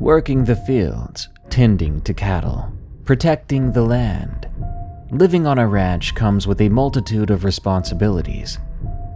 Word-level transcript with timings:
Working 0.00 0.44
the 0.44 0.56
fields, 0.56 1.28
tending 1.50 2.00
to 2.02 2.14
cattle, 2.14 2.72
protecting 3.04 3.70
the 3.70 3.82
land. 3.82 4.48
Living 5.10 5.46
on 5.46 5.58
a 5.58 5.68
ranch 5.68 6.14
comes 6.14 6.46
with 6.46 6.62
a 6.62 6.70
multitude 6.70 7.28
of 7.28 7.44
responsibilities. 7.44 8.58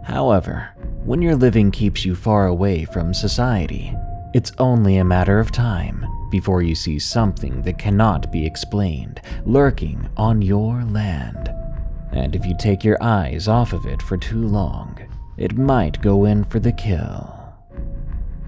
However, 0.03 0.69
when 1.03 1.23
your 1.23 1.35
living 1.35 1.71
keeps 1.71 2.05
you 2.05 2.13
far 2.13 2.45
away 2.45 2.85
from 2.85 3.15
society, 3.15 3.95
it's 4.35 4.51
only 4.59 4.97
a 4.97 5.03
matter 5.03 5.39
of 5.39 5.51
time 5.51 6.05
before 6.29 6.61
you 6.61 6.75
see 6.75 6.99
something 6.99 7.63
that 7.63 7.79
cannot 7.79 8.31
be 8.31 8.45
explained 8.45 9.21
lurking 9.43 10.07
on 10.17 10.43
your 10.43 10.83
land. 10.83 11.51
And 12.11 12.35
if 12.35 12.45
you 12.45 12.55
take 12.59 12.83
your 12.83 13.01
eyes 13.01 13.47
off 13.47 13.73
of 13.73 13.87
it 13.87 14.03
for 14.03 14.17
too 14.17 14.47
long, 14.47 14.99
it 15.35 15.57
might 15.57 15.99
go 16.03 16.25
in 16.25 16.43
for 16.43 16.59
the 16.59 16.73
kill. 16.73 17.34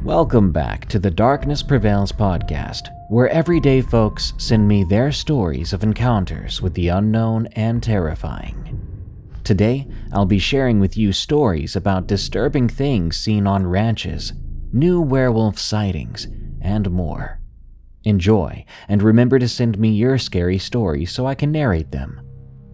Welcome 0.07 0.53
back 0.53 0.85
to 0.85 0.99
the 0.99 1.11
Darkness 1.11 1.61
Prevails 1.61 2.13
podcast, 2.13 2.87
where 3.09 3.27
everyday 3.27 3.81
folks 3.81 4.31
send 4.37 4.65
me 4.65 4.85
their 4.85 5.11
stories 5.11 5.73
of 5.73 5.83
encounters 5.83 6.61
with 6.61 6.73
the 6.75 6.87
unknown 6.87 7.47
and 7.57 7.83
terrifying. 7.83 8.79
Today, 9.43 9.85
I'll 10.13 10.25
be 10.25 10.39
sharing 10.39 10.79
with 10.79 10.95
you 10.95 11.11
stories 11.11 11.75
about 11.75 12.07
disturbing 12.07 12.69
things 12.69 13.17
seen 13.17 13.45
on 13.45 13.67
ranches, 13.67 14.31
new 14.71 15.01
werewolf 15.01 15.59
sightings, 15.59 16.25
and 16.61 16.89
more. 16.89 17.41
Enjoy, 18.05 18.63
and 18.87 19.03
remember 19.03 19.39
to 19.39 19.49
send 19.49 19.77
me 19.77 19.89
your 19.89 20.17
scary 20.17 20.57
stories 20.57 21.11
so 21.11 21.25
I 21.25 21.35
can 21.35 21.51
narrate 21.51 21.91
them. 21.91 22.21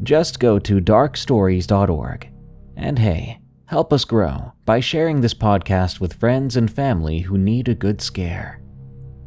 Just 0.04 0.40
go 0.40 0.60
to 0.60 0.80
darkstories.org. 0.80 2.30
And 2.78 3.00
hey, 3.00 3.40
help 3.74 3.92
us 3.92 4.06
grow 4.06 4.54
by 4.66 4.80
sharing 4.80 5.20
this 5.20 5.34
podcast 5.34 6.00
with 6.00 6.14
friends 6.14 6.56
and 6.56 6.72
family 6.72 7.22
who 7.22 7.40
need 7.40 7.68
a 7.68 7.74
good 7.74 8.00
scare. 8.00 8.62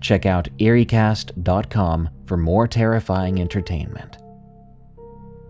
Check 0.00 0.24
out 0.24 0.48
eeriecast.com 0.58 2.08
for 2.26 2.36
more 2.36 2.68
terrifying 2.68 3.40
entertainment. 3.40 4.18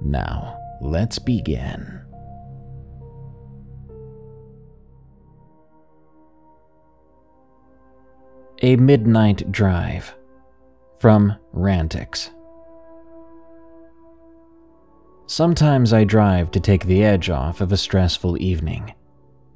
Now, 0.00 0.59
let's 0.81 1.19
begin. 1.19 2.00
A 8.62 8.76
Midnight 8.76 9.53
Drive 9.53 10.15
from 11.00 11.37
Rantix. 11.54 12.31
Sometimes 15.28 15.92
I 15.92 16.04
drive 16.04 16.53
to 16.53 16.60
take 16.60 16.87
the 16.87 17.03
edge 17.03 17.31
off 17.31 17.60
of 17.60 17.72
a 17.72 17.76
stressful 17.76 18.41
evening. 18.41 18.94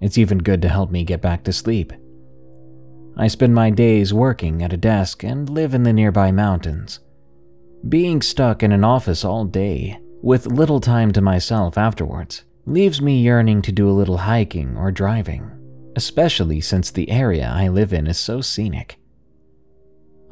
It's 0.00 0.18
even 0.18 0.38
good 0.38 0.60
to 0.62 0.68
help 0.68 0.90
me 0.90 1.04
get 1.04 1.22
back 1.22 1.44
to 1.44 1.52
sleep. 1.52 1.92
I 3.16 3.28
spend 3.28 3.54
my 3.54 3.70
days 3.70 4.12
working 4.12 4.62
at 4.62 4.72
a 4.72 4.76
desk 4.76 5.22
and 5.22 5.48
live 5.48 5.72
in 5.72 5.84
the 5.84 5.92
nearby 5.92 6.32
mountains. 6.32 6.98
Being 7.88 8.20
stuck 8.20 8.64
in 8.64 8.72
an 8.72 8.82
office 8.82 9.24
all 9.24 9.44
day, 9.44 9.98
with 10.22 10.46
little 10.46 10.80
time 10.80 11.12
to 11.12 11.20
myself 11.20 11.78
afterwards, 11.78 12.42
leaves 12.66 13.00
me 13.00 13.22
yearning 13.22 13.62
to 13.62 13.72
do 13.72 13.88
a 13.88 13.92
little 13.92 14.18
hiking 14.18 14.76
or 14.76 14.90
driving, 14.90 15.50
especially 15.94 16.60
since 16.60 16.90
the 16.90 17.10
area 17.10 17.48
I 17.48 17.68
live 17.68 17.92
in 17.92 18.08
is 18.08 18.18
so 18.18 18.40
scenic. 18.40 18.98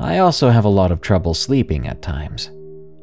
I 0.01 0.19
also 0.19 0.51
have 0.51 0.65
a 0.65 0.69
lot 0.69 0.91
of 0.91 1.01
trouble 1.01 1.35
sleeping 1.35 1.87
at 1.87 2.03
times. 2.03 2.51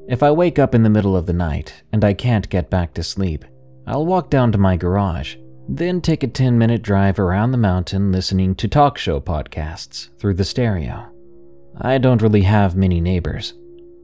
If 0.08 0.22
I 0.22 0.30
wake 0.30 0.60
up 0.60 0.76
in 0.76 0.84
the 0.84 0.90
middle 0.90 1.18
of 1.18 1.26
the 1.26 1.34
night 1.34 1.84
and 1.92 2.06
I 2.06 2.14
can't 2.14 2.50
get 2.50 2.70
back 2.70 2.94
to 2.94 3.04
sleep, 3.04 3.44
I'll 3.88 4.06
walk 4.06 4.30
down 4.30 4.52
to 4.52 4.58
my 4.60 4.78
garage, 4.78 5.36
then 5.68 6.00
take 6.00 6.22
a 6.22 6.28
10 6.28 6.60
minute 6.60 6.84
drive 6.84 7.18
around 7.18 7.52
the 7.52 7.58
mountain 7.58 8.12
listening 8.12 8.54
to 8.56 8.68
talk 8.68 9.00
show 9.00 9.20
podcasts 9.20 10.10
through 10.20 10.36
the 10.36 10.46
stereo. 10.46 11.12
I 11.82 11.98
don't 11.98 12.22
really 12.22 12.44
have 12.44 12.76
many 12.76 13.02
neighbors, 13.02 13.56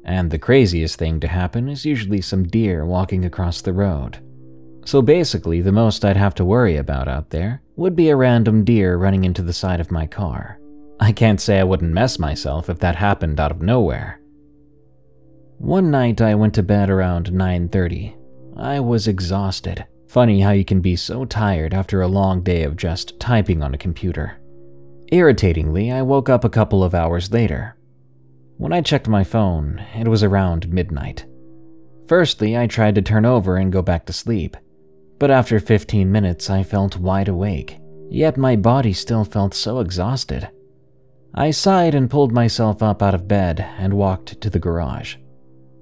and 0.04 0.32
the 0.32 0.40
craziest 0.40 0.98
thing 0.98 1.20
to 1.20 1.28
happen 1.28 1.70
is 1.70 1.86
usually 1.86 2.22
some 2.22 2.48
deer 2.48 2.84
walking 2.84 3.24
across 3.24 3.62
the 3.62 3.74
road. 3.74 4.18
So 4.86 5.04
basically, 5.04 5.62
the 5.62 5.72
most 5.72 6.04
I'd 6.04 6.18
have 6.18 6.34
to 6.36 6.46
worry 6.46 6.78
about 6.78 7.08
out 7.08 7.30
there 7.30 7.62
would 7.76 7.96
be 7.96 8.10
a 8.10 8.16
random 8.16 8.64
deer 8.64 8.98
running 8.98 9.24
into 9.24 9.44
the 9.44 9.54
side 9.54 9.80
of 9.80 9.92
my 9.92 10.08
car. 10.08 10.60
I 11.00 11.12
can't 11.12 11.40
say 11.40 11.60
I 11.60 11.64
wouldn't 11.64 11.94
mess 11.94 12.18
myself 12.18 12.70
if 12.70 12.80
that 12.80 12.96
happened 12.96 13.40
out 13.40 13.52
of 13.52 13.62
nowhere. 13.62 14.21
One 15.62 15.92
night 15.92 16.22
I 16.22 16.34
went 16.34 16.56
to 16.56 16.64
bed 16.64 16.90
around 16.90 17.32
9:30. 17.32 18.16
I 18.58 18.80
was 18.80 19.08
exhausted. 19.08 19.86
Funny 20.08 20.42
how 20.42 20.50
you 20.50 20.66
can 20.66 20.82
be 20.82 20.96
so 20.96 21.24
tired 21.24 21.72
after 21.72 22.02
a 22.02 22.08
long 22.08 22.42
day 22.42 22.64
of 22.64 22.76
just 22.76 23.20
typing 23.20 23.62
on 23.62 23.76
a 23.76 23.78
computer. 23.78 24.42
Irritatingly, 25.12 25.92
I 25.92 26.02
woke 26.02 26.30
up 26.30 26.44
a 26.44 26.50
couple 26.50 26.84
of 26.84 26.96
hours 26.96 27.32
later. 27.32 27.76
When 28.58 28.74
I 28.74 28.82
checked 28.82 29.08
my 29.08 29.24
phone, 29.24 29.80
it 29.96 30.08
was 30.08 30.24
around 30.24 30.74
midnight. 30.74 31.28
Firstly, 32.08 32.58
I 32.58 32.66
tried 32.66 32.96
to 32.96 33.04
turn 33.04 33.24
over 33.24 33.56
and 33.56 33.72
go 33.72 33.84
back 33.84 34.08
to 34.08 34.14
sleep, 34.14 34.58
but 35.20 35.30
after 35.30 35.60
15 35.60 36.12
minutes 36.12 36.50
I 36.50 36.64
felt 36.64 36.98
wide 36.98 37.28
awake, 37.28 37.78
yet 38.10 38.36
my 38.36 38.56
body 38.56 38.94
still 38.94 39.24
felt 39.24 39.54
so 39.54 39.80
exhausted. 39.80 40.50
I 41.36 41.52
sighed 41.52 41.94
and 41.94 42.10
pulled 42.10 42.32
myself 42.32 42.82
up 42.82 43.04
out 43.04 43.14
of 43.14 43.28
bed 43.28 43.64
and 43.78 43.94
walked 43.94 44.42
to 44.42 44.50
the 44.50 44.60
garage. 44.60 45.18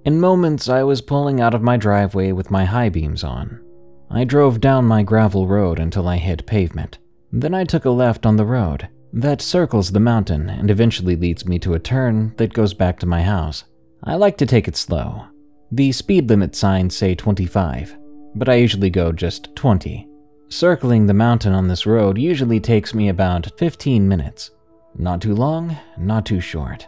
In 0.10 0.20
moments, 0.20 0.68
I 0.68 0.82
was 0.82 1.02
pulling 1.02 1.40
out 1.40 1.54
of 1.54 1.62
my 1.62 1.78
driveway 1.78 2.32
with 2.32 2.50
my 2.50 2.66
high 2.66 2.90
beams 2.90 3.24
on. 3.24 3.64
I 4.10 4.24
drove 4.24 4.60
down 4.60 4.86
my 4.86 5.04
gravel 5.04 5.46
road 5.46 5.78
until 5.78 6.08
I 6.08 6.18
hit 6.18 6.48
pavement. 6.48 6.98
Then 7.32 7.54
I 7.54 7.64
took 7.64 7.86
a 7.86 7.92
left 7.92 8.26
on 8.26 8.36
the 8.36 8.44
road 8.44 8.90
that 9.14 9.40
circles 9.40 9.92
the 9.92 10.00
mountain 10.00 10.50
and 10.50 10.72
eventually 10.72 11.16
leads 11.16 11.46
me 11.46 11.60
to 11.60 11.76
a 11.76 11.80
turn 11.80 12.34
that 12.38 12.54
goes 12.54 12.74
back 12.74 12.98
to 13.02 13.06
my 13.06 13.22
house. 13.22 13.66
I 14.04 14.16
like 14.16 14.36
to 14.38 14.48
take 14.48 14.68
it 14.68 14.76
slow. 14.76 15.26
The 15.72 15.92
speed 15.92 16.28
limit 16.28 16.56
signs 16.56 16.98
say 16.98 17.14
25, 17.14 17.96
but 18.34 18.50
I 18.50 18.56
usually 18.56 18.90
go 18.90 19.12
just 19.12 19.56
20. 19.56 20.10
Circling 20.48 21.06
the 21.06 21.14
mountain 21.14 21.54
on 21.54 21.68
this 21.68 21.86
road 21.86 22.18
usually 22.18 22.60
takes 22.60 22.96
me 22.96 23.10
about 23.10 23.60
15 23.60 24.08
minutes. 24.08 24.50
Not 24.98 25.22
too 25.22 25.36
long, 25.36 25.78
not 26.00 26.26
too 26.26 26.42
short. 26.42 26.88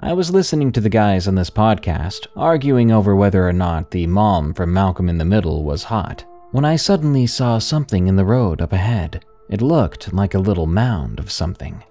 I 0.00 0.12
was 0.12 0.30
listening 0.30 0.70
to 0.72 0.80
the 0.80 0.88
guys 0.88 1.26
on 1.26 1.34
this 1.34 1.50
podcast 1.50 2.28
arguing 2.36 2.92
over 2.92 3.16
whether 3.16 3.48
or 3.48 3.52
not 3.52 3.90
the 3.90 4.06
mom 4.06 4.54
from 4.54 4.72
Malcolm 4.72 5.08
in 5.08 5.18
the 5.18 5.24
Middle 5.24 5.64
was 5.64 5.82
hot 5.82 6.24
when 6.52 6.64
I 6.64 6.76
suddenly 6.76 7.26
saw 7.26 7.58
something 7.58 8.06
in 8.06 8.14
the 8.14 8.24
road 8.24 8.62
up 8.62 8.72
ahead. 8.72 9.24
It 9.50 9.60
looked 9.60 10.12
like 10.12 10.34
a 10.34 10.38
little 10.38 10.66
mound 10.66 11.18
of 11.18 11.32
something. 11.32 11.82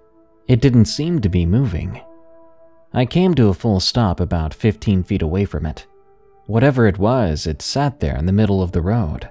It 0.48 0.62
didn't 0.62 0.86
seem 0.86 1.20
to 1.20 1.28
be 1.28 1.46
moving. 1.46 2.00
I 2.94 3.06
came 3.06 3.36
to 3.36 3.50
a 3.50 3.54
full 3.54 3.82
stop 3.82 4.22
about 4.22 4.54
15 4.54 5.04
feet 5.04 5.22
away 5.22 5.44
from 5.44 5.66
it. 5.66 5.86
Whatever 6.46 6.88
it 6.88 6.98
was, 6.98 7.46
it 7.46 7.62
sat 7.62 8.00
there 8.00 8.16
in 8.16 8.26
the 8.26 8.32
middle 8.32 8.62
of 8.62 8.72
the 8.72 8.82
road. 8.82 9.30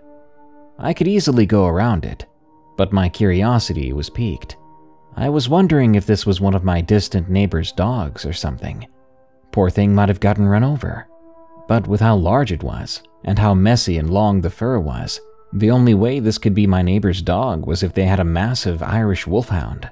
I 0.78 0.93
could 0.93 1.08
easily 1.08 1.46
go 1.46 1.64
around 1.64 2.05
it, 2.05 2.26
but 2.76 2.93
my 2.93 3.08
curiosity 3.08 3.94
was 3.94 4.11
piqued. 4.11 4.58
I 5.18 5.30
was 5.30 5.48
wondering 5.48 5.94
if 5.94 6.04
this 6.04 6.26
was 6.26 6.42
one 6.42 6.54
of 6.54 6.62
my 6.62 6.82
distant 6.82 7.30
neighbor's 7.30 7.72
dogs 7.72 8.26
or 8.26 8.34
something. 8.34 8.86
Poor 9.50 9.70
thing 9.70 9.94
might 9.94 10.10
have 10.10 10.20
gotten 10.20 10.46
run 10.46 10.62
over. 10.62 11.08
But 11.68 11.88
with 11.88 12.00
how 12.02 12.16
large 12.16 12.52
it 12.52 12.62
was, 12.62 13.02
and 13.24 13.38
how 13.38 13.54
messy 13.54 13.96
and 13.96 14.10
long 14.10 14.42
the 14.42 14.50
fur 14.50 14.78
was, 14.78 15.18
The 15.54 15.70
only 15.70 15.94
way 15.94 16.20
this 16.20 16.36
could 16.36 16.54
be 16.54 16.66
my 16.66 16.82
neighbor's 16.82 17.22
dog 17.22 17.66
was 17.66 17.82
if 17.82 17.94
they 17.94 18.04
had 18.04 18.20
a 18.20 18.24
massive 18.24 18.82
Irish 18.82 19.26
wolfhound. 19.26 19.88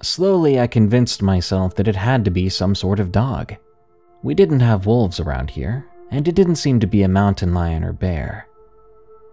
Slowly, 0.00 0.58
I 0.58 0.66
convinced 0.66 1.22
myself 1.22 1.74
that 1.74 1.88
it 1.88 1.96
had 1.96 2.24
to 2.24 2.30
be 2.30 2.48
some 2.48 2.74
sort 2.74 2.98
of 2.98 3.12
dog. 3.12 3.56
We 4.22 4.34
didn't 4.34 4.60
have 4.60 4.86
wolves 4.86 5.20
around 5.20 5.50
here, 5.50 5.86
and 6.10 6.26
it 6.26 6.34
didn't 6.34 6.56
seem 6.56 6.80
to 6.80 6.86
be 6.86 7.02
a 7.02 7.08
mountain 7.08 7.52
lion 7.52 7.84
or 7.84 7.92
bear. 7.92 8.46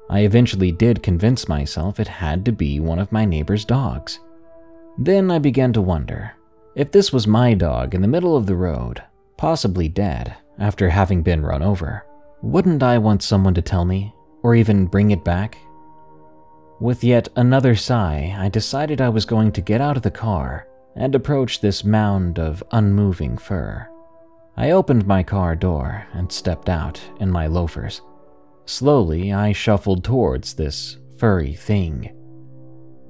I 0.10 0.22
eventually 0.22 0.72
did 0.72 1.02
convince 1.02 1.48
myself 1.48 2.00
it 2.00 2.08
had 2.08 2.44
to 2.46 2.52
be 2.52 2.80
one 2.80 3.00
of 3.00 3.12
my 3.12 3.24
neighbor's 3.24 3.64
dogs. 3.64 4.20
Then 4.98 5.32
I 5.32 5.40
began 5.40 5.74
to 5.74 5.82
wonder 5.82 6.34
if 6.76 6.92
this 6.92 7.12
was 7.14 7.28
my 7.28 7.54
dog 7.54 7.94
in 7.94 8.02
the 8.02 8.08
middle 8.08 8.36
of 8.36 8.46
the 8.46 8.56
road, 8.56 9.02
possibly 9.38 9.88
dead 9.88 10.36
after 10.60 10.90
having 10.90 11.24
been 11.24 11.44
run 11.44 11.62
over, 11.62 12.06
wouldn't 12.42 12.84
I 12.84 12.98
want 12.98 13.24
someone 13.24 13.54
to 13.54 13.62
tell 13.62 13.86
me, 13.86 14.14
or 14.44 14.56
even 14.56 14.88
bring 14.88 15.12
it 15.12 15.24
back? 15.24 15.58
With 16.80 17.04
yet 17.04 17.30
another 17.36 17.76
sigh, 17.76 18.36
I 18.38 18.50
decided 18.50 19.00
I 19.00 19.10
was 19.10 19.26
going 19.26 19.52
to 19.54 19.62
get 19.62 19.82
out 19.82 19.98
of 19.98 20.04
the 20.04 20.12
car 20.12 20.68
and 20.96 21.16
approach 21.16 21.62
this 21.62 21.84
mound 21.84 22.40
of 22.40 22.64
unmoving 22.72 23.38
fur. 23.38 23.88
I 24.58 24.72
opened 24.72 25.08
my 25.08 25.24
car 25.24 25.56
door 25.56 26.06
and 26.14 26.32
stepped 26.32 26.70
out 26.70 27.02
in 27.20 27.32
my 27.32 27.48
loafers. 27.48 28.02
Slowly, 28.66 29.34
I 29.34 29.54
shuffled 29.54 30.04
towards 30.04 30.54
this 30.54 30.98
furry 31.18 31.54
thing. 31.54 32.16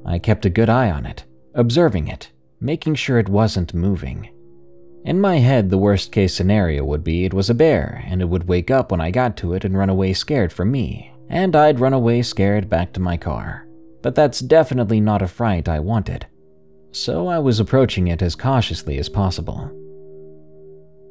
I 0.05 0.19
kept 0.19 0.45
a 0.45 0.49
good 0.49 0.69
eye 0.69 0.91
on 0.91 1.05
it, 1.05 1.25
observing 1.53 2.07
it, 2.07 2.31
making 2.59 2.95
sure 2.95 3.19
it 3.19 3.29
wasn't 3.29 3.73
moving. 3.73 4.29
In 5.05 5.19
my 5.19 5.37
head, 5.37 5.69
the 5.69 5.77
worst 5.77 6.11
case 6.11 6.33
scenario 6.33 6.85
would 6.85 7.03
be 7.03 7.25
it 7.25 7.33
was 7.33 7.49
a 7.49 7.53
bear 7.53 8.03
and 8.07 8.21
it 8.21 8.29
would 8.29 8.47
wake 8.47 8.71
up 8.71 8.91
when 8.91 9.01
I 9.01 9.11
got 9.11 9.35
to 9.37 9.53
it 9.53 9.65
and 9.65 9.77
run 9.77 9.89
away 9.89 10.13
scared 10.13 10.53
from 10.53 10.71
me, 10.71 11.11
and 11.29 11.55
I'd 11.55 11.79
run 11.79 11.93
away 11.93 12.21
scared 12.21 12.69
back 12.69 12.93
to 12.93 13.01
my 13.01 13.17
car. 13.17 13.67
But 14.01 14.15
that's 14.15 14.39
definitely 14.39 14.99
not 14.99 15.21
a 15.21 15.27
fright 15.27 15.67
I 15.67 15.79
wanted. 15.79 16.25
So 16.91 17.27
I 17.27 17.39
was 17.39 17.59
approaching 17.59 18.07
it 18.07 18.21
as 18.21 18.35
cautiously 18.35 18.97
as 18.97 19.09
possible. 19.09 19.71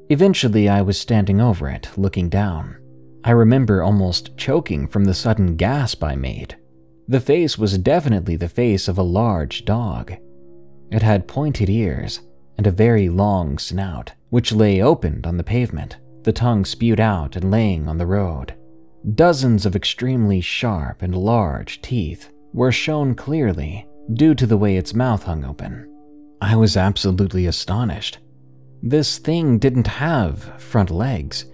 Eventually, 0.09 0.69
I 0.69 0.83
was 0.83 0.99
standing 0.99 1.41
over 1.41 1.69
it, 1.69 1.89
looking 1.97 2.29
down. 2.29 2.77
I 3.25 3.31
remember 3.31 3.83
almost 3.83 4.37
choking 4.37 4.87
from 4.87 5.05
the 5.05 5.15
sudden 5.15 5.57
gasp 5.57 6.03
I 6.03 6.17
made. 6.17 6.57
The 7.09 7.21
face 7.21 7.59
was 7.59 7.79
definitely 7.79 8.37
the 8.37 8.49
face 8.49 8.89
of 8.89 8.99
a 8.99 9.03
large 9.03 9.65
dog. 9.65 10.15
It 10.93 11.01
had 11.01 11.27
pointed 11.27 11.71
ears 11.71 12.21
and 12.59 12.67
a 12.67 12.71
very 12.71 13.09
long 13.09 13.57
snout, 13.57 14.13
which 14.29 14.53
lay 14.53 14.83
opened 14.83 15.27
on 15.27 15.39
the 15.39 15.43
pavement, 15.43 15.97
the 16.23 16.35
tongue 16.35 16.67
spewed 16.67 17.01
out 17.01 17.35
and 17.35 17.51
laying 17.51 17.89
on 17.89 17.97
the 17.97 18.07
road. 18.07 18.55
Dozens 19.15 19.65
of 19.65 19.75
extremely 19.75 20.43
sharp 20.43 21.01
and 21.01 21.17
large 21.17 21.81
teeth 21.81 22.31
were 22.53 22.71
shown 22.71 23.15
clearly 23.15 23.89
due 24.13 24.35
to 24.35 24.47
the 24.47 24.59
way 24.59 24.77
its 24.77 24.93
mouth 24.93 25.23
hung 25.23 25.47
open. 25.47 25.89
I 26.43 26.57
was 26.57 26.77
absolutely 26.77 27.47
astonished. 27.47 28.19
This 28.83 29.17
thing 29.17 29.59
didn't 29.59 29.87
have 29.87 30.61
front 30.61 30.91
legs. 30.91 31.47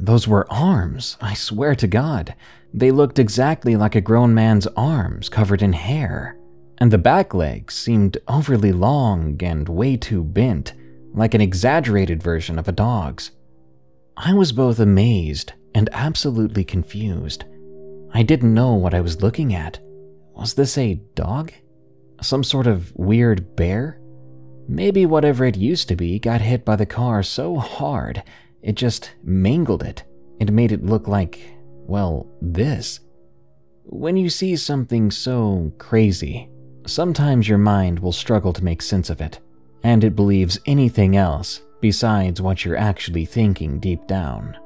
Those 0.00 0.26
were 0.26 0.52
arms, 0.52 1.16
I 1.20 1.34
swear 1.34 1.76
to 1.76 1.86
God. 1.86 2.34
They 2.74 2.90
looked 2.90 3.20
exactly 3.20 3.76
like 3.76 3.94
a 3.94 4.00
grown 4.00 4.34
man's 4.34 4.66
arms 4.76 5.28
covered 5.28 5.62
in 5.62 5.72
hair. 5.72 6.36
And 6.82 6.90
the 6.90 6.98
back 6.98 7.32
legs 7.32 7.74
seemed 7.74 8.18
overly 8.26 8.72
long 8.72 9.40
and 9.40 9.68
way 9.68 9.96
too 9.96 10.24
bent, 10.24 10.72
like 11.14 11.32
an 11.32 11.40
exaggerated 11.40 12.20
version 12.20 12.58
of 12.58 12.66
a 12.66 12.72
dog's. 12.72 13.30
I 14.16 14.34
was 14.34 14.50
both 14.50 14.80
amazed 14.80 15.52
and 15.76 15.88
absolutely 15.92 16.64
confused. 16.64 17.44
I 18.12 18.24
didn't 18.24 18.52
know 18.52 18.74
what 18.74 18.94
I 18.94 19.00
was 19.00 19.22
looking 19.22 19.54
at. 19.54 19.78
Was 20.34 20.54
this 20.54 20.76
a 20.76 21.00
dog? 21.14 21.52
Some 22.20 22.42
sort 22.42 22.66
of 22.66 22.92
weird 22.96 23.54
bear? 23.54 24.00
Maybe 24.66 25.06
whatever 25.06 25.44
it 25.44 25.56
used 25.56 25.86
to 25.86 25.94
be 25.94 26.18
got 26.18 26.40
hit 26.40 26.64
by 26.64 26.74
the 26.74 26.84
car 26.84 27.22
so 27.22 27.58
hard 27.58 28.24
it 28.60 28.74
just 28.74 29.14
mangled 29.22 29.84
it 29.84 30.02
and 30.40 30.52
made 30.52 30.72
it 30.72 30.84
look 30.84 31.06
like, 31.06 31.38
well, 31.86 32.26
this. 32.40 32.98
When 33.84 34.16
you 34.16 34.28
see 34.28 34.56
something 34.56 35.12
so 35.12 35.72
crazy, 35.78 36.48
sometimes 36.86 37.48
your 37.48 37.58
mind 37.58 37.98
will 37.98 38.12
struggle 38.12 38.52
to 38.52 38.64
make 38.64 38.82
sense 38.82 39.10
of 39.10 39.20
it, 39.20 39.40
and 39.82 40.04
it 40.04 40.16
believes 40.16 40.60
anything 40.66 41.16
else 41.16 41.62
besides 41.80 42.40
what 42.40 42.64
you're 42.64 42.76
actually 42.76 43.24
thinking 43.24 43.78
deep 43.80 44.06
down. 44.06 44.56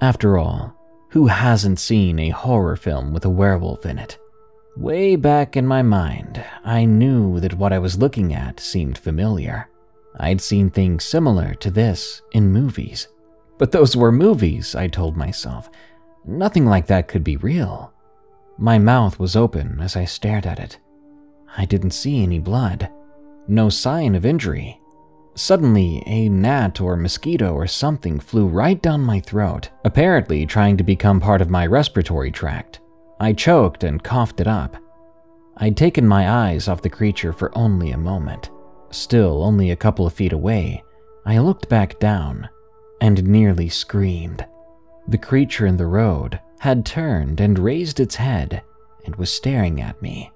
After 0.00 0.38
all, 0.38 0.74
who 1.10 1.26
hasn't 1.26 1.78
seen 1.78 2.18
a 2.18 2.30
horror 2.30 2.76
film 2.76 3.12
with 3.12 3.24
a 3.24 3.30
werewolf 3.30 3.86
in 3.86 3.98
it? 3.98 4.18
Way 4.76 5.16
back 5.16 5.56
in 5.56 5.66
my 5.66 5.82
mind, 5.82 6.44
I 6.64 6.84
knew 6.84 7.40
that 7.40 7.54
what 7.54 7.72
I 7.72 7.78
was 7.78 7.98
looking 7.98 8.34
at 8.34 8.60
seemed 8.60 8.98
familiar. 8.98 9.70
I'd 10.18 10.40
seen 10.40 10.70
things 10.70 11.04
similar 11.04 11.54
to 11.54 11.70
this 11.70 12.20
in 12.32 12.52
movies. 12.52 13.08
But 13.58 13.72
those 13.72 13.96
were 13.96 14.12
movies, 14.12 14.74
I 14.74 14.88
told 14.88 15.16
myself. 15.16 15.70
Nothing 16.26 16.66
like 16.66 16.86
that 16.88 17.08
could 17.08 17.24
be 17.24 17.38
real. 17.38 17.92
My 18.58 18.78
mouth 18.78 19.18
was 19.18 19.36
open 19.36 19.80
as 19.80 19.96
I 19.96 20.04
stared 20.04 20.46
at 20.46 20.58
it. 20.58 20.78
I 21.56 21.64
didn't 21.64 21.92
see 21.92 22.22
any 22.22 22.38
blood, 22.38 22.90
no 23.48 23.68
sign 23.68 24.14
of 24.14 24.26
injury. 24.26 24.80
Suddenly, 25.34 26.02
a 26.06 26.28
gnat 26.28 26.80
or 26.80 26.96
mosquito 26.96 27.52
or 27.52 27.66
something 27.66 28.18
flew 28.18 28.46
right 28.46 28.80
down 28.80 29.02
my 29.02 29.20
throat, 29.20 29.68
apparently 29.84 30.46
trying 30.46 30.76
to 30.78 30.84
become 30.84 31.20
part 31.20 31.42
of 31.42 31.50
my 31.50 31.66
respiratory 31.66 32.30
tract. 32.30 32.80
I 33.20 33.32
choked 33.32 33.84
and 33.84 34.02
coughed 34.02 34.40
it 34.40 34.46
up. 34.46 34.76
I'd 35.58 35.76
taken 35.76 36.06
my 36.06 36.30
eyes 36.30 36.68
off 36.68 36.82
the 36.82 36.90
creature 36.90 37.32
for 37.32 37.56
only 37.56 37.90
a 37.90 37.98
moment. 37.98 38.50
Still 38.90 39.42
only 39.42 39.70
a 39.70 39.76
couple 39.76 40.06
of 40.06 40.14
feet 40.14 40.32
away, 40.32 40.82
I 41.26 41.38
looked 41.38 41.68
back 41.68 41.98
down 41.98 42.48
and 43.00 43.24
nearly 43.24 43.68
screamed. 43.68 44.46
The 45.08 45.18
creature 45.18 45.66
in 45.66 45.76
the 45.76 45.86
road 45.86 46.40
had 46.60 46.86
turned 46.86 47.40
and 47.40 47.58
raised 47.58 48.00
its 48.00 48.16
head 48.16 48.62
and 49.04 49.16
was 49.16 49.30
staring 49.30 49.80
at 49.80 50.00
me. 50.00 50.30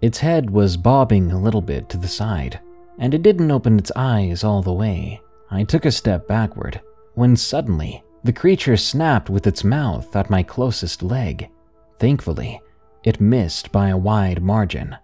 Its 0.00 0.18
head 0.18 0.50
was 0.50 0.76
bobbing 0.76 1.32
a 1.32 1.40
little 1.40 1.60
bit 1.60 1.88
to 1.88 1.96
the 1.96 2.08
side, 2.08 2.60
and 2.98 3.14
it 3.14 3.22
didn't 3.22 3.50
open 3.50 3.78
its 3.78 3.90
eyes 3.96 4.44
all 4.44 4.62
the 4.62 4.72
way. 4.72 5.20
I 5.50 5.64
took 5.64 5.84
a 5.84 5.90
step 5.90 6.28
backward 6.28 6.80
when 7.14 7.34
suddenly 7.34 8.04
the 8.22 8.32
creature 8.32 8.76
snapped 8.76 9.28
with 9.28 9.46
its 9.46 9.64
mouth 9.64 10.14
at 10.14 10.30
my 10.30 10.42
closest 10.42 11.02
leg. 11.02 11.50
Thankfully, 11.98 12.60
it 13.02 13.20
missed 13.20 13.72
by 13.72 13.88
a 13.88 13.96
wide 13.96 14.42
margin. 14.42 14.96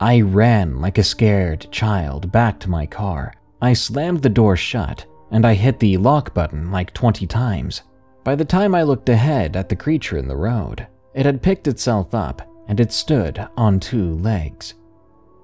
I 0.00 0.20
ran 0.20 0.80
like 0.80 0.98
a 0.98 1.02
scared 1.04 1.66
child 1.70 2.30
back 2.30 2.60
to 2.60 2.70
my 2.70 2.86
car. 2.86 3.32
I 3.62 3.72
slammed 3.72 4.22
the 4.22 4.28
door 4.28 4.56
shut 4.56 5.06
and 5.30 5.46
I 5.46 5.54
hit 5.54 5.78
the 5.78 5.96
lock 5.96 6.34
button 6.34 6.70
like 6.70 6.92
20 6.94 7.26
times. 7.26 7.82
By 8.24 8.34
the 8.34 8.44
time 8.44 8.74
I 8.74 8.82
looked 8.82 9.08
ahead 9.08 9.56
at 9.56 9.68
the 9.68 9.76
creature 9.76 10.18
in 10.18 10.28
the 10.28 10.36
road, 10.36 10.86
it 11.14 11.26
had 11.26 11.42
picked 11.42 11.66
itself 11.66 12.14
up 12.14 12.42
and 12.68 12.78
it 12.78 12.92
stood 12.92 13.48
on 13.56 13.80
two 13.80 14.14
legs. 14.16 14.74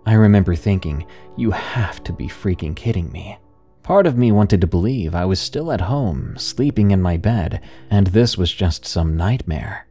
I 0.07 0.13
remember 0.13 0.55
thinking, 0.55 1.07
you 1.37 1.51
have 1.51 2.05
to 2.05 2.13
be 2.13 2.29
freaking 2.29 2.77
kidding 2.77 3.11
me. 3.11 3.39
Part 3.83 4.07
of 4.07 4.17
me 4.17 4.33
wanted 4.33 4.61
to 4.61 4.67
believe 4.67 5.15
I 5.15 5.25
was 5.25 5.41
still 5.41 5.73
at 5.73 5.81
home, 5.81 6.37
sleeping 6.39 6.91
in 6.91 7.03
my 7.03 7.17
bed, 7.17 7.61
and 7.91 8.07
this 8.09 8.39
was 8.39 8.53
just 8.53 8.87
some 8.87 9.17
nightmare. 9.17 9.87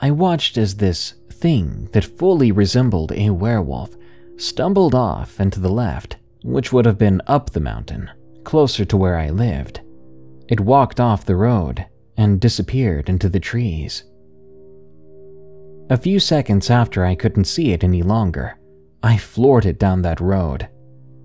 I 0.00 0.10
watched 0.10 0.58
as 0.58 0.76
this 0.76 1.14
thing 1.30 1.88
that 1.92 2.04
fully 2.04 2.52
resembled 2.52 3.12
a 3.12 3.30
werewolf 3.30 3.96
stumbled 4.36 4.94
off 4.94 5.40
and 5.40 5.52
to 5.52 5.60
the 5.60 5.70
left, 5.70 6.16
which 6.42 6.72
would 6.72 6.84
have 6.84 6.98
been 6.98 7.22
up 7.26 7.50
the 7.50 7.60
mountain, 7.60 8.10
closer 8.44 8.84
to 8.84 8.96
where 8.96 9.16
I 9.16 9.30
lived. 9.30 9.80
It 10.48 10.60
walked 10.60 11.00
off 11.00 11.24
the 11.24 11.36
road 11.36 11.86
and 12.16 12.40
disappeared 12.40 13.08
into 13.08 13.28
the 13.28 13.40
trees. 13.40 14.04
A 15.88 15.96
few 15.96 16.18
seconds 16.18 16.68
after 16.68 17.04
I 17.04 17.14
couldn't 17.14 17.44
see 17.44 17.72
it 17.72 17.84
any 17.84 18.02
longer, 18.02 18.58
I 19.04 19.16
floored 19.16 19.66
it 19.66 19.78
down 19.78 20.02
that 20.02 20.20
road. 20.20 20.68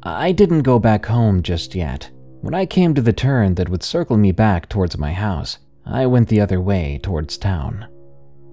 I 0.03 0.31
didn't 0.31 0.61
go 0.61 0.77
back 0.77 1.07
home 1.07 1.41
just 1.41 1.73
yet. 1.73 2.11
When 2.41 2.53
I 2.53 2.67
came 2.67 2.93
to 2.93 3.01
the 3.01 3.13
turn 3.13 3.55
that 3.55 3.69
would 3.69 3.81
circle 3.81 4.17
me 4.17 4.31
back 4.31 4.69
towards 4.69 4.99
my 4.99 5.13
house, 5.13 5.57
I 5.83 6.05
went 6.05 6.27
the 6.27 6.41
other 6.41 6.61
way 6.61 6.99
towards 7.01 7.37
town. 7.37 7.87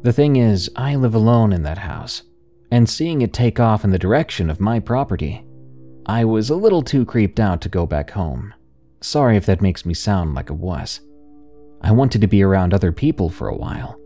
The 0.03 0.13
thing 0.13 0.37
is, 0.37 0.71
I 0.77 0.95
live 0.95 1.15
alone 1.15 1.53
in 1.53 1.63
that 1.65 1.79
house, 1.79 2.23
and 2.71 2.89
seeing 2.89 3.21
it 3.21 3.35
take 3.35 3.61
off 3.61 3.85
in 3.85 3.91
the 3.91 3.99
direction 3.99 4.49
of 4.49 4.61
my 4.61 4.81
property, 4.81 5.45
I 6.07 6.25
was 6.25 6.49
a 6.49 6.57
little 6.57 6.83
too 6.83 7.05
creeped 7.05 7.39
out 7.39 7.61
to 7.63 7.69
go 7.69 7.85
back 7.85 8.13
home. 8.13 8.55
Sorry 9.03 9.37
if 9.37 9.45
that 9.45 9.61
makes 9.61 9.85
me 9.85 9.93
sound 9.93 10.35
like 10.35 10.49
a 10.49 10.55
wuss. 10.55 11.01
I 11.83 11.93
wanted 11.93 12.23
to 12.23 12.27
be 12.27 12.43
around 12.43 12.73
other 12.73 12.93
people 12.93 13.29
for 13.29 13.49
a 13.49 13.57
while. 13.57 14.01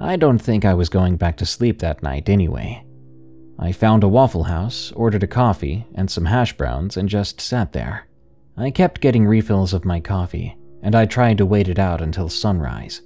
I 0.00 0.16
don't 0.16 0.38
think 0.38 0.64
I 0.64 0.74
was 0.74 0.88
going 0.88 1.16
back 1.16 1.36
to 1.38 1.46
sleep 1.46 1.78
that 1.80 2.02
night 2.02 2.28
anyway. 2.28 2.84
I 3.58 3.72
found 3.72 4.02
a 4.02 4.08
Waffle 4.08 4.44
House, 4.44 4.92
ordered 4.92 5.22
a 5.22 5.26
coffee 5.26 5.86
and 5.94 6.10
some 6.10 6.24
hash 6.24 6.56
browns, 6.56 6.96
and 6.96 7.08
just 7.08 7.40
sat 7.40 7.72
there. 7.72 8.06
I 8.56 8.70
kept 8.70 9.02
getting 9.02 9.26
refills 9.26 9.74
of 9.74 9.84
my 9.84 10.00
coffee, 10.00 10.56
and 10.82 10.94
I 10.94 11.04
tried 11.04 11.36
to 11.38 11.46
wait 11.46 11.68
it 11.68 11.78
out 11.78 12.00
until 12.00 12.30
sunrise. 12.30 13.02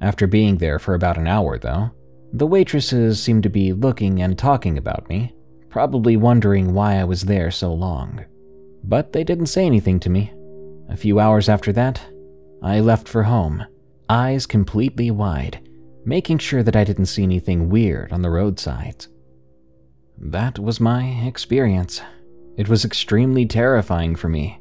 After 0.00 0.28
being 0.28 0.58
there 0.58 0.78
for 0.78 0.94
about 0.94 1.18
an 1.18 1.26
hour, 1.26 1.58
though, 1.58 1.90
The 2.32 2.46
waitresses 2.46 3.22
seemed 3.22 3.42
to 3.44 3.48
be 3.48 3.72
looking 3.72 4.20
and 4.20 4.36
talking 4.36 4.76
about 4.76 5.08
me, 5.08 5.34
probably 5.70 6.16
wondering 6.16 6.74
why 6.74 6.96
I 6.96 7.04
was 7.04 7.22
there 7.22 7.50
so 7.50 7.72
long. 7.72 8.24
But 8.84 9.12
they 9.12 9.24
didn't 9.24 9.46
say 9.46 9.64
anything 9.64 9.98
to 10.00 10.10
me. 10.10 10.32
A 10.90 10.96
few 10.96 11.20
hours 11.20 11.48
after 11.48 11.72
that, 11.72 12.00
I 12.62 12.80
left 12.80 13.08
for 13.08 13.22
home, 13.22 13.64
eyes 14.10 14.46
completely 14.46 15.10
wide, 15.10 15.67
making 16.08 16.38
sure 16.38 16.62
that 16.62 16.74
I 16.74 16.84
didn't 16.84 17.06
see 17.06 17.22
anything 17.22 17.68
weird 17.68 18.12
on 18.12 18.22
the 18.22 18.30
roadsides. 18.30 19.08
That 20.16 20.58
was 20.58 20.80
my 20.80 21.04
experience. 21.26 22.00
It 22.56 22.66
was 22.66 22.84
extremely 22.84 23.44
terrifying 23.44 24.16
for 24.16 24.30
me. 24.30 24.58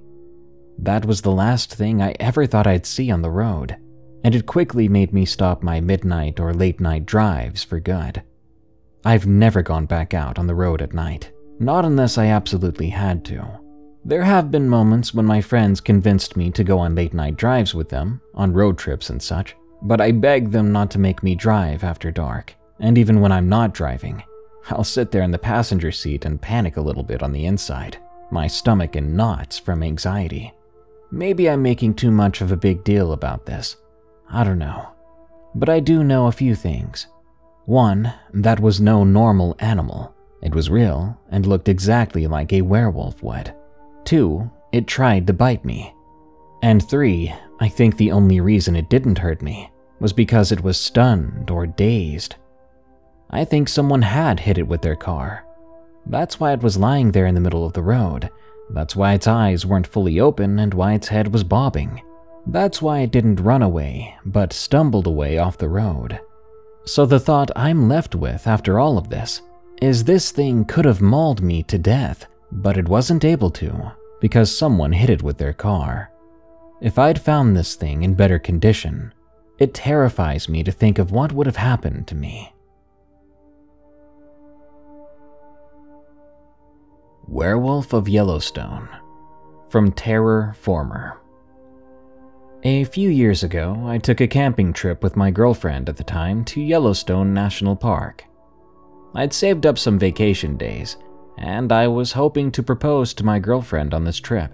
That 0.77 1.05
was 1.05 1.21
the 1.21 1.31
last 1.31 1.73
thing 1.73 2.01
I 2.01 2.13
ever 2.19 2.45
thought 2.45 2.67
I'd 2.67 2.85
see 2.85 3.09
on 3.09 3.21
the 3.21 3.31
road, 3.31 3.77
and 4.25 4.35
it 4.35 4.45
quickly 4.45 4.89
made 4.89 5.13
me 5.13 5.25
stop 5.25 5.63
my 5.63 5.79
midnight 5.79 6.37
or 6.39 6.53
late 6.53 6.81
night 6.81 7.05
drives 7.05 7.63
for 7.63 7.79
good. 7.79 8.21
I've 9.05 9.25
never 9.25 9.61
gone 9.61 9.85
back 9.85 10.13
out 10.13 10.37
on 10.37 10.47
the 10.47 10.55
road 10.55 10.81
at 10.81 10.93
night, 10.93 11.31
not 11.59 11.85
unless 11.85 12.17
I 12.17 12.25
absolutely 12.25 12.89
had 12.89 13.23
to. 13.25 13.47
There 14.03 14.23
have 14.23 14.51
been 14.51 14.67
moments 14.67 15.13
when 15.13 15.25
my 15.25 15.39
friends 15.39 15.79
convinced 15.79 16.35
me 16.35 16.51
to 16.51 16.63
go 16.65 16.77
on 16.77 16.93
late 16.93 17.13
night 17.13 17.37
drives 17.37 17.73
with 17.73 17.87
them, 17.87 18.19
on 18.33 18.51
road 18.51 18.77
trips 18.77 19.09
and 19.09 19.21
such, 19.21 19.55
but 19.81 20.01
I 20.01 20.11
beg 20.11 20.51
them 20.51 20.71
not 20.71 20.91
to 20.91 20.99
make 20.99 21.23
me 21.23 21.35
drive 21.35 21.83
after 21.83 22.11
dark. 22.11 22.55
And 22.79 22.97
even 22.97 23.21
when 23.21 23.31
I'm 23.31 23.49
not 23.49 23.73
driving, 23.73 24.23
I'll 24.69 24.83
sit 24.83 25.11
there 25.11 25.23
in 25.23 25.31
the 25.31 25.37
passenger 25.37 25.91
seat 25.91 26.25
and 26.25 26.41
panic 26.41 26.77
a 26.77 26.81
little 26.81 27.03
bit 27.03 27.23
on 27.23 27.31
the 27.31 27.45
inside, 27.45 27.97
my 28.31 28.47
stomach 28.47 28.95
in 28.95 29.15
knots 29.15 29.57
from 29.57 29.83
anxiety. 29.83 30.53
Maybe 31.11 31.49
I'm 31.49 31.61
making 31.61 31.93
too 31.95 32.11
much 32.11 32.41
of 32.41 32.51
a 32.51 32.57
big 32.57 32.83
deal 32.83 33.13
about 33.13 33.45
this. 33.45 33.77
I 34.29 34.43
don't 34.43 34.59
know. 34.59 34.89
But 35.55 35.69
I 35.69 35.79
do 35.79 36.03
know 36.03 36.27
a 36.27 36.31
few 36.33 36.53
things. 36.53 37.07
One, 37.65 38.13
that 38.33 38.59
was 38.59 38.81
no 38.81 39.03
normal 39.03 39.55
animal. 39.59 40.13
It 40.41 40.53
was 40.53 40.69
real 40.69 41.17
and 41.29 41.45
looked 41.45 41.69
exactly 41.69 42.27
like 42.27 42.53
a 42.53 42.61
werewolf 42.61 43.23
would. 43.23 43.53
Two, 44.03 44.51
it 44.71 44.85
tried 44.85 45.27
to 45.27 45.33
bite 45.33 45.65
me. 45.65 45.93
And 46.61 46.87
three, 46.87 47.33
I 47.59 47.69
think 47.69 47.97
the 47.97 48.11
only 48.11 48.39
reason 48.39 48.75
it 48.75 48.89
didn't 48.89 49.19
hurt 49.19 49.41
me 49.41 49.71
was 49.99 50.13
because 50.13 50.51
it 50.51 50.63
was 50.63 50.77
stunned 50.77 51.49
or 51.49 51.65
dazed. 51.65 52.35
I 53.29 53.45
think 53.45 53.67
someone 53.67 54.01
had 54.01 54.39
hit 54.39 54.57
it 54.57 54.67
with 54.67 54.81
their 54.81 54.95
car. 54.95 55.45
That's 56.05 56.39
why 56.39 56.53
it 56.53 56.63
was 56.63 56.77
lying 56.77 57.11
there 57.11 57.25
in 57.25 57.35
the 57.35 57.41
middle 57.41 57.65
of 57.65 57.73
the 57.73 57.81
road. 57.81 58.29
That's 58.69 58.95
why 58.95 59.13
its 59.13 59.27
eyes 59.27 59.65
weren't 59.65 59.87
fully 59.87 60.19
open 60.19 60.59
and 60.59 60.73
why 60.73 60.93
its 60.93 61.07
head 61.07 61.33
was 61.33 61.43
bobbing. 61.43 62.01
That's 62.45 62.81
why 62.81 62.99
it 62.99 63.11
didn't 63.11 63.41
run 63.41 63.61
away, 63.61 64.15
but 64.25 64.53
stumbled 64.53 65.07
away 65.07 65.37
off 65.37 65.57
the 65.57 65.69
road. 65.69 66.19
So 66.85 67.05
the 67.05 67.19
thought 67.19 67.51
I'm 67.55 67.89
left 67.89 68.15
with 68.15 68.47
after 68.47 68.79
all 68.79 68.97
of 68.97 69.09
this 69.09 69.41
is 69.81 70.03
this 70.03 70.31
thing 70.31 70.63
could 70.63 70.85
have 70.85 71.01
mauled 71.01 71.41
me 71.41 71.63
to 71.63 71.77
death, 71.77 72.25
but 72.51 72.77
it 72.77 72.87
wasn't 72.87 73.25
able 73.25 73.51
to 73.51 73.91
because 74.21 74.55
someone 74.55 74.93
hit 74.93 75.09
it 75.09 75.21
with 75.21 75.37
their 75.37 75.53
car. 75.53 76.11
If 76.79 76.99
I'd 76.99 77.19
found 77.19 77.55
this 77.55 77.75
thing 77.75 78.03
in 78.03 78.13
better 78.13 78.37
condition, 78.37 79.13
it 79.57 79.73
terrifies 79.73 80.47
me 80.47 80.63
to 80.63 80.71
think 80.71 80.99
of 80.99 81.11
what 81.11 81.31
would 81.31 81.47
have 81.47 81.55
happened 81.55 82.07
to 82.07 82.15
me. 82.15 82.53
Werewolf 87.27 87.93
of 87.93 88.07
Yellowstone 88.07 88.87
from 89.69 89.91
Terror 89.91 90.55
Former. 90.61 91.19
A 92.63 92.83
few 92.85 93.09
years 93.09 93.43
ago, 93.43 93.83
I 93.85 93.97
took 93.97 94.21
a 94.21 94.27
camping 94.27 94.71
trip 94.71 95.03
with 95.03 95.15
my 95.15 95.31
girlfriend 95.31 95.89
at 95.89 95.97
the 95.97 96.03
time 96.03 96.45
to 96.45 96.61
Yellowstone 96.61 97.33
National 97.33 97.75
Park. 97.75 98.23
I'd 99.15 99.33
saved 99.33 99.65
up 99.65 99.77
some 99.77 99.97
vacation 99.97 100.57
days, 100.57 100.97
and 101.37 101.71
I 101.71 101.87
was 101.87 102.11
hoping 102.11 102.51
to 102.51 102.63
propose 102.63 103.13
to 103.15 103.25
my 103.25 103.39
girlfriend 103.39 103.93
on 103.93 104.03
this 104.03 104.19
trip. 104.19 104.53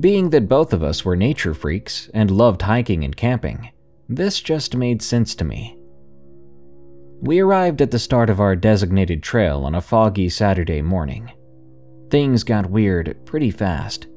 Being 0.00 0.30
that 0.30 0.48
both 0.48 0.72
of 0.72 0.82
us 0.82 1.04
were 1.04 1.14
nature 1.14 1.54
freaks 1.54 2.10
and 2.12 2.30
loved 2.30 2.62
hiking 2.62 3.04
and 3.04 3.16
camping, 3.16 3.70
this 4.08 4.40
just 4.40 4.76
made 4.76 5.02
sense 5.02 5.36
to 5.36 5.44
me. 5.44 5.78
We 7.20 7.38
arrived 7.38 7.80
at 7.80 7.92
the 7.92 7.98
start 7.98 8.28
of 8.28 8.40
our 8.40 8.56
designated 8.56 9.22
trail 9.22 9.64
on 9.64 9.74
a 9.74 9.80
foggy 9.80 10.28
Saturday 10.28 10.82
morning. 10.82 11.32
Things 12.10 12.42
got 12.42 12.68
weird 12.68 13.16
pretty 13.24 13.52
fast. 13.52 14.08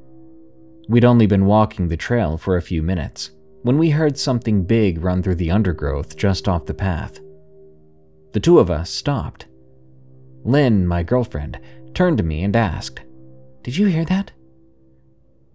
We'd 0.90 1.06
only 1.06 1.28
been 1.28 1.46
walking 1.46 1.88
the 1.88 1.98
trail 1.98 2.38
for 2.38 2.58
a 2.58 2.62
few 2.62 2.82
minutes 2.82 3.32
when 3.62 3.78
we 3.78 3.92
heard 3.92 4.18
something 4.18 4.64
big 4.64 5.04
run 5.04 5.22
through 5.22 5.36
the 5.36 5.52
undergrowth 5.52 6.18
just 6.18 6.48
off 6.48 6.66
the 6.66 6.74
path. 6.74 7.20
The 8.34 8.40
two 8.40 8.58
of 8.58 8.72
us 8.72 8.90
stopped. 8.90 9.46
Lynn, 10.44 10.88
my 10.88 11.04
girlfriend, 11.04 11.60
turned 11.94 12.18
to 12.18 12.24
me 12.24 12.44
and 12.44 12.56
asked, 12.56 13.02
Did 13.64 13.78
you 13.78 13.88
hear 13.88 14.06
that? 14.06 14.32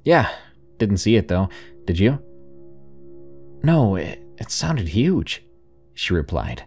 Yeah, 0.04 0.30
didn't 0.78 0.98
see 0.98 1.16
it 1.16 1.28
though. 1.28 1.48
Did 1.84 1.98
you? 1.98 2.18
No, 3.62 3.96
it, 3.96 4.20
it 4.38 4.50
sounded 4.50 4.88
huge, 4.88 5.44
she 5.94 6.14
replied. 6.14 6.64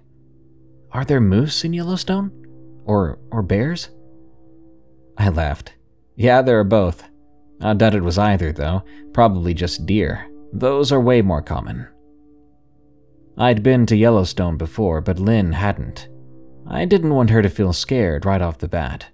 Are 0.92 1.04
there 1.04 1.20
moose 1.20 1.66
in 1.66 1.74
Yellowstone? 1.74 2.32
Or, 2.86 3.20
or 3.32 3.42
bears? 3.42 3.90
I 5.18 5.30
laughed. 5.30 5.74
Yeah, 6.16 6.42
there 6.42 6.60
are 6.60 6.66
both. 6.66 7.04
I 7.62 7.74
doubt 7.74 7.96
it 7.96 8.04
was 8.04 8.18
either, 8.18 8.54
though. 8.54 8.84
Probably 9.14 9.54
just 9.54 9.86
deer. 9.86 10.30
Those 10.54 10.92
are 10.92 11.02
way 11.02 11.22
more 11.22 11.42
common. 11.42 11.88
I'd 13.38 13.64
been 13.64 13.86
to 13.88 13.98
Yellowstone 13.98 14.56
before, 14.56 15.02
but 15.02 15.20
Lynn 15.20 15.52
hadn't. 15.52 16.08
I 16.68 16.86
didn't 16.86 17.14
want 17.14 17.30
her 17.30 17.42
to 17.42 17.50
feel 17.50 17.74
scared 17.74 18.26
right 18.26 18.42
off 18.42 18.60
the 18.60 18.68
bat. 18.70 19.08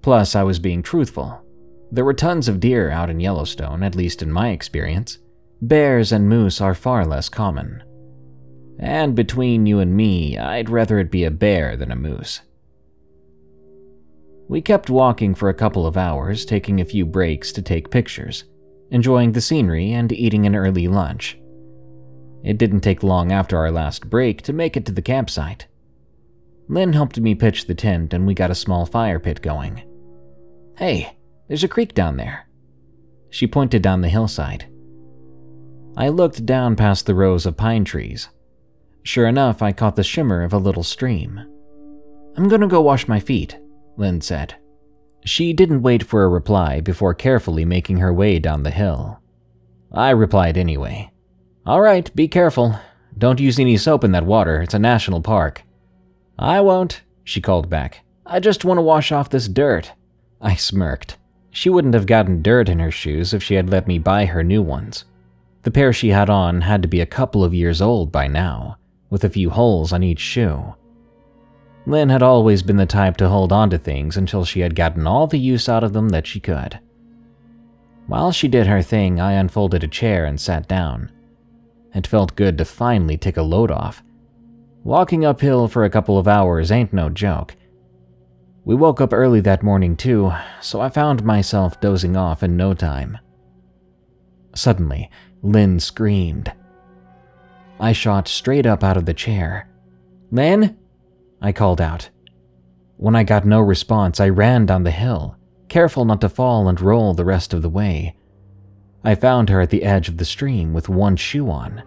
Plus, 0.00 0.34
I 0.34 0.42
was 0.42 0.58
being 0.58 0.82
truthful. 0.82 1.44
There 1.90 2.04
were 2.04 2.14
tons 2.14 2.48
of 2.48 2.60
deer 2.60 2.90
out 2.90 3.10
in 3.10 3.20
Yellowstone, 3.20 3.82
at 3.82 3.94
least 3.94 4.22
in 4.22 4.30
my 4.30 4.50
experience. 4.50 5.18
Bears 5.62 6.12
and 6.12 6.28
moose 6.28 6.60
are 6.60 6.74
far 6.74 7.04
less 7.04 7.28
common. 7.28 7.82
And 8.78 9.14
between 9.14 9.66
you 9.66 9.80
and 9.80 9.96
me, 9.96 10.38
I'd 10.38 10.70
rather 10.70 10.98
it 10.98 11.10
be 11.10 11.24
a 11.24 11.30
bear 11.30 11.76
than 11.76 11.90
a 11.90 11.96
moose. 11.96 12.42
We 14.48 14.62
kept 14.62 14.88
walking 14.88 15.34
for 15.34 15.48
a 15.48 15.54
couple 15.54 15.86
of 15.86 15.96
hours, 15.96 16.44
taking 16.44 16.80
a 16.80 16.84
few 16.84 17.04
breaks 17.04 17.52
to 17.52 17.62
take 17.62 17.90
pictures, 17.90 18.44
enjoying 18.90 19.32
the 19.32 19.40
scenery, 19.40 19.92
and 19.92 20.12
eating 20.12 20.46
an 20.46 20.54
early 20.54 20.88
lunch. 20.88 21.38
It 22.44 22.56
didn't 22.56 22.80
take 22.80 23.02
long 23.02 23.32
after 23.32 23.58
our 23.58 23.70
last 23.70 24.08
break 24.08 24.42
to 24.42 24.52
make 24.52 24.76
it 24.76 24.86
to 24.86 24.92
the 24.92 25.02
campsite. 25.02 25.66
Lynn 26.68 26.92
helped 26.92 27.18
me 27.18 27.34
pitch 27.34 27.66
the 27.66 27.74
tent, 27.74 28.14
and 28.14 28.26
we 28.26 28.34
got 28.34 28.50
a 28.50 28.54
small 28.54 28.86
fire 28.86 29.18
pit 29.18 29.42
going. 29.42 29.82
Hey, 30.76 31.17
there's 31.48 31.64
a 31.64 31.68
creek 31.68 31.94
down 31.94 32.16
there. 32.16 32.46
She 33.30 33.46
pointed 33.46 33.82
down 33.82 34.00
the 34.00 34.08
hillside. 34.08 34.66
I 35.96 36.08
looked 36.08 36.46
down 36.46 36.76
past 36.76 37.06
the 37.06 37.14
rows 37.14 37.44
of 37.44 37.56
pine 37.56 37.84
trees. 37.84 38.28
Sure 39.02 39.26
enough, 39.26 39.62
I 39.62 39.72
caught 39.72 39.96
the 39.96 40.04
shimmer 40.04 40.42
of 40.44 40.52
a 40.52 40.58
little 40.58 40.82
stream. 40.82 41.40
I'm 42.36 42.48
gonna 42.48 42.68
go 42.68 42.80
wash 42.80 43.08
my 43.08 43.18
feet, 43.18 43.58
Lynn 43.96 44.20
said. 44.20 44.54
She 45.24 45.52
didn't 45.52 45.82
wait 45.82 46.04
for 46.04 46.22
a 46.22 46.28
reply 46.28 46.80
before 46.80 47.14
carefully 47.14 47.64
making 47.64 47.98
her 47.98 48.14
way 48.14 48.38
down 48.38 48.62
the 48.62 48.70
hill. 48.70 49.20
I 49.92 50.10
replied 50.10 50.56
anyway. 50.56 51.10
All 51.66 51.80
right, 51.80 52.14
be 52.14 52.28
careful. 52.28 52.78
Don't 53.18 53.40
use 53.40 53.58
any 53.58 53.76
soap 53.76 54.04
in 54.04 54.12
that 54.12 54.24
water, 54.24 54.62
it's 54.62 54.74
a 54.74 54.78
national 54.78 55.20
park. 55.20 55.64
I 56.38 56.60
won't, 56.60 57.02
she 57.24 57.40
called 57.40 57.68
back. 57.68 58.04
I 58.24 58.40
just 58.40 58.64
want 58.64 58.78
to 58.78 58.82
wash 58.82 59.10
off 59.10 59.28
this 59.28 59.48
dirt. 59.48 59.92
I 60.40 60.54
smirked. 60.54 61.17
She 61.50 61.70
wouldn't 61.70 61.94
have 61.94 62.06
gotten 62.06 62.42
dirt 62.42 62.68
in 62.68 62.78
her 62.78 62.90
shoes 62.90 63.32
if 63.32 63.42
she 63.42 63.54
had 63.54 63.70
let 63.70 63.86
me 63.86 63.98
buy 63.98 64.26
her 64.26 64.44
new 64.44 64.62
ones. 64.62 65.04
The 65.62 65.70
pair 65.70 65.92
she 65.92 66.10
had 66.10 66.30
on 66.30 66.60
had 66.62 66.82
to 66.82 66.88
be 66.88 67.00
a 67.00 67.06
couple 67.06 67.42
of 67.42 67.54
years 67.54 67.82
old 67.82 68.12
by 68.12 68.28
now, 68.28 68.78
with 69.10 69.24
a 69.24 69.30
few 69.30 69.50
holes 69.50 69.92
on 69.92 70.02
each 70.02 70.20
shoe. 70.20 70.74
Lynn 71.86 72.10
had 72.10 72.22
always 72.22 72.62
been 72.62 72.76
the 72.76 72.86
type 72.86 73.16
to 73.16 73.28
hold 73.28 73.50
on 73.50 73.70
to 73.70 73.78
things 73.78 74.16
until 74.16 74.44
she 74.44 74.60
had 74.60 74.74
gotten 74.74 75.06
all 75.06 75.26
the 75.26 75.38
use 75.38 75.68
out 75.68 75.82
of 75.82 75.94
them 75.94 76.10
that 76.10 76.26
she 76.26 76.38
could. 76.38 76.78
While 78.06 78.32
she 78.32 78.48
did 78.48 78.66
her 78.66 78.82
thing, 78.82 79.20
I 79.20 79.32
unfolded 79.32 79.84
a 79.84 79.88
chair 79.88 80.24
and 80.24 80.40
sat 80.40 80.68
down. 80.68 81.10
It 81.94 82.06
felt 82.06 82.36
good 82.36 82.58
to 82.58 82.64
finally 82.64 83.16
take 83.16 83.36
a 83.36 83.42
load 83.42 83.70
off. 83.70 84.02
Walking 84.84 85.24
uphill 85.24 85.68
for 85.68 85.84
a 85.84 85.90
couple 85.90 86.18
of 86.18 86.28
hours 86.28 86.70
ain't 86.70 86.92
no 86.92 87.10
joke. 87.10 87.56
We 88.68 88.74
woke 88.74 89.00
up 89.00 89.14
early 89.14 89.40
that 89.40 89.62
morning 89.62 89.96
too, 89.96 90.30
so 90.60 90.82
I 90.82 90.90
found 90.90 91.24
myself 91.24 91.80
dozing 91.80 92.18
off 92.18 92.42
in 92.42 92.54
no 92.54 92.74
time. 92.74 93.16
Suddenly, 94.54 95.10
Lynn 95.40 95.80
screamed. 95.80 96.52
I 97.80 97.92
shot 97.92 98.28
straight 98.28 98.66
up 98.66 98.84
out 98.84 98.98
of 98.98 99.06
the 99.06 99.14
chair. 99.14 99.70
Lynn? 100.30 100.76
I 101.40 101.50
called 101.50 101.80
out. 101.80 102.10
When 102.98 103.16
I 103.16 103.22
got 103.22 103.46
no 103.46 103.58
response, 103.62 104.20
I 104.20 104.28
ran 104.28 104.66
down 104.66 104.82
the 104.82 104.90
hill, 104.90 105.38
careful 105.70 106.04
not 106.04 106.20
to 106.20 106.28
fall 106.28 106.68
and 106.68 106.78
roll 106.78 107.14
the 107.14 107.24
rest 107.24 107.54
of 107.54 107.62
the 107.62 107.70
way. 107.70 108.18
I 109.02 109.14
found 109.14 109.48
her 109.48 109.62
at 109.62 109.70
the 109.70 109.84
edge 109.84 110.10
of 110.10 110.18
the 110.18 110.26
stream 110.26 110.74
with 110.74 110.90
one 110.90 111.16
shoe 111.16 111.50
on. 111.50 111.82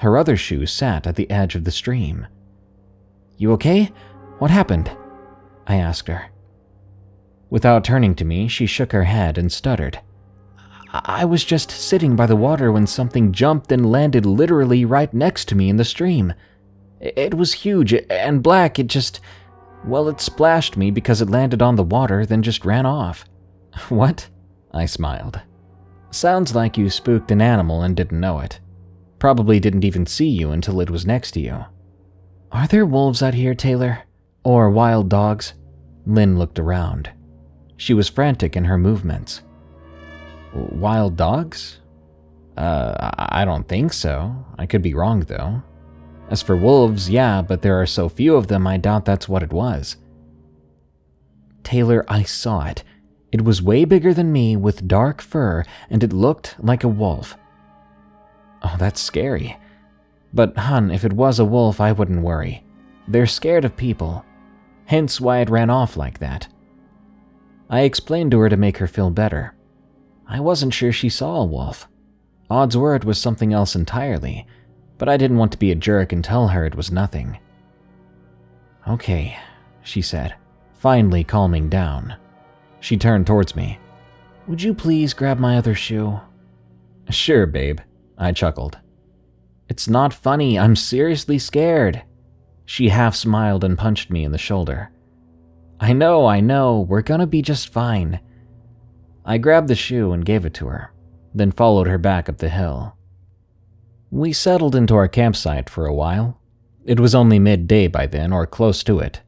Her 0.00 0.18
other 0.18 0.36
shoe 0.36 0.66
sat 0.66 1.06
at 1.06 1.14
the 1.14 1.30
edge 1.30 1.54
of 1.54 1.62
the 1.62 1.70
stream. 1.70 2.26
You 3.36 3.52
okay? 3.52 3.92
What 4.40 4.50
happened? 4.50 4.90
I 5.66 5.76
asked 5.76 6.08
her. 6.08 6.30
Without 7.50 7.84
turning 7.84 8.14
to 8.16 8.24
me, 8.24 8.48
she 8.48 8.66
shook 8.66 8.92
her 8.92 9.04
head 9.04 9.36
and 9.36 9.50
stuttered. 9.50 10.00
I 10.92 11.24
was 11.24 11.44
just 11.44 11.70
sitting 11.70 12.16
by 12.16 12.26
the 12.26 12.36
water 12.36 12.72
when 12.72 12.86
something 12.86 13.32
jumped 13.32 13.70
and 13.70 13.90
landed 13.90 14.26
literally 14.26 14.84
right 14.84 15.12
next 15.14 15.46
to 15.48 15.54
me 15.54 15.68
in 15.68 15.76
the 15.76 15.84
stream. 15.84 16.34
It 17.00 17.34
was 17.34 17.52
huge 17.52 17.94
and 18.10 18.42
black. 18.42 18.78
It 18.78 18.88
just. 18.88 19.20
Well, 19.84 20.08
it 20.08 20.20
splashed 20.20 20.76
me 20.76 20.90
because 20.90 21.22
it 21.22 21.30
landed 21.30 21.62
on 21.62 21.76
the 21.76 21.84
water, 21.84 22.26
then 22.26 22.42
just 22.42 22.64
ran 22.64 22.86
off. 22.86 23.24
What? 23.88 24.28
I 24.72 24.86
smiled. 24.86 25.40
Sounds 26.10 26.54
like 26.54 26.76
you 26.76 26.90
spooked 26.90 27.30
an 27.30 27.40
animal 27.40 27.82
and 27.82 27.96
didn't 27.96 28.20
know 28.20 28.40
it. 28.40 28.60
Probably 29.18 29.60
didn't 29.60 29.84
even 29.84 30.06
see 30.06 30.28
you 30.28 30.50
until 30.50 30.80
it 30.80 30.90
was 30.90 31.06
next 31.06 31.32
to 31.32 31.40
you. 31.40 31.64
Are 32.50 32.66
there 32.66 32.84
wolves 32.84 33.22
out 33.22 33.34
here, 33.34 33.54
Taylor? 33.54 34.00
Or 34.44 34.70
wild 34.70 35.08
dogs? 35.08 35.54
Lynn 36.06 36.38
looked 36.38 36.58
around. 36.58 37.10
She 37.76 37.94
was 37.94 38.08
frantic 38.08 38.56
in 38.56 38.64
her 38.64 38.78
movements. 38.78 39.42
Wild 40.54 41.16
dogs? 41.16 41.80
Uh, 42.56 43.10
I 43.16 43.44
don't 43.44 43.68
think 43.68 43.92
so. 43.92 44.44
I 44.58 44.66
could 44.66 44.82
be 44.82 44.94
wrong, 44.94 45.20
though. 45.20 45.62
As 46.30 46.42
for 46.42 46.56
wolves, 46.56 47.10
yeah, 47.10 47.42
but 47.42 47.62
there 47.62 47.80
are 47.80 47.86
so 47.86 48.08
few 48.08 48.36
of 48.36 48.46
them, 48.46 48.66
I 48.66 48.76
doubt 48.76 49.04
that's 49.04 49.28
what 49.28 49.42
it 49.42 49.52
was. 49.52 49.96
Taylor, 51.62 52.04
I 52.08 52.22
saw 52.22 52.66
it. 52.66 52.84
It 53.32 53.44
was 53.44 53.62
way 53.62 53.84
bigger 53.84 54.12
than 54.14 54.32
me 54.32 54.56
with 54.56 54.88
dark 54.88 55.20
fur, 55.20 55.64
and 55.88 56.02
it 56.02 56.12
looked 56.12 56.56
like 56.58 56.84
a 56.84 56.88
wolf. 56.88 57.36
Oh, 58.62 58.76
that's 58.78 59.00
scary. 59.00 59.56
But, 60.32 60.56
hun, 60.56 60.90
if 60.90 61.04
it 61.04 61.12
was 61.12 61.38
a 61.38 61.44
wolf, 61.44 61.80
I 61.80 61.92
wouldn't 61.92 62.22
worry. 62.22 62.64
They're 63.08 63.26
scared 63.26 63.64
of 63.64 63.76
people. 63.76 64.24
Hence 64.90 65.20
why 65.20 65.38
it 65.38 65.50
ran 65.50 65.70
off 65.70 65.96
like 65.96 66.18
that. 66.18 66.48
I 67.68 67.82
explained 67.82 68.32
to 68.32 68.40
her 68.40 68.48
to 68.48 68.56
make 68.56 68.78
her 68.78 68.88
feel 68.88 69.08
better. 69.08 69.54
I 70.26 70.40
wasn't 70.40 70.74
sure 70.74 70.90
she 70.90 71.08
saw 71.08 71.36
a 71.36 71.44
wolf. 71.44 71.86
Odds 72.50 72.76
were 72.76 72.96
it 72.96 73.04
was 73.04 73.16
something 73.16 73.52
else 73.52 73.76
entirely, 73.76 74.48
but 74.98 75.08
I 75.08 75.16
didn't 75.16 75.36
want 75.36 75.52
to 75.52 75.58
be 75.58 75.70
a 75.70 75.76
jerk 75.76 76.12
and 76.12 76.24
tell 76.24 76.48
her 76.48 76.66
it 76.66 76.74
was 76.74 76.90
nothing. 76.90 77.38
Okay, 78.88 79.38
she 79.84 80.02
said, 80.02 80.34
finally 80.74 81.22
calming 81.22 81.68
down. 81.68 82.16
She 82.80 82.96
turned 82.96 83.28
towards 83.28 83.54
me. 83.54 83.78
Would 84.48 84.60
you 84.60 84.74
please 84.74 85.14
grab 85.14 85.38
my 85.38 85.56
other 85.56 85.76
shoe? 85.76 86.18
Sure, 87.10 87.46
babe, 87.46 87.78
I 88.18 88.32
chuckled. 88.32 88.76
It's 89.68 89.86
not 89.86 90.12
funny, 90.12 90.58
I'm 90.58 90.74
seriously 90.74 91.38
scared. 91.38 92.02
She 92.70 92.90
half 92.90 93.16
smiled 93.16 93.64
and 93.64 93.76
punched 93.76 94.10
me 94.10 94.22
in 94.22 94.30
the 94.30 94.38
shoulder. 94.38 94.92
I 95.80 95.92
know, 95.92 96.26
I 96.26 96.38
know, 96.38 96.82
we're 96.82 97.02
gonna 97.02 97.26
be 97.26 97.42
just 97.42 97.72
fine. 97.72 98.20
I 99.24 99.38
grabbed 99.38 99.66
the 99.66 99.74
shoe 99.74 100.12
and 100.12 100.24
gave 100.24 100.46
it 100.46 100.54
to 100.54 100.68
her, 100.68 100.92
then 101.34 101.50
followed 101.50 101.88
her 101.88 101.98
back 101.98 102.28
up 102.28 102.38
the 102.38 102.48
hill. 102.48 102.96
We 104.12 104.32
settled 104.32 104.76
into 104.76 104.94
our 104.94 105.08
campsite 105.08 105.68
for 105.68 105.86
a 105.86 105.92
while. 105.92 106.40
It 106.84 107.00
was 107.00 107.12
only 107.12 107.40
midday 107.40 107.88
by 107.88 108.06
then, 108.06 108.32
or 108.32 108.46
close 108.46 108.84
to 108.84 109.00
it. 109.00 109.20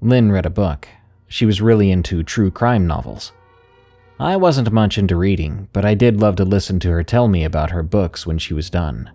Lynn 0.00 0.30
read 0.30 0.46
a 0.46 0.50
book, 0.50 0.86
she 1.26 1.46
was 1.46 1.60
really 1.60 1.90
into 1.90 2.22
true 2.22 2.52
crime 2.52 2.86
novels. 2.86 3.32
I 4.20 4.36
wasn't 4.36 4.70
much 4.70 4.96
into 4.96 5.16
reading, 5.16 5.68
but 5.72 5.84
I 5.84 5.94
did 5.94 6.20
love 6.20 6.36
to 6.36 6.44
listen 6.44 6.78
to 6.80 6.90
her 6.90 7.02
tell 7.02 7.26
me 7.26 7.42
about 7.42 7.72
her 7.72 7.82
books 7.82 8.28
when 8.28 8.38
she 8.38 8.54
was 8.54 8.70
done. 8.70 9.10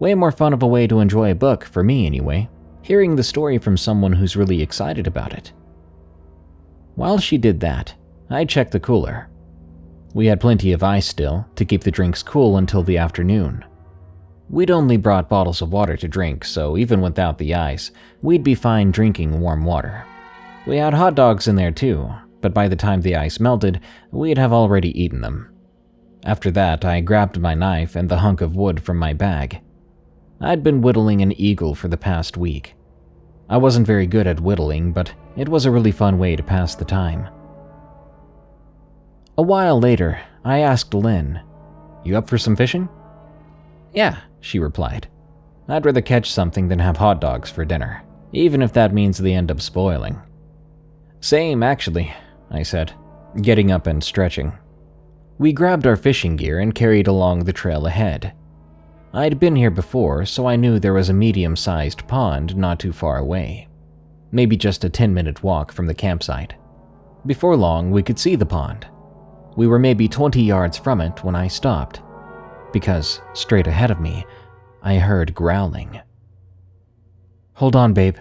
Way 0.00 0.16
more 0.16 0.32
fun 0.32 0.52
of 0.52 0.64
a 0.64 0.66
way 0.66 0.88
to 0.88 0.98
enjoy 0.98 1.30
a 1.30 1.36
book, 1.36 1.64
for 1.64 1.84
me 1.84 2.06
anyway, 2.06 2.48
hearing 2.86 3.16
the 3.16 3.22
story 3.24 3.58
from 3.58 3.76
someone 3.76 4.12
who's 4.12 4.36
really 4.36 4.62
excited 4.62 5.08
about 5.08 5.32
it. 5.32 5.52
While 6.94 7.18
she 7.18 7.36
did 7.36 7.58
that, 7.58 7.92
I 8.30 8.44
checked 8.44 8.70
the 8.70 8.78
cooler. 8.78 9.28
We 10.14 10.26
had 10.26 10.40
plenty 10.40 10.70
of 10.70 10.84
ice 10.84 11.04
still 11.04 11.48
to 11.56 11.64
keep 11.64 11.82
the 11.82 11.90
drinks 11.90 12.22
cool 12.22 12.56
until 12.56 12.84
the 12.84 12.96
afternoon. 12.96 13.64
We'd 14.48 14.70
only 14.70 14.96
brought 14.98 15.28
bottles 15.28 15.60
of 15.62 15.72
water 15.72 15.96
to 15.96 16.06
drink, 16.06 16.44
so 16.44 16.76
even 16.76 17.00
without 17.00 17.38
the 17.38 17.56
ice, 17.56 17.90
we'd 18.22 18.44
be 18.44 18.54
fine 18.54 18.92
drinking 18.92 19.40
warm 19.40 19.64
water. 19.64 20.04
We 20.64 20.76
had 20.76 20.94
hot 20.94 21.16
dogs 21.16 21.48
in 21.48 21.56
there 21.56 21.72
too, 21.72 22.08
but 22.40 22.54
by 22.54 22.68
the 22.68 22.76
time 22.76 23.00
the 23.00 23.16
ice 23.16 23.40
melted, 23.40 23.80
we'd 24.12 24.38
have 24.38 24.52
already 24.52 24.96
eaten 25.02 25.22
them. 25.22 25.52
After 26.22 26.52
that, 26.52 26.84
I 26.84 27.00
grabbed 27.00 27.40
my 27.40 27.54
knife 27.54 27.96
and 27.96 28.08
the 28.08 28.18
hunk 28.18 28.40
of 28.40 28.54
wood 28.54 28.80
from 28.80 28.96
my 28.96 29.12
bag. 29.12 29.60
I'd 30.40 30.62
been 30.62 30.82
whittling 30.82 31.20
an 31.20 31.32
eagle 31.32 31.74
for 31.74 31.88
the 31.88 31.96
past 31.96 32.36
week. 32.36 32.75
I 33.48 33.56
wasn't 33.56 33.86
very 33.86 34.06
good 34.06 34.26
at 34.26 34.40
whittling, 34.40 34.92
but 34.92 35.12
it 35.36 35.48
was 35.48 35.66
a 35.66 35.70
really 35.70 35.92
fun 35.92 36.18
way 36.18 36.34
to 36.36 36.42
pass 36.42 36.74
the 36.74 36.84
time. 36.84 37.28
A 39.38 39.42
while 39.42 39.78
later, 39.78 40.20
I 40.44 40.60
asked 40.60 40.94
Lynn, 40.94 41.40
You 42.04 42.16
up 42.16 42.28
for 42.28 42.38
some 42.38 42.56
fishing? 42.56 42.88
Yeah, 43.92 44.18
she 44.40 44.58
replied. 44.58 45.08
I'd 45.68 45.84
rather 45.84 46.00
catch 46.00 46.30
something 46.30 46.68
than 46.68 46.78
have 46.78 46.96
hot 46.96 47.20
dogs 47.20 47.50
for 47.50 47.64
dinner, 47.64 48.02
even 48.32 48.62
if 48.62 48.72
that 48.72 48.94
means 48.94 49.18
they 49.18 49.34
end 49.34 49.50
up 49.50 49.60
spoiling. 49.60 50.20
Same, 51.20 51.62
actually, 51.62 52.12
I 52.50 52.62
said, 52.62 52.92
getting 53.42 53.70
up 53.70 53.86
and 53.86 54.02
stretching. 54.02 54.52
We 55.38 55.52
grabbed 55.52 55.86
our 55.86 55.96
fishing 55.96 56.36
gear 56.36 56.60
and 56.60 56.74
carried 56.74 57.08
along 57.08 57.44
the 57.44 57.52
trail 57.52 57.86
ahead. 57.86 58.32
I'd 59.12 59.40
been 59.40 59.56
here 59.56 59.70
before, 59.70 60.26
so 60.26 60.46
I 60.46 60.56
knew 60.56 60.78
there 60.78 60.92
was 60.92 61.08
a 61.08 61.14
medium 61.14 61.56
sized 61.56 62.06
pond 62.06 62.56
not 62.56 62.78
too 62.78 62.92
far 62.92 63.18
away. 63.18 63.68
Maybe 64.32 64.56
just 64.56 64.84
a 64.84 64.90
10 64.90 65.14
minute 65.14 65.42
walk 65.42 65.72
from 65.72 65.86
the 65.86 65.94
campsite. 65.94 66.54
Before 67.24 67.56
long, 67.56 67.90
we 67.90 68.02
could 68.02 68.18
see 68.18 68.36
the 68.36 68.46
pond. 68.46 68.86
We 69.56 69.66
were 69.66 69.78
maybe 69.78 70.06
20 70.06 70.42
yards 70.42 70.76
from 70.76 71.00
it 71.00 71.24
when 71.24 71.34
I 71.34 71.48
stopped, 71.48 72.02
because 72.72 73.20
straight 73.32 73.66
ahead 73.66 73.90
of 73.90 74.00
me, 74.00 74.26
I 74.82 74.98
heard 74.98 75.34
growling. 75.34 76.00
Hold 77.54 77.74
on, 77.74 77.94
babe. 77.94 78.16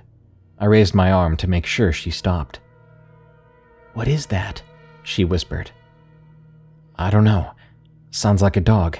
I 0.57 0.65
raised 0.65 0.95
my 0.95 1.11
arm 1.11 1.35
to 1.37 1.49
make 1.49 1.65
sure 1.65 1.91
she 1.91 2.09
stopped. 2.09 2.61
What 3.93 4.07
is 4.07 4.27
that? 4.27 4.61
She 5.03 5.25
whispered. 5.25 5.71
I 6.95 7.09
don't 7.09 7.25
know. 7.25 7.51
Sounds 8.11 8.41
like 8.41 8.55
a 8.55 8.61
dog. 8.61 8.99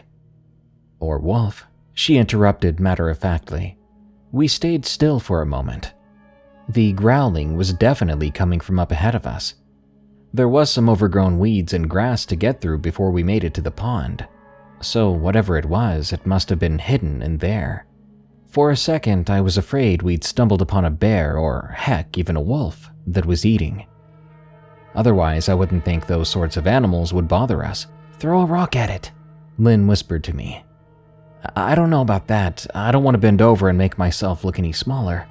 Or 1.00 1.20
wolf, 1.20 1.66
she 1.96 2.18
interrupted 2.18 2.80
matter 2.80 3.10
of 3.10 3.18
factly. 3.18 3.78
We 4.32 4.48
stayed 4.48 4.86
still 4.86 5.20
for 5.20 5.42
a 5.42 5.46
moment. 5.46 5.94
The 6.70 6.92
growling 6.94 7.56
was 7.56 7.74
definitely 7.74 8.30
coming 8.30 8.60
from 8.60 8.80
up 8.80 8.92
ahead 8.92 9.16
of 9.16 9.26
us. 9.26 9.56
There 10.34 10.50
was 10.50 10.70
some 10.70 10.90
overgrown 10.90 11.40
weeds 11.40 11.74
and 11.74 11.90
grass 11.90 12.26
to 12.28 12.36
get 12.36 12.60
through 12.60 12.80
before 12.80 13.12
we 13.12 13.24
made 13.24 13.46
it 13.46 13.54
to 13.54 13.62
the 13.62 13.72
pond, 13.72 14.28
so 14.82 15.10
whatever 15.10 15.58
it 15.58 15.66
was, 15.66 16.12
it 16.12 16.26
must 16.26 16.50
have 16.50 16.60
been 16.60 16.80
hidden 16.80 17.22
in 17.22 17.38
there. 17.38 17.88
For 18.50 18.72
a 18.72 18.78
second, 18.78 19.30
I 19.30 19.40
was 19.40 19.58
afraid 19.58 20.02
we'd 20.02 20.24
stumbled 20.24 20.62
upon 20.62 20.86
a 20.86 20.90
bear 20.90 21.38
or, 21.38 21.74
heck, 21.76 22.18
even 22.18 22.36
a 22.36 22.42
wolf 22.42 22.90
that 23.08 23.26
was 23.26 23.46
eating. 23.46 23.86
Otherwise, 24.96 25.48
I 25.48 25.54
wouldn't 25.54 25.86
think 25.86 26.08
those 26.08 26.30
sorts 26.30 26.58
of 26.58 26.68
animals 26.68 27.14
would 27.14 27.28
bother 27.28 27.64
us. 27.64 27.88
Throw 28.20 28.42
a 28.42 28.46
rock 28.46 28.76
at 28.76 28.90
it, 28.90 29.12
Lynn 29.58 29.88
whispered 29.88 30.24
to 30.26 30.36
me. 30.36 30.64
I 31.56 31.76
don't 31.76 31.90
know 31.90 32.02
about 32.02 32.28
that. 32.28 32.66
I 32.74 32.92
don't 32.92 33.04
want 33.04 33.16
to 33.16 33.20
bend 33.20 33.42
over 33.42 33.70
and 33.70 33.78
make 33.78 33.98
myself 33.98 34.44
look 34.44 34.60
any 34.60 34.72
smaller. 34.72 35.28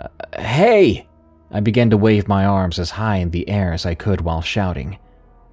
Uh, 0.00 0.08
hey! 0.38 1.06
I 1.50 1.60
began 1.60 1.90
to 1.90 1.96
wave 1.96 2.28
my 2.28 2.44
arms 2.44 2.78
as 2.78 2.90
high 2.90 3.16
in 3.16 3.30
the 3.30 3.48
air 3.48 3.72
as 3.72 3.86
I 3.86 3.94
could 3.94 4.20
while 4.20 4.42
shouting. 4.42 4.98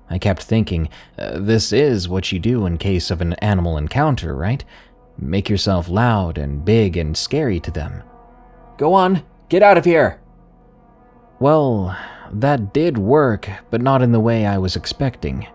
I 0.10 0.18
kept 0.18 0.44
thinking, 0.44 0.90
uh, 1.18 1.40
this 1.40 1.74
is 1.74 2.10
what 2.10 2.32
you 2.32 2.40
do 2.40 2.66
in 2.66 2.78
case 2.78 3.10
of 3.10 3.22
an 3.22 3.34
animal 3.36 3.78
encounter, 3.78 4.36
right? 4.36 4.64
Make 5.18 5.50
yourself 5.50 5.88
loud 5.90 6.38
and 6.38 6.66
big 6.66 6.98
and 6.98 7.16
scary 7.16 7.60
to 7.62 7.72
them. 7.72 8.04
Go 8.78 8.94
on, 8.94 9.24
get 9.50 9.64
out 9.64 9.78
of 9.78 9.86
here! 9.86 10.20
Well, 11.40 11.98
that 12.32 12.74
did 12.74 12.98
work, 12.98 13.50
but 13.70 13.82
not 13.82 14.02
in 14.02 14.12
the 14.12 14.20
way 14.20 14.46
I 14.46 14.58
was 14.58 14.76
expecting. 14.76 15.48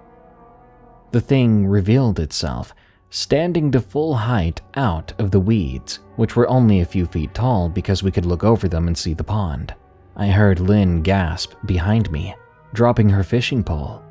The 1.13 1.21
thing 1.21 1.67
revealed 1.67 2.19
itself, 2.19 2.75
standing 3.11 3.71
to 3.73 3.81
full 3.81 4.15
height 4.15 4.61
out 4.75 5.13
of 5.19 5.31
the 5.31 5.41
weeds, 5.41 5.99
which 6.17 6.37
were 6.37 6.49
only 6.49 6.81
a 6.81 6.85
few 6.85 7.07
feet 7.07 7.35
tall 7.35 7.69
because 7.69 8.03
we 8.03 8.11
could 8.11 8.25
look 8.25 8.45
over 8.45 8.69
them 8.69 8.87
and 8.87 8.97
see 8.97 9.15
the 9.15 9.25
pond. 9.25 9.75
I 10.17 10.29
heard 10.29 10.61
Lynn 10.61 11.03
gasp 11.03 11.55
behind 11.67 12.11
me, 12.11 12.35
dropping 12.73 13.09
her 13.09 13.25
fishing 13.25 13.65
pole. 13.65 14.03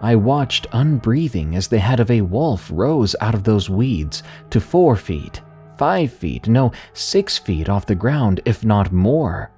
I 0.00 0.16
watched 0.16 0.66
unbreathing 0.72 1.54
as 1.54 1.68
the 1.68 1.78
head 1.78 2.00
of 2.00 2.10
a 2.10 2.20
wolf 2.20 2.68
rose 2.72 3.14
out 3.20 3.34
of 3.34 3.44
those 3.44 3.70
weeds 3.70 4.22
to 4.50 4.60
four 4.60 4.96
feet, 4.96 5.40
five 5.78 6.12
feet, 6.12 6.48
no, 6.48 6.72
six 6.92 7.38
feet 7.38 7.68
off 7.68 7.86
the 7.86 7.94
ground, 7.94 8.40
if 8.44 8.64
not 8.64 8.92
more. 8.92 9.50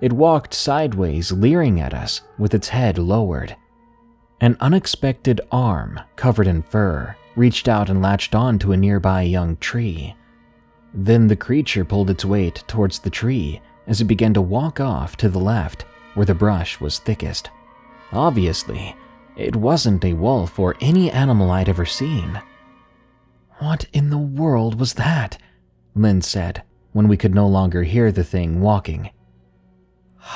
It 0.00 0.12
walked 0.12 0.52
sideways, 0.52 1.32
leering 1.32 1.80
at 1.80 1.94
us, 1.94 2.22
with 2.38 2.54
its 2.54 2.68
head 2.68 2.98
lowered. 2.98 3.56
An 4.40 4.56
unexpected 4.60 5.40
arm, 5.50 5.98
covered 6.16 6.46
in 6.46 6.62
fur, 6.62 7.16
reached 7.36 7.68
out 7.68 7.88
and 7.88 8.02
latched 8.02 8.34
on 8.34 8.58
to 8.58 8.72
a 8.72 8.76
nearby 8.76 9.22
young 9.22 9.56
tree. 9.58 10.14
Then 10.92 11.28
the 11.28 11.36
creature 11.36 11.84
pulled 11.84 12.10
its 12.10 12.24
weight 12.24 12.64
towards 12.66 12.98
the 12.98 13.10
tree 13.10 13.60
as 13.86 14.00
it 14.00 14.04
began 14.06 14.34
to 14.34 14.40
walk 14.40 14.80
off 14.80 15.16
to 15.18 15.28
the 15.28 15.38
left, 15.38 15.84
where 16.14 16.26
the 16.26 16.34
brush 16.34 16.80
was 16.80 16.98
thickest. 16.98 17.50
Obviously, 18.12 18.96
it 19.36 19.54
wasn't 19.54 20.04
a 20.04 20.14
wolf 20.14 20.58
or 20.58 20.74
any 20.80 21.10
animal 21.10 21.50
I'd 21.50 21.68
ever 21.68 21.84
seen. 21.84 22.40
What 23.58 23.86
in 23.92 24.10
the 24.10 24.18
world 24.18 24.80
was 24.80 24.94
that? 24.94 25.38
Lynn 25.94 26.22
said 26.22 26.62
when 26.92 27.08
we 27.08 27.16
could 27.16 27.34
no 27.34 27.46
longer 27.46 27.82
hear 27.82 28.10
the 28.10 28.24
thing 28.24 28.60
walking. 28.60 29.10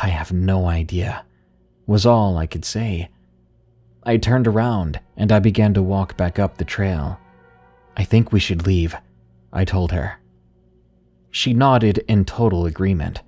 I 0.03 0.09
have 0.09 0.33
no 0.33 0.67
idea, 0.67 1.25
was 1.87 2.05
all 2.05 2.37
I 2.37 2.47
could 2.47 2.65
say. 2.65 3.09
I 4.11 4.16
turned 4.16 4.49
around 4.49 4.99
and 5.16 5.31
I 5.31 5.38
began 5.38 5.73
to 5.75 5.85
walk 5.85 6.16
back 6.16 6.40
up 6.40 6.57
the 6.57 6.64
trail. 6.64 7.20
I 7.96 8.03
think 8.03 8.33
we 8.33 8.40
should 8.40 8.66
leave, 8.66 8.96
I 9.53 9.64
told 9.64 9.92
her. 9.92 10.18
She 11.31 11.55
nodded 11.55 11.99
in 12.09 12.25
total 12.25 12.66
agreement. 12.66 13.23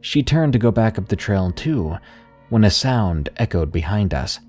She 0.00 0.22
turned 0.22 0.54
to 0.54 0.58
go 0.58 0.70
back 0.70 0.98
up 0.98 1.08
the 1.08 1.16
trail 1.16 1.52
too, 1.52 1.98
when 2.48 2.64
a 2.64 2.70
sound 2.70 3.28
echoed 3.36 3.70
behind 3.70 4.14
us. 4.14 4.40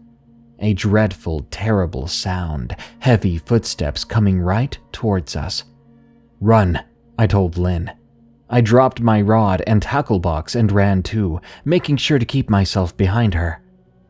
A 0.60 0.73
dreadful, 0.73 1.45
terrible 1.51 2.08
sound, 2.08 2.73
heavy 2.99 3.38
footsteps 3.38 4.06
coming 4.06 4.39
right 4.39 4.80
towards 4.93 5.36
us. 5.36 5.65
Run, 6.39 6.82
I 7.19 7.27
told 7.27 7.58
Lynn. 7.58 7.91
I 8.49 8.62
dropped 8.62 9.01
my 9.01 9.19
rod 9.19 9.63
and 9.67 9.82
tackle 9.82 10.19
box 10.19 10.56
and 10.56 10.71
ran 10.71 11.03
too, 11.03 11.41
making 11.65 11.97
sure 11.97 12.19
to 12.19 12.25
keep 12.25 12.49
myself 12.49 12.95
behind 12.95 13.34
her. 13.34 13.62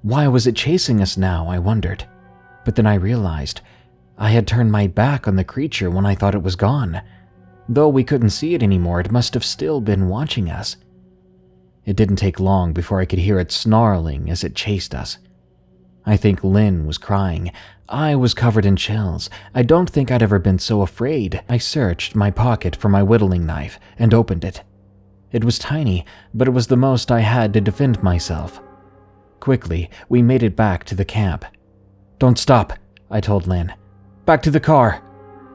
Why 0.07 0.29
was 0.29 0.47
it 0.47 0.55
chasing 0.55 1.01
us 1.01 1.17
now, 1.17 1.49
I 1.49 1.59
wondered. 1.59 2.05
But 2.63 2.75
then 2.75 2.87
I 2.87 2.93
realized 2.93 3.59
I 4.17 4.29
had 4.29 4.47
turned 4.47 4.71
my 4.71 4.87
back 4.87 5.27
on 5.27 5.35
the 5.35 5.43
creature 5.43 5.91
when 5.91 6.05
I 6.05 6.15
thought 6.15 6.33
it 6.33 6.43
was 6.43 6.55
gone. 6.55 7.01
Though 7.67 7.89
we 7.89 8.05
couldn't 8.05 8.29
see 8.29 8.53
it 8.53 8.63
anymore, 8.63 9.01
it 9.01 9.11
must 9.11 9.33
have 9.33 9.43
still 9.43 9.81
been 9.81 10.07
watching 10.07 10.49
us. 10.49 10.77
It 11.83 11.97
didn't 11.97 12.15
take 12.15 12.39
long 12.39 12.71
before 12.71 13.01
I 13.01 13.05
could 13.05 13.19
hear 13.19 13.37
it 13.37 13.51
snarling 13.51 14.29
as 14.29 14.45
it 14.45 14.55
chased 14.55 14.95
us. 14.95 15.17
I 16.05 16.15
think 16.15 16.41
Lynn 16.41 16.87
was 16.87 16.97
crying. 16.97 17.51
I 17.89 18.15
was 18.15 18.33
covered 18.33 18.65
in 18.65 18.77
chills. 18.77 19.29
I 19.53 19.61
don't 19.61 19.89
think 19.89 20.09
I'd 20.09 20.23
ever 20.23 20.39
been 20.39 20.59
so 20.59 20.83
afraid. 20.83 21.43
I 21.49 21.57
searched 21.57 22.15
my 22.15 22.31
pocket 22.31 22.77
for 22.77 22.87
my 22.87 23.03
whittling 23.03 23.45
knife 23.45 23.77
and 23.99 24.13
opened 24.13 24.45
it. 24.45 24.63
It 25.33 25.43
was 25.43 25.59
tiny, 25.59 26.05
but 26.33 26.47
it 26.47 26.51
was 26.51 26.67
the 26.67 26.77
most 26.77 27.11
I 27.11 27.19
had 27.19 27.51
to 27.55 27.59
defend 27.59 28.01
myself. 28.01 28.61
Quickly, 29.47 29.89
we 30.09 30.21
made 30.21 30.43
it 30.43 30.57
back 30.57 30.83
to 30.83 30.95
the 30.95 31.05
camp. 31.05 31.45
Don't 32.19 32.37
stop, 32.37 32.73
I 33.09 33.21
told 33.21 33.47
Lynn. 33.47 33.73
Back 34.25 34.41
to 34.41 34.51
the 34.51 34.59
car. 34.59 35.01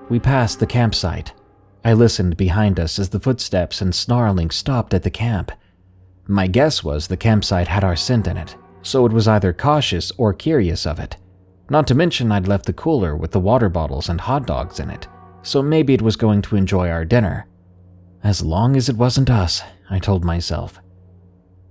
We 0.09 0.19
passed 0.19 0.59
the 0.59 0.67
campsite. 0.67 1.35
I 1.85 1.93
listened 1.93 2.39
behind 2.39 2.81
us 2.81 2.99
as 2.99 3.11
the 3.11 3.21
footsteps 3.21 3.83
and 3.83 3.95
snarling 3.95 4.51
stopped 4.51 4.95
at 4.95 5.03
the 5.03 5.11
camp. 5.11 5.53
My 6.27 6.47
guess 6.47 6.83
was 6.83 7.07
the 7.07 7.19
campsite 7.19 7.69
had 7.69 7.85
our 7.85 7.95
scent 7.95 8.27
in 8.27 8.39
it 8.39 8.57
so 8.83 9.07
it 9.07 9.13
was 9.13 9.29
either 9.29 9.53
cautious 9.53 10.11
or 10.19 10.33
curious 10.35 10.87
of 10.87 10.99
it. 10.99 11.17
Not 11.71 11.87
to 11.89 11.95
mention, 11.95 12.33
I'd 12.33 12.49
left 12.49 12.67
the 12.67 12.73
cooler 12.73 13.17
with 13.17 13.31
the 13.31 13.41
water 13.41 13.69
bottles 13.69 14.09
and 14.09 14.21
hot 14.21 14.47
dogs 14.47 14.81
in 14.81 14.91
it, 14.91 15.07
so 15.43 15.63
maybe 15.63 15.95
it 15.95 16.03
was 16.03 16.17
going 16.17 16.43
to 16.43 16.57
enjoy 16.57 16.89
our 16.89 17.05
dinner. 17.05 17.47
As 18.25 18.43
long 18.43 18.75
as 18.75 18.89
it 18.89 18.97
wasn't 18.97 19.31
us, 19.31 19.63
I 19.89 19.99
told 19.99 20.25
myself. 20.25 20.82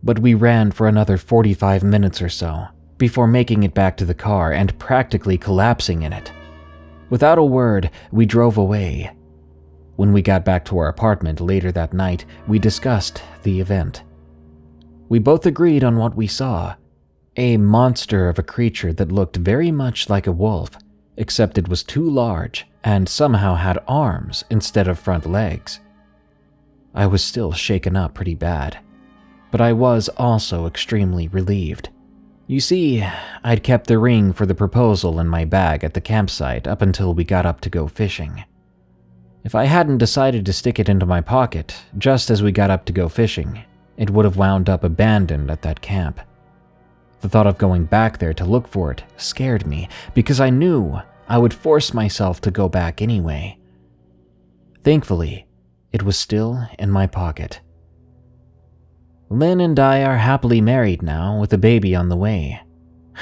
But 0.04 0.20
we 0.20 0.34
ran 0.34 0.72
for 0.72 0.88
another 0.88 1.18
45 1.18 1.84
minutes 1.84 2.22
or 2.22 2.30
so 2.30 2.68
before 2.98 3.28
making 3.28 3.64
it 3.64 3.74
back 3.74 3.98
to 3.98 4.06
the 4.06 4.14
car 4.14 4.52
and 4.52 4.78
practically 4.78 5.38
collapsing 5.38 6.04
in 6.04 6.14
it. 6.14 6.32
Without 7.10 7.38
a 7.38 7.44
word, 7.44 7.90
we 8.12 8.26
drove 8.26 8.58
away. 8.58 9.12
When 9.96 10.14
we 10.14 10.22
got 10.22 10.46
back 10.46 10.66
to 10.66 10.78
our 10.78 10.88
apartment 10.88 11.42
later 11.42 11.72
that 11.72 11.94
night, 11.94 12.26
we 12.48 12.60
discussed 12.60 13.22
the 13.44 13.60
event. 13.60 14.04
We 15.10 15.20
both 15.20 15.46
agreed 15.46 15.84
on 15.84 15.98
what 15.98 16.16
we 16.16 16.28
saw 16.28 16.76
a 17.38 17.58
monster 17.58 18.28
of 18.28 18.38
a 18.38 18.44
creature 18.44 18.94
that 18.94 19.12
looked 19.12 19.38
very 19.38 19.72
much 19.72 20.10
like 20.10 20.28
a 20.28 20.32
wolf, 20.32 20.72
except 21.18 21.58
it 21.58 21.68
was 21.68 21.82
too 21.82 22.08
large 22.08 22.68
and 22.84 23.08
somehow 23.08 23.56
had 23.56 23.80
arms 23.88 24.44
instead 24.50 24.88
of 24.88 25.00
front 25.00 25.26
legs. 25.26 25.80
I 26.94 27.08
was 27.08 27.24
still 27.24 27.52
shaken 27.52 27.96
up 27.96 28.14
pretty 28.14 28.36
bad, 28.36 28.80
but 29.52 29.62
I 29.62 29.74
was 29.74 30.10
also 30.10 30.66
extremely 30.66 31.28
relieved. 31.28 31.90
You 32.48 32.60
see, 32.60 33.06
I'd 33.44 33.64
kept 33.64 33.88
the 33.88 34.00
ring 34.00 34.34
for 34.34 34.46
the 34.46 34.56
proposal 34.56 35.20
in 35.20 35.28
my 35.28 35.46
bag 35.46 35.84
at 35.84 35.94
the 35.94 36.02
campsite 36.02 36.68
up 36.68 36.82
until 36.82 37.14
we 37.14 37.24
got 37.24 37.46
up 37.46 37.62
to 37.62 37.70
go 37.70 37.88
fishing. 37.88 38.44
If 39.44 39.56
I 39.56 39.66
hadn't 39.66 39.98
decided 39.98 40.46
to 40.46 40.54
stick 40.54 40.80
it 40.80 40.90
into 40.90 41.06
my 41.06 41.22
pocket 41.22 41.76
just 41.98 42.30
as 42.30 42.44
we 42.44 42.52
got 42.52 42.70
up 42.70 42.86
to 42.86 42.94
go 42.94 43.10
fishing, 43.10 43.64
it 43.98 44.10
would 44.10 44.26
have 44.26 44.38
wound 44.38 44.70
up 44.70 44.84
abandoned 44.84 45.50
at 45.50 45.62
that 45.62 45.82
camp. 45.82 46.20
The 47.22 47.30
thought 47.30 47.48
of 47.48 47.58
going 47.58 47.86
back 47.86 48.18
there 48.18 48.34
to 48.34 48.46
look 48.46 48.68
for 48.68 48.92
it 48.92 49.04
scared 49.18 49.66
me 49.66 49.90
because 50.14 50.40
I 50.40 50.50
knew 50.50 51.00
I 51.28 51.38
would 51.38 51.54
force 51.54 51.94
myself 51.94 52.42
to 52.42 52.52
go 52.52 52.68
back 52.68 53.02
anyway. 53.02 53.58
Thankfully, 54.84 55.46
it 55.92 56.04
was 56.04 56.18
still 56.18 56.68
in 56.80 56.90
my 56.90 57.08
pocket. 57.08 57.62
Lynn 59.32 59.62
and 59.62 59.80
I 59.80 60.04
are 60.04 60.18
happily 60.18 60.60
married 60.60 61.02
now 61.02 61.40
with 61.40 61.54
a 61.54 61.58
baby 61.58 61.96
on 61.96 62.10
the 62.10 62.18
way. 62.18 62.62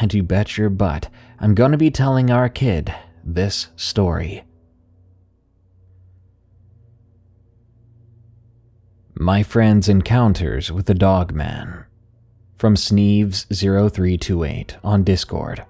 And 0.02 0.12
you 0.12 0.24
bet 0.24 0.58
your 0.58 0.72
butt 0.72 1.08
I'm 1.40 1.54
to 1.54 1.78
be 1.78 1.92
telling 1.92 2.32
our 2.32 2.50
kid 2.50 2.92
this 3.24 3.68
story. 3.76 4.44
My 9.14 9.44
friend's 9.44 9.88
encounters 9.88 10.72
with 10.72 10.88
the 10.88 10.96
dog 10.96 11.32
man 11.32 11.86
from 12.58 12.74
Sneeves0328 12.74 14.78
on 14.84 15.04
Discord. 15.04 15.64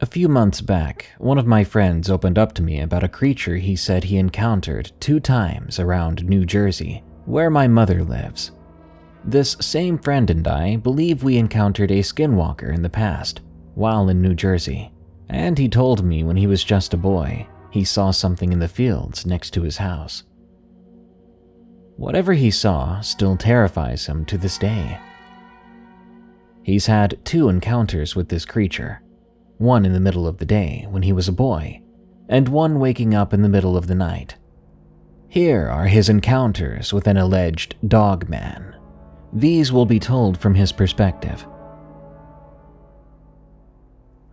A 0.00 0.06
few 0.06 0.28
months 0.28 0.60
back, 0.60 1.06
one 1.18 1.38
of 1.38 1.46
my 1.46 1.64
friends 1.64 2.08
opened 2.08 2.38
up 2.38 2.52
to 2.52 2.62
me 2.62 2.78
about 2.78 3.02
a 3.02 3.08
creature 3.08 3.56
he 3.56 3.74
said 3.74 4.04
he 4.04 4.16
encountered 4.16 4.92
two 5.00 5.18
times 5.18 5.80
around 5.80 6.24
New 6.24 6.46
Jersey, 6.46 7.02
where 7.28 7.50
my 7.50 7.68
mother 7.68 8.02
lives. 8.02 8.52
This 9.22 9.54
same 9.60 9.98
friend 9.98 10.30
and 10.30 10.48
I 10.48 10.76
believe 10.76 11.22
we 11.22 11.36
encountered 11.36 11.90
a 11.90 11.98
skinwalker 11.98 12.74
in 12.74 12.80
the 12.80 12.88
past, 12.88 13.42
while 13.74 14.08
in 14.08 14.22
New 14.22 14.34
Jersey, 14.34 14.90
and 15.28 15.58
he 15.58 15.68
told 15.68 16.02
me 16.02 16.24
when 16.24 16.38
he 16.38 16.46
was 16.46 16.64
just 16.64 16.94
a 16.94 16.96
boy, 16.96 17.46
he 17.70 17.84
saw 17.84 18.10
something 18.12 18.50
in 18.50 18.60
the 18.60 18.66
fields 18.66 19.26
next 19.26 19.50
to 19.50 19.62
his 19.62 19.76
house. 19.76 20.22
Whatever 21.96 22.32
he 22.32 22.50
saw 22.50 23.02
still 23.02 23.36
terrifies 23.36 24.06
him 24.06 24.24
to 24.24 24.38
this 24.38 24.56
day. 24.56 24.98
He's 26.62 26.86
had 26.86 27.22
two 27.26 27.50
encounters 27.50 28.16
with 28.16 28.30
this 28.30 28.46
creature 28.46 29.02
one 29.58 29.84
in 29.84 29.92
the 29.92 30.00
middle 30.00 30.26
of 30.26 30.38
the 30.38 30.46
day 30.46 30.86
when 30.88 31.02
he 31.02 31.12
was 31.12 31.28
a 31.28 31.32
boy, 31.32 31.82
and 32.28 32.48
one 32.48 32.80
waking 32.80 33.14
up 33.14 33.34
in 33.34 33.42
the 33.42 33.48
middle 33.50 33.76
of 33.76 33.86
the 33.86 33.94
night. 33.94 34.36
Here 35.30 35.68
are 35.68 35.86
his 35.86 36.08
encounters 36.08 36.94
with 36.94 37.06
an 37.06 37.18
alleged 37.18 37.76
dog 37.86 38.30
man. 38.30 38.74
These 39.30 39.70
will 39.70 39.84
be 39.84 39.98
told 39.98 40.38
from 40.38 40.54
his 40.54 40.72
perspective. 40.72 41.46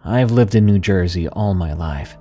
I've 0.05 0.31
lived 0.31 0.55
in 0.55 0.65
New 0.65 0.79
Jersey 0.79 1.27
all 1.27 1.53
my 1.53 1.73
life. 1.73 2.17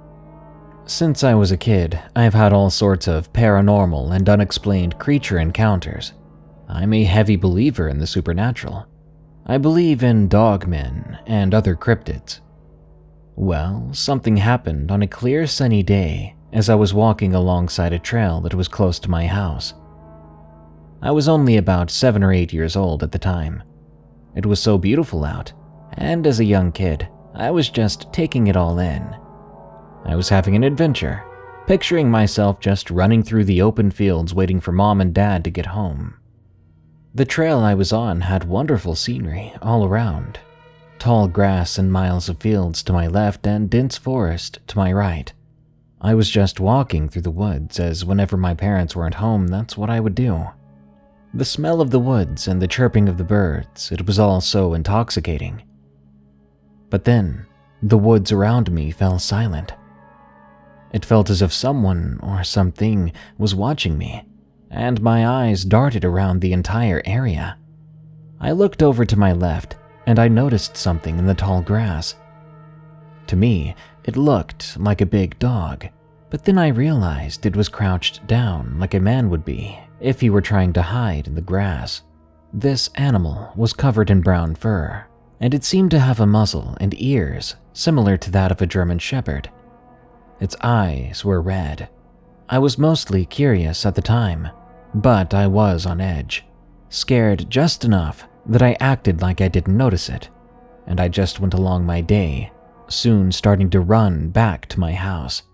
Since 0.86 1.22
I 1.22 1.34
was 1.34 1.52
a 1.52 1.56
kid, 1.56 2.00
I've 2.16 2.34
had 2.34 2.52
all 2.52 2.68
sorts 2.68 3.06
of 3.06 3.32
paranormal 3.32 4.12
and 4.12 4.28
unexplained 4.28 4.98
creature 4.98 5.38
encounters. 5.38 6.12
I'm 6.68 6.92
a 6.92 7.04
heavy 7.04 7.36
believer 7.36 7.88
in 7.88 7.98
the 7.98 8.08
supernatural. 8.08 8.86
I 9.46 9.56
believe 9.58 10.02
in 10.02 10.28
dogmen 10.28 11.20
and 11.26 11.54
other 11.54 11.76
cryptids. 11.76 12.40
Well, 13.36 13.90
something 13.92 14.38
happened 14.38 14.90
on 14.90 15.00
a 15.00 15.06
clear 15.06 15.46
sunny 15.46 15.84
day 15.84 16.33
as 16.54 16.70
I 16.70 16.76
was 16.76 16.94
walking 16.94 17.34
alongside 17.34 17.92
a 17.92 17.98
trail 17.98 18.40
that 18.40 18.54
was 18.54 18.68
close 18.68 19.00
to 19.00 19.10
my 19.10 19.26
house. 19.26 19.74
I 21.02 21.10
was 21.10 21.28
only 21.28 21.56
about 21.56 21.90
seven 21.90 22.22
or 22.22 22.32
eight 22.32 22.52
years 22.52 22.76
old 22.76 23.02
at 23.02 23.12
the 23.12 23.18
time. 23.18 23.62
It 24.36 24.46
was 24.46 24.60
so 24.60 24.78
beautiful 24.78 25.24
out, 25.24 25.52
and 25.94 26.26
as 26.26 26.38
a 26.38 26.44
young 26.44 26.70
kid, 26.70 27.08
I 27.34 27.50
was 27.50 27.68
just 27.68 28.12
taking 28.12 28.46
it 28.46 28.56
all 28.56 28.78
in. 28.78 29.02
I 30.04 30.14
was 30.14 30.28
having 30.28 30.54
an 30.54 30.62
adventure, 30.62 31.24
picturing 31.66 32.08
myself 32.08 32.60
just 32.60 32.90
running 32.90 33.24
through 33.24 33.44
the 33.44 33.60
open 33.60 33.90
fields 33.90 34.32
waiting 34.32 34.60
for 34.60 34.70
mom 34.70 35.00
and 35.00 35.12
dad 35.12 35.42
to 35.44 35.50
get 35.50 35.66
home. 35.66 36.14
The 37.12 37.24
trail 37.24 37.58
I 37.58 37.74
was 37.74 37.92
on 37.92 38.22
had 38.22 38.44
wonderful 38.44 38.94
scenery 38.94 39.52
all 39.60 39.84
around 39.84 40.38
tall 41.00 41.28
grass 41.28 41.76
and 41.76 41.92
miles 41.92 42.30
of 42.30 42.40
fields 42.40 42.82
to 42.82 42.92
my 42.92 43.06
left 43.06 43.46
and 43.46 43.68
dense 43.68 43.98
forest 43.98 44.60
to 44.68 44.78
my 44.78 44.90
right. 44.90 45.34
I 46.04 46.12
was 46.12 46.28
just 46.28 46.60
walking 46.60 47.08
through 47.08 47.22
the 47.22 47.30
woods, 47.30 47.80
as 47.80 48.04
whenever 48.04 48.36
my 48.36 48.52
parents 48.52 48.94
weren't 48.94 49.14
home, 49.14 49.46
that's 49.46 49.78
what 49.78 49.88
I 49.88 50.00
would 50.00 50.14
do. 50.14 50.48
The 51.32 51.46
smell 51.46 51.80
of 51.80 51.90
the 51.90 51.98
woods 51.98 52.46
and 52.46 52.60
the 52.60 52.68
chirping 52.68 53.08
of 53.08 53.16
the 53.16 53.24
birds, 53.24 53.90
it 53.90 54.06
was 54.06 54.18
all 54.18 54.42
so 54.42 54.74
intoxicating. 54.74 55.62
But 56.90 57.04
then, 57.04 57.46
the 57.82 57.96
woods 57.96 58.32
around 58.32 58.70
me 58.70 58.90
fell 58.90 59.18
silent. 59.18 59.72
It 60.92 61.06
felt 61.06 61.30
as 61.30 61.40
if 61.40 61.54
someone 61.54 62.20
or 62.22 62.44
something 62.44 63.10
was 63.38 63.54
watching 63.54 63.96
me, 63.96 64.24
and 64.70 65.00
my 65.00 65.26
eyes 65.26 65.64
darted 65.64 66.04
around 66.04 66.40
the 66.40 66.52
entire 66.52 67.00
area. 67.06 67.56
I 68.38 68.52
looked 68.52 68.82
over 68.82 69.06
to 69.06 69.18
my 69.18 69.32
left, 69.32 69.76
and 70.06 70.18
I 70.18 70.28
noticed 70.28 70.76
something 70.76 71.18
in 71.18 71.24
the 71.24 71.34
tall 71.34 71.62
grass. 71.62 72.14
To 73.28 73.36
me, 73.36 73.74
it 74.04 74.18
looked 74.18 74.76
like 74.78 75.00
a 75.00 75.06
big 75.06 75.38
dog, 75.38 75.88
but 76.34 76.42
then 76.42 76.58
I 76.58 76.66
realized 76.66 77.46
it 77.46 77.54
was 77.54 77.68
crouched 77.68 78.26
down 78.26 78.76
like 78.80 78.94
a 78.94 78.98
man 78.98 79.30
would 79.30 79.44
be 79.44 79.78
if 80.00 80.20
he 80.20 80.30
were 80.30 80.40
trying 80.40 80.72
to 80.72 80.82
hide 80.82 81.28
in 81.28 81.36
the 81.36 81.40
grass. 81.40 82.02
This 82.52 82.90
animal 82.96 83.52
was 83.54 83.72
covered 83.72 84.10
in 84.10 84.20
brown 84.20 84.56
fur, 84.56 85.06
and 85.38 85.54
it 85.54 85.62
seemed 85.62 85.92
to 85.92 86.00
have 86.00 86.18
a 86.18 86.26
muzzle 86.26 86.76
and 86.80 86.92
ears 87.00 87.54
similar 87.72 88.16
to 88.16 88.32
that 88.32 88.50
of 88.50 88.60
a 88.60 88.66
German 88.66 88.98
Shepherd. 88.98 89.48
Its 90.40 90.56
eyes 90.60 91.24
were 91.24 91.40
red. 91.40 91.88
I 92.48 92.58
was 92.58 92.78
mostly 92.78 93.24
curious 93.26 93.86
at 93.86 93.94
the 93.94 94.02
time, 94.02 94.48
but 94.92 95.34
I 95.34 95.46
was 95.46 95.86
on 95.86 96.00
edge, 96.00 96.44
scared 96.88 97.48
just 97.48 97.84
enough 97.84 98.26
that 98.46 98.60
I 98.60 98.76
acted 98.80 99.22
like 99.22 99.40
I 99.40 99.46
didn't 99.46 99.76
notice 99.76 100.08
it, 100.08 100.30
and 100.88 101.00
I 101.00 101.06
just 101.06 101.38
went 101.38 101.54
along 101.54 101.86
my 101.86 102.00
day, 102.00 102.50
soon 102.88 103.30
starting 103.30 103.70
to 103.70 103.78
run 103.78 104.30
back 104.30 104.66
to 104.70 104.80
my 104.80 104.94
house. 104.94 105.44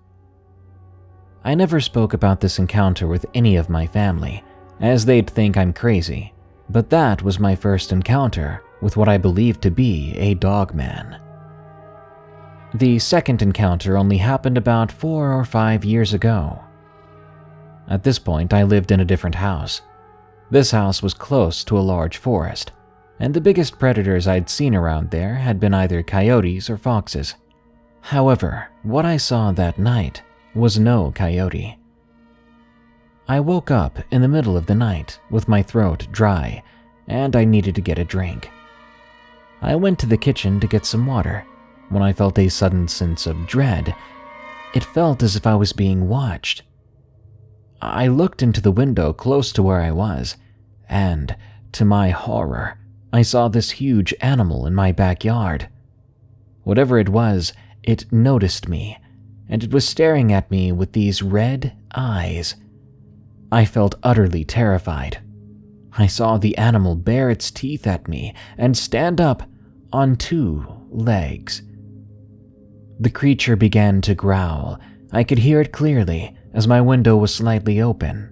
I 1.42 1.54
never 1.54 1.80
spoke 1.80 2.12
about 2.12 2.40
this 2.40 2.58
encounter 2.58 3.06
with 3.06 3.24
any 3.32 3.56
of 3.56 3.70
my 3.70 3.86
family, 3.86 4.44
as 4.78 5.04
they'd 5.04 5.28
think 5.28 5.56
I'm 5.56 5.72
crazy, 5.72 6.34
but 6.68 6.90
that 6.90 7.22
was 7.22 7.38
my 7.38 7.54
first 7.54 7.92
encounter 7.92 8.62
with 8.82 8.96
what 8.96 9.08
I 9.08 9.16
believed 9.16 9.62
to 9.62 9.70
be 9.70 10.14
a 10.18 10.34
dog 10.34 10.74
man. 10.74 11.18
The 12.74 12.98
second 12.98 13.40
encounter 13.40 13.96
only 13.96 14.18
happened 14.18 14.58
about 14.58 14.92
four 14.92 15.32
or 15.32 15.44
five 15.44 15.84
years 15.84 16.12
ago. 16.12 16.60
At 17.88 18.02
this 18.02 18.18
point, 18.18 18.52
I 18.52 18.62
lived 18.62 18.92
in 18.92 19.00
a 19.00 19.04
different 19.04 19.34
house. 19.34 19.80
This 20.50 20.70
house 20.70 21.02
was 21.02 21.14
close 21.14 21.64
to 21.64 21.78
a 21.78 21.80
large 21.80 22.18
forest, 22.18 22.72
and 23.18 23.32
the 23.32 23.40
biggest 23.40 23.78
predators 23.78 24.28
I'd 24.28 24.50
seen 24.50 24.74
around 24.74 25.10
there 25.10 25.34
had 25.34 25.58
been 25.58 25.74
either 25.74 26.02
coyotes 26.02 26.68
or 26.68 26.76
foxes. 26.76 27.34
However, 28.02 28.68
what 28.82 29.04
I 29.06 29.16
saw 29.16 29.52
that 29.52 29.78
night 29.78 30.22
was 30.54 30.78
no 30.78 31.12
coyote. 31.12 31.78
I 33.28 33.38
woke 33.40 33.70
up 33.70 33.98
in 34.10 34.22
the 34.22 34.28
middle 34.28 34.56
of 34.56 34.66
the 34.66 34.74
night 34.74 35.20
with 35.30 35.48
my 35.48 35.62
throat 35.62 36.08
dry, 36.10 36.62
and 37.06 37.36
I 37.36 37.44
needed 37.44 37.74
to 37.76 37.80
get 37.80 37.98
a 37.98 38.04
drink. 38.04 38.50
I 39.62 39.76
went 39.76 39.98
to 40.00 40.06
the 40.06 40.16
kitchen 40.16 40.58
to 40.60 40.66
get 40.66 40.86
some 40.86 41.06
water 41.06 41.46
when 41.90 42.02
I 42.02 42.12
felt 42.12 42.38
a 42.38 42.48
sudden 42.48 42.88
sense 42.88 43.26
of 43.26 43.46
dread. 43.46 43.94
It 44.74 44.84
felt 44.84 45.22
as 45.22 45.36
if 45.36 45.46
I 45.46 45.54
was 45.54 45.72
being 45.72 46.08
watched. 46.08 46.62
I 47.82 48.08
looked 48.08 48.42
into 48.42 48.60
the 48.60 48.72
window 48.72 49.12
close 49.12 49.52
to 49.52 49.62
where 49.62 49.80
I 49.80 49.90
was, 49.90 50.36
and, 50.88 51.36
to 51.72 51.84
my 51.84 52.10
horror, 52.10 52.78
I 53.12 53.22
saw 53.22 53.48
this 53.48 53.72
huge 53.72 54.14
animal 54.20 54.66
in 54.66 54.74
my 54.74 54.92
backyard. 54.92 55.68
Whatever 56.62 56.98
it 56.98 57.08
was, 57.08 57.52
it 57.82 58.10
noticed 58.12 58.68
me, 58.68 58.98
and 59.50 59.64
it 59.64 59.72
was 59.72 59.86
staring 59.86 60.32
at 60.32 60.50
me 60.50 60.72
with 60.72 60.92
these 60.92 61.20
red 61.20 61.76
eyes. 61.94 62.54
I 63.52 63.64
felt 63.64 63.96
utterly 64.02 64.44
terrified. 64.44 65.20
I 65.98 66.06
saw 66.06 66.38
the 66.38 66.56
animal 66.56 66.94
bare 66.94 67.30
its 67.30 67.50
teeth 67.50 67.86
at 67.86 68.06
me 68.08 68.32
and 68.56 68.76
stand 68.76 69.20
up 69.20 69.42
on 69.92 70.16
two 70.16 70.64
legs. 70.88 71.62
The 73.00 73.10
creature 73.10 73.56
began 73.56 74.00
to 74.02 74.14
growl. 74.14 74.78
I 75.12 75.24
could 75.24 75.38
hear 75.38 75.60
it 75.60 75.72
clearly 75.72 76.36
as 76.54 76.68
my 76.68 76.80
window 76.80 77.16
was 77.16 77.34
slightly 77.34 77.80
open. 77.80 78.28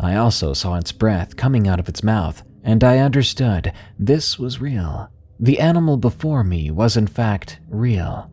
I 0.00 0.16
also 0.16 0.54
saw 0.54 0.74
its 0.74 0.90
breath 0.90 1.36
coming 1.36 1.68
out 1.68 1.78
of 1.78 1.88
its 1.88 2.02
mouth, 2.02 2.42
and 2.64 2.82
I 2.82 2.98
understood 2.98 3.72
this 3.98 4.38
was 4.38 4.60
real. 4.60 5.08
The 5.38 5.60
animal 5.60 5.96
before 5.96 6.42
me 6.42 6.70
was, 6.72 6.96
in 6.96 7.06
fact, 7.06 7.60
real. 7.68 8.30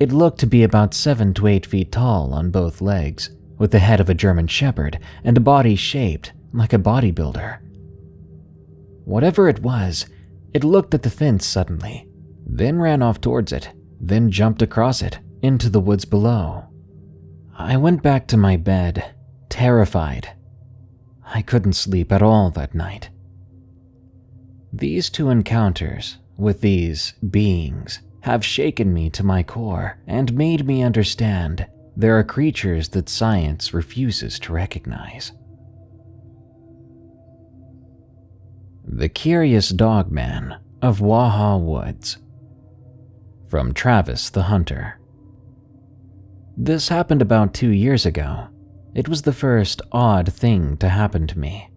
It 0.00 0.12
looked 0.12 0.40
to 0.40 0.46
be 0.46 0.62
about 0.62 0.94
seven 0.94 1.34
to 1.34 1.46
eight 1.46 1.66
feet 1.66 1.92
tall 1.92 2.32
on 2.32 2.50
both 2.50 2.80
legs, 2.80 3.30
with 3.58 3.70
the 3.70 3.78
head 3.78 4.00
of 4.00 4.10
a 4.10 4.14
German 4.14 4.46
Shepherd 4.46 4.98
and 5.22 5.36
a 5.36 5.40
body 5.40 5.76
shaped 5.76 6.32
like 6.52 6.72
a 6.72 6.78
bodybuilder. 6.78 7.58
Whatever 9.04 9.48
it 9.48 9.62
was, 9.62 10.06
it 10.52 10.64
looked 10.64 10.94
at 10.94 11.02
the 11.02 11.10
fence 11.10 11.46
suddenly, 11.46 12.08
then 12.46 12.78
ran 12.78 13.02
off 13.02 13.20
towards 13.20 13.52
it 13.52 13.72
then 14.02 14.32
jumped 14.32 14.60
across 14.60 15.00
it 15.00 15.20
into 15.40 15.70
the 15.70 15.80
woods 15.80 16.04
below. 16.04 16.64
I 17.56 17.76
went 17.76 18.02
back 18.02 18.26
to 18.28 18.36
my 18.36 18.56
bed, 18.56 19.14
terrified. 19.48 20.30
I 21.24 21.40
couldn't 21.40 21.74
sleep 21.74 22.10
at 22.10 22.22
all 22.22 22.50
that 22.50 22.74
night. 22.74 23.10
These 24.72 25.08
two 25.08 25.30
encounters 25.30 26.18
with 26.36 26.62
these 26.62 27.12
beings 27.30 28.00
have 28.22 28.44
shaken 28.44 28.92
me 28.92 29.10
to 29.10 29.24
my 29.24 29.42
core 29.42 29.98
and 30.06 30.34
made 30.34 30.66
me 30.66 30.82
understand 30.82 31.66
there 31.96 32.18
are 32.18 32.24
creatures 32.24 32.88
that 32.90 33.08
science 33.08 33.74
refuses 33.74 34.38
to 34.38 34.52
recognize. 34.52 35.32
The 38.84 39.08
Curious 39.08 39.68
Dog 39.68 40.10
Man 40.10 40.58
of 40.80 41.00
Waha 41.00 41.58
Woods 41.58 42.18
from 43.48 43.74
Travis 43.74 44.30
the 44.30 44.44
Hunter. 44.44 44.98
This 46.56 46.88
happened 46.88 47.22
about 47.22 47.54
two 47.54 47.70
years 47.70 48.06
ago. 48.06 48.48
It 48.94 49.08
was 49.08 49.22
the 49.22 49.32
first 49.32 49.82
odd 49.92 50.32
thing 50.32 50.76
to 50.78 50.88
happen 50.88 51.26
to 51.26 51.38
me. 51.38 51.70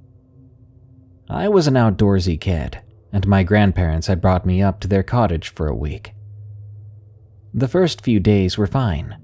I 1.30 1.50
was 1.50 1.68
an 1.68 1.74
outdoorsy 1.74 2.40
kid, 2.40 2.82
and 3.12 3.28
my 3.28 3.44
grandparents 3.44 4.08
had 4.08 4.22
brought 4.22 4.46
me 4.46 4.62
up 4.62 4.80
to 4.82 4.88
their 4.88 5.04
cottage 5.04 5.50
for 5.50 5.68
a 5.68 5.76
week. 5.76 6.15
The 7.56 7.68
first 7.68 8.02
few 8.02 8.20
days 8.20 8.58
were 8.58 8.68
fine. 8.68 9.18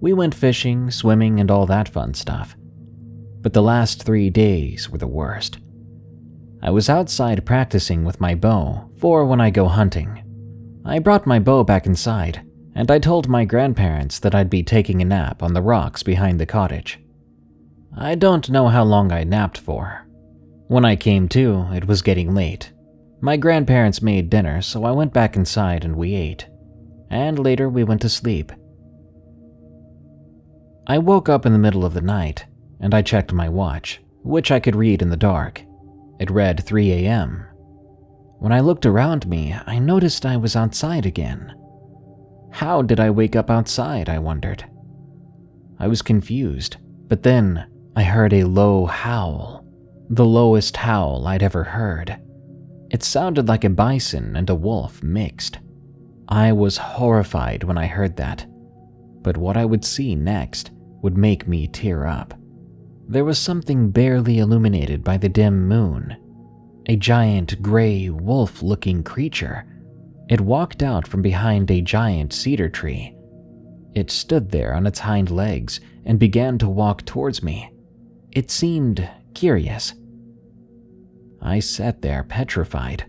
We 0.00 0.14
went 0.14 0.34
fishing, 0.34 0.90
swimming, 0.90 1.38
and 1.38 1.50
all 1.50 1.66
that 1.66 1.88
fun 1.88 2.14
stuff. 2.14 2.56
But 3.42 3.52
the 3.52 3.62
last 3.62 4.02
three 4.02 4.30
days 4.30 4.88
were 4.88 4.98
the 4.98 5.06
worst. 5.06 5.58
I 6.62 6.70
was 6.70 6.88
outside 6.88 7.44
practicing 7.44 8.04
with 8.04 8.20
my 8.20 8.34
bow 8.34 8.88
for 8.98 9.26
when 9.26 9.40
I 9.40 9.50
go 9.50 9.66
hunting, 9.68 10.22
I 10.84 10.98
brought 10.98 11.26
my 11.26 11.38
bow 11.38 11.62
back 11.62 11.86
inside, 11.86 12.44
and 12.74 12.90
I 12.90 12.98
told 12.98 13.28
my 13.28 13.44
grandparents 13.44 14.18
that 14.18 14.34
I'd 14.34 14.50
be 14.50 14.64
taking 14.64 15.00
a 15.00 15.04
nap 15.04 15.42
on 15.42 15.54
the 15.54 15.62
rocks 15.62 16.02
behind 16.02 16.40
the 16.40 16.46
cottage. 16.46 16.98
I 17.96 18.16
don't 18.16 18.50
know 18.50 18.68
how 18.68 18.82
long 18.82 19.12
I 19.12 19.22
napped 19.22 19.58
for. 19.58 20.06
When 20.66 20.84
I 20.84 20.96
came 20.96 21.28
to, 21.28 21.68
it 21.72 21.86
was 21.86 22.02
getting 22.02 22.34
late. 22.34 22.72
My 23.20 23.36
grandparents 23.36 24.02
made 24.02 24.28
dinner, 24.28 24.60
so 24.60 24.84
I 24.84 24.90
went 24.90 25.12
back 25.12 25.36
inside 25.36 25.84
and 25.84 25.94
we 25.94 26.14
ate. 26.14 26.48
And 27.12 27.38
later 27.38 27.68
we 27.68 27.84
went 27.84 28.00
to 28.00 28.08
sleep. 28.08 28.50
I 30.88 30.98
woke 30.98 31.28
up 31.28 31.46
in 31.46 31.52
the 31.52 31.58
middle 31.60 31.84
of 31.84 31.94
the 31.94 32.00
night, 32.00 32.46
and 32.80 32.92
I 32.92 33.02
checked 33.02 33.32
my 33.32 33.48
watch, 33.48 34.00
which 34.24 34.50
I 34.50 34.58
could 34.58 34.74
read 34.74 35.00
in 35.00 35.10
the 35.10 35.16
dark. 35.16 35.62
It 36.18 36.30
read 36.30 36.64
3 36.64 36.90
a.m., 36.90 37.46
when 38.42 38.50
I 38.50 38.58
looked 38.58 38.86
around 38.86 39.28
me, 39.28 39.54
I 39.66 39.78
noticed 39.78 40.26
I 40.26 40.36
was 40.36 40.56
outside 40.56 41.06
again. 41.06 41.54
How 42.50 42.82
did 42.82 42.98
I 42.98 43.08
wake 43.08 43.36
up 43.36 43.48
outside, 43.48 44.08
I 44.08 44.18
wondered. 44.18 44.64
I 45.78 45.86
was 45.86 46.02
confused, 46.02 46.76
but 47.06 47.22
then 47.22 47.64
I 47.94 48.02
heard 48.02 48.32
a 48.32 48.42
low 48.42 48.86
howl, 48.86 49.64
the 50.10 50.24
lowest 50.24 50.76
howl 50.76 51.24
I'd 51.28 51.44
ever 51.44 51.62
heard. 51.62 52.20
It 52.90 53.04
sounded 53.04 53.46
like 53.46 53.62
a 53.62 53.70
bison 53.70 54.34
and 54.34 54.50
a 54.50 54.56
wolf 54.56 55.04
mixed. 55.04 55.60
I 56.32 56.50
was 56.50 56.78
horrified 56.78 57.62
when 57.62 57.76
I 57.76 57.84
heard 57.84 58.16
that, 58.16 58.46
but 59.20 59.36
what 59.36 59.58
I 59.58 59.66
would 59.66 59.84
see 59.84 60.14
next 60.14 60.70
would 61.02 61.14
make 61.14 61.46
me 61.46 61.66
tear 61.66 62.06
up. 62.06 62.32
There 63.06 63.26
was 63.26 63.38
something 63.38 63.90
barely 63.90 64.38
illuminated 64.38 65.04
by 65.04 65.18
the 65.18 65.28
dim 65.28 65.68
moon 65.68 66.16
a 66.88 66.96
giant 66.96 67.60
gray 67.60 68.08
wolf 68.08 68.62
looking 68.62 69.02
creature. 69.02 69.66
It 70.30 70.40
walked 70.40 70.82
out 70.82 71.06
from 71.06 71.20
behind 71.20 71.70
a 71.70 71.82
giant 71.82 72.32
cedar 72.32 72.70
tree. 72.70 73.14
It 73.94 74.10
stood 74.10 74.50
there 74.50 74.72
on 74.72 74.86
its 74.86 75.00
hind 75.00 75.30
legs 75.30 75.80
and 76.06 76.18
began 76.18 76.56
to 76.58 76.68
walk 76.68 77.04
towards 77.04 77.42
me. 77.42 77.74
It 78.30 78.50
seemed 78.50 79.06
curious. 79.34 79.92
I 81.42 81.60
sat 81.60 82.00
there 82.00 82.24
petrified. 82.24 83.04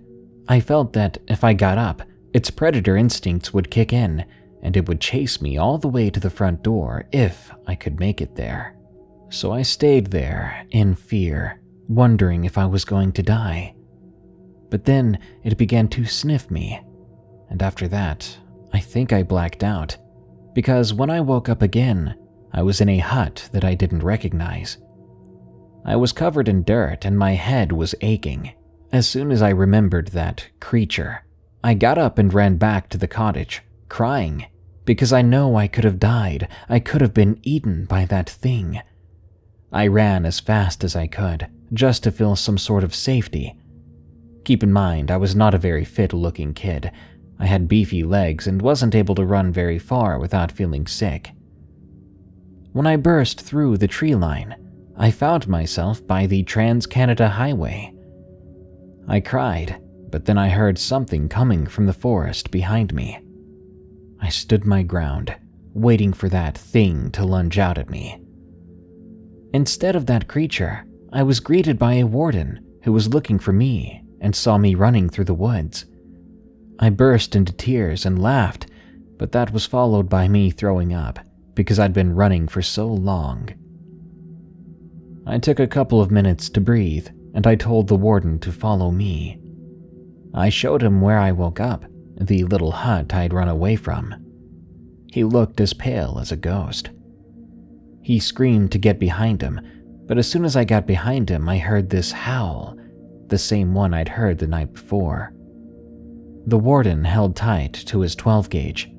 I 0.50 0.60
felt 0.60 0.92
that 0.92 1.20
if 1.30 1.46
I 1.46 1.54
got 1.54 1.78
up, 1.78 2.02
its 2.34 2.50
predator 2.50 2.98
instincts 2.98 3.54
would 3.54 3.72
kick 3.72 3.94
in 3.94 4.26
and 4.62 4.76
it 4.76 4.88
would 4.88 5.02
chase 5.02 5.42
me 5.42 5.58
all 5.58 5.78
the 5.78 5.88
way 5.88 6.10
to 6.10 6.20
the 6.20 6.30
front 6.30 6.64
door 6.64 7.06
if 7.12 7.52
I 7.68 7.76
could 7.76 8.00
make 8.00 8.22
it 8.22 8.36
there. 8.36 8.76
So 9.30 9.52
I 9.52 9.62
stayed 9.62 10.08
there 10.08 10.66
in 10.72 10.96
fear 10.96 11.60
wondering 11.90 12.46
if 12.46 12.58
I 12.58 12.66
was 12.66 12.86
going 12.86 13.12
to 13.14 13.24
die. 13.24 13.76
But 14.70 14.86
then 14.86 15.20
it 15.44 15.58
began 15.58 15.88
to 15.90 16.06
sniff 16.06 16.50
me, 16.50 16.82
and 17.50 17.62
after 17.62 17.88
that, 17.90 18.38
I 18.72 18.80
think 18.80 19.12
I 19.12 19.22
blacked 19.24 19.64
out. 19.64 19.98
because 20.54 20.94
when 20.94 21.10
I 21.10 21.20
woke 21.20 21.50
up 21.50 21.62
again, 21.62 22.16
I 22.52 22.62
was 22.62 22.80
in 22.80 22.90
a 22.90 23.00
hut 23.00 23.50
that 23.52 23.66
I 23.66 23.74
didn't 23.74 24.04
recognize. 24.04 24.78
I 25.86 25.96
was 25.96 26.14
covered 26.14 26.48
in 26.48 26.64
dirt 26.64 27.06
and 27.06 27.18
my 27.18 27.32
head 27.34 27.72
was 27.72 27.96
aching. 28.02 28.54
As 28.92 29.08
soon 29.08 29.32
as 29.32 29.42
I 29.42 29.50
remembered 29.50 30.10
that 30.10 30.48
creature, 30.60 31.26
I 31.64 31.74
got 31.74 31.98
up 31.98 32.18
and 32.18 32.34
ran 32.34 32.58
back 32.58 32.90
to 32.90 32.98
the 32.98 33.08
cottage, 33.08 33.62
crying, 33.88 34.48
because 34.86 35.14
I 35.14 35.22
know 35.22 35.56
I 35.56 35.68
could 35.68 35.86
have 35.86 36.00
died. 36.00 36.48
I 36.68 36.80
could 36.80 37.00
have 37.00 37.14
been 37.14 37.40
eaten 37.44 37.86
by 37.86 38.06
that 38.06 38.30
thing. 38.30 38.82
I 39.72 39.88
ran 39.88 40.26
as 40.26 40.42
fast 40.42 40.84
as 40.84 40.96
I 40.96 41.08
could, 41.08 41.48
just 41.72 42.04
to 42.04 42.12
feel 42.12 42.36
some 42.36 42.58
sort 42.58 42.84
of 42.84 42.94
safety. 42.94 43.56
Keep 44.44 44.62
in 44.62 44.74
mind, 44.74 45.10
I 45.10 45.18
was 45.18 45.36
not 45.36 45.54
a 45.54 45.58
very 45.58 45.86
fit 45.86 46.12
looking 46.12 46.54
kid. 46.54 46.92
I 47.40 47.46
had 47.46 47.70
beefy 47.70 48.04
legs 48.04 48.46
and 48.46 48.62
wasn't 48.62 48.94
able 48.94 49.16
to 49.16 49.26
run 49.26 49.54
very 49.54 49.80
far 49.80 50.20
without 50.20 50.52
feeling 50.52 50.86
sick. 50.86 51.32
When 52.74 52.86
I 52.86 52.98
burst 52.98 53.40
through 53.40 53.78
the 53.78 53.88
tree 53.88 54.16
line, 54.16 54.56
I 54.98 55.12
found 55.12 55.48
myself 55.48 56.06
by 56.06 56.28
the 56.28 56.44
Trans 56.44 56.86
Canada 56.86 57.30
Highway. 57.30 57.94
I 59.08 59.22
cried, 59.22 59.82
but 60.14 60.26
then 60.26 60.38
I 60.38 60.50
heard 60.50 60.78
something 60.78 61.28
coming 61.28 61.66
from 61.66 61.88
the 61.88 61.92
forest 61.92 62.52
behind 62.52 62.94
me. 62.94 63.20
I 64.22 64.30
stood 64.30 64.64
my 64.64 64.84
ground, 64.84 65.36
waiting 65.74 66.14
for 66.14 66.30
that 66.30 66.56
thing 66.56 67.10
to 67.14 67.26
lunge 67.26 67.58
out 67.58 67.80
at 67.80 67.90
me. 67.90 68.22
Instead 69.56 69.96
of 69.96 70.06
that 70.06 70.28
creature, 70.28 70.86
I 71.12 71.24
was 71.24 71.40
greeted 71.40 71.80
by 71.80 71.96
a 71.96 72.06
warden 72.06 72.64
who 72.84 72.94
was 72.94 73.12
looking 73.12 73.40
for 73.40 73.54
me 73.54 74.04
and 74.22 74.36
saw 74.36 74.60
me 74.60 74.76
running 74.76 75.10
through 75.10 75.26
the 75.26 75.34
woods. 75.34 75.86
I 76.78 76.92
burst 76.92 77.36
into 77.36 77.52
tears 77.52 78.06
and 78.06 78.22
laughed, 78.22 78.68
but 79.18 79.32
that 79.32 79.52
was 79.52 79.66
followed 79.66 80.10
by 80.10 80.28
me 80.28 80.52
throwing 80.52 80.94
up 80.94 81.18
because 81.56 81.80
I'd 81.80 81.92
been 81.92 82.14
running 82.14 82.48
for 82.48 82.62
so 82.62 82.86
long. 82.86 83.50
I 85.26 85.40
took 85.40 85.60
a 85.60 85.66
couple 85.66 86.02
of 86.02 86.12
minutes 86.12 86.50
to 86.50 86.62
breathe 86.62 87.08
and 87.34 87.48
I 87.48 87.56
told 87.56 87.88
the 87.88 87.96
warden 87.96 88.38
to 88.42 88.52
follow 88.52 88.92
me. 88.92 89.40
I 90.34 90.50
showed 90.50 90.82
him 90.82 91.02
where 91.02 91.20
I 91.20 91.32
woke 91.32 91.60
up, 91.60 91.86
the 92.20 92.44
little 92.44 92.72
hut 92.72 93.14
I'd 93.14 93.34
run 93.34 93.50
away 93.50 93.76
from. 93.76 94.16
He 95.12 95.24
looked 95.24 95.62
as 95.62 95.74
pale 95.74 96.18
as 96.20 96.32
a 96.32 96.38
ghost. 96.38 96.90
He 98.02 98.20
screamed 98.20 98.72
to 98.72 98.80
get 98.80 99.00
behind 99.00 99.42
him, 99.42 99.62
but 100.08 100.18
as 100.18 100.28
soon 100.28 100.44
as 100.44 100.56
I 100.56 100.66
got 100.66 100.88
behind 100.88 101.30
him, 101.30 101.48
I 101.48 101.60
heard 101.60 101.90
this 101.90 102.12
howl, 102.12 102.78
the 103.28 103.38
same 103.38 103.74
one 103.74 103.94
I'd 103.94 104.10
heard 104.10 104.40
the 104.40 104.48
night 104.48 104.74
before. 104.74 105.34
The 106.46 106.58
warden 106.58 107.06
held 107.06 107.36
tight 107.36 107.74
to 107.74 108.02
his 108.02 108.16
12 108.16 108.50
gauge. 108.50 108.92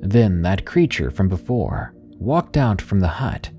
Then 0.00 0.42
that 0.42 0.64
creature 0.64 1.10
from 1.10 1.28
before 1.28 1.94
walked 2.18 2.56
out 2.56 2.80
from 2.80 3.00
the 3.00 3.08
hut. 3.08 3.50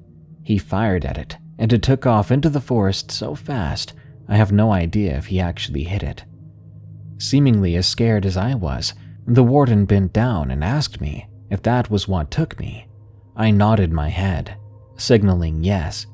He 0.44 0.58
fired 0.58 1.06
at 1.06 1.18
it, 1.18 1.38
and 1.58 1.72
it 1.72 1.84
took 1.84 2.06
off 2.06 2.32
into 2.32 2.50
the 2.50 2.60
forest 2.60 3.12
so 3.12 3.36
fast 3.36 3.94
I 4.28 4.36
have 4.36 4.52
no 4.52 4.72
idea 4.72 5.18
if 5.18 5.28
he 5.28 5.40
actually 5.40 5.84
hit 5.84 6.04
it. 6.04 6.26
Seemingly 7.18 7.76
as 7.76 7.88
scared 7.88 8.26
as 8.26 8.38
I 8.38 8.56
was, 8.56 8.94
the 9.26 9.44
warden 9.44 9.86
bent 9.86 10.14
down 10.14 10.52
and 10.52 10.64
asked 10.64 11.00
me 11.00 11.28
if 11.50 11.62
that 11.64 11.90
was 11.90 12.08
what 12.08 12.32
took 12.32 12.60
me. 12.60 12.88
I 13.36 13.52
nodded 13.52 13.92
my 13.92 14.10
head, 14.10 14.58
signaling 14.98 15.64
yes. 15.64 16.06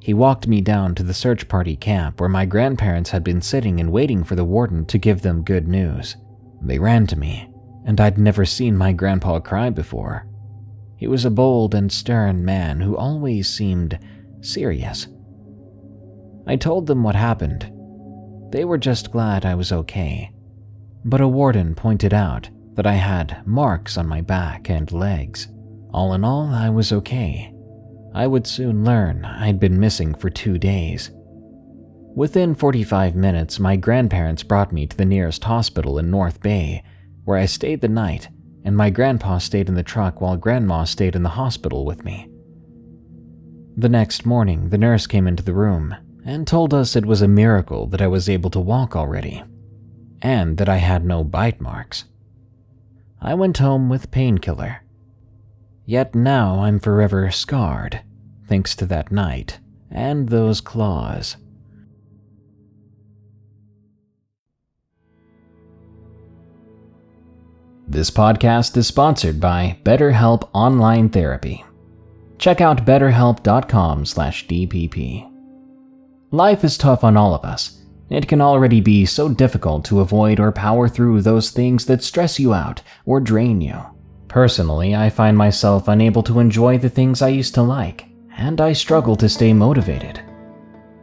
He 0.00 0.14
walked 0.14 0.48
me 0.48 0.60
down 0.60 0.94
to 0.96 1.02
the 1.02 1.14
search 1.14 1.48
party 1.48 1.76
camp 1.76 2.20
where 2.20 2.28
my 2.28 2.44
grandparents 2.44 3.10
had 3.10 3.22
been 3.22 3.40
sitting 3.40 3.78
and 3.78 3.92
waiting 3.92 4.24
for 4.24 4.34
the 4.34 4.44
warden 4.44 4.84
to 4.86 4.98
give 4.98 5.22
them 5.22 5.44
good 5.44 5.68
news. 5.68 6.16
They 6.60 6.78
ran 6.78 7.06
to 7.08 7.18
me, 7.18 7.48
and 7.86 8.00
I'd 8.00 8.18
never 8.18 8.44
seen 8.44 8.76
my 8.76 8.92
grandpa 8.92 9.38
cry 9.38 9.70
before. 9.70 10.26
He 10.96 11.06
was 11.06 11.24
a 11.24 11.30
bold 11.30 11.74
and 11.74 11.90
stern 11.90 12.44
man 12.44 12.80
who 12.80 12.96
always 12.96 13.48
seemed 13.48 13.98
serious. 14.40 15.08
I 16.46 16.56
told 16.56 16.86
them 16.86 17.02
what 17.02 17.14
happened. 17.14 17.71
They 18.52 18.66
were 18.66 18.76
just 18.76 19.10
glad 19.10 19.46
I 19.46 19.54
was 19.54 19.72
okay. 19.72 20.30
But 21.06 21.22
a 21.22 21.26
warden 21.26 21.74
pointed 21.74 22.12
out 22.12 22.50
that 22.74 22.86
I 22.86 22.94
had 22.94 23.46
marks 23.46 23.96
on 23.96 24.06
my 24.06 24.20
back 24.20 24.68
and 24.68 24.92
legs. 24.92 25.48
All 25.90 26.12
in 26.12 26.22
all, 26.22 26.52
I 26.52 26.68
was 26.68 26.92
okay. 26.92 27.54
I 28.14 28.26
would 28.26 28.46
soon 28.46 28.84
learn 28.84 29.24
I'd 29.24 29.58
been 29.58 29.80
missing 29.80 30.14
for 30.14 30.28
two 30.28 30.58
days. 30.58 31.10
Within 32.14 32.54
45 32.54 33.14
minutes, 33.16 33.58
my 33.58 33.76
grandparents 33.76 34.42
brought 34.42 34.70
me 34.70 34.86
to 34.86 34.96
the 34.98 35.06
nearest 35.06 35.44
hospital 35.44 35.98
in 35.98 36.10
North 36.10 36.42
Bay, 36.42 36.84
where 37.24 37.38
I 37.38 37.46
stayed 37.46 37.80
the 37.80 37.88
night, 37.88 38.28
and 38.64 38.76
my 38.76 38.90
grandpa 38.90 39.38
stayed 39.38 39.70
in 39.70 39.76
the 39.76 39.82
truck 39.82 40.20
while 40.20 40.36
grandma 40.36 40.84
stayed 40.84 41.16
in 41.16 41.22
the 41.22 41.30
hospital 41.30 41.86
with 41.86 42.04
me. 42.04 42.28
The 43.78 43.88
next 43.88 44.26
morning, 44.26 44.68
the 44.68 44.76
nurse 44.76 45.06
came 45.06 45.26
into 45.26 45.42
the 45.42 45.54
room 45.54 45.96
and 46.24 46.46
told 46.46 46.72
us 46.72 46.94
it 46.94 47.06
was 47.06 47.22
a 47.22 47.28
miracle 47.28 47.86
that 47.88 48.00
I 48.00 48.06
was 48.06 48.28
able 48.28 48.50
to 48.50 48.60
walk 48.60 48.94
already, 48.94 49.42
and 50.20 50.56
that 50.58 50.68
I 50.68 50.76
had 50.76 51.04
no 51.04 51.24
bite 51.24 51.60
marks. 51.60 52.04
I 53.20 53.34
went 53.34 53.58
home 53.58 53.88
with 53.88 54.10
painkiller. 54.10 54.82
Yet 55.84 56.14
now 56.14 56.60
I'm 56.60 56.78
forever 56.78 57.30
scarred, 57.30 58.02
thanks 58.46 58.76
to 58.76 58.86
that 58.86 59.10
night 59.10 59.58
and 59.90 60.28
those 60.28 60.60
claws. 60.60 61.36
This 67.86 68.10
podcast 68.10 68.76
is 68.76 68.86
sponsored 68.86 69.38
by 69.38 69.78
BetterHelp 69.84 70.48
Online 70.54 71.10
Therapy. 71.10 71.64
Check 72.38 72.60
out 72.60 72.86
betterhelp.com/dpp. 72.86 75.31
Life 76.34 76.64
is 76.64 76.78
tough 76.78 77.04
on 77.04 77.14
all 77.14 77.34
of 77.34 77.44
us. 77.44 77.82
It 78.08 78.26
can 78.26 78.40
already 78.40 78.80
be 78.80 79.04
so 79.04 79.28
difficult 79.28 79.84
to 79.84 80.00
avoid 80.00 80.40
or 80.40 80.50
power 80.50 80.88
through 80.88 81.20
those 81.20 81.50
things 81.50 81.84
that 81.84 82.02
stress 82.02 82.40
you 82.40 82.54
out 82.54 82.80
or 83.04 83.20
drain 83.20 83.60
you. 83.60 83.78
Personally, 84.28 84.96
I 84.96 85.10
find 85.10 85.36
myself 85.36 85.88
unable 85.88 86.22
to 86.22 86.40
enjoy 86.40 86.78
the 86.78 86.88
things 86.88 87.20
I 87.20 87.28
used 87.28 87.54
to 87.56 87.62
like, 87.62 88.06
and 88.34 88.62
I 88.62 88.72
struggle 88.72 89.14
to 89.16 89.28
stay 89.28 89.52
motivated. 89.52 90.22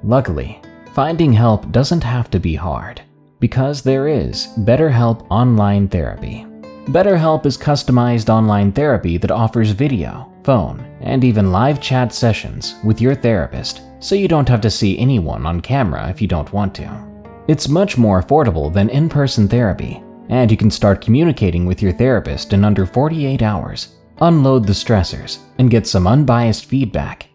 Luckily, 0.02 0.64
finding 0.96 1.32
help 1.32 1.72
doesn't 1.72 2.04
have 2.04 2.32
to 2.32 2.40
be 2.40 2.56
hard, 2.56 3.04
because 3.40 3.84
there 3.84 4.08
is 4.08 4.48
BetterHelp 4.58 5.28
Online 5.30 5.88
Therapy. 5.88 6.48
BetterHelp 6.86 7.46
is 7.46 7.58
customized 7.58 8.30
online 8.30 8.72
therapy 8.72 9.18
that 9.18 9.32
offers 9.32 9.72
video, 9.72 10.32
phone, 10.44 10.80
and 11.02 11.24
even 11.24 11.52
live 11.52 11.80
chat 11.80 12.12
sessions 12.12 12.76
with 12.84 13.00
your 13.00 13.14
therapist 13.14 13.82
so 14.00 14.16
you 14.16 14.28
don't 14.28 14.50
have 14.50 14.62
to 14.62 14.72
see 14.72 14.98
anyone 14.98 15.46
on 15.46 15.62
camera 15.62 16.10
if 16.10 16.22
you 16.22 16.28
don't 16.28 16.52
want 16.54 16.74
to. 16.76 17.10
It's 17.48 17.68
much 17.68 17.98
more 17.98 18.22
affordable 18.22 18.74
than 18.74 18.90
in 18.90 19.10
person 19.10 19.48
therapy, 19.48 20.04
and 20.30 20.50
you 20.50 20.58
can 20.58 20.72
start 20.72 21.02
communicating 21.02 21.66
with 21.66 21.82
your 21.82 21.92
therapist 21.92 22.54
in 22.54 22.64
under 22.64 22.86
48 22.86 23.42
hours. 23.42 23.96
Unload 24.22 24.66
the 24.66 24.74
stressors 24.74 25.40
and 25.58 25.72
get 25.72 25.88
some 25.88 26.08
unbiased 26.08 26.66
feedback. 26.66 27.28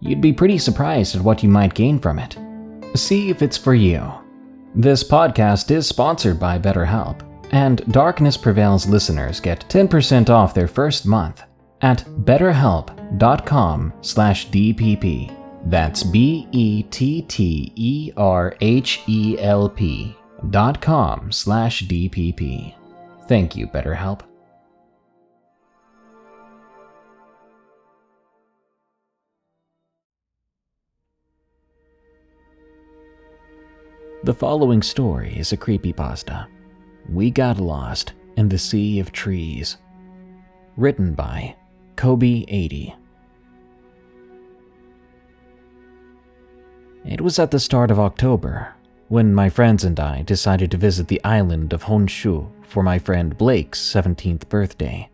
You'd 0.00 0.20
be 0.20 0.32
pretty 0.32 0.58
surprised 0.58 1.16
at 1.16 1.22
what 1.22 1.42
you 1.42 1.48
might 1.48 1.74
gain 1.74 1.98
from 1.98 2.18
it. 2.18 2.36
See 2.94 3.30
if 3.30 3.42
it's 3.42 3.56
for 3.56 3.74
you. 3.74 4.12
This 4.74 5.02
podcast 5.02 5.70
is 5.70 5.86
sponsored 5.86 6.38
by 6.38 6.58
BetterHelp, 6.58 7.22
and 7.52 7.84
Darkness 7.92 8.36
Prevails 8.36 8.86
listeners 8.86 9.40
get 9.40 9.68
10% 9.68 10.30
off 10.30 10.54
their 10.54 10.68
first 10.68 11.06
month 11.06 11.42
at 11.82 12.04
betterhelp.com 12.24 13.92
slash 14.00 14.48
dpp. 14.48 15.34
That's 15.66 16.02
B 16.02 16.46
E 16.52 16.82
T 16.84 17.22
T 17.22 17.72
E 17.74 18.12
R 18.16 18.56
H 18.60 19.02
E 19.06 19.36
L 19.38 19.68
P 19.68 20.16
dot 20.50 20.80
com 20.80 21.32
slash 21.32 21.82
DPP. 21.84 22.74
Thank 23.26 23.56
you, 23.56 23.66
BetterHelp. 23.66 24.20
The 34.24 34.34
following 34.34 34.82
story 34.82 35.38
is 35.38 35.52
a 35.52 35.56
creepypasta. 35.56 36.48
We 37.08 37.30
Got 37.30 37.58
Lost 37.58 38.12
in 38.36 38.50
the 38.50 38.58
Sea 38.58 39.00
of 39.00 39.12
Trees. 39.12 39.78
Written 40.76 41.14
by 41.14 41.56
Kobe80. 41.96 42.94
It 47.06 47.22
was 47.22 47.38
at 47.38 47.50
the 47.50 47.58
start 47.58 47.90
of 47.90 47.98
October 47.98 48.74
when 49.08 49.34
my 49.34 49.48
friends 49.48 49.84
and 49.84 49.98
I 49.98 50.20
decided 50.20 50.70
to 50.70 50.76
visit 50.76 51.08
the 51.08 51.24
island 51.24 51.72
of 51.72 51.84
Honshu 51.84 52.46
for 52.62 52.82
my 52.82 52.98
friend 52.98 53.38
Blake's 53.38 53.80
17th 53.80 54.46
birthday. 54.50 55.08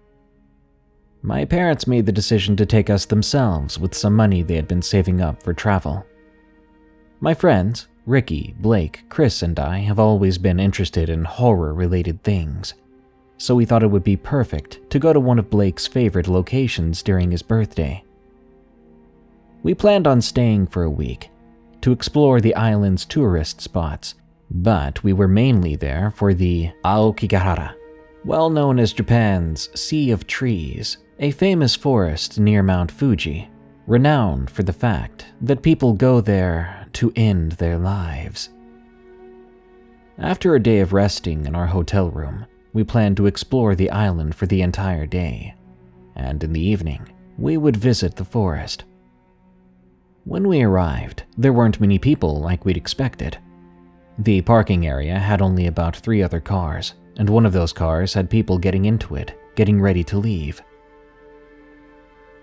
My 1.22 1.44
parents 1.44 1.86
made 1.86 2.06
the 2.06 2.12
decision 2.12 2.56
to 2.56 2.66
take 2.66 2.90
us 2.90 3.04
themselves 3.04 3.78
with 3.78 3.94
some 3.94 4.16
money 4.16 4.42
they 4.42 4.56
had 4.56 4.66
been 4.66 4.82
saving 4.82 5.20
up 5.20 5.40
for 5.44 5.54
travel. 5.54 6.04
My 7.20 7.34
friends, 7.34 7.86
Ricky, 8.06 8.54
Blake, 8.58 9.04
Chris, 9.08 9.42
and 9.42 9.58
I 9.58 9.78
have 9.78 9.98
always 9.98 10.36
been 10.36 10.60
interested 10.60 11.08
in 11.08 11.24
horror 11.24 11.72
related 11.72 12.22
things. 12.22 12.74
so 13.36 13.54
we 13.54 13.64
thought 13.64 13.82
it 13.82 13.90
would 13.90 14.04
be 14.04 14.16
perfect 14.16 14.78
to 14.90 14.98
go 14.98 15.12
to 15.12 15.20
one 15.20 15.38
of 15.38 15.50
Blake's 15.50 15.86
favorite 15.86 16.28
locations 16.28 17.02
during 17.02 17.30
his 17.30 17.42
birthday. 17.42 18.02
We 19.62 19.74
planned 19.74 20.06
on 20.06 20.20
staying 20.20 20.68
for 20.68 20.82
a 20.84 20.90
week 20.90 21.30
to 21.80 21.92
explore 21.92 22.40
the 22.40 22.54
island's 22.54 23.04
tourist 23.04 23.60
spots, 23.60 24.14
but 24.50 25.02
we 25.02 25.12
were 25.12 25.28
mainly 25.28 25.74
there 25.76 26.10
for 26.10 26.32
the 26.32 26.70
Aokigahara, 26.84 27.74
well 28.24 28.50
known 28.50 28.78
as 28.78 28.92
Japan's 28.92 29.68
Sea 29.78 30.10
of 30.10 30.26
Trees, 30.26 30.98
a 31.18 31.30
famous 31.30 31.74
forest 31.74 32.38
near 32.38 32.62
Mount 32.62 32.90
Fuji, 32.90 33.50
renowned 33.86 34.50
for 34.50 34.62
the 34.62 34.72
fact 34.72 35.26
that 35.40 35.62
people 35.62 35.92
go 35.92 36.20
there 36.20 36.83
to 36.94 37.12
end 37.16 37.52
their 37.52 37.78
lives. 37.78 38.50
After 40.18 40.54
a 40.54 40.62
day 40.62 40.80
of 40.80 40.92
resting 40.92 41.44
in 41.46 41.54
our 41.54 41.66
hotel 41.66 42.10
room, 42.10 42.46
we 42.72 42.84
planned 42.84 43.16
to 43.16 43.26
explore 43.26 43.74
the 43.74 43.90
island 43.90 44.34
for 44.34 44.46
the 44.46 44.62
entire 44.62 45.06
day, 45.06 45.54
and 46.14 46.42
in 46.42 46.52
the 46.52 46.60
evening, 46.60 47.08
we 47.36 47.56
would 47.56 47.76
visit 47.76 48.16
the 48.16 48.24
forest. 48.24 48.84
When 50.24 50.48
we 50.48 50.62
arrived, 50.62 51.24
there 51.36 51.52
weren't 51.52 51.80
many 51.80 51.98
people 51.98 52.40
like 52.40 52.64
we'd 52.64 52.76
expected. 52.76 53.36
The 54.18 54.40
parking 54.42 54.86
area 54.86 55.18
had 55.18 55.42
only 55.42 55.66
about 55.66 55.96
three 55.96 56.22
other 56.22 56.40
cars, 56.40 56.94
and 57.16 57.28
one 57.28 57.44
of 57.44 57.52
those 57.52 57.72
cars 57.72 58.14
had 58.14 58.30
people 58.30 58.58
getting 58.58 58.84
into 58.84 59.16
it, 59.16 59.38
getting 59.56 59.80
ready 59.80 60.04
to 60.04 60.18
leave. 60.18 60.62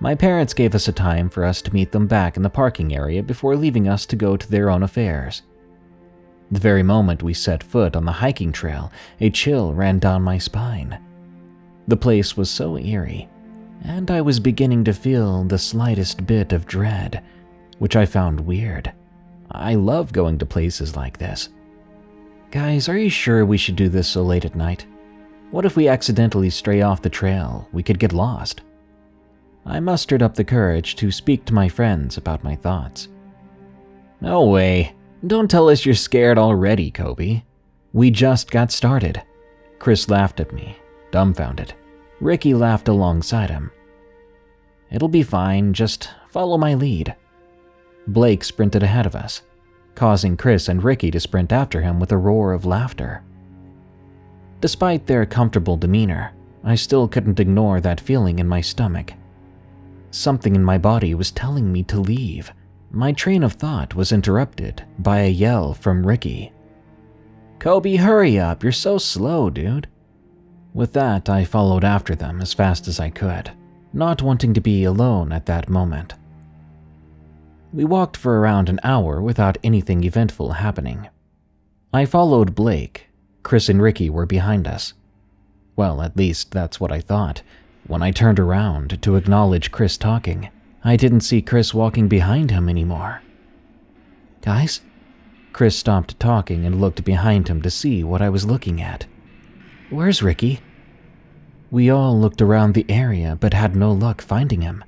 My 0.01 0.15
parents 0.15 0.55
gave 0.55 0.73
us 0.73 0.87
a 0.87 0.91
time 0.91 1.29
for 1.29 1.45
us 1.45 1.61
to 1.61 1.73
meet 1.75 1.91
them 1.91 2.07
back 2.07 2.35
in 2.35 2.41
the 2.41 2.49
parking 2.49 2.95
area 2.95 3.21
before 3.21 3.55
leaving 3.55 3.87
us 3.87 4.07
to 4.07 4.15
go 4.15 4.35
to 4.35 4.49
their 4.49 4.71
own 4.71 4.81
affairs. 4.81 5.43
The 6.49 6.59
very 6.59 6.81
moment 6.81 7.21
we 7.21 7.35
set 7.35 7.61
foot 7.61 7.95
on 7.95 8.05
the 8.05 8.11
hiking 8.11 8.51
trail, 8.51 8.91
a 9.19 9.29
chill 9.29 9.75
ran 9.75 9.99
down 9.99 10.23
my 10.23 10.39
spine. 10.39 10.99
The 11.87 11.97
place 11.97 12.35
was 12.35 12.49
so 12.49 12.79
eerie, 12.79 13.29
and 13.83 14.09
I 14.09 14.21
was 14.21 14.39
beginning 14.39 14.83
to 14.85 14.93
feel 14.93 15.43
the 15.43 15.59
slightest 15.59 16.25
bit 16.25 16.51
of 16.51 16.65
dread, 16.65 17.23
which 17.77 17.95
I 17.95 18.07
found 18.07 18.39
weird. 18.39 18.91
I 19.51 19.75
love 19.75 20.11
going 20.11 20.39
to 20.39 20.47
places 20.47 20.95
like 20.95 21.19
this. 21.19 21.49
Guys, 22.49 22.89
are 22.89 22.97
you 22.97 23.09
sure 23.09 23.45
we 23.45 23.57
should 23.57 23.75
do 23.75 23.87
this 23.87 24.07
so 24.07 24.23
late 24.23 24.45
at 24.45 24.55
night? 24.55 24.87
What 25.51 25.65
if 25.65 25.75
we 25.75 25.87
accidentally 25.87 26.49
stray 26.49 26.81
off 26.81 27.03
the 27.03 27.09
trail? 27.09 27.69
We 27.71 27.83
could 27.83 27.99
get 27.99 28.13
lost. 28.13 28.61
I 29.65 29.79
mustered 29.79 30.21
up 30.23 30.35
the 30.35 30.43
courage 30.43 30.95
to 30.97 31.11
speak 31.11 31.45
to 31.45 31.53
my 31.53 31.69
friends 31.69 32.17
about 32.17 32.43
my 32.43 32.55
thoughts. 32.55 33.07
No 34.19 34.45
way, 34.45 34.95
don't 35.25 35.49
tell 35.49 35.69
us 35.69 35.85
you're 35.85 35.95
scared 35.95 36.37
already, 36.37 36.89
Kobe. 36.91 37.43
We 37.93 38.09
just 38.11 38.49
got 38.49 38.71
started. 38.71 39.21
Chris 39.79 40.09
laughed 40.09 40.39
at 40.39 40.51
me, 40.51 40.77
dumbfounded. 41.11 41.73
Ricky 42.19 42.53
laughed 42.53 42.87
alongside 42.87 43.49
him. 43.49 43.71
It'll 44.91 45.07
be 45.07 45.23
fine, 45.23 45.73
just 45.73 46.09
follow 46.29 46.57
my 46.57 46.73
lead. 46.73 47.15
Blake 48.07 48.43
sprinted 48.43 48.83
ahead 48.83 49.05
of 49.05 49.15
us, 49.15 49.41
causing 49.95 50.37
Chris 50.37 50.67
and 50.69 50.83
Ricky 50.83 51.11
to 51.11 51.19
sprint 51.19 51.51
after 51.51 51.81
him 51.81 51.99
with 51.99 52.11
a 52.11 52.17
roar 52.17 52.53
of 52.53 52.65
laughter. 52.65 53.23
Despite 54.59 55.07
their 55.07 55.25
comfortable 55.25 55.77
demeanor, 55.77 56.33
I 56.63 56.75
still 56.75 57.07
couldn't 57.07 57.39
ignore 57.39 57.79
that 57.81 57.99
feeling 57.99 58.39
in 58.39 58.47
my 58.47 58.61
stomach. 58.61 59.13
Something 60.11 60.55
in 60.55 60.63
my 60.63 60.77
body 60.77 61.15
was 61.15 61.31
telling 61.31 61.71
me 61.71 61.83
to 61.83 61.99
leave. 61.99 62.51
My 62.91 63.13
train 63.13 63.43
of 63.43 63.53
thought 63.53 63.95
was 63.95 64.11
interrupted 64.11 64.85
by 64.99 65.21
a 65.21 65.29
yell 65.29 65.73
from 65.73 66.05
Ricky. 66.05 66.51
Kobe, 67.59 67.95
hurry 67.95 68.37
up, 68.37 68.63
you're 68.63 68.71
so 68.73 68.97
slow, 68.97 69.49
dude. 69.49 69.87
With 70.73 70.93
that, 70.93 71.29
I 71.29 71.45
followed 71.45 71.83
after 71.83 72.15
them 72.15 72.41
as 72.41 72.53
fast 72.53 72.87
as 72.87 72.99
I 72.99 73.09
could, 73.09 73.51
not 73.93 74.21
wanting 74.21 74.53
to 74.53 74.61
be 74.61 74.83
alone 74.83 75.31
at 75.31 75.45
that 75.45 75.69
moment. 75.69 76.15
We 77.73 77.85
walked 77.85 78.17
for 78.17 78.39
around 78.39 78.67
an 78.67 78.79
hour 78.83 79.21
without 79.21 79.57
anything 79.63 80.03
eventful 80.03 80.53
happening. 80.53 81.07
I 81.93 82.05
followed 82.05 82.55
Blake. 82.55 83.07
Chris 83.43 83.69
and 83.69 83.81
Ricky 83.81 84.09
were 84.09 84.25
behind 84.25 84.67
us. 84.67 84.93
Well, 85.77 86.01
at 86.01 86.17
least 86.17 86.51
that's 86.51 86.79
what 86.79 86.91
I 86.91 86.99
thought. 86.99 87.41
When 87.87 88.01
I 88.01 88.11
turned 88.11 88.39
around 88.39 89.01
to 89.01 89.15
acknowledge 89.15 89.71
Chris 89.71 89.97
talking, 89.97 90.49
I 90.83 90.95
didn't 90.95 91.21
see 91.21 91.41
Chris 91.41 91.73
walking 91.73 92.07
behind 92.07 92.51
him 92.51 92.69
anymore. 92.69 93.21
Guys? 94.41 94.81
Chris 95.53 95.77
stopped 95.77 96.19
talking 96.19 96.65
and 96.65 96.79
looked 96.79 97.03
behind 97.03 97.47
him 97.47 97.61
to 97.61 97.69
see 97.69 98.03
what 98.03 98.21
I 98.21 98.29
was 98.29 98.45
looking 98.45 98.81
at. 98.81 99.05
Where's 99.89 100.23
Ricky? 100.23 100.59
We 101.69 101.89
all 101.89 102.19
looked 102.19 102.41
around 102.41 102.73
the 102.73 102.85
area 102.89 103.37
but 103.39 103.53
had 103.53 103.75
no 103.75 103.91
luck 103.91 104.21
finding 104.21 104.61
him. 104.61 104.83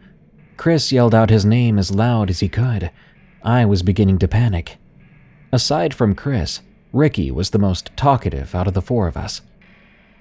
Chris 0.55 0.91
yelled 0.91 1.15
out 1.15 1.29
his 1.29 1.45
name 1.45 1.77
as 1.77 1.91
loud 1.91 2.29
as 2.29 2.39
he 2.39 2.47
could. 2.47 2.91
I 3.43 3.65
was 3.65 3.83
beginning 3.83 4.19
to 4.19 4.27
panic. 4.27 4.77
Aside 5.51 5.93
from 5.93 6.15
Chris, 6.15 6.61
Ricky 6.93 7.31
was 7.31 7.49
the 7.49 7.59
most 7.59 7.91
talkative 7.97 8.55
out 8.55 8.67
of 8.67 8.73
the 8.73 8.81
four 8.81 9.07
of 9.07 9.17
us. 9.17 9.41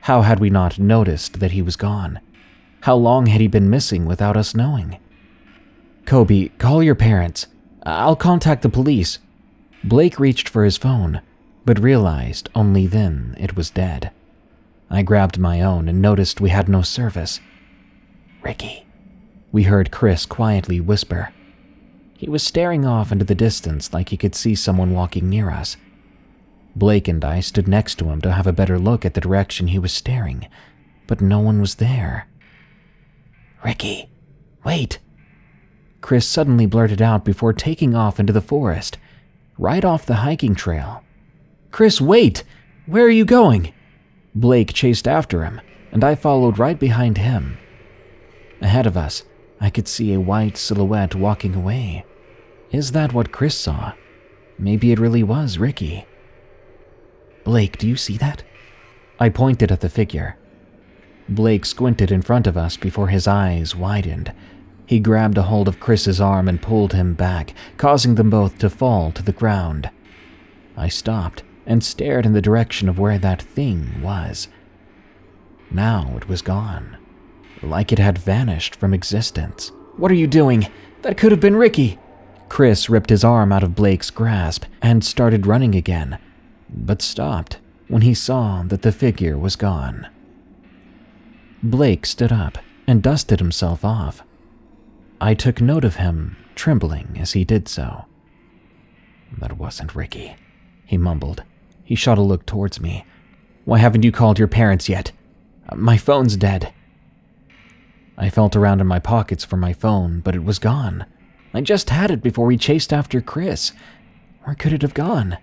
How 0.02 0.22
had 0.22 0.40
we 0.40 0.50
not 0.50 0.78
noticed 0.78 1.38
that 1.38 1.52
he 1.52 1.62
was 1.62 1.76
gone? 1.76 2.20
How 2.82 2.96
long 2.96 3.26
had 3.26 3.40
he 3.40 3.46
been 3.46 3.70
missing 3.70 4.06
without 4.06 4.36
us 4.36 4.56
knowing? 4.56 4.98
Kobe, 6.04 6.48
call 6.58 6.82
your 6.82 6.96
parents. 6.96 7.46
I'll 7.84 8.16
contact 8.16 8.62
the 8.62 8.68
police. 8.68 9.20
Blake 9.84 10.18
reached 10.18 10.48
for 10.48 10.64
his 10.64 10.76
phone, 10.76 11.22
but 11.64 11.78
realized 11.78 12.48
only 12.56 12.88
then 12.88 13.36
it 13.38 13.54
was 13.54 13.70
dead. 13.70 14.10
I 14.90 15.02
grabbed 15.02 15.38
my 15.38 15.60
own 15.60 15.88
and 15.88 16.02
noticed 16.02 16.40
we 16.40 16.50
had 16.50 16.68
no 16.68 16.82
service. 16.82 17.38
Ricky, 18.42 18.84
we 19.52 19.62
heard 19.62 19.92
Chris 19.92 20.26
quietly 20.26 20.80
whisper. 20.80 21.32
He 22.18 22.28
was 22.28 22.42
staring 22.42 22.84
off 22.84 23.12
into 23.12 23.24
the 23.24 23.36
distance 23.36 23.92
like 23.92 24.08
he 24.08 24.16
could 24.16 24.34
see 24.34 24.56
someone 24.56 24.92
walking 24.92 25.28
near 25.30 25.50
us. 25.50 25.76
Blake 26.74 27.06
and 27.06 27.24
I 27.24 27.38
stood 27.38 27.68
next 27.68 27.94
to 28.00 28.06
him 28.06 28.20
to 28.22 28.32
have 28.32 28.48
a 28.48 28.52
better 28.52 28.78
look 28.78 29.04
at 29.04 29.14
the 29.14 29.20
direction 29.20 29.68
he 29.68 29.78
was 29.78 29.92
staring, 29.92 30.48
but 31.06 31.20
no 31.20 31.38
one 31.38 31.60
was 31.60 31.76
there. 31.76 32.26
Ricky, 33.64 34.08
wait, 34.64 34.98
Chris 36.02 36.26
suddenly 36.26 36.66
blurted 36.66 37.00
out 37.00 37.24
before 37.24 37.52
taking 37.52 37.94
off 37.94 38.18
into 38.18 38.32
the 38.32 38.40
forest, 38.40 38.98
right 39.56 39.84
off 39.84 40.04
the 40.04 40.16
hiking 40.16 40.54
trail. 40.54 41.02
Chris, 41.70 42.00
wait! 42.00 42.44
Where 42.86 43.04
are 43.04 43.10
you 43.10 43.24
going? 43.24 43.72
Blake 44.34 44.72
chased 44.72 45.06
after 45.06 45.44
him, 45.44 45.60
and 45.92 46.02
I 46.02 46.16
followed 46.16 46.58
right 46.58 46.78
behind 46.78 47.18
him. 47.18 47.56
Ahead 48.60 48.86
of 48.86 48.96
us, 48.96 49.22
I 49.60 49.70
could 49.70 49.86
see 49.86 50.12
a 50.12 50.20
white 50.20 50.56
silhouette 50.56 51.14
walking 51.14 51.54
away. 51.54 52.04
Is 52.72 52.92
that 52.92 53.12
what 53.12 53.32
Chris 53.32 53.56
saw? 53.56 53.92
Maybe 54.58 54.90
it 54.90 54.98
really 54.98 55.22
was 55.22 55.58
Ricky. 55.58 56.04
Blake, 57.44 57.78
do 57.78 57.86
you 57.88 57.96
see 57.96 58.16
that? 58.18 58.42
I 59.20 59.28
pointed 59.28 59.70
at 59.70 59.80
the 59.80 59.88
figure. 59.88 60.36
Blake 61.34 61.64
squinted 61.64 62.12
in 62.12 62.22
front 62.22 62.46
of 62.46 62.56
us 62.56 62.76
before 62.76 63.08
his 63.08 63.26
eyes 63.26 63.74
widened 63.74 64.32
he 64.92 65.00
grabbed 65.00 65.38
a 65.38 65.44
hold 65.44 65.68
of 65.68 65.80
Chris's 65.80 66.20
arm 66.20 66.48
and 66.48 66.60
pulled 66.60 66.92
him 66.92 67.14
back, 67.14 67.54
causing 67.78 68.16
them 68.16 68.28
both 68.28 68.58
to 68.58 68.68
fall 68.68 69.10
to 69.12 69.22
the 69.22 69.32
ground. 69.32 69.88
I 70.76 70.88
stopped 70.88 71.42
and 71.66 71.82
stared 71.82 72.26
in 72.26 72.34
the 72.34 72.42
direction 72.42 72.90
of 72.90 72.98
where 72.98 73.16
that 73.16 73.40
thing 73.40 74.02
was. 74.02 74.48
Now 75.70 76.12
it 76.16 76.28
was 76.28 76.42
gone, 76.42 76.98
like 77.62 77.90
it 77.90 77.98
had 77.98 78.18
vanished 78.18 78.76
from 78.76 78.92
existence. 78.92 79.72
What 79.96 80.10
are 80.10 80.14
you 80.14 80.26
doing? 80.26 80.68
That 81.00 81.16
could 81.16 81.30
have 81.30 81.40
been 81.40 81.56
Ricky. 81.56 81.98
Chris 82.50 82.90
ripped 82.90 83.08
his 83.08 83.24
arm 83.24 83.50
out 83.50 83.62
of 83.62 83.74
Blake's 83.74 84.10
grasp 84.10 84.66
and 84.82 85.02
started 85.02 85.46
running 85.46 85.74
again, 85.74 86.18
but 86.68 87.00
stopped 87.00 87.58
when 87.88 88.02
he 88.02 88.12
saw 88.12 88.62
that 88.64 88.82
the 88.82 88.92
figure 88.92 89.38
was 89.38 89.56
gone. 89.56 90.06
Blake 91.62 92.06
stood 92.06 92.32
up 92.32 92.58
and 92.88 93.02
dusted 93.02 93.38
himself 93.38 93.84
off. 93.84 94.22
I 95.20 95.34
took 95.34 95.60
note 95.60 95.84
of 95.84 95.96
him, 95.96 96.36
trembling 96.56 97.16
as 97.20 97.32
he 97.32 97.44
did 97.44 97.68
so. 97.68 98.06
That 99.38 99.56
wasn't 99.56 99.94
Ricky, 99.94 100.34
he 100.84 100.96
mumbled. 100.96 101.44
He 101.84 101.94
shot 101.94 102.18
a 102.18 102.22
look 102.22 102.46
towards 102.46 102.80
me. 102.80 103.04
Why 103.64 103.78
haven't 103.78 104.02
you 104.02 104.10
called 104.10 104.40
your 104.40 104.48
parents 104.48 104.88
yet? 104.88 105.12
Uh, 105.68 105.76
my 105.76 105.96
phone's 105.96 106.36
dead. 106.36 106.72
I 108.18 108.28
felt 108.28 108.56
around 108.56 108.80
in 108.80 108.88
my 108.88 108.98
pockets 108.98 109.44
for 109.44 109.56
my 109.56 109.72
phone, 109.72 110.18
but 110.20 110.34
it 110.34 110.44
was 110.44 110.58
gone. 110.58 111.06
I 111.54 111.60
just 111.60 111.90
had 111.90 112.10
it 112.10 112.22
before 112.22 112.46
we 112.46 112.56
chased 112.56 112.92
after 112.92 113.20
Chris. 113.20 113.72
Where 114.42 114.56
could 114.56 114.72
it 114.72 114.82
have 114.82 114.94
gone? 114.94 115.38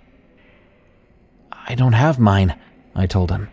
I 1.51 1.76
don't 1.76 1.93
have 1.93 2.20
mine, 2.20 2.59
I 2.93 3.05
told 3.05 3.32
him. 3.32 3.49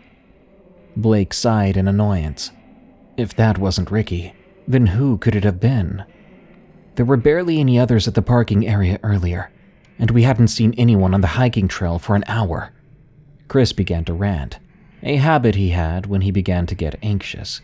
Blake 0.97 1.33
sighed 1.33 1.77
in 1.77 1.87
annoyance. 1.87 2.51
If 3.17 3.35
that 3.35 3.57
wasn't 3.57 3.89
Ricky, 3.89 4.33
then 4.67 4.87
who 4.87 5.17
could 5.17 5.35
it 5.35 5.43
have 5.43 5.59
been? 5.59 6.05
There 6.95 7.05
were 7.05 7.17
barely 7.17 7.59
any 7.59 7.79
others 7.79 8.07
at 8.07 8.13
the 8.13 8.21
parking 8.21 8.67
area 8.67 8.99
earlier, 9.01 9.51
and 9.97 10.11
we 10.11 10.21
hadn't 10.21 10.49
seen 10.49 10.75
anyone 10.77 11.15
on 11.15 11.21
the 11.21 11.27
hiking 11.27 11.67
trail 11.67 11.97
for 11.97 12.15
an 12.15 12.23
hour. 12.27 12.71
Chris 13.47 13.73
began 13.73 14.05
to 14.05 14.13
rant. 14.13 14.59
a 15.01 15.15
habit 15.15 15.55
he 15.55 15.69
had 15.69 16.05
when 16.05 16.21
he 16.21 16.31
began 16.31 16.65
to 16.67 16.75
get 16.75 16.99
anxious. 17.01 17.61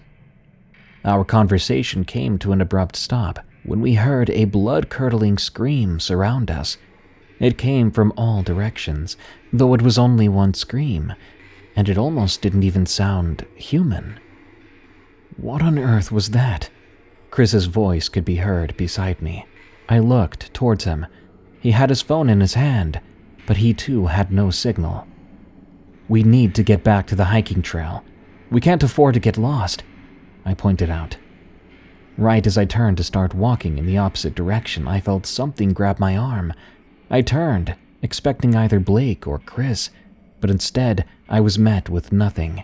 Our 1.06 1.24
conversation 1.26 2.04
came 2.06 2.38
to 2.40 2.52
an 2.52 2.62
abrupt 2.62 2.96
stop 2.96 3.40
when 3.64 3.82
we 3.82 3.96
heard 3.96 4.30
a 4.30 4.46
blood 4.46 4.90
curdling 4.90 5.38
scream 5.38 6.00
surround 6.00 6.50
us. 6.50 6.78
It 7.40 7.58
came 7.58 7.92
from 7.92 8.14
all 8.16 8.44
directions, 8.44 9.18
though 9.52 9.74
it 9.74 9.82
was 9.82 9.98
only 9.98 10.30
one 10.30 10.54
scream, 10.54 11.14
and 11.76 11.90
it 11.90 11.98
almost 11.98 12.42
didn't 12.42 12.64
even 12.64 12.86
sound 12.86 13.46
human. 13.56 14.20
What 15.38 15.62
on 15.62 15.80
earth 15.80 16.12
was 16.12 16.30
that? 16.32 16.70
Chris's 17.32 17.66
voice 17.66 18.10
could 18.10 18.26
be 18.26 18.36
heard 18.38 18.78
beside 18.78 19.22
me. 19.22 19.46
I 19.90 20.00
looked 20.00 20.54
towards 20.54 20.84
him. 20.84 21.08
He 21.60 21.72
had 21.72 21.90
his 21.90 22.02
phone 22.02 22.30
in 22.30 22.42
his 22.42 22.54
hand, 22.54 23.02
but 23.48 23.58
he 23.58 23.74
too 23.74 24.08
had 24.08 24.32
no 24.32 24.52
signal. 24.52 25.08
We 26.08 26.24
need 26.24 26.54
to 26.56 26.64
get 26.64 26.84
back 26.84 27.08
to 27.08 27.16
the 27.16 27.26
hiking 27.26 27.62
trail. 27.62 28.04
We 28.52 28.62
can't 28.62 28.84
afford 28.84 29.16
to 29.16 29.20
get 29.20 29.38
lost, 29.38 29.84
I 30.46 30.54
pointed 30.54 30.90
out. 30.90 31.18
Right 32.18 32.46
as 32.46 32.58
I 32.58 32.66
turned 32.66 32.98
to 32.98 33.04
start 33.04 33.34
walking 33.34 33.78
in 33.80 33.88
the 33.88 33.98
opposite 33.98 34.36
direction, 34.36 34.88
I 34.88 35.00
felt 35.00 35.26
something 35.26 35.74
grab 35.74 36.00
my 36.00 36.16
arm. 36.16 36.54
I 37.10 37.22
turned, 37.22 37.76
expecting 38.04 38.56
either 38.56 38.80
Blake 38.80 39.26
or 39.26 39.40
Chris, 39.40 39.90
but 40.40 40.52
instead 40.52 41.06
I 41.28 41.40
was 41.40 41.58
met 41.58 41.90
with 41.90 42.12
nothing. 42.12 42.64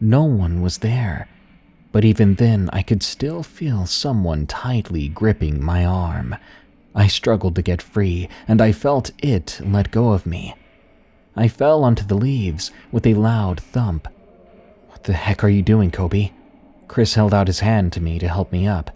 No 0.00 0.24
one 0.24 0.62
was 0.62 0.78
there, 0.78 1.28
but 1.92 2.04
even 2.04 2.34
then 2.36 2.70
I 2.72 2.82
could 2.82 3.02
still 3.02 3.42
feel 3.42 3.86
someone 3.86 4.46
tightly 4.46 5.08
gripping 5.08 5.62
my 5.62 5.84
arm. 5.84 6.36
I 6.94 7.06
struggled 7.06 7.54
to 7.56 7.62
get 7.62 7.82
free, 7.82 8.28
and 8.48 8.60
I 8.60 8.72
felt 8.72 9.10
it 9.18 9.60
let 9.64 9.90
go 9.90 10.12
of 10.12 10.26
me. 10.26 10.54
I 11.36 11.48
fell 11.48 11.84
onto 11.84 12.04
the 12.04 12.16
leaves 12.16 12.70
with 12.90 13.06
a 13.06 13.14
loud 13.14 13.60
thump. 13.60 14.08
What 14.88 15.04
the 15.04 15.12
heck 15.12 15.44
are 15.44 15.48
you 15.48 15.62
doing, 15.62 15.90
Kobe? 15.90 16.30
Chris 16.88 17.14
held 17.14 17.32
out 17.32 17.46
his 17.46 17.60
hand 17.60 17.92
to 17.92 18.00
me 18.00 18.18
to 18.18 18.28
help 18.28 18.50
me 18.50 18.66
up. 18.66 18.90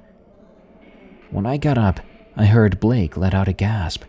When 1.30 1.47
I 1.47 1.57
got 1.57 1.78
up, 1.78 2.01
I 2.36 2.47
heard 2.47 2.80
Blake 2.80 3.16
let 3.16 3.34
out 3.34 3.49
a 3.49 3.53
gasp. 3.53 4.03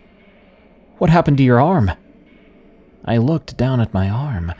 What 0.98 1.10
happened 1.10 1.38
to 1.38 1.44
your 1.44 1.62
arm? 1.62 1.92
I 3.04 3.18
looked 3.18 3.58
down 3.58 3.80
at 3.80 3.94
my 3.94 4.10
arm, 4.10 4.54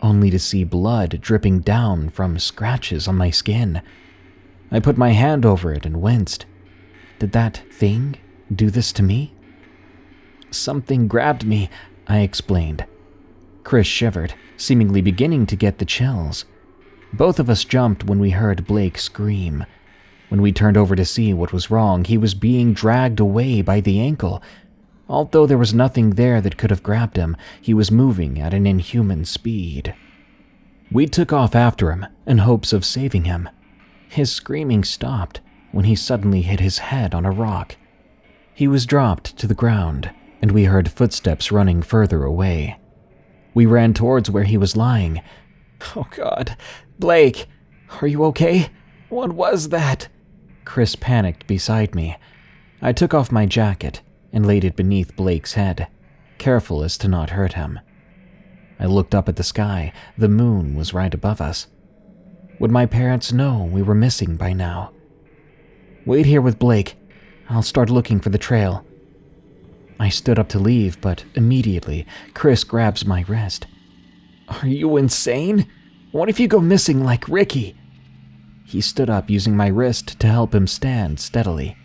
only 0.00 0.30
to 0.30 0.38
see 0.38 0.64
blood 0.64 1.20
dripping 1.20 1.60
down 1.60 2.08
from 2.10 2.38
scratches 2.38 3.08
on 3.08 3.16
my 3.16 3.30
skin. 3.30 3.82
I 4.70 4.80
put 4.80 4.98
my 4.98 5.10
hand 5.10 5.46
over 5.46 5.72
it 5.72 5.86
and 5.86 6.00
winced. 6.00 6.46
Did 7.18 7.32
that 7.32 7.62
thing 7.72 8.16
do 8.54 8.70
this 8.70 8.92
to 8.92 9.02
me? 9.02 9.34
Something 10.50 11.08
grabbed 11.08 11.44
me, 11.44 11.68
I 12.06 12.20
explained. 12.20 12.86
Chris 13.64 13.86
shivered, 13.86 14.34
seemingly 14.56 15.02
beginning 15.02 15.46
to 15.46 15.56
get 15.56 15.78
the 15.78 15.84
chills. 15.84 16.44
Both 17.12 17.38
of 17.38 17.50
us 17.50 17.64
jumped 17.64 18.04
when 18.04 18.18
we 18.18 18.30
heard 18.30 18.66
Blake 18.66 18.98
scream. 18.98 19.66
When 20.28 20.42
we 20.42 20.52
turned 20.52 20.76
over 20.76 20.94
to 20.94 21.04
see 21.04 21.32
what 21.32 21.52
was 21.52 21.70
wrong, 21.70 22.04
he 22.04 22.18
was 22.18 22.34
being 22.34 22.72
dragged 22.74 23.20
away 23.20 23.62
by 23.62 23.80
the 23.80 23.98
ankle. 24.00 24.42
Although 25.08 25.46
there 25.46 25.58
was 25.58 25.72
nothing 25.72 26.10
there 26.10 26.40
that 26.40 26.58
could 26.58 26.70
have 26.70 26.82
grabbed 26.82 27.16
him, 27.16 27.36
he 27.60 27.72
was 27.72 27.90
moving 27.90 28.38
at 28.38 28.52
an 28.52 28.66
inhuman 28.66 29.24
speed. 29.24 29.94
We 30.92 31.06
took 31.06 31.32
off 31.32 31.54
after 31.54 31.90
him 31.90 32.06
in 32.26 32.38
hopes 32.38 32.72
of 32.72 32.84
saving 32.84 33.24
him. 33.24 33.48
His 34.08 34.30
screaming 34.30 34.84
stopped 34.84 35.40
when 35.72 35.86
he 35.86 35.94
suddenly 35.94 36.42
hit 36.42 36.60
his 36.60 36.78
head 36.78 37.14
on 37.14 37.24
a 37.24 37.30
rock. 37.30 37.76
He 38.54 38.68
was 38.68 38.86
dropped 38.86 39.36
to 39.38 39.46
the 39.46 39.54
ground, 39.54 40.10
and 40.42 40.52
we 40.52 40.64
heard 40.64 40.90
footsteps 40.90 41.52
running 41.52 41.82
further 41.82 42.24
away. 42.24 42.78
We 43.54 43.66
ran 43.66 43.94
towards 43.94 44.30
where 44.30 44.44
he 44.44 44.56
was 44.56 44.76
lying. 44.76 45.22
Oh 45.94 46.06
God, 46.10 46.56
Blake, 46.98 47.46
are 48.02 48.08
you 48.08 48.24
okay? 48.24 48.68
What 49.08 49.32
was 49.32 49.68
that? 49.68 50.08
Chris 50.64 50.96
panicked 50.96 51.46
beside 51.46 51.94
me. 51.94 52.16
I 52.82 52.92
took 52.92 53.14
off 53.14 53.32
my 53.32 53.46
jacket 53.46 54.02
and 54.32 54.46
laid 54.46 54.64
it 54.64 54.76
beneath 54.76 55.16
Blake's 55.16 55.54
head, 55.54 55.88
careful 56.38 56.82
as 56.82 56.98
to 56.98 57.08
not 57.08 57.30
hurt 57.30 57.54
him. 57.54 57.80
I 58.80 58.86
looked 58.86 59.14
up 59.14 59.28
at 59.28 59.36
the 59.36 59.42
sky. 59.42 59.92
The 60.16 60.28
moon 60.28 60.74
was 60.74 60.94
right 60.94 61.12
above 61.12 61.40
us. 61.40 61.66
Would 62.60 62.70
my 62.70 62.86
parents 62.86 63.32
know 63.32 63.64
we 63.64 63.82
were 63.82 63.94
missing 63.94 64.36
by 64.36 64.52
now? 64.52 64.92
Wait 66.04 66.26
here 66.26 66.40
with 66.40 66.58
Blake. 66.58 66.96
I'll 67.48 67.62
start 67.62 67.90
looking 67.90 68.20
for 68.20 68.30
the 68.30 68.38
trail. 68.38 68.84
I 70.00 70.08
stood 70.10 70.38
up 70.38 70.48
to 70.50 70.58
leave, 70.58 71.00
but 71.00 71.24
immediately 71.34 72.06
Chris 72.34 72.62
grabs 72.62 73.04
my 73.04 73.24
wrist. 73.26 73.66
Are 74.48 74.68
you 74.68 74.96
insane? 74.96 75.66
What 76.12 76.28
if 76.28 76.38
you 76.38 76.46
go 76.48 76.60
missing 76.60 77.02
like 77.02 77.28
Ricky? 77.28 77.76
He 78.64 78.80
stood 78.80 79.10
up 79.10 79.28
using 79.28 79.56
my 79.56 79.68
wrist 79.68 80.20
to 80.20 80.26
help 80.26 80.54
him 80.54 80.66
stand 80.66 81.20
steadily. 81.20 81.76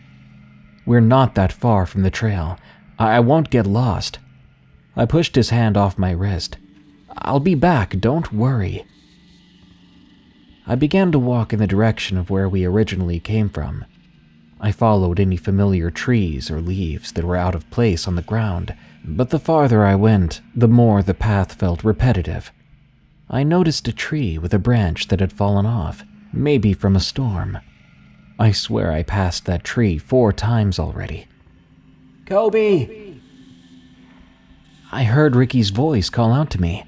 We're 0.85 0.99
not 0.99 1.35
that 1.35 1.53
far 1.53 1.85
from 1.85 2.03
the 2.03 2.11
trail. 2.11 2.57
I 2.99 3.19
won't 3.19 3.49
get 3.49 3.65
lost. 3.65 4.19
I 4.95 5.05
pushed 5.05 5.35
his 5.35 5.49
hand 5.49 5.77
off 5.77 5.97
my 5.97 6.11
wrist. 6.11 6.57
I'll 7.17 7.39
be 7.39 7.55
back, 7.55 7.99
don't 7.99 8.33
worry. 8.33 8.85
I 10.65 10.75
began 10.75 11.11
to 11.11 11.19
walk 11.19 11.51
in 11.51 11.59
the 11.59 11.67
direction 11.67 12.17
of 12.17 12.29
where 12.29 12.47
we 12.47 12.65
originally 12.65 13.19
came 13.19 13.49
from. 13.49 13.85
I 14.61 14.71
followed 14.71 15.19
any 15.19 15.35
familiar 15.35 15.89
trees 15.89 16.49
or 16.49 16.61
leaves 16.61 17.11
that 17.13 17.25
were 17.25 17.35
out 17.35 17.55
of 17.55 17.69
place 17.69 18.07
on 18.07 18.15
the 18.15 18.21
ground, 18.21 18.73
but 19.03 19.29
the 19.29 19.39
farther 19.39 19.83
I 19.83 19.95
went, 19.95 20.41
the 20.55 20.69
more 20.69 21.03
the 21.03 21.13
path 21.13 21.53
felt 21.53 21.83
repetitive. 21.83 22.51
I 23.29 23.43
noticed 23.43 23.87
a 23.87 23.93
tree 23.93 24.37
with 24.37 24.53
a 24.53 24.59
branch 24.59 25.07
that 25.09 25.19
had 25.19 25.33
fallen 25.33 25.65
off, 25.65 26.03
maybe 26.31 26.73
from 26.73 26.95
a 26.95 27.01
storm. 27.01 27.57
I 28.39 28.51
swear 28.51 28.91
I 28.91 29.03
passed 29.03 29.45
that 29.45 29.63
tree 29.63 29.97
four 29.97 30.33
times 30.33 30.79
already. 30.79 31.27
Kobe! 32.25 33.17
I 34.91 35.03
heard 35.03 35.35
Ricky's 35.35 35.69
voice 35.69 36.09
call 36.09 36.31
out 36.31 36.49
to 36.51 36.61
me. 36.61 36.85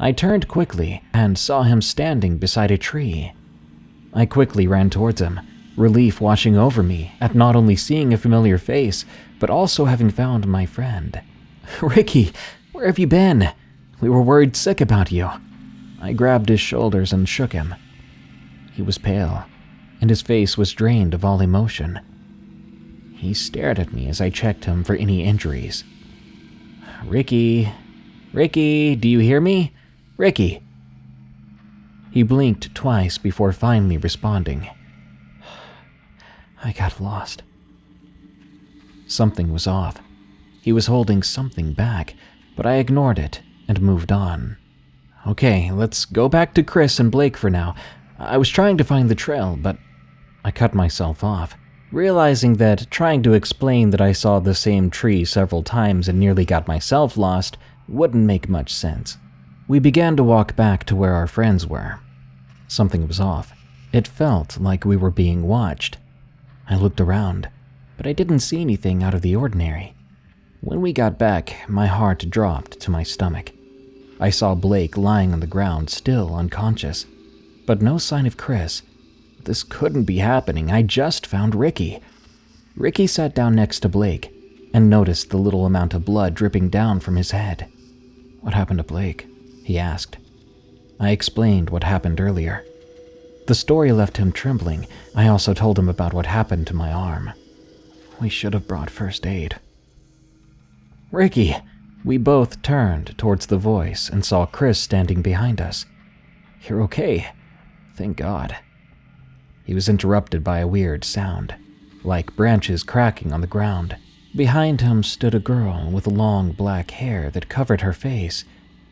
I 0.00 0.12
turned 0.12 0.48
quickly 0.48 1.02
and 1.12 1.38
saw 1.38 1.62
him 1.62 1.80
standing 1.80 2.38
beside 2.38 2.70
a 2.70 2.78
tree. 2.78 3.32
I 4.12 4.26
quickly 4.26 4.66
ran 4.66 4.90
towards 4.90 5.20
him, 5.20 5.40
relief 5.76 6.20
washing 6.20 6.56
over 6.56 6.82
me 6.82 7.12
at 7.20 7.34
not 7.34 7.56
only 7.56 7.76
seeing 7.76 8.12
a 8.12 8.18
familiar 8.18 8.58
face, 8.58 9.04
but 9.38 9.50
also 9.50 9.86
having 9.86 10.10
found 10.10 10.46
my 10.46 10.66
friend. 10.66 11.20
Ricky, 11.82 12.32
where 12.72 12.86
have 12.86 12.98
you 12.98 13.06
been? 13.06 13.50
We 14.00 14.08
were 14.08 14.22
worried 14.22 14.56
sick 14.56 14.80
about 14.80 15.12
you. 15.12 15.30
I 16.00 16.12
grabbed 16.12 16.48
his 16.48 16.60
shoulders 16.60 17.12
and 17.12 17.28
shook 17.28 17.52
him. 17.52 17.74
He 18.72 18.82
was 18.82 18.98
pale, 18.98 19.46
and 20.04 20.10
his 20.10 20.20
face 20.20 20.58
was 20.58 20.74
drained 20.74 21.14
of 21.14 21.24
all 21.24 21.40
emotion. 21.40 21.98
He 23.16 23.32
stared 23.32 23.78
at 23.78 23.94
me 23.94 24.06
as 24.06 24.20
I 24.20 24.28
checked 24.28 24.66
him 24.66 24.84
for 24.84 24.94
any 24.94 25.24
injuries. 25.24 25.82
Ricky, 27.06 27.72
Ricky, 28.34 28.96
do 28.96 29.08
you 29.08 29.20
hear 29.20 29.40
me? 29.40 29.72
Ricky. 30.18 30.60
He 32.10 32.22
blinked 32.22 32.74
twice 32.74 33.16
before 33.16 33.50
finally 33.54 33.96
responding. 33.96 34.68
I 36.62 36.72
got 36.72 37.00
lost. 37.00 37.42
Something 39.06 39.54
was 39.54 39.66
off. 39.66 40.02
He 40.60 40.70
was 40.70 40.84
holding 40.84 41.22
something 41.22 41.72
back, 41.72 42.14
but 42.56 42.66
I 42.66 42.74
ignored 42.74 43.18
it 43.18 43.40
and 43.66 43.80
moved 43.80 44.12
on. 44.12 44.58
Okay, 45.26 45.70
let's 45.70 46.04
go 46.04 46.28
back 46.28 46.52
to 46.52 46.62
Chris 46.62 47.00
and 47.00 47.10
Blake 47.10 47.38
for 47.38 47.48
now. 47.48 47.74
I 48.18 48.36
was 48.36 48.50
trying 48.50 48.76
to 48.76 48.84
find 48.84 49.08
the 49.08 49.14
trail, 49.14 49.56
but 49.58 49.78
I 50.44 50.50
cut 50.50 50.74
myself 50.74 51.24
off, 51.24 51.56
realizing 51.90 52.54
that 52.54 52.90
trying 52.90 53.22
to 53.22 53.32
explain 53.32 53.90
that 53.90 54.00
I 54.00 54.12
saw 54.12 54.38
the 54.38 54.54
same 54.54 54.90
tree 54.90 55.24
several 55.24 55.62
times 55.62 56.08
and 56.08 56.20
nearly 56.20 56.44
got 56.44 56.68
myself 56.68 57.16
lost 57.16 57.56
wouldn't 57.88 58.26
make 58.26 58.48
much 58.48 58.72
sense. 58.72 59.16
We 59.66 59.78
began 59.78 60.16
to 60.16 60.22
walk 60.22 60.54
back 60.54 60.84
to 60.84 60.96
where 60.96 61.14
our 61.14 61.26
friends 61.26 61.66
were. 61.66 62.00
Something 62.68 63.08
was 63.08 63.20
off. 63.20 63.52
It 63.92 64.06
felt 64.06 64.58
like 64.58 64.84
we 64.84 64.96
were 64.96 65.10
being 65.10 65.42
watched. 65.42 65.96
I 66.68 66.76
looked 66.76 67.00
around, 67.00 67.48
but 67.96 68.06
I 68.06 68.12
didn't 68.12 68.40
see 68.40 68.60
anything 68.60 69.02
out 69.02 69.14
of 69.14 69.22
the 69.22 69.36
ordinary. 69.36 69.94
When 70.60 70.80
we 70.80 70.92
got 70.92 71.18
back, 71.18 71.68
my 71.68 71.86
heart 71.86 72.28
dropped 72.28 72.80
to 72.80 72.90
my 72.90 73.02
stomach. 73.02 73.52
I 74.20 74.30
saw 74.30 74.54
Blake 74.54 74.96
lying 74.96 75.32
on 75.32 75.40
the 75.40 75.46
ground, 75.46 75.90
still 75.90 76.34
unconscious. 76.34 77.06
But 77.66 77.82
no 77.82 77.98
sign 77.98 78.26
of 78.26 78.36
Chris. 78.36 78.82
This 79.44 79.62
couldn't 79.62 80.04
be 80.04 80.18
happening. 80.18 80.70
I 80.70 80.82
just 80.82 81.26
found 81.26 81.54
Ricky. 81.54 82.00
Ricky 82.76 83.06
sat 83.06 83.34
down 83.34 83.54
next 83.54 83.80
to 83.80 83.88
Blake 83.88 84.30
and 84.72 84.90
noticed 84.90 85.30
the 85.30 85.36
little 85.36 85.66
amount 85.66 85.94
of 85.94 86.04
blood 86.04 86.34
dripping 86.34 86.70
down 86.70 87.00
from 87.00 87.16
his 87.16 87.30
head. 87.30 87.66
What 88.40 88.54
happened 88.54 88.78
to 88.78 88.84
Blake? 88.84 89.26
he 89.62 89.78
asked. 89.78 90.18
I 90.98 91.10
explained 91.10 91.70
what 91.70 91.84
happened 91.84 92.20
earlier. 92.20 92.64
The 93.46 93.54
story 93.54 93.92
left 93.92 94.16
him 94.16 94.32
trembling. 94.32 94.86
I 95.14 95.28
also 95.28 95.52
told 95.52 95.78
him 95.78 95.88
about 95.88 96.14
what 96.14 96.26
happened 96.26 96.66
to 96.68 96.74
my 96.74 96.90
arm. 96.90 97.32
We 98.20 98.28
should 98.28 98.54
have 98.54 98.66
brought 98.66 98.90
first 98.90 99.26
aid. 99.26 99.56
Ricky, 101.12 101.54
we 102.04 102.16
both 102.16 102.62
turned 102.62 103.16
towards 103.18 103.46
the 103.46 103.58
voice 103.58 104.08
and 104.08 104.24
saw 104.24 104.46
Chris 104.46 104.80
standing 104.80 105.22
behind 105.22 105.60
us. 105.60 105.86
You're 106.62 106.82
okay. 106.82 107.28
Thank 107.96 108.16
God. 108.16 108.56
He 109.64 109.74
was 109.74 109.88
interrupted 109.88 110.44
by 110.44 110.58
a 110.58 110.68
weird 110.68 111.04
sound, 111.04 111.54
like 112.02 112.36
branches 112.36 112.82
cracking 112.82 113.32
on 113.32 113.40
the 113.40 113.46
ground. 113.46 113.96
Behind 114.36 114.80
him 114.80 115.02
stood 115.02 115.34
a 115.34 115.40
girl 115.40 115.90
with 115.90 116.06
long 116.06 116.52
black 116.52 116.90
hair 116.90 117.30
that 117.30 117.48
covered 117.48 117.80
her 117.80 117.92
face. 117.92 118.44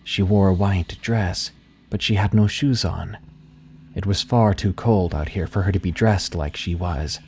She 0.03 0.23
wore 0.23 0.49
a 0.49 0.55
white 0.55 0.97
dress, 1.03 1.51
but 1.91 2.01
she 2.01 2.14
had 2.14 2.33
no 2.33 2.47
shoes 2.47 2.85
on. 2.85 3.18
It 3.95 4.07
was 4.07 4.23
far 4.23 4.55
too 4.55 4.73
cold 4.73 5.14
out 5.14 5.31
here 5.31 5.47
for 5.47 5.62
her 5.62 5.73
to 5.73 5.79
be 5.79 5.91
dressed 5.91 6.35
like 6.35 6.57
she 6.57 6.75
was. 6.75 7.20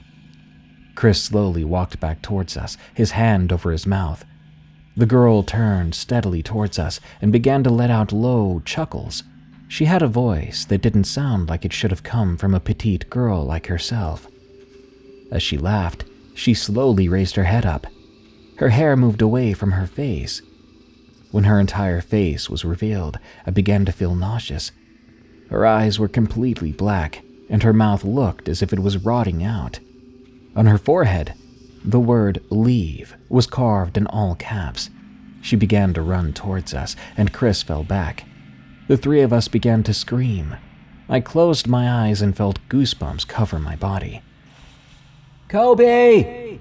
Chris 0.95 1.22
slowly 1.22 1.64
walked 1.64 2.01
back 2.01 2.22
towards 2.22 2.57
us, 2.57 2.78
his 2.95 3.11
hand 3.11 3.53
over 3.53 3.72
his 3.72 3.86
mouth. 3.86 4.24
The 4.97 5.07
girl 5.07 5.42
turned 5.42 5.95
steadily 5.95 6.42
towards 6.42 6.78
us 6.78 7.01
and 7.20 7.32
began 7.32 7.62
to 7.64 7.70
let 7.70 7.90
out 7.90 8.12
low 8.12 8.62
chuckles. 8.64 9.24
She 9.74 9.86
had 9.86 10.02
a 10.02 10.06
voice 10.06 10.64
that 10.66 10.82
didn't 10.82 11.02
sound 11.02 11.48
like 11.48 11.64
it 11.64 11.72
should 11.72 11.90
have 11.90 12.04
come 12.04 12.36
from 12.36 12.54
a 12.54 12.60
petite 12.60 13.10
girl 13.10 13.44
like 13.44 13.66
herself. 13.66 14.28
As 15.32 15.42
she 15.42 15.58
laughed, 15.58 16.04
she 16.32 16.54
slowly 16.54 17.08
raised 17.08 17.34
her 17.34 17.42
head 17.42 17.66
up. 17.66 17.88
Her 18.58 18.68
hair 18.68 18.96
moved 18.96 19.20
away 19.20 19.52
from 19.52 19.72
her 19.72 19.88
face. 19.88 20.42
When 21.32 21.42
her 21.42 21.58
entire 21.58 22.00
face 22.00 22.48
was 22.48 22.64
revealed, 22.64 23.18
I 23.48 23.50
began 23.50 23.84
to 23.86 23.90
feel 23.90 24.14
nauseous. 24.14 24.70
Her 25.50 25.66
eyes 25.66 25.98
were 25.98 26.06
completely 26.06 26.70
black, 26.70 27.24
and 27.50 27.64
her 27.64 27.72
mouth 27.72 28.04
looked 28.04 28.48
as 28.48 28.62
if 28.62 28.72
it 28.72 28.78
was 28.78 29.04
rotting 29.04 29.42
out. 29.42 29.80
On 30.54 30.66
her 30.66 30.78
forehead, 30.78 31.34
the 31.84 31.98
word 31.98 32.40
leave 32.48 33.16
was 33.28 33.48
carved 33.48 33.96
in 33.96 34.06
all 34.06 34.36
caps. 34.36 34.88
She 35.42 35.56
began 35.56 35.92
to 35.94 36.00
run 36.00 36.32
towards 36.32 36.74
us, 36.74 36.94
and 37.16 37.32
Chris 37.32 37.64
fell 37.64 37.82
back. 37.82 38.24
The 38.87 38.97
three 38.97 39.22
of 39.22 39.32
us 39.32 39.49
began 39.49 39.82
to 39.85 39.95
scream. 39.95 40.57
I 41.09 41.20
closed 41.20 41.66
my 41.66 41.91
eyes 41.91 42.20
and 42.20 42.37
felt 42.37 42.66
goosebumps 42.68 43.26
cover 43.26 43.59
my 43.59 43.76
body. 43.76 44.22
Kobe! 45.49 46.59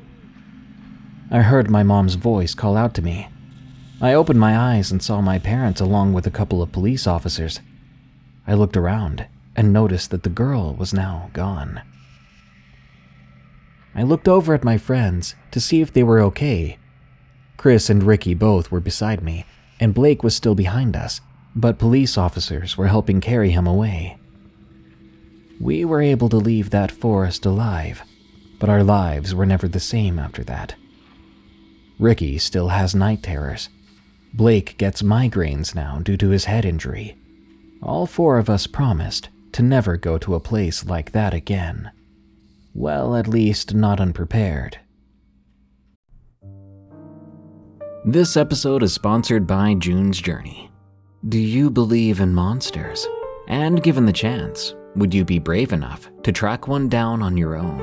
I 1.32 1.42
heard 1.42 1.70
my 1.70 1.84
mom's 1.84 2.16
voice 2.16 2.54
call 2.54 2.78
out 2.78 2.94
to 2.96 3.02
me. 3.02 3.28
I 4.00 4.14
opened 4.14 4.40
my 4.40 4.58
eyes 4.58 4.92
and 4.92 5.02
saw 5.02 5.22
my 5.22 5.40
parents 5.40 5.82
along 5.82 6.14
with 6.14 6.28
a 6.28 6.32
couple 6.32 6.62
of 6.62 6.72
police 6.72 7.08
officers. 7.08 7.60
I 8.46 8.54
looked 8.54 8.78
around 8.78 9.26
and 9.56 9.74
noticed 9.74 10.12
that 10.12 10.24
the 10.24 10.30
girl 10.30 10.74
was 10.74 10.94
now 10.94 11.30
gone. 11.34 11.82
I 13.96 14.04
looked 14.04 14.28
over 14.28 14.54
at 14.54 14.64
my 14.64 14.78
friends 14.78 15.36
to 15.52 15.60
see 15.60 15.82
if 15.82 15.94
they 15.94 16.04
were 16.04 16.20
okay. 16.22 16.78
Chris 17.58 17.90
and 17.90 18.04
Ricky 18.04 18.34
both 18.34 18.72
were 18.72 18.80
beside 18.80 19.24
me, 19.24 19.46
and 19.80 19.94
Blake 19.94 20.24
was 20.24 20.36
still 20.36 20.56
behind 20.56 20.96
us, 20.96 21.22
but 21.56 21.80
police 21.80 22.18
officers 22.18 22.78
were 22.78 22.88
helping 22.88 23.22
carry 23.22 23.52
him 23.52 23.68
away. 23.68 24.18
We 25.60 25.86
were 25.86 26.02
able 26.02 26.30
to 26.30 26.38
leave 26.38 26.70
that 26.70 26.92
forest 26.92 27.46
alive, 27.46 28.02
but 28.60 28.70
our 28.70 28.84
lives 28.84 29.36
were 29.36 29.46
never 29.46 29.68
the 29.68 29.80
same 29.80 30.20
after 30.20 30.44
that. 30.46 30.76
Ricky 32.00 32.38
still 32.38 32.70
has 32.70 32.96
night 32.96 33.24
terrors. 33.24 33.70
Blake 34.34 34.78
gets 34.78 35.04
migraines 35.04 35.76
now 35.76 36.00
due 36.00 36.18
to 36.18 36.30
his 36.30 36.46
head 36.46 36.66
injury. 36.66 37.16
All 37.82 38.08
four 38.08 38.40
of 38.40 38.50
us 38.50 38.66
promised 38.66 39.30
to 39.52 39.62
never 39.62 39.96
go 39.96 40.18
to 40.18 40.36
a 40.36 40.40
place 40.40 40.86
like 40.86 41.12
that 41.12 41.34
again. 41.34 41.92
Well, 42.74 43.16
at 43.16 43.28
least 43.28 43.76
not 43.76 44.00
unprepared. 44.00 44.80
This 48.04 48.36
episode 48.36 48.82
is 48.84 48.92
sponsored 48.92 49.46
by 49.46 49.76
June's 49.76 50.20
Journey. 50.20 50.73
Do 51.30 51.40
you 51.40 51.70
believe 51.70 52.20
in 52.20 52.34
monsters? 52.34 53.08
And 53.48 53.82
given 53.82 54.06
the 54.06 54.12
chance, 54.12 54.76
would 54.98 55.14
you 55.14 55.24
be 55.24 55.40
brave 55.40 55.72
enough 55.72 56.10
to 56.24 56.34
track 56.34 56.68
one 56.68 56.90
down 56.90 57.22
on 57.22 57.38
your 57.38 57.56
own? 57.56 57.80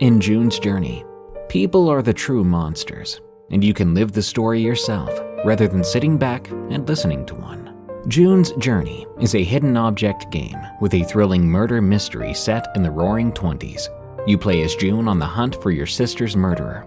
In 0.00 0.20
June's 0.20 0.58
Journey, 0.58 1.06
people 1.48 1.88
are 1.88 2.02
the 2.02 2.12
true 2.12 2.44
monsters, 2.44 3.22
and 3.50 3.64
you 3.64 3.72
can 3.72 3.94
live 3.94 4.12
the 4.12 4.20
story 4.20 4.60
yourself 4.60 5.18
rather 5.46 5.66
than 5.66 5.82
sitting 5.82 6.18
back 6.18 6.50
and 6.50 6.86
listening 6.86 7.24
to 7.26 7.34
one. 7.34 7.74
June's 8.08 8.52
Journey 8.58 9.06
is 9.18 9.34
a 9.34 9.42
hidden 9.42 9.78
object 9.78 10.30
game 10.30 10.60
with 10.82 10.92
a 10.92 11.04
thrilling 11.04 11.48
murder 11.48 11.80
mystery 11.80 12.34
set 12.34 12.68
in 12.76 12.82
the 12.82 12.90
roaring 12.90 13.32
20s. 13.32 13.88
You 14.28 14.36
play 14.36 14.60
as 14.60 14.76
June 14.76 15.08
on 15.08 15.18
the 15.18 15.24
hunt 15.24 15.62
for 15.62 15.70
your 15.70 15.86
sister's 15.86 16.36
murderer. 16.36 16.86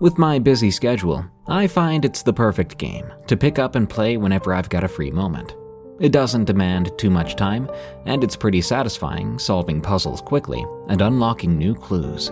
With 0.00 0.16
my 0.16 0.38
busy 0.38 0.70
schedule, 0.70 1.26
I 1.46 1.66
find 1.66 2.06
it's 2.06 2.22
the 2.22 2.32
perfect 2.32 2.78
game 2.78 3.12
to 3.26 3.36
pick 3.36 3.58
up 3.58 3.74
and 3.74 3.86
play 3.86 4.16
whenever 4.16 4.54
I've 4.54 4.70
got 4.70 4.82
a 4.82 4.88
free 4.88 5.10
moment. 5.10 5.54
It 6.00 6.10
doesn't 6.10 6.46
demand 6.46 6.96
too 6.96 7.10
much 7.10 7.36
time, 7.36 7.68
and 8.06 8.24
it's 8.24 8.34
pretty 8.34 8.62
satisfying 8.62 9.38
solving 9.38 9.82
puzzles 9.82 10.22
quickly 10.22 10.64
and 10.88 11.02
unlocking 11.02 11.58
new 11.58 11.74
clues. 11.74 12.30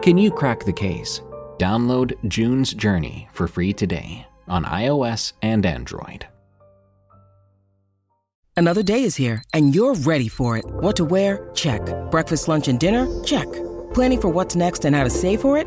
Can 0.00 0.16
you 0.16 0.30
crack 0.30 0.64
the 0.64 0.72
case? 0.72 1.22
Download 1.58 2.12
June's 2.28 2.72
Journey 2.72 3.28
for 3.32 3.48
free 3.48 3.72
today 3.72 4.24
on 4.46 4.64
iOS 4.64 5.32
and 5.42 5.66
Android. 5.66 6.28
Another 8.56 8.84
day 8.84 9.02
is 9.02 9.16
here, 9.16 9.42
and 9.52 9.74
you're 9.74 9.94
ready 9.94 10.28
for 10.28 10.56
it. 10.56 10.64
What 10.66 10.94
to 10.96 11.04
wear? 11.04 11.50
Check. 11.52 11.82
Breakfast, 12.12 12.46
lunch, 12.46 12.68
and 12.68 12.78
dinner? 12.78 13.08
Check. 13.24 13.48
Planning 13.92 14.20
for 14.20 14.28
what's 14.28 14.54
next 14.54 14.84
and 14.84 14.94
how 14.94 15.02
to 15.02 15.10
save 15.10 15.40
for 15.40 15.58
it? 15.58 15.66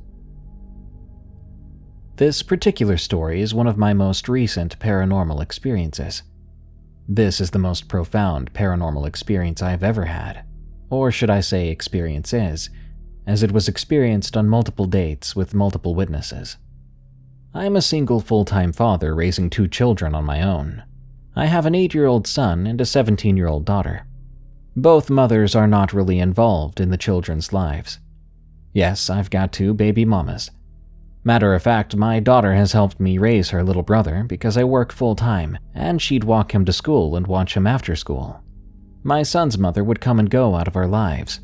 This 2.17 2.43
particular 2.43 2.97
story 2.97 3.41
is 3.41 3.53
one 3.53 3.67
of 3.67 3.77
my 3.77 3.93
most 3.93 4.29
recent 4.29 4.77
paranormal 4.79 5.41
experiences. 5.41 6.23
This 7.07 7.41
is 7.41 7.51
the 7.51 7.59
most 7.59 7.87
profound 7.87 8.53
paranormal 8.53 9.07
experience 9.07 9.61
I've 9.61 9.83
ever 9.83 10.05
had. 10.05 10.43
Or 10.89 11.11
should 11.11 11.29
I 11.29 11.39
say 11.39 11.69
experiences, 11.69 12.69
as 13.25 13.43
it 13.43 13.51
was 13.51 13.67
experienced 13.67 14.35
on 14.35 14.49
multiple 14.49 14.85
dates 14.85 15.35
with 15.35 15.53
multiple 15.53 15.95
witnesses. 15.95 16.57
I 17.53 17.65
am 17.65 17.75
a 17.75 17.81
single 17.81 18.19
full 18.19 18.45
time 18.45 18.71
father 18.71 19.13
raising 19.13 19.49
two 19.49 19.67
children 19.67 20.15
on 20.15 20.25
my 20.25 20.41
own. 20.41 20.83
I 21.35 21.45
have 21.45 21.65
an 21.65 21.75
8 21.75 21.93
year 21.93 22.07
old 22.07 22.27
son 22.27 22.67
and 22.67 22.79
a 22.81 22.85
17 22.85 23.37
year 23.37 23.47
old 23.47 23.65
daughter. 23.65 24.05
Both 24.75 25.09
mothers 25.09 25.55
are 25.55 25.67
not 25.67 25.93
really 25.93 26.19
involved 26.19 26.79
in 26.79 26.89
the 26.89 26.97
children's 26.97 27.51
lives. 27.51 27.99
Yes, 28.73 29.09
I've 29.09 29.29
got 29.29 29.51
two 29.51 29.73
baby 29.73 30.05
mamas. 30.05 30.49
Matter 31.23 31.53
of 31.53 31.61
fact, 31.61 31.95
my 31.95 32.19
daughter 32.19 32.55
has 32.55 32.71
helped 32.71 32.99
me 32.99 33.19
raise 33.19 33.51
her 33.51 33.63
little 33.63 33.83
brother 33.83 34.23
because 34.23 34.57
I 34.57 34.63
work 34.63 34.91
full 34.91 35.15
time, 35.15 35.59
and 35.73 36.01
she'd 36.01 36.23
walk 36.23 36.53
him 36.53 36.65
to 36.65 36.73
school 36.73 37.15
and 37.15 37.27
watch 37.27 37.55
him 37.55 37.67
after 37.67 37.95
school. 37.95 38.43
My 39.03 39.21
son's 39.21 39.57
mother 39.57 39.83
would 39.83 40.01
come 40.01 40.19
and 40.19 40.29
go 40.29 40.55
out 40.55 40.67
of 40.67 40.75
our 40.75 40.87
lives. 40.87 41.39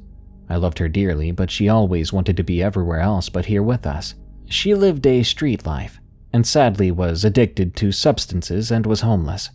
I 0.49 0.55
loved 0.55 0.79
her 0.79 0.89
dearly, 0.89 1.31
but 1.31 1.51
she 1.51 1.69
always 1.69 2.11
wanted 2.11 2.37
to 2.37 2.43
be 2.43 2.63
everywhere 2.63 3.01
else 3.01 3.29
but 3.29 3.45
here 3.45 3.61
with 3.61 3.85
us. 3.85 4.15
She 4.45 4.73
lived 4.73 5.05
a 5.05 5.21
street 5.21 5.65
life, 5.65 5.99
and 6.33 6.47
sadly 6.47 6.89
was 6.89 7.23
addicted 7.23 7.75
to 7.75 7.91
substances 7.91 8.71
and 8.71 8.85
was 8.85 9.01
homeless. 9.01 9.49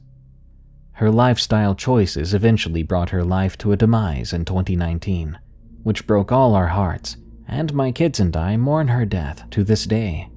Her 0.93 1.11
lifestyle 1.11 1.75
choices 1.75 2.35
eventually 2.35 2.83
brought 2.83 3.11
her 3.11 3.25
life 3.25 3.59
to 3.59 3.73
a 3.73 3.77
demise 3.77 4.33
in 4.33 4.45
2019, 4.45 5.39
which 5.83 6.07
broke 6.07 6.31
all 6.31 6.55
our 6.55 6.69
hearts, 6.69 7.17
and 7.49 7.75
my 7.75 7.93
kids 7.93 8.21
and 8.21 8.37
I 8.37 8.57
mourn 8.57 8.89
her 8.89 9.05
death 9.05 9.49
to 9.51 9.65
this 9.65 9.87
day. 9.87 10.31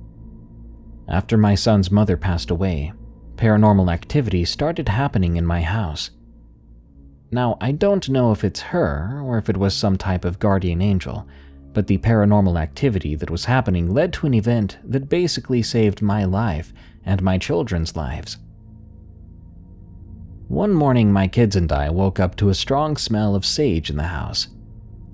After 1.07 1.37
my 1.37 1.55
son's 1.55 1.91
mother 1.91 2.17
passed 2.17 2.49
away, 2.49 2.93
paranormal 3.35 3.91
activity 3.91 4.45
started 4.45 4.89
happening 4.89 5.35
in 5.35 5.45
my 5.45 5.61
house. 5.61 6.11
Now, 7.31 7.57
I 7.59 7.71
don't 7.71 8.09
know 8.09 8.31
if 8.31 8.43
it's 8.43 8.61
her 8.61 9.21
or 9.23 9.37
if 9.37 9.49
it 9.49 9.57
was 9.57 9.73
some 9.73 9.97
type 9.97 10.25
of 10.25 10.39
guardian 10.39 10.81
angel, 10.81 11.27
but 11.73 11.87
the 11.87 11.97
paranormal 11.97 12.59
activity 12.59 13.15
that 13.15 13.29
was 13.29 13.45
happening 13.45 13.93
led 13.93 14.13
to 14.13 14.27
an 14.27 14.33
event 14.33 14.77
that 14.83 15.09
basically 15.09 15.61
saved 15.61 16.01
my 16.01 16.23
life 16.23 16.73
and 17.03 17.21
my 17.21 17.37
children's 17.37 17.95
lives. 17.95 18.37
One 20.47 20.73
morning, 20.73 21.11
my 21.11 21.27
kids 21.27 21.55
and 21.55 21.71
I 21.71 21.89
woke 21.89 22.19
up 22.19 22.35
to 22.37 22.49
a 22.49 22.55
strong 22.55 22.97
smell 22.97 23.35
of 23.35 23.45
sage 23.45 23.89
in 23.89 23.97
the 23.97 24.03
house. 24.03 24.47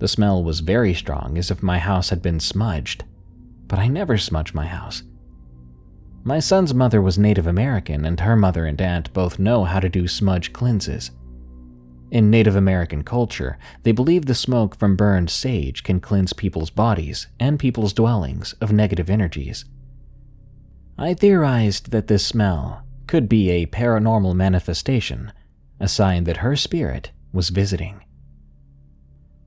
The 0.02 0.08
smell 0.08 0.44
was 0.44 0.62
very 0.62 0.96
strong, 0.96 1.38
as 1.38 1.52
if 1.52 1.62
my 1.62 1.78
house 1.78 2.10
had 2.10 2.24
been 2.24 2.40
smudged. 2.40 3.04
But 3.68 3.78
I 3.78 3.88
never 3.88 4.18
smudge 4.18 4.52
my 4.52 4.66
house. 4.66 5.04
My 6.24 6.40
son's 6.40 6.74
mother 6.74 7.00
was 7.04 7.20
Native 7.20 7.46
American, 7.46 8.04
and 8.04 8.20
her 8.20 8.36
mother 8.36 8.66
and 8.66 8.82
aunt 8.82 9.14
both 9.14 9.38
know 9.38 9.64
how 9.64 9.80
to 9.80 9.90
do 9.90 10.08
smudge 10.08 10.54
cleanses. 10.54 11.12
In 12.10 12.32
Native 12.32 12.56
American 12.56 13.04
culture, 13.04 13.60
they 13.84 13.92
believe 13.92 14.26
the 14.26 14.34
smoke 14.34 14.76
from 14.76 14.96
burned 14.96 15.30
sage 15.30 15.84
can 15.84 16.00
cleanse 16.00 16.34
people's 16.34 16.72
bodies 16.72 17.28
and 17.40 17.60
people's 17.60 17.94
dwellings 17.94 18.54
of 18.54 18.74
negative 18.74 19.08
energies. 19.08 19.66
I 20.98 21.14
theorized 21.14 21.92
that 21.92 22.08
this 22.08 22.26
smell 22.26 22.88
could 23.06 23.30
be 23.30 23.52
a 23.52 23.68
paranormal 23.68 24.34
manifestation, 24.34 25.32
a 25.80 25.88
sign 25.88 26.24
that 26.24 26.38
her 26.38 26.56
spirit 26.56 27.12
was 27.32 27.50
visiting. 27.50 28.04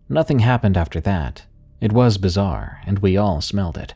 Nothing 0.08 0.40
happened 0.40 0.76
after 0.76 1.00
that. 1.00 1.44
It 1.80 1.92
was 1.92 2.18
bizarre, 2.18 2.80
and 2.86 2.98
we 2.98 3.16
all 3.16 3.40
smelled 3.40 3.78
it. 3.78 3.94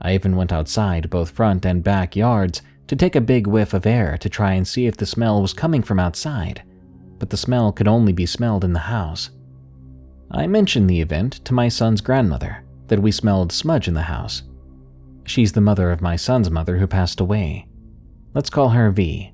I 0.00 0.14
even 0.14 0.36
went 0.36 0.52
outside 0.52 1.10
both 1.10 1.30
front 1.30 1.64
and 1.64 1.82
back 1.82 2.16
yards 2.16 2.62
to 2.86 2.96
take 2.96 3.16
a 3.16 3.20
big 3.20 3.46
whiff 3.46 3.74
of 3.74 3.86
air 3.86 4.16
to 4.18 4.28
try 4.28 4.52
and 4.52 4.66
see 4.66 4.86
if 4.86 4.96
the 4.96 5.06
smell 5.06 5.40
was 5.42 5.52
coming 5.52 5.82
from 5.82 5.98
outside 5.98 6.62
but 7.18 7.30
the 7.30 7.36
smell 7.36 7.72
could 7.72 7.88
only 7.88 8.12
be 8.12 8.26
smelled 8.26 8.64
in 8.64 8.72
the 8.72 8.80
house. 8.80 9.30
I 10.30 10.46
mentioned 10.46 10.90
the 10.90 11.00
event 11.00 11.44
to 11.44 11.54
my 11.54 11.68
son's 11.68 12.00
grandmother, 12.00 12.64
that 12.88 13.00
we 13.00 13.10
smelled 13.10 13.52
smudge 13.52 13.88
in 13.88 13.94
the 13.94 14.02
house. 14.02 14.42
She's 15.24 15.52
the 15.52 15.60
mother 15.60 15.90
of 15.90 16.00
my 16.00 16.16
son's 16.16 16.50
mother 16.50 16.78
who 16.78 16.86
passed 16.86 17.20
away. 17.20 17.66
Let's 18.34 18.50
call 18.50 18.70
her 18.70 18.90
V. 18.90 19.32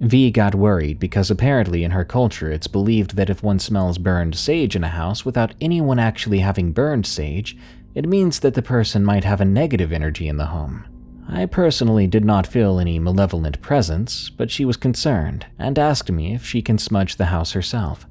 V 0.00 0.30
got 0.30 0.54
worried 0.54 0.98
because 0.98 1.30
apparently 1.30 1.84
in 1.84 1.90
her 1.90 2.04
culture 2.04 2.50
it's 2.50 2.66
believed 2.66 3.16
that 3.16 3.28
if 3.28 3.42
one 3.42 3.58
smells 3.58 3.98
burned 3.98 4.34
sage 4.34 4.74
in 4.74 4.82
a 4.82 4.88
house 4.88 5.26
without 5.26 5.54
anyone 5.60 5.98
actually 5.98 6.38
having 6.38 6.72
burned 6.72 7.06
sage, 7.06 7.56
it 7.94 8.08
means 8.08 8.40
that 8.40 8.54
the 8.54 8.62
person 8.62 9.04
might 9.04 9.24
have 9.24 9.40
a 9.40 9.44
negative 9.44 9.92
energy 9.92 10.26
in 10.26 10.38
the 10.38 10.46
home. 10.46 10.84
I 11.28 11.46
personally 11.46 12.06
did 12.06 12.24
not 12.24 12.46
feel 12.46 12.80
any 12.80 12.98
malevolent 12.98 13.60
presence, 13.60 14.30
but 14.30 14.50
she 14.50 14.64
was 14.64 14.76
concerned 14.76 15.46
and 15.58 15.78
asked 15.78 16.10
me 16.10 16.34
if 16.34 16.44
she 16.44 16.62
can 16.62 16.78
smudge 16.78 17.16
the 17.16 17.26
house 17.26 17.52
herself. 17.52 18.06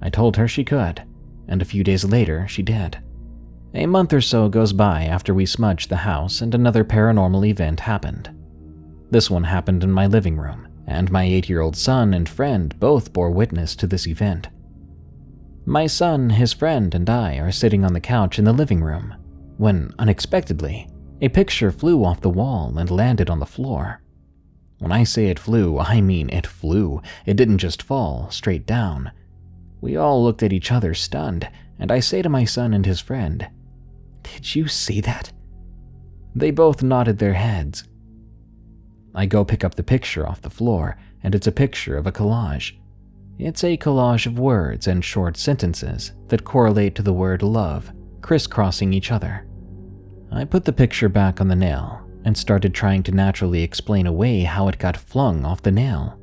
I 0.00 0.10
told 0.10 0.36
her 0.36 0.46
she 0.46 0.64
could, 0.64 1.02
and 1.48 1.60
a 1.60 1.66
few 1.66 1.82
days 1.82 2.04
later 2.04 2.46
she 2.48 2.62
did. 2.62 2.98
A 3.74 3.86
month 3.86 4.12
or 4.12 4.20
so 4.20 4.48
goes 4.48 4.72
by 4.72 5.04
after 5.04 5.34
we 5.34 5.44
smudged 5.44 5.90
the 5.90 5.96
house, 5.96 6.40
and 6.40 6.54
another 6.54 6.84
paranormal 6.84 7.46
event 7.46 7.80
happened. 7.80 8.30
This 9.10 9.28
one 9.28 9.44
happened 9.44 9.84
in 9.84 9.90
my 9.90 10.06
living 10.06 10.36
room, 10.36 10.66
and 10.90 11.10
my 11.10 11.24
eight 11.24 11.48
year 11.48 11.60
old 11.60 11.76
son 11.76 12.12
and 12.12 12.28
friend 12.28 12.78
both 12.78 13.12
bore 13.12 13.30
witness 13.30 13.76
to 13.76 13.86
this 13.86 14.06
event. 14.06 14.48
My 15.64 15.86
son, 15.86 16.30
his 16.30 16.52
friend, 16.52 16.94
and 16.94 17.08
I 17.08 17.36
are 17.36 17.52
sitting 17.52 17.84
on 17.84 17.92
the 17.92 18.00
couch 18.00 18.38
in 18.38 18.44
the 18.44 18.52
living 18.52 18.82
room 18.82 19.14
when, 19.56 19.92
unexpectedly, 19.98 20.88
a 21.20 21.28
picture 21.28 21.70
flew 21.70 22.02
off 22.02 22.22
the 22.22 22.30
wall 22.30 22.78
and 22.78 22.90
landed 22.90 23.28
on 23.28 23.40
the 23.40 23.46
floor. 23.46 24.02
When 24.78 24.90
I 24.90 25.04
say 25.04 25.26
it 25.26 25.38
flew, 25.38 25.78
I 25.78 26.00
mean 26.00 26.30
it 26.30 26.46
flew. 26.46 27.02
It 27.26 27.36
didn't 27.36 27.58
just 27.58 27.82
fall 27.82 28.30
straight 28.30 28.66
down. 28.66 29.12
We 29.82 29.96
all 29.96 30.24
looked 30.24 30.42
at 30.42 30.52
each 30.52 30.72
other 30.72 30.94
stunned, 30.94 31.48
and 31.78 31.92
I 31.92 32.00
say 32.00 32.22
to 32.22 32.30
my 32.30 32.44
son 32.44 32.72
and 32.72 32.86
his 32.86 33.00
friend, 33.00 33.48
Did 34.22 34.54
you 34.54 34.66
see 34.66 35.02
that? 35.02 35.30
They 36.34 36.50
both 36.50 36.82
nodded 36.82 37.18
their 37.18 37.34
heads. 37.34 37.84
I 39.14 39.26
go 39.26 39.44
pick 39.44 39.64
up 39.64 39.74
the 39.74 39.82
picture 39.82 40.26
off 40.26 40.42
the 40.42 40.50
floor, 40.50 40.96
and 41.22 41.34
it's 41.34 41.46
a 41.46 41.52
picture 41.52 41.96
of 41.96 42.06
a 42.06 42.12
collage. 42.12 42.72
It's 43.38 43.64
a 43.64 43.76
collage 43.76 44.26
of 44.26 44.38
words 44.38 44.86
and 44.86 45.04
short 45.04 45.36
sentences 45.36 46.12
that 46.28 46.44
correlate 46.44 46.94
to 46.96 47.02
the 47.02 47.12
word 47.12 47.42
love, 47.42 47.90
crisscrossing 48.20 48.92
each 48.92 49.10
other. 49.10 49.46
I 50.30 50.44
put 50.44 50.64
the 50.64 50.72
picture 50.72 51.08
back 51.08 51.40
on 51.40 51.48
the 51.48 51.56
nail 51.56 52.06
and 52.24 52.36
started 52.36 52.74
trying 52.74 53.02
to 53.04 53.12
naturally 53.12 53.62
explain 53.62 54.06
away 54.06 54.42
how 54.42 54.68
it 54.68 54.78
got 54.78 54.96
flung 54.96 55.44
off 55.44 55.62
the 55.62 55.72
nail. 55.72 56.18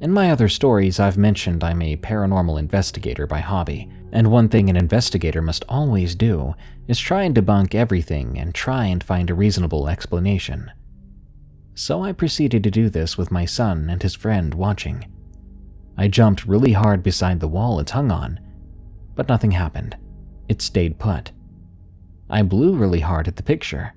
In 0.00 0.10
my 0.10 0.30
other 0.30 0.48
stories, 0.48 0.98
I've 0.98 1.16
mentioned 1.16 1.62
I'm 1.62 1.80
a 1.80 1.96
paranormal 1.96 2.58
investigator 2.58 3.26
by 3.26 3.40
hobby, 3.40 3.90
and 4.12 4.30
one 4.30 4.48
thing 4.48 4.68
an 4.68 4.76
investigator 4.76 5.40
must 5.40 5.64
always 5.68 6.14
do 6.14 6.54
is 6.88 6.98
try 6.98 7.22
and 7.22 7.34
debunk 7.34 7.74
everything 7.74 8.38
and 8.38 8.54
try 8.54 8.86
and 8.86 9.02
find 9.02 9.30
a 9.30 9.34
reasonable 9.34 9.88
explanation. 9.88 10.70
So 11.76 12.02
I 12.02 12.12
proceeded 12.12 12.64
to 12.64 12.70
do 12.70 12.88
this 12.88 13.18
with 13.18 13.30
my 13.30 13.44
son 13.44 13.90
and 13.90 14.02
his 14.02 14.14
friend 14.14 14.54
watching. 14.54 15.12
I 15.98 16.08
jumped 16.08 16.46
really 16.46 16.72
hard 16.72 17.02
beside 17.02 17.38
the 17.38 17.48
wall 17.48 17.78
it's 17.78 17.92
hung 17.92 18.10
on, 18.10 18.40
but 19.14 19.28
nothing 19.28 19.50
happened. 19.50 19.94
It 20.48 20.62
stayed 20.62 20.98
put. 20.98 21.32
I 22.30 22.42
blew 22.42 22.74
really 22.74 23.00
hard 23.00 23.28
at 23.28 23.36
the 23.36 23.42
picture. 23.42 23.92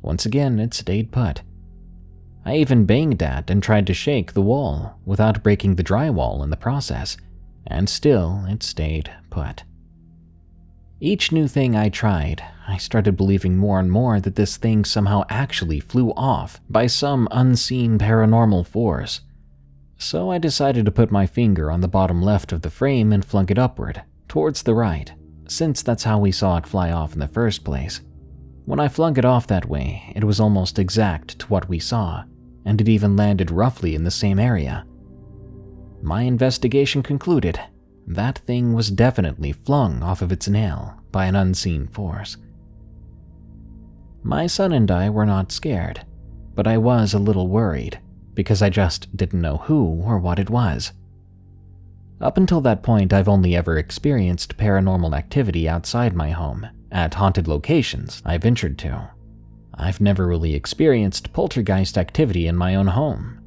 Once 0.00 0.24
again, 0.26 0.60
it 0.60 0.74
stayed 0.74 1.10
put. 1.10 1.42
I 2.44 2.56
even 2.56 2.86
banged 2.86 3.22
at 3.22 3.50
and 3.50 3.60
tried 3.60 3.88
to 3.88 3.94
shake 3.94 4.32
the 4.32 4.40
wall 4.40 5.00
without 5.04 5.42
breaking 5.42 5.74
the 5.74 5.84
drywall 5.84 6.44
in 6.44 6.50
the 6.50 6.56
process, 6.56 7.16
and 7.66 7.88
still 7.88 8.44
it 8.48 8.62
stayed 8.62 9.10
put. 9.28 9.64
Each 11.00 11.32
new 11.32 11.48
thing 11.48 11.74
I 11.74 11.88
tried, 11.88 12.44
I 12.66 12.76
started 12.76 13.16
believing 13.16 13.56
more 13.56 13.80
and 13.80 13.90
more 13.90 14.20
that 14.20 14.36
this 14.36 14.56
thing 14.56 14.84
somehow 14.84 15.24
actually 15.28 15.80
flew 15.80 16.12
off 16.12 16.60
by 16.70 16.86
some 16.86 17.28
unseen 17.30 17.98
paranormal 17.98 18.66
force. 18.66 19.20
So 19.98 20.30
I 20.30 20.38
decided 20.38 20.84
to 20.84 20.92
put 20.92 21.10
my 21.10 21.26
finger 21.26 21.70
on 21.70 21.80
the 21.80 21.88
bottom 21.88 22.22
left 22.22 22.52
of 22.52 22.62
the 22.62 22.70
frame 22.70 23.12
and 23.12 23.24
flung 23.24 23.48
it 23.50 23.58
upward, 23.58 24.02
towards 24.28 24.62
the 24.62 24.74
right, 24.74 25.12
since 25.48 25.82
that's 25.82 26.04
how 26.04 26.18
we 26.18 26.32
saw 26.32 26.56
it 26.56 26.66
fly 26.66 26.90
off 26.90 27.12
in 27.12 27.18
the 27.18 27.28
first 27.28 27.64
place. 27.64 28.00
When 28.64 28.80
I 28.80 28.88
flung 28.88 29.16
it 29.16 29.24
off 29.24 29.46
that 29.48 29.68
way, 29.68 30.12
it 30.14 30.24
was 30.24 30.40
almost 30.40 30.78
exact 30.78 31.40
to 31.40 31.46
what 31.46 31.68
we 31.68 31.78
saw, 31.78 32.24
and 32.64 32.80
it 32.80 32.88
even 32.88 33.16
landed 33.16 33.50
roughly 33.50 33.94
in 33.94 34.04
the 34.04 34.10
same 34.10 34.38
area. 34.38 34.86
My 36.00 36.22
investigation 36.22 37.02
concluded 37.02 37.60
that 38.06 38.38
thing 38.38 38.72
was 38.72 38.90
definitely 38.90 39.52
flung 39.52 40.02
off 40.02 40.22
of 40.22 40.32
its 40.32 40.48
nail 40.48 41.00
by 41.12 41.26
an 41.26 41.36
unseen 41.36 41.86
force. 41.88 42.36
My 44.22 44.46
son 44.46 44.72
and 44.72 44.90
I 44.90 45.10
were 45.10 45.26
not 45.26 45.50
scared, 45.50 46.04
but 46.54 46.66
I 46.66 46.78
was 46.78 47.12
a 47.12 47.18
little 47.18 47.48
worried 47.48 47.98
because 48.34 48.62
I 48.62 48.70
just 48.70 49.14
didn't 49.16 49.40
know 49.40 49.58
who 49.58 50.02
or 50.04 50.18
what 50.18 50.38
it 50.38 50.48
was. 50.48 50.92
Up 52.20 52.36
until 52.36 52.60
that 52.60 52.82
point, 52.82 53.12
I've 53.12 53.28
only 53.28 53.56
ever 53.56 53.76
experienced 53.78 54.56
paranormal 54.56 55.16
activity 55.16 55.68
outside 55.68 56.14
my 56.14 56.30
home, 56.30 56.68
at 56.92 57.14
haunted 57.14 57.48
locations 57.48 58.22
I 58.24 58.38
ventured 58.38 58.78
to. 58.78 59.10
I've 59.74 60.00
never 60.00 60.26
really 60.28 60.54
experienced 60.54 61.32
poltergeist 61.32 61.98
activity 61.98 62.46
in 62.46 62.56
my 62.56 62.76
own 62.76 62.88
home. 62.88 63.40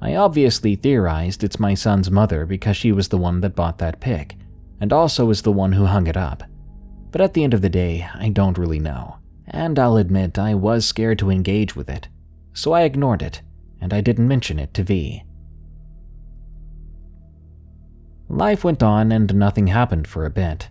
I 0.00 0.16
obviously 0.16 0.74
theorized 0.74 1.44
it's 1.44 1.60
my 1.60 1.74
son's 1.74 2.10
mother 2.10 2.46
because 2.46 2.76
she 2.76 2.90
was 2.90 3.08
the 3.08 3.18
one 3.18 3.40
that 3.42 3.54
bought 3.54 3.78
that 3.78 4.00
pic, 4.00 4.36
and 4.80 4.92
also 4.92 5.30
is 5.30 5.42
the 5.42 5.52
one 5.52 5.72
who 5.72 5.86
hung 5.86 6.08
it 6.08 6.16
up. 6.16 6.42
But 7.10 7.20
at 7.20 7.34
the 7.34 7.44
end 7.44 7.54
of 7.54 7.62
the 7.62 7.68
day, 7.68 8.08
I 8.14 8.28
don't 8.30 8.58
really 8.58 8.80
know, 8.80 9.17
and 9.48 9.78
I'll 9.78 9.96
admit 9.96 10.38
I 10.38 10.54
was 10.54 10.86
scared 10.86 11.18
to 11.20 11.30
engage 11.30 11.74
with 11.74 11.88
it, 11.88 12.08
so 12.52 12.72
I 12.72 12.82
ignored 12.82 13.22
it, 13.22 13.42
and 13.80 13.92
I 13.92 14.00
didn't 14.00 14.28
mention 14.28 14.58
it 14.58 14.74
to 14.74 14.82
V. 14.82 15.22
Life 18.28 18.62
went 18.62 18.82
on 18.82 19.10
and 19.10 19.34
nothing 19.34 19.68
happened 19.68 20.06
for 20.06 20.26
a 20.26 20.30
bit. 20.30 20.68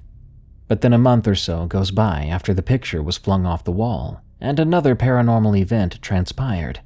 But 0.67 0.81
then 0.81 0.93
a 0.93 0.97
month 0.97 1.27
or 1.27 1.35
so 1.35 1.65
goes 1.65 1.91
by 1.91 2.25
after 2.25 2.53
the 2.53 2.61
picture 2.61 3.01
was 3.01 3.17
flung 3.17 3.45
off 3.45 3.63
the 3.63 3.71
wall, 3.71 4.21
and 4.39 4.59
another 4.59 4.95
paranormal 4.95 5.57
event 5.57 6.01
transpired. 6.01 6.81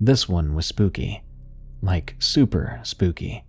This 0.00 0.28
one 0.28 0.54
was 0.54 0.66
spooky. 0.66 1.22
Like, 1.80 2.16
super 2.18 2.80
spooky. 2.82 3.44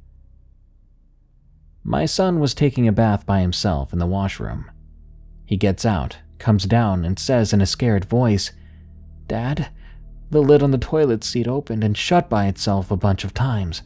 My 1.83 2.05
son 2.05 2.39
was 2.39 2.53
taking 2.53 2.87
a 2.87 2.91
bath 2.91 3.25
by 3.25 3.41
himself 3.41 3.93
in 3.93 3.99
the 3.99 4.05
washroom. 4.05 4.69
He 5.45 5.55
gets 5.55 5.85
out, 5.85 6.17
comes 6.39 6.65
down, 6.65 7.05
and 7.05 7.17
says 7.17 7.53
in 7.53 7.61
a 7.61 7.65
scared 7.65 8.05
voice, 8.05 8.51
Dad, 9.27 9.69
the 10.29 10.41
lid 10.41 10.61
on 10.63 10.71
the 10.71 10.77
toilet 10.77 11.23
seat 11.23 11.47
opened 11.47 11.83
and 11.83 11.97
shut 11.97 12.29
by 12.29 12.47
itself 12.47 12.91
a 12.91 12.97
bunch 12.97 13.23
of 13.23 13.33
times. 13.33 13.81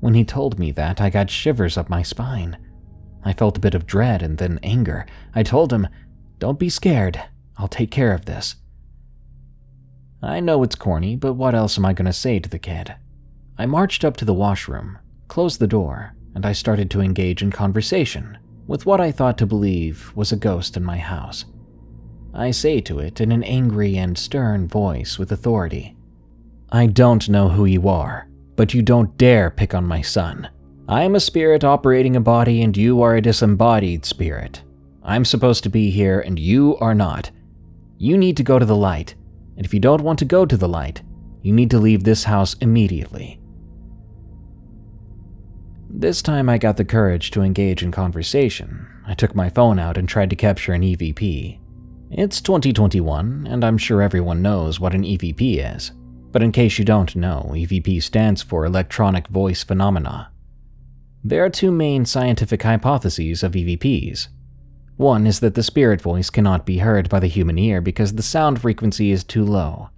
When 0.00 0.14
he 0.14 0.24
told 0.24 0.58
me 0.58 0.70
that, 0.72 1.00
I 1.00 1.10
got 1.10 1.30
shivers 1.30 1.76
up 1.76 1.88
my 1.88 2.02
spine. 2.02 2.56
I 3.24 3.32
felt 3.32 3.56
a 3.56 3.60
bit 3.60 3.74
of 3.74 3.86
dread 3.86 4.22
and 4.22 4.38
then 4.38 4.60
anger. 4.62 5.06
I 5.34 5.42
told 5.42 5.72
him, 5.72 5.88
Don't 6.38 6.58
be 6.58 6.68
scared. 6.68 7.20
I'll 7.56 7.68
take 7.68 7.90
care 7.90 8.12
of 8.12 8.26
this. 8.26 8.56
I 10.22 10.40
know 10.40 10.62
it's 10.62 10.74
corny, 10.74 11.16
but 11.16 11.34
what 11.34 11.54
else 11.54 11.78
am 11.78 11.84
I 11.84 11.92
going 11.92 12.06
to 12.06 12.12
say 12.12 12.38
to 12.38 12.48
the 12.48 12.58
kid? 12.58 12.94
I 13.56 13.66
marched 13.66 14.04
up 14.04 14.16
to 14.18 14.24
the 14.24 14.34
washroom, 14.34 14.98
closed 15.26 15.58
the 15.58 15.66
door, 15.66 16.14
and 16.34 16.46
I 16.46 16.52
started 16.52 16.90
to 16.92 17.00
engage 17.00 17.42
in 17.42 17.50
conversation 17.50 18.38
with 18.68 18.86
what 18.86 19.00
I 19.00 19.10
thought 19.10 19.38
to 19.38 19.46
believe 19.46 20.12
was 20.14 20.30
a 20.30 20.36
ghost 20.36 20.76
in 20.76 20.84
my 20.84 20.98
house. 20.98 21.46
I 22.34 22.52
say 22.52 22.80
to 22.82 23.00
it 23.00 23.20
in 23.20 23.32
an 23.32 23.42
angry 23.42 23.96
and 23.96 24.16
stern 24.16 24.68
voice 24.68 25.18
with 25.18 25.32
authority 25.32 25.96
I 26.70 26.86
don't 26.86 27.30
know 27.30 27.48
who 27.48 27.64
you 27.64 27.88
are, 27.88 28.28
but 28.54 28.74
you 28.74 28.82
don't 28.82 29.16
dare 29.16 29.50
pick 29.50 29.72
on 29.72 29.86
my 29.86 30.02
son. 30.02 30.50
I 30.86 31.02
am 31.02 31.14
a 31.14 31.20
spirit 31.20 31.64
operating 31.64 32.14
a 32.14 32.20
body, 32.20 32.60
and 32.62 32.76
you 32.76 33.00
are 33.00 33.16
a 33.16 33.22
disembodied 33.22 34.04
spirit. 34.04 34.62
I'm 35.02 35.24
supposed 35.24 35.62
to 35.62 35.70
be 35.70 35.88
here, 35.88 36.20
and 36.20 36.38
you 36.38 36.76
are 36.76 36.94
not. 36.94 37.30
You 37.96 38.18
need 38.18 38.36
to 38.36 38.42
go 38.42 38.58
to 38.58 38.66
the 38.66 38.76
light, 38.76 39.14
and 39.56 39.64
if 39.64 39.72
you 39.72 39.80
don't 39.80 40.02
want 40.02 40.18
to 40.18 40.26
go 40.26 40.44
to 40.44 40.56
the 40.58 40.68
light, 40.68 41.00
you 41.40 41.54
need 41.54 41.70
to 41.70 41.78
leave 41.78 42.04
this 42.04 42.24
house 42.24 42.54
immediately. 42.60 43.37
This 45.90 46.20
time 46.20 46.48
I 46.48 46.58
got 46.58 46.76
the 46.76 46.84
courage 46.84 47.30
to 47.30 47.42
engage 47.42 47.82
in 47.82 47.90
conversation. 47.90 48.86
I 49.06 49.14
took 49.14 49.34
my 49.34 49.48
phone 49.48 49.78
out 49.78 49.96
and 49.96 50.06
tried 50.06 50.30
to 50.30 50.36
capture 50.36 50.74
an 50.74 50.82
EVP. 50.82 51.60
It's 52.10 52.40
2021, 52.42 53.46
and 53.48 53.64
I'm 53.64 53.78
sure 53.78 54.02
everyone 54.02 54.42
knows 54.42 54.78
what 54.78 54.94
an 54.94 55.02
EVP 55.02 55.74
is. 55.74 55.92
But 56.30 56.42
in 56.42 56.52
case 56.52 56.78
you 56.78 56.84
don't 56.84 57.16
know, 57.16 57.52
EVP 57.54 58.02
stands 58.02 58.42
for 58.42 58.64
Electronic 58.64 59.28
Voice 59.28 59.64
Phenomena. 59.64 60.30
There 61.24 61.44
are 61.44 61.50
two 61.50 61.72
main 61.72 62.04
scientific 62.04 62.62
hypotheses 62.62 63.42
of 63.42 63.52
EVPs. 63.52 64.28
One 64.98 65.26
is 65.26 65.40
that 65.40 65.54
the 65.54 65.62
spirit 65.62 66.02
voice 66.02 66.28
cannot 66.28 66.66
be 66.66 66.78
heard 66.78 67.08
by 67.08 67.20
the 67.20 67.28
human 67.28 67.58
ear 67.58 67.80
because 67.80 68.14
the 68.14 68.22
sound 68.22 68.60
frequency 68.60 69.10
is 69.10 69.24
too 69.24 69.44
low. 69.44 69.88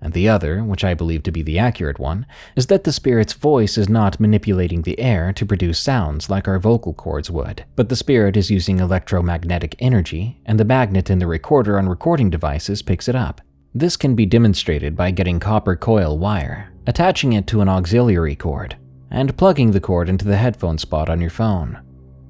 And 0.00 0.12
the 0.12 0.28
other, 0.28 0.62
which 0.62 0.84
I 0.84 0.94
believe 0.94 1.24
to 1.24 1.32
be 1.32 1.42
the 1.42 1.58
accurate 1.58 1.98
one, 1.98 2.24
is 2.54 2.68
that 2.68 2.84
the 2.84 2.92
spirit's 2.92 3.32
voice 3.32 3.76
is 3.76 3.88
not 3.88 4.20
manipulating 4.20 4.82
the 4.82 4.98
air 5.00 5.32
to 5.32 5.46
produce 5.46 5.80
sounds 5.80 6.30
like 6.30 6.46
our 6.46 6.60
vocal 6.60 6.94
cords 6.94 7.30
would, 7.30 7.64
but 7.74 7.88
the 7.88 7.96
spirit 7.96 8.36
is 8.36 8.50
using 8.50 8.78
electromagnetic 8.78 9.74
energy, 9.80 10.40
and 10.46 10.60
the 10.60 10.64
magnet 10.64 11.10
in 11.10 11.18
the 11.18 11.26
recorder 11.26 11.78
on 11.78 11.88
recording 11.88 12.30
devices 12.30 12.80
picks 12.80 13.08
it 13.08 13.16
up. 13.16 13.40
This 13.74 13.96
can 13.96 14.14
be 14.14 14.24
demonstrated 14.24 14.96
by 14.96 15.10
getting 15.10 15.40
copper 15.40 15.74
coil 15.74 16.16
wire, 16.16 16.72
attaching 16.86 17.32
it 17.32 17.46
to 17.48 17.60
an 17.60 17.68
auxiliary 17.68 18.36
cord, 18.36 18.76
and 19.10 19.36
plugging 19.36 19.72
the 19.72 19.80
cord 19.80 20.08
into 20.08 20.24
the 20.24 20.36
headphone 20.36 20.78
spot 20.78 21.08
on 21.08 21.20
your 21.20 21.30
phone. 21.30 21.78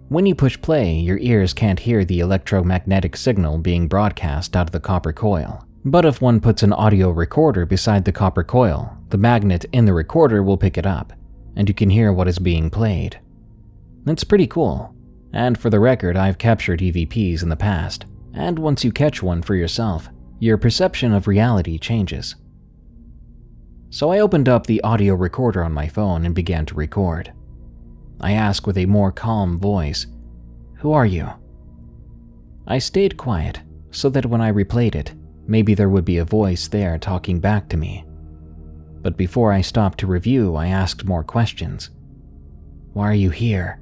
When 0.09 0.25
you 0.25 0.35
push 0.35 0.61
play, 0.61 0.95
your 0.95 1.19
ears 1.19 1.53
can't 1.53 1.81
hear 1.81 2.03
the 2.03 2.21
electromagnetic 2.21 3.15
signal 3.15 3.59
being 3.59 3.89
broadcast 3.89 4.57
out 4.57 4.69
of 4.69 4.73
the 4.73 4.81
copper 4.81 5.13
coil. 5.13 5.68
But 5.85 6.05
if 6.05 6.21
one 6.21 6.41
puts 6.41 6.63
an 6.63 6.73
audio 6.73 7.11
recorder 7.11 7.65
beside 7.65 8.05
the 8.05 8.13
copper 8.13 8.43
coil, 8.43 8.97
the 9.11 9.19
magnet 9.19 9.65
in 9.73 9.85
the 9.85 9.95
recorder 9.95 10.43
will 10.43 10.57
pick 10.57 10.77
it 10.77 10.87
up, 10.87 11.13
and 11.57 11.69
you 11.69 11.75
can 11.75 11.91
hear 11.91 12.13
what 12.13 12.29
is 12.29 12.39
being 12.39 12.69
played. 12.69 13.21
It's 14.07 14.25
pretty 14.25 14.47
cool, 14.47 14.95
and 15.33 15.57
for 15.57 15.71
the 15.71 15.81
record, 15.81 16.17
I've 16.17 16.39
captured 16.39 16.81
EVPs 16.81 17.43
in 17.43 17.49
the 17.49 17.57
past, 17.57 18.07
and 18.35 18.59
once 18.59 18.85
you 18.85 18.93
catch 18.93 19.23
one 19.23 19.43
for 19.43 19.55
yourself, 19.55 20.09
your 20.41 20.59
perception 20.59 21.13
of 21.13 21.27
reality 21.27 21.79
changes. 21.79 22.37
So 23.91 24.11
I 24.11 24.21
opened 24.21 24.49
up 24.49 24.67
the 24.67 24.83
audio 24.83 25.15
recorder 25.15 25.65
on 25.65 25.73
my 25.73 25.89
phone 25.89 26.27
and 26.27 26.35
began 26.35 26.67
to 26.67 26.75
record. 26.75 27.33
I 28.21 28.33
asked 28.33 28.67
with 28.67 28.77
a 28.77 28.87
more 28.87 29.13
calm 29.13 29.59
voice, 29.59 30.07
Who 30.79 30.93
are 30.93 31.07
you? 31.07 31.31
I 32.67 32.79
stayed 32.79 33.17
quiet 33.17 33.61
so 33.91 34.11
that 34.11 34.27
when 34.27 34.41
I 34.41 34.53
replayed 34.53 34.95
it, 34.95 35.13
maybe 35.49 35.75
there 35.75 35.89
would 35.89 36.05
be 36.05 36.19
a 36.19 36.25
voice 36.25 36.69
there 36.69 36.99
talking 36.99 37.41
back 37.41 37.69
to 37.71 37.77
me. 37.77 38.05
But 39.03 39.17
before 39.17 39.53
I 39.53 39.63
stopped 39.63 39.99
to 39.99 40.07
review, 40.07 40.55
I 40.55 40.69
asked 40.69 41.05
more 41.05 41.25
questions. 41.25 41.91
Why 42.93 43.11
are 43.11 43.15
you 43.15 43.31
here? 43.31 43.81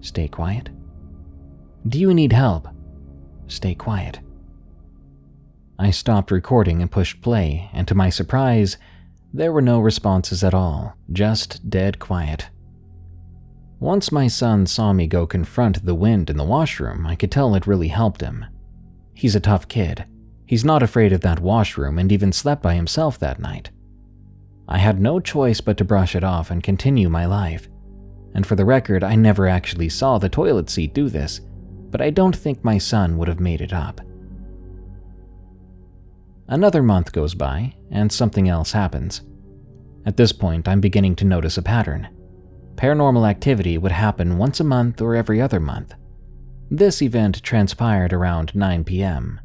Stay 0.00 0.28
quiet. 0.28 0.68
Do 1.86 1.98
you 1.98 2.12
need 2.12 2.32
help? 2.32 2.68
Stay 3.46 3.74
quiet. 3.74 4.20
I 5.78 5.90
stopped 5.90 6.30
recording 6.30 6.82
and 6.82 6.90
pushed 6.90 7.22
play, 7.22 7.70
and 7.72 7.86
to 7.86 7.94
my 7.94 8.10
surprise, 8.10 8.76
there 9.32 9.52
were 9.52 9.62
no 9.62 9.78
responses 9.78 10.42
at 10.42 10.54
all, 10.54 10.96
just 11.12 11.68
dead 11.68 11.98
quiet. 11.98 12.48
Once 13.78 14.10
my 14.10 14.26
son 14.26 14.66
saw 14.66 14.94
me 14.94 15.06
go 15.06 15.26
confront 15.26 15.84
the 15.84 15.94
wind 15.94 16.30
in 16.30 16.38
the 16.38 16.44
washroom, 16.44 17.06
I 17.06 17.14
could 17.14 17.30
tell 17.30 17.54
it 17.54 17.66
really 17.66 17.88
helped 17.88 18.22
him. 18.22 18.46
He's 19.12 19.36
a 19.36 19.40
tough 19.40 19.68
kid, 19.68 20.06
He's 20.46 20.64
not 20.64 20.82
afraid 20.82 21.12
of 21.12 21.20
that 21.22 21.40
washroom 21.40 21.98
and 21.98 22.10
even 22.12 22.32
slept 22.32 22.62
by 22.62 22.74
himself 22.74 23.18
that 23.18 23.40
night. 23.40 23.70
I 24.68 24.78
had 24.78 25.00
no 25.00 25.20
choice 25.20 25.60
but 25.60 25.76
to 25.78 25.84
brush 25.84 26.14
it 26.14 26.24
off 26.24 26.50
and 26.50 26.62
continue 26.62 27.08
my 27.08 27.26
life. 27.26 27.68
And 28.34 28.46
for 28.46 28.54
the 28.54 28.64
record, 28.64 29.02
I 29.02 29.14
never 29.14 29.48
actually 29.48 29.88
saw 29.88 30.18
the 30.18 30.28
toilet 30.28 30.70
seat 30.70 30.94
do 30.94 31.08
this, 31.08 31.40
but 31.90 32.00
I 32.00 32.10
don't 32.10 32.36
think 32.36 32.62
my 32.62 32.78
son 32.78 33.18
would 33.18 33.28
have 33.28 33.40
made 33.40 33.60
it 33.60 33.72
up. 33.72 34.00
Another 36.48 36.82
month 36.82 37.12
goes 37.12 37.34
by, 37.34 37.74
and 37.90 38.12
something 38.12 38.48
else 38.48 38.72
happens. 38.72 39.22
At 40.04 40.16
this 40.16 40.32
point, 40.32 40.68
I'm 40.68 40.80
beginning 40.80 41.16
to 41.16 41.24
notice 41.24 41.58
a 41.58 41.62
pattern. 41.62 42.08
Paranormal 42.76 43.28
activity 43.28 43.78
would 43.78 43.92
happen 43.92 44.38
once 44.38 44.60
a 44.60 44.64
month 44.64 45.00
or 45.00 45.16
every 45.16 45.40
other 45.40 45.58
month. 45.58 45.94
This 46.70 47.02
event 47.02 47.42
transpired 47.42 48.12
around 48.12 48.54
9 48.54 48.84
p.m. 48.84 49.40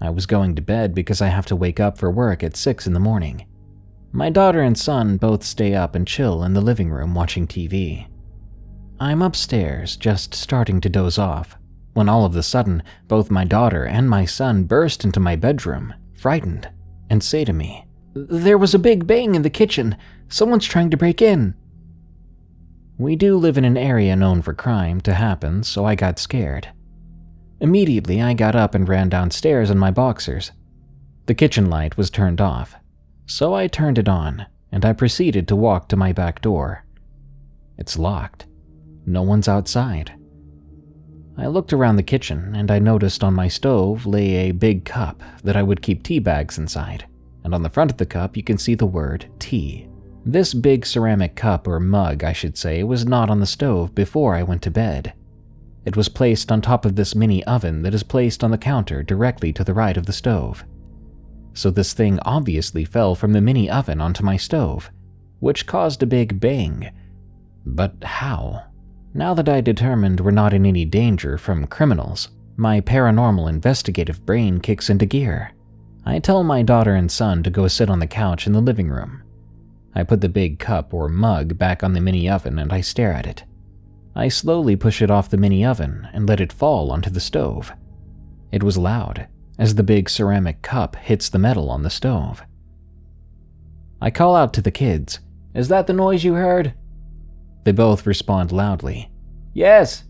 I 0.00 0.10
was 0.10 0.26
going 0.26 0.54
to 0.54 0.62
bed 0.62 0.94
because 0.94 1.22
I 1.22 1.28
have 1.28 1.46
to 1.46 1.56
wake 1.56 1.80
up 1.80 1.98
for 1.98 2.10
work 2.10 2.42
at 2.42 2.56
6 2.56 2.86
in 2.86 2.92
the 2.92 3.00
morning. 3.00 3.46
My 4.12 4.30
daughter 4.30 4.60
and 4.60 4.78
son 4.78 5.16
both 5.16 5.42
stay 5.42 5.74
up 5.74 5.94
and 5.94 6.06
chill 6.06 6.44
in 6.44 6.52
the 6.52 6.60
living 6.60 6.90
room 6.90 7.14
watching 7.14 7.46
TV. 7.46 8.06
I'm 9.00 9.22
upstairs, 9.22 9.96
just 9.96 10.34
starting 10.34 10.80
to 10.82 10.88
doze 10.88 11.18
off, 11.18 11.56
when 11.94 12.08
all 12.08 12.24
of 12.24 12.36
a 12.36 12.42
sudden, 12.42 12.82
both 13.08 13.30
my 13.30 13.44
daughter 13.44 13.84
and 13.84 14.08
my 14.08 14.24
son 14.24 14.64
burst 14.64 15.04
into 15.04 15.18
my 15.18 15.34
bedroom, 15.34 15.94
frightened, 16.16 16.68
and 17.10 17.22
say 17.22 17.44
to 17.44 17.52
me, 17.52 17.86
There 18.14 18.58
was 18.58 18.74
a 18.74 18.78
big 18.78 19.06
bang 19.06 19.34
in 19.34 19.42
the 19.42 19.50
kitchen. 19.50 19.96
Someone's 20.28 20.66
trying 20.66 20.90
to 20.90 20.96
break 20.96 21.20
in. 21.20 21.54
We 22.96 23.16
do 23.16 23.36
live 23.36 23.58
in 23.58 23.64
an 23.64 23.76
area 23.76 24.14
known 24.14 24.42
for 24.42 24.54
crime 24.54 25.00
to 25.00 25.14
happen, 25.14 25.64
so 25.64 25.84
I 25.84 25.96
got 25.96 26.20
scared. 26.20 26.68
Immediately, 27.64 28.20
I 28.20 28.34
got 28.34 28.54
up 28.54 28.74
and 28.74 28.86
ran 28.86 29.08
downstairs 29.08 29.70
in 29.70 29.78
my 29.78 29.90
boxers. 29.90 30.52
The 31.24 31.32
kitchen 31.32 31.70
light 31.70 31.96
was 31.96 32.10
turned 32.10 32.38
off, 32.38 32.74
so 33.24 33.54
I 33.54 33.68
turned 33.68 33.96
it 33.96 34.06
on 34.06 34.44
and 34.70 34.84
I 34.84 34.92
proceeded 34.92 35.48
to 35.48 35.56
walk 35.56 35.88
to 35.88 35.96
my 35.96 36.12
back 36.12 36.42
door. 36.42 36.84
It's 37.78 37.98
locked. 37.98 38.44
No 39.06 39.22
one's 39.22 39.48
outside. 39.48 40.12
I 41.38 41.46
looked 41.46 41.72
around 41.72 41.96
the 41.96 42.02
kitchen 42.02 42.54
and 42.54 42.70
I 42.70 42.80
noticed 42.80 43.24
on 43.24 43.32
my 43.32 43.48
stove 43.48 44.04
lay 44.04 44.34
a 44.34 44.52
big 44.52 44.84
cup 44.84 45.22
that 45.42 45.56
I 45.56 45.62
would 45.62 45.80
keep 45.80 46.02
tea 46.02 46.18
bags 46.18 46.58
inside, 46.58 47.06
and 47.44 47.54
on 47.54 47.62
the 47.62 47.70
front 47.70 47.90
of 47.90 47.96
the 47.96 48.04
cup 48.04 48.36
you 48.36 48.42
can 48.42 48.58
see 48.58 48.74
the 48.74 48.84
word 48.84 49.24
tea. 49.38 49.88
This 50.26 50.52
big 50.52 50.84
ceramic 50.84 51.34
cup 51.34 51.66
or 51.66 51.80
mug, 51.80 52.24
I 52.24 52.34
should 52.34 52.58
say, 52.58 52.82
was 52.82 53.06
not 53.06 53.30
on 53.30 53.40
the 53.40 53.46
stove 53.46 53.94
before 53.94 54.34
I 54.34 54.42
went 54.42 54.60
to 54.64 54.70
bed. 54.70 55.14
It 55.84 55.96
was 55.96 56.08
placed 56.08 56.50
on 56.50 56.60
top 56.60 56.84
of 56.84 56.96
this 56.96 57.14
mini 57.14 57.44
oven 57.44 57.82
that 57.82 57.94
is 57.94 58.02
placed 58.02 58.42
on 58.42 58.50
the 58.50 58.58
counter 58.58 59.02
directly 59.02 59.52
to 59.52 59.64
the 59.64 59.74
right 59.74 59.96
of 59.96 60.06
the 60.06 60.12
stove. 60.12 60.64
So 61.52 61.70
this 61.70 61.92
thing 61.92 62.18
obviously 62.22 62.84
fell 62.84 63.14
from 63.14 63.32
the 63.32 63.40
mini 63.40 63.70
oven 63.70 64.00
onto 64.00 64.24
my 64.24 64.36
stove, 64.36 64.90
which 65.40 65.66
caused 65.66 66.02
a 66.02 66.06
big 66.06 66.40
bang. 66.40 66.90
But 67.66 68.02
how? 68.02 68.64
Now 69.12 69.34
that 69.34 69.48
I 69.48 69.60
determined 69.60 70.20
we're 70.20 70.30
not 70.32 70.52
in 70.52 70.66
any 70.66 70.84
danger 70.84 71.38
from 71.38 71.66
criminals, 71.66 72.30
my 72.56 72.80
paranormal 72.80 73.48
investigative 73.48 74.24
brain 74.26 74.60
kicks 74.60 74.90
into 74.90 75.06
gear. 75.06 75.52
I 76.04 76.18
tell 76.18 76.44
my 76.44 76.62
daughter 76.62 76.94
and 76.94 77.10
son 77.10 77.42
to 77.44 77.50
go 77.50 77.68
sit 77.68 77.88
on 77.88 77.98
the 77.98 78.06
couch 78.06 78.46
in 78.46 78.52
the 78.52 78.60
living 78.60 78.88
room. 78.88 79.22
I 79.94 80.02
put 80.02 80.20
the 80.20 80.28
big 80.28 80.58
cup 80.58 80.92
or 80.92 81.08
mug 81.08 81.56
back 81.56 81.84
on 81.84 81.92
the 81.92 82.00
mini 82.00 82.28
oven 82.28 82.58
and 82.58 82.72
I 82.72 82.80
stare 82.80 83.12
at 83.12 83.26
it. 83.26 83.44
I 84.16 84.28
slowly 84.28 84.76
push 84.76 85.02
it 85.02 85.10
off 85.10 85.28
the 85.28 85.36
mini 85.36 85.64
oven 85.64 86.08
and 86.12 86.28
let 86.28 86.40
it 86.40 86.52
fall 86.52 86.92
onto 86.92 87.10
the 87.10 87.20
stove. 87.20 87.72
It 88.52 88.62
was 88.62 88.78
loud 88.78 89.26
as 89.58 89.74
the 89.74 89.82
big 89.82 90.08
ceramic 90.08 90.62
cup 90.62 90.96
hits 90.96 91.28
the 91.28 91.38
metal 91.38 91.70
on 91.70 91.82
the 91.82 91.90
stove. 91.90 92.42
I 94.00 94.10
call 94.10 94.36
out 94.36 94.52
to 94.54 94.62
the 94.62 94.70
kids, 94.70 95.20
Is 95.54 95.68
that 95.68 95.86
the 95.86 95.92
noise 95.92 96.24
you 96.24 96.34
heard? 96.34 96.74
They 97.64 97.72
both 97.72 98.06
respond 98.06 98.52
loudly, 98.52 99.10
Yes. 99.52 100.04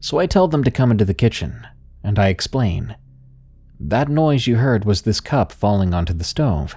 So 0.00 0.18
I 0.18 0.26
tell 0.26 0.48
them 0.48 0.64
to 0.64 0.70
come 0.70 0.90
into 0.90 1.04
the 1.04 1.14
kitchen, 1.14 1.66
and 2.02 2.18
I 2.18 2.28
explain. 2.28 2.96
That 3.80 4.08
noise 4.08 4.46
you 4.46 4.56
heard 4.56 4.84
was 4.84 5.02
this 5.02 5.20
cup 5.20 5.52
falling 5.52 5.92
onto 5.92 6.12
the 6.12 6.24
stove. 6.24 6.76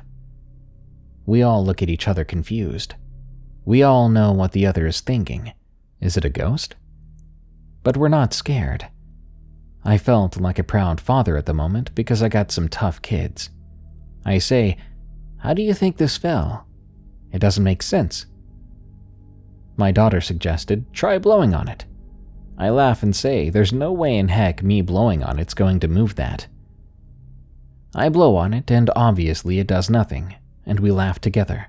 We 1.25 1.41
all 1.41 1.63
look 1.63 1.81
at 1.81 1.89
each 1.89 2.07
other 2.07 2.25
confused. 2.25 2.95
We 3.63 3.83
all 3.83 4.09
know 4.09 4.31
what 4.31 4.51
the 4.51 4.65
other 4.65 4.87
is 4.87 5.01
thinking 5.01 5.53
is 6.01 6.17
it 6.17 6.25
a 6.25 6.29
ghost? 6.29 6.75
But 7.83 7.95
we're 7.95 8.09
not 8.09 8.33
scared. 8.33 8.87
I 9.83 9.97
felt 9.97 10.37
like 10.37 10.59
a 10.59 10.63
proud 10.63 10.99
father 10.99 11.37
at 11.37 11.45
the 11.45 11.53
moment 11.53 11.93
because 11.95 12.21
I 12.21 12.29
got 12.29 12.51
some 12.51 12.67
tough 12.67 13.01
kids. 13.01 13.49
I 14.25 14.37
say, 14.37 14.77
How 15.37 15.53
do 15.53 15.61
you 15.61 15.73
think 15.73 15.97
this 15.97 16.17
fell? 16.17 16.67
It 17.31 17.39
doesn't 17.39 17.63
make 17.63 17.81
sense. 17.81 18.25
My 19.77 19.91
daughter 19.91 20.21
suggested, 20.21 20.85
try 20.93 21.17
blowing 21.17 21.53
on 21.53 21.67
it. 21.67 21.85
I 22.57 22.69
laugh 22.69 23.01
and 23.01 23.15
say, 23.15 23.49
there's 23.49 23.73
no 23.73 23.91
way 23.91 24.17
in 24.17 24.27
heck 24.27 24.61
me 24.61 24.81
blowing 24.81 25.23
on 25.23 25.39
it's 25.39 25.55
going 25.55 25.79
to 25.79 25.87
move 25.87 26.15
that. 26.15 26.47
I 27.95 28.09
blow 28.09 28.35
on 28.35 28.53
it, 28.53 28.69
and 28.69 28.89
obviously 28.95 29.59
it 29.59 29.67
does 29.67 29.89
nothing, 29.89 30.35
and 30.65 30.79
we 30.79 30.91
laugh 30.91 31.19
together. 31.19 31.67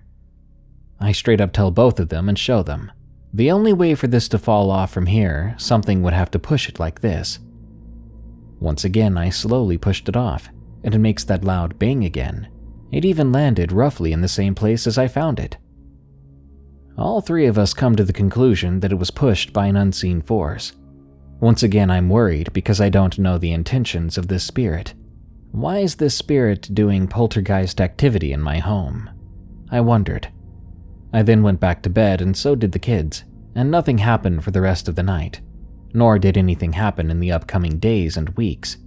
I 1.00 1.12
straight 1.12 1.40
up 1.40 1.52
tell 1.52 1.70
both 1.70 1.98
of 1.98 2.10
them 2.10 2.28
and 2.28 2.38
show 2.38 2.62
them. 2.62 2.92
The 3.34 3.50
only 3.50 3.72
way 3.72 3.94
for 3.94 4.08
this 4.08 4.28
to 4.28 4.38
fall 4.38 4.70
off 4.70 4.92
from 4.92 5.06
here, 5.06 5.54
something 5.56 6.02
would 6.02 6.12
have 6.12 6.30
to 6.32 6.38
push 6.38 6.68
it 6.68 6.78
like 6.78 7.00
this. 7.00 7.38
Once 8.60 8.84
again, 8.84 9.16
I 9.16 9.30
slowly 9.30 9.78
pushed 9.78 10.08
it 10.08 10.16
off, 10.16 10.48
and 10.84 10.94
it 10.94 10.98
makes 10.98 11.24
that 11.24 11.44
loud 11.44 11.78
bang 11.78 12.04
again. 12.04 12.48
It 12.90 13.06
even 13.06 13.32
landed 13.32 13.72
roughly 13.72 14.12
in 14.12 14.20
the 14.20 14.28
same 14.28 14.54
place 14.54 14.86
as 14.86 14.98
I 14.98 15.08
found 15.08 15.40
it. 15.40 15.56
All 16.98 17.22
three 17.22 17.46
of 17.46 17.56
us 17.56 17.72
come 17.72 17.96
to 17.96 18.04
the 18.04 18.12
conclusion 18.12 18.80
that 18.80 18.92
it 18.92 18.98
was 18.98 19.10
pushed 19.10 19.52
by 19.52 19.66
an 19.66 19.76
unseen 19.76 20.20
force. 20.20 20.74
Once 21.40 21.62
again, 21.62 21.90
I'm 21.90 22.10
worried 22.10 22.52
because 22.52 22.80
I 22.80 22.90
don't 22.90 23.18
know 23.18 23.38
the 23.38 23.52
intentions 23.52 24.18
of 24.18 24.28
this 24.28 24.44
spirit. 24.44 24.92
Why 25.52 25.78
is 25.78 25.96
this 25.96 26.14
spirit 26.14 26.68
doing 26.72 27.08
poltergeist 27.08 27.80
activity 27.80 28.32
in 28.32 28.40
my 28.42 28.58
home? 28.58 29.08
I 29.70 29.80
wondered. 29.80 30.28
I 31.12 31.22
then 31.22 31.42
went 31.42 31.60
back 31.60 31.82
to 31.82 31.90
bed, 31.90 32.20
and 32.20 32.36
so 32.36 32.54
did 32.54 32.72
the 32.72 32.78
kids, 32.78 33.24
and 33.54 33.70
nothing 33.70 33.98
happened 33.98 34.42
for 34.44 34.50
the 34.50 34.60
rest 34.60 34.88
of 34.88 34.94
the 34.94 35.02
night, 35.02 35.40
nor 35.92 36.18
did 36.18 36.38
anything 36.38 36.72
happen 36.72 37.10
in 37.10 37.20
the 37.20 37.32
upcoming 37.32 37.78
days 37.78 38.16
and 38.16 38.30
weeks. 38.30 38.78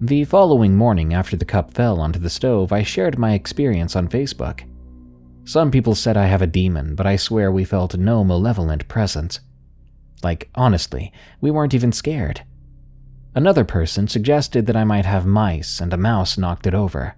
The 0.00 0.24
following 0.24 0.76
morning, 0.76 1.14
after 1.14 1.36
the 1.36 1.44
cup 1.44 1.72
fell 1.72 2.00
onto 2.00 2.18
the 2.18 2.28
stove, 2.28 2.72
I 2.72 2.82
shared 2.82 3.18
my 3.18 3.34
experience 3.34 3.94
on 3.94 4.08
Facebook. 4.08 4.68
Some 5.44 5.70
people 5.70 5.94
said 5.94 6.16
I 6.16 6.26
have 6.26 6.42
a 6.42 6.46
demon, 6.46 6.94
but 6.94 7.06
I 7.06 7.16
swear 7.16 7.50
we 7.50 7.64
felt 7.64 7.96
no 7.96 8.24
malevolent 8.24 8.88
presence. 8.88 9.40
Like, 10.22 10.50
honestly, 10.54 11.12
we 11.40 11.50
weren't 11.50 11.74
even 11.74 11.92
scared. 11.92 12.42
Another 13.34 13.64
person 13.64 14.06
suggested 14.08 14.66
that 14.66 14.76
I 14.76 14.84
might 14.84 15.06
have 15.06 15.24
mice 15.24 15.80
and 15.80 15.92
a 15.92 15.96
mouse 15.96 16.36
knocked 16.36 16.66
it 16.66 16.74
over. 16.74 17.16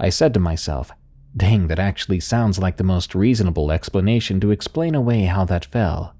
I 0.00 0.08
said 0.08 0.34
to 0.34 0.40
myself, 0.40 0.90
dang, 1.38 1.68
that 1.68 1.78
actually 1.78 2.20
sounds 2.20 2.58
like 2.58 2.76
the 2.76 2.84
most 2.84 3.14
reasonable 3.14 3.72
explanation 3.72 4.40
to 4.40 4.50
explain 4.50 4.94
away 4.94 5.24
how 5.24 5.44
that 5.46 5.64
fell. 5.64 6.14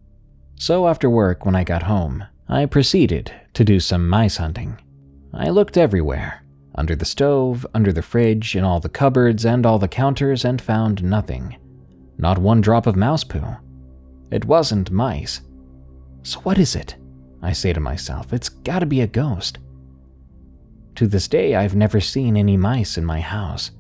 So 0.57 0.89
after 0.89 1.11
work, 1.11 1.45
when 1.45 1.55
I 1.55 1.65
got 1.65 1.83
home, 1.83 2.25
I 2.49 2.67
proceeded 2.67 3.33
to 3.55 3.65
do 3.65 3.79
some 3.81 4.09
mice 4.09 4.39
hunting. 4.39 4.79
I 5.35 5.51
looked 5.51 5.77
everywhere, 5.77 6.43
under 6.75 6.97
the 6.97 7.05
stove, 7.05 7.67
under 7.75 7.93
the 7.93 8.03
fridge, 8.03 8.57
in 8.57 8.65
all 8.65 8.81
the 8.81 8.89
cupboards 8.89 9.45
and 9.45 9.67
all 9.67 9.79
the 9.79 9.89
counters, 9.89 10.45
and 10.45 10.61
found 10.61 11.05
nothing. 11.05 11.57
Not 12.17 12.39
one 12.39 12.61
drop 12.61 12.87
of 12.87 12.97
mouse 12.97 13.25
poo. 13.25 13.57
It 14.31 14.45
wasn't 14.45 14.91
mice. 14.91 15.43
So 16.23 16.41
what 16.41 16.59
is 16.59 16.75
it? 16.75 16.97
I 17.43 17.53
say 17.53 17.73
to 17.73 17.81
myself, 17.81 18.33
it's 18.33 18.49
gotta 18.49 18.87
be 18.87 19.01
a 19.01 19.07
ghost. 19.07 19.59
To 20.97 21.07
this 21.07 21.29
day, 21.29 21.55
I've 21.55 21.77
never 21.77 22.01
seen 22.01 22.37
any 22.37 22.57
mice 22.57 22.99
in 22.99 23.05
my 23.05 23.21
house. 23.21 23.71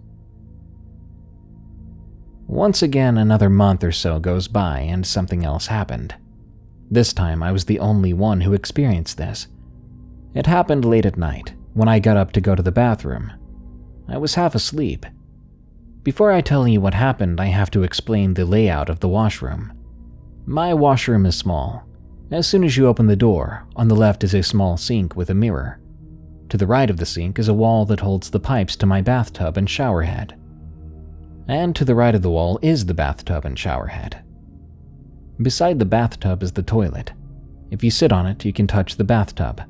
Once 2.49 2.82
again, 2.82 3.18
another 3.18 3.51
month 3.51 3.84
or 3.84 3.92
so 3.92 4.18
goes 4.18 4.49
by 4.49 4.80
and 4.80 5.07
something 5.07 5.44
else 5.44 5.66
happened. 5.66 6.14
This 6.90 7.12
time, 7.12 7.42
I 7.42 7.53
was 7.53 7.66
the 7.66 7.78
only 7.78 8.14
one 8.14 8.40
who 8.40 8.55
experienced 8.55 9.18
this. 9.18 9.49
It 10.32 10.46
happened 10.46 10.86
late 10.86 11.05
at 11.05 11.18
night, 11.18 11.53
when 11.74 11.88
I 11.88 11.99
got 11.99 12.16
up 12.16 12.32
to 12.32 12.40
go 12.40 12.55
to 12.55 12.62
the 12.62 12.72
bathroom. 12.72 13.30
I 14.09 14.16
was 14.16 14.34
half 14.34 14.55
asleep. 14.55 15.05
Before 16.03 16.32
I 16.32 16.40
tell 16.40 16.66
you 16.66 16.80
what 16.80 16.94
happened, 16.94 17.38
I 17.38 17.46
have 17.46 17.70
to 17.72 17.82
explain 17.82 18.32
the 18.32 18.46
layout 18.46 18.88
of 18.88 19.01
the 19.01 19.09
washroom. 19.09 19.74
My 20.46 20.72
washroom 20.72 21.26
is 21.26 21.36
small. 21.36 21.86
As 22.30 22.46
soon 22.46 22.64
as 22.64 22.78
you 22.78 22.86
open 22.86 23.09
the 23.09 23.16
door, 23.16 23.66
on 23.76 23.88
the 23.88 23.94
left 23.94 24.24
is 24.24 24.32
a 24.32 24.42
small 24.42 24.78
sink 24.78 25.14
with 25.14 25.28
a 25.28 25.34
mirror. 25.34 25.80
To 26.49 26.57
the 26.57 26.66
right 26.66 26.88
of 26.88 26.96
the 26.96 27.05
sink 27.05 27.38
is 27.38 27.49
a 27.49 27.55
wall 27.55 27.84
that 27.84 28.01
holds 28.01 28.30
the 28.30 28.40
pipes 28.40 28.74
to 28.76 28.86
my 28.86 29.03
bathtub 29.03 29.59
and 29.59 29.68
shower 29.68 30.03
head. 30.03 30.34
And 31.49 31.74
to 31.74 31.84
the 31.84 31.94
right 31.94 32.14
of 32.14 32.22
the 32.22 32.30
wall 32.30 32.59
is 32.62 32.86
the 32.86 32.94
bathtub 32.94 33.44
and 33.44 33.59
shower 33.59 33.86
head. 33.86 34.22
Beside 35.40 35.78
the 35.78 35.84
bathtub 35.84 36.42
is 36.42 36.53
the 36.53 36.62
toilet. 36.62 37.12
If 37.70 37.82
you 37.82 37.90
sit 37.90 38.12
on 38.12 38.26
it, 38.26 38.44
you 38.44 38.53
can 38.53 38.66
touch 38.66 38.96
the 38.96 39.05
bathtub. 39.05 39.62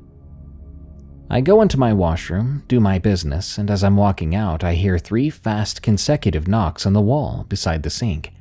I 1.29 1.41
go 1.41 1.61
into 1.61 1.79
my 1.79 1.93
washroom, 1.93 2.63
do 2.67 2.79
my 2.79 2.97
business, 2.97 3.57
and 3.57 3.69
as 3.69 3.83
I'm 3.83 3.97
walking 3.97 4.33
out, 4.33 4.63
I 4.63 4.73
hear 4.73 4.97
three 4.97 5.29
fast 5.29 5.81
consecutive 5.81 6.47
knocks 6.47 6.85
on 6.85 6.93
the 6.93 7.01
wall 7.01 7.45
beside 7.47 7.83
the 7.83 7.89
sink, 7.89 8.31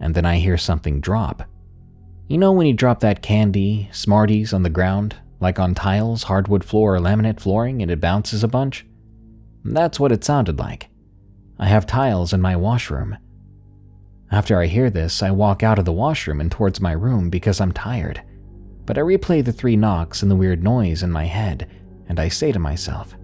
and 0.00 0.14
then 0.14 0.24
I 0.24 0.38
hear 0.38 0.56
something 0.56 1.00
drop. 1.00 1.42
You 2.28 2.38
know 2.38 2.52
when 2.52 2.66
you 2.66 2.72
drop 2.72 3.00
that 3.00 3.22
candy, 3.22 3.90
Smarties 3.92 4.54
on 4.54 4.62
the 4.62 4.70
ground, 4.70 5.16
like 5.40 5.58
on 5.58 5.74
tiles, 5.74 6.24
hardwood 6.24 6.64
floor, 6.64 6.96
or 6.96 6.98
laminate 6.98 7.40
flooring, 7.40 7.82
and 7.82 7.90
it 7.90 8.00
bounces 8.00 8.42
a 8.42 8.48
bunch? 8.48 8.86
That's 9.64 10.00
what 10.00 10.12
it 10.12 10.24
sounded 10.24 10.58
like. 10.58 10.89
I 11.60 11.66
have 11.66 11.84
tiles 11.84 12.32
in 12.32 12.40
my 12.40 12.56
washroom. 12.56 13.18
After 14.32 14.58
I 14.58 14.66
hear 14.66 14.88
this, 14.88 15.22
I 15.22 15.30
walk 15.30 15.62
out 15.62 15.78
of 15.78 15.84
the 15.84 15.92
washroom 15.92 16.40
and 16.40 16.50
towards 16.50 16.80
my 16.80 16.92
room 16.92 17.28
because 17.28 17.60
I'm 17.60 17.72
tired. 17.72 18.22
But 18.86 18.96
I 18.96 19.02
replay 19.02 19.44
the 19.44 19.52
three 19.52 19.76
knocks 19.76 20.22
and 20.22 20.30
the 20.30 20.36
weird 20.36 20.64
noise 20.64 21.02
in 21.02 21.12
my 21.12 21.26
head 21.26 21.70
and 22.08 22.18
I 22.18 22.28
say 22.28 22.50
to 22.50 22.58
myself, 22.58 23.14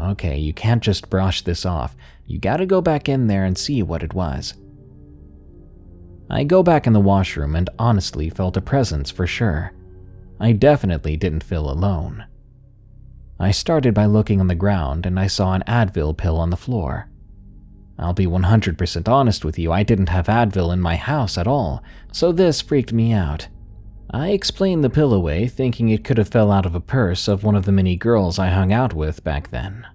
okay, 0.00 0.38
you 0.38 0.54
can't 0.54 0.84
just 0.84 1.10
brush 1.10 1.42
this 1.42 1.66
off. 1.66 1.96
You 2.26 2.38
gotta 2.38 2.64
go 2.64 2.80
back 2.80 3.08
in 3.08 3.26
there 3.26 3.44
and 3.44 3.58
see 3.58 3.82
what 3.82 4.04
it 4.04 4.14
was. 4.14 4.54
I 6.30 6.44
go 6.44 6.62
back 6.62 6.86
in 6.86 6.92
the 6.92 7.00
washroom 7.00 7.56
and 7.56 7.68
honestly 7.76 8.30
felt 8.30 8.56
a 8.56 8.60
presence 8.60 9.10
for 9.10 9.26
sure. 9.26 9.72
I 10.38 10.52
definitely 10.52 11.16
didn't 11.16 11.42
feel 11.42 11.68
alone. 11.68 12.24
I 13.40 13.50
started 13.50 13.94
by 13.94 14.06
looking 14.06 14.40
on 14.40 14.46
the 14.46 14.54
ground 14.54 15.06
and 15.06 15.18
I 15.18 15.26
saw 15.26 15.54
an 15.54 15.64
Advil 15.66 16.16
pill 16.16 16.36
on 16.36 16.50
the 16.50 16.56
floor. 16.56 17.10
I'll 17.98 18.12
be 18.12 18.26
100% 18.26 19.08
honest 19.08 19.44
with 19.44 19.58
you, 19.58 19.72
I 19.72 19.82
didn't 19.82 20.08
have 20.08 20.26
Advil 20.26 20.72
in 20.72 20.80
my 20.80 20.96
house 20.96 21.36
at 21.36 21.48
all, 21.48 21.82
so 22.12 22.30
this 22.30 22.60
freaked 22.60 22.92
me 22.92 23.12
out. 23.12 23.48
I 24.10 24.28
explained 24.28 24.84
the 24.84 24.90
pill 24.90 25.12
away, 25.12 25.48
thinking 25.48 25.88
it 25.88 26.04
could 26.04 26.16
have 26.16 26.28
fell 26.28 26.50
out 26.50 26.64
of 26.64 26.74
a 26.74 26.80
purse 26.80 27.28
of 27.28 27.44
one 27.44 27.56
of 27.56 27.64
the 27.64 27.72
many 27.72 27.96
girls 27.96 28.38
I 28.38 28.48
hung 28.48 28.72
out 28.72 28.94
with 28.94 29.24
back 29.24 29.50
then. 29.50 29.86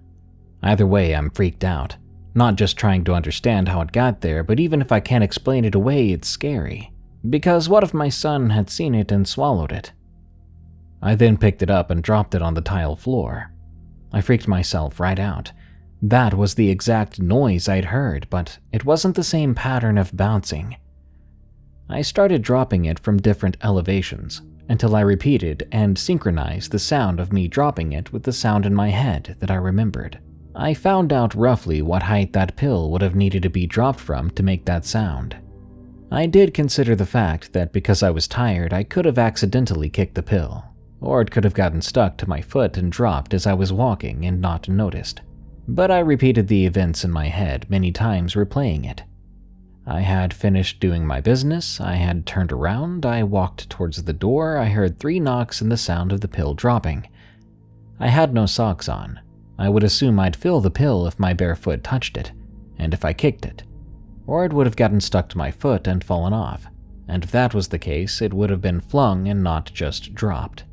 Either 0.62 0.86
way, 0.86 1.14
I'm 1.14 1.30
freaked 1.30 1.64
out. 1.64 1.96
Not 2.34 2.56
just 2.56 2.76
trying 2.76 3.04
to 3.04 3.14
understand 3.14 3.68
how 3.68 3.80
it 3.80 3.92
got 3.92 4.20
there, 4.20 4.44
but 4.44 4.60
even 4.60 4.80
if 4.80 4.92
I 4.92 5.00
can't 5.00 5.24
explain 5.24 5.64
it 5.64 5.74
away, 5.74 6.10
it's 6.10 6.28
scary. 6.28 6.92
Because 7.28 7.68
what 7.68 7.84
if 7.84 7.94
my 7.94 8.08
son 8.08 8.50
had 8.50 8.70
seen 8.70 8.94
it 8.94 9.10
and 9.10 9.26
swallowed 9.26 9.72
it? 9.72 9.92
I 11.02 11.14
then 11.14 11.36
picked 11.36 11.62
it 11.62 11.70
up 11.70 11.90
and 11.90 12.02
dropped 12.02 12.34
it 12.34 12.42
on 12.42 12.54
the 12.54 12.60
tile 12.60 12.96
floor. 12.96 13.52
I 14.12 14.20
freaked 14.20 14.46
myself 14.46 15.00
right 15.00 15.18
out. 15.18 15.52
That 16.06 16.34
was 16.34 16.54
the 16.54 16.68
exact 16.68 17.18
noise 17.18 17.66
I'd 17.66 17.86
heard, 17.86 18.26
but 18.28 18.58
it 18.72 18.84
wasn't 18.84 19.16
the 19.16 19.24
same 19.24 19.54
pattern 19.54 19.96
of 19.96 20.14
bouncing. 20.14 20.76
I 21.88 22.02
started 22.02 22.42
dropping 22.42 22.84
it 22.84 22.98
from 22.98 23.16
different 23.16 23.56
elevations 23.62 24.42
until 24.68 24.94
I 24.96 25.00
repeated 25.00 25.66
and 25.72 25.98
synchronized 25.98 26.72
the 26.72 26.78
sound 26.78 27.20
of 27.20 27.32
me 27.32 27.48
dropping 27.48 27.92
it 27.94 28.12
with 28.12 28.24
the 28.24 28.34
sound 28.34 28.66
in 28.66 28.74
my 28.74 28.90
head 28.90 29.36
that 29.40 29.50
I 29.50 29.54
remembered. 29.54 30.18
I 30.54 30.74
found 30.74 31.10
out 31.10 31.34
roughly 31.34 31.80
what 31.80 32.02
height 32.02 32.34
that 32.34 32.54
pill 32.54 32.90
would 32.90 33.00
have 33.00 33.14
needed 33.14 33.42
to 33.44 33.48
be 33.48 33.66
dropped 33.66 34.00
from 34.00 34.28
to 34.32 34.42
make 34.42 34.66
that 34.66 34.84
sound. 34.84 35.38
I 36.12 36.26
did 36.26 36.52
consider 36.52 36.94
the 36.94 37.06
fact 37.06 37.54
that 37.54 37.72
because 37.72 38.02
I 38.02 38.10
was 38.10 38.28
tired, 38.28 38.74
I 38.74 38.82
could 38.82 39.06
have 39.06 39.18
accidentally 39.18 39.88
kicked 39.88 40.16
the 40.16 40.22
pill, 40.22 40.66
or 41.00 41.22
it 41.22 41.30
could 41.30 41.44
have 41.44 41.54
gotten 41.54 41.80
stuck 41.80 42.18
to 42.18 42.28
my 42.28 42.42
foot 42.42 42.76
and 42.76 42.92
dropped 42.92 43.32
as 43.32 43.46
I 43.46 43.54
was 43.54 43.72
walking 43.72 44.26
and 44.26 44.38
not 44.38 44.68
noticed. 44.68 45.22
But 45.66 45.90
I 45.90 46.00
repeated 46.00 46.48
the 46.48 46.66
events 46.66 47.04
in 47.04 47.10
my 47.10 47.28
head 47.28 47.66
many 47.70 47.90
times, 47.90 48.34
replaying 48.34 48.88
it. 48.88 49.02
I 49.86 50.00
had 50.00 50.32
finished 50.32 50.80
doing 50.80 51.06
my 51.06 51.20
business, 51.20 51.80
I 51.80 51.94
had 51.94 52.26
turned 52.26 52.52
around, 52.52 53.04
I 53.04 53.22
walked 53.22 53.68
towards 53.68 54.02
the 54.02 54.12
door, 54.12 54.56
I 54.56 54.66
heard 54.66 54.98
three 54.98 55.20
knocks 55.20 55.60
and 55.60 55.70
the 55.70 55.76
sound 55.76 56.12
of 56.12 56.20
the 56.20 56.28
pill 56.28 56.54
dropping. 56.54 57.08
I 58.00 58.08
had 58.08 58.32
no 58.32 58.46
socks 58.46 58.88
on. 58.88 59.20
I 59.58 59.68
would 59.68 59.84
assume 59.84 60.18
I'd 60.18 60.36
feel 60.36 60.60
the 60.60 60.70
pill 60.70 61.06
if 61.06 61.18
my 61.18 61.32
bare 61.32 61.54
foot 61.54 61.84
touched 61.84 62.16
it, 62.16 62.32
and 62.78 62.92
if 62.92 63.04
I 63.04 63.12
kicked 63.12 63.44
it. 63.46 63.62
Or 64.26 64.44
it 64.44 64.52
would 64.52 64.66
have 64.66 64.76
gotten 64.76 65.00
stuck 65.00 65.28
to 65.30 65.38
my 65.38 65.50
foot 65.50 65.86
and 65.86 66.02
fallen 66.02 66.32
off, 66.32 66.66
and 67.06 67.24
if 67.24 67.30
that 67.30 67.54
was 67.54 67.68
the 67.68 67.78
case, 67.78 68.20
it 68.20 68.34
would 68.34 68.50
have 68.50 68.62
been 68.62 68.80
flung 68.80 69.28
and 69.28 69.42
not 69.42 69.70
just 69.72 70.14
dropped. 70.14 70.64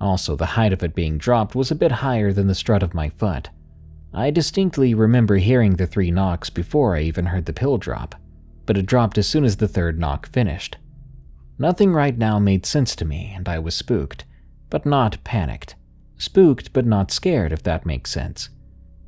Also, 0.00 0.36
the 0.36 0.46
height 0.46 0.72
of 0.72 0.82
it 0.82 0.94
being 0.94 1.18
dropped 1.18 1.54
was 1.54 1.70
a 1.70 1.76
bit 1.76 1.92
higher 1.92 2.32
than 2.32 2.46
the 2.46 2.54
strut 2.54 2.82
of 2.82 2.94
my 2.94 3.08
foot. 3.08 3.50
I 4.14 4.30
distinctly 4.30 4.94
remember 4.94 5.36
hearing 5.36 5.76
the 5.76 5.86
three 5.86 6.10
knocks 6.10 6.50
before 6.50 6.94
I 6.96 7.00
even 7.00 7.26
heard 7.26 7.46
the 7.46 7.52
pill 7.52 7.78
drop, 7.78 8.14
but 8.66 8.76
it 8.76 8.86
dropped 8.86 9.16
as 9.16 9.26
soon 9.26 9.44
as 9.44 9.56
the 9.56 9.68
third 9.68 9.98
knock 9.98 10.28
finished. 10.28 10.76
Nothing 11.58 11.92
right 11.92 12.16
now 12.16 12.38
made 12.38 12.66
sense 12.66 12.94
to 12.96 13.04
me, 13.04 13.32
and 13.34 13.48
I 13.48 13.58
was 13.58 13.74
spooked, 13.74 14.24
but 14.68 14.84
not 14.84 15.22
panicked. 15.24 15.76
Spooked, 16.18 16.72
but 16.72 16.86
not 16.86 17.10
scared, 17.10 17.52
if 17.52 17.62
that 17.62 17.86
makes 17.86 18.10
sense. 18.10 18.50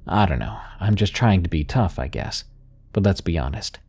I 0.07 0.27
don't 0.27 0.39
know, 0.39 0.59
I'm 0.81 0.95
just 0.95 1.15
trying 1.15 1.43
to 1.43 1.51
be 1.51 1.65
tough, 1.65 1.99
I 1.99 2.09
guess. 2.09 2.45
But 2.93 3.03
let's 3.03 3.21
be 3.21 3.39
honest, 3.39 3.81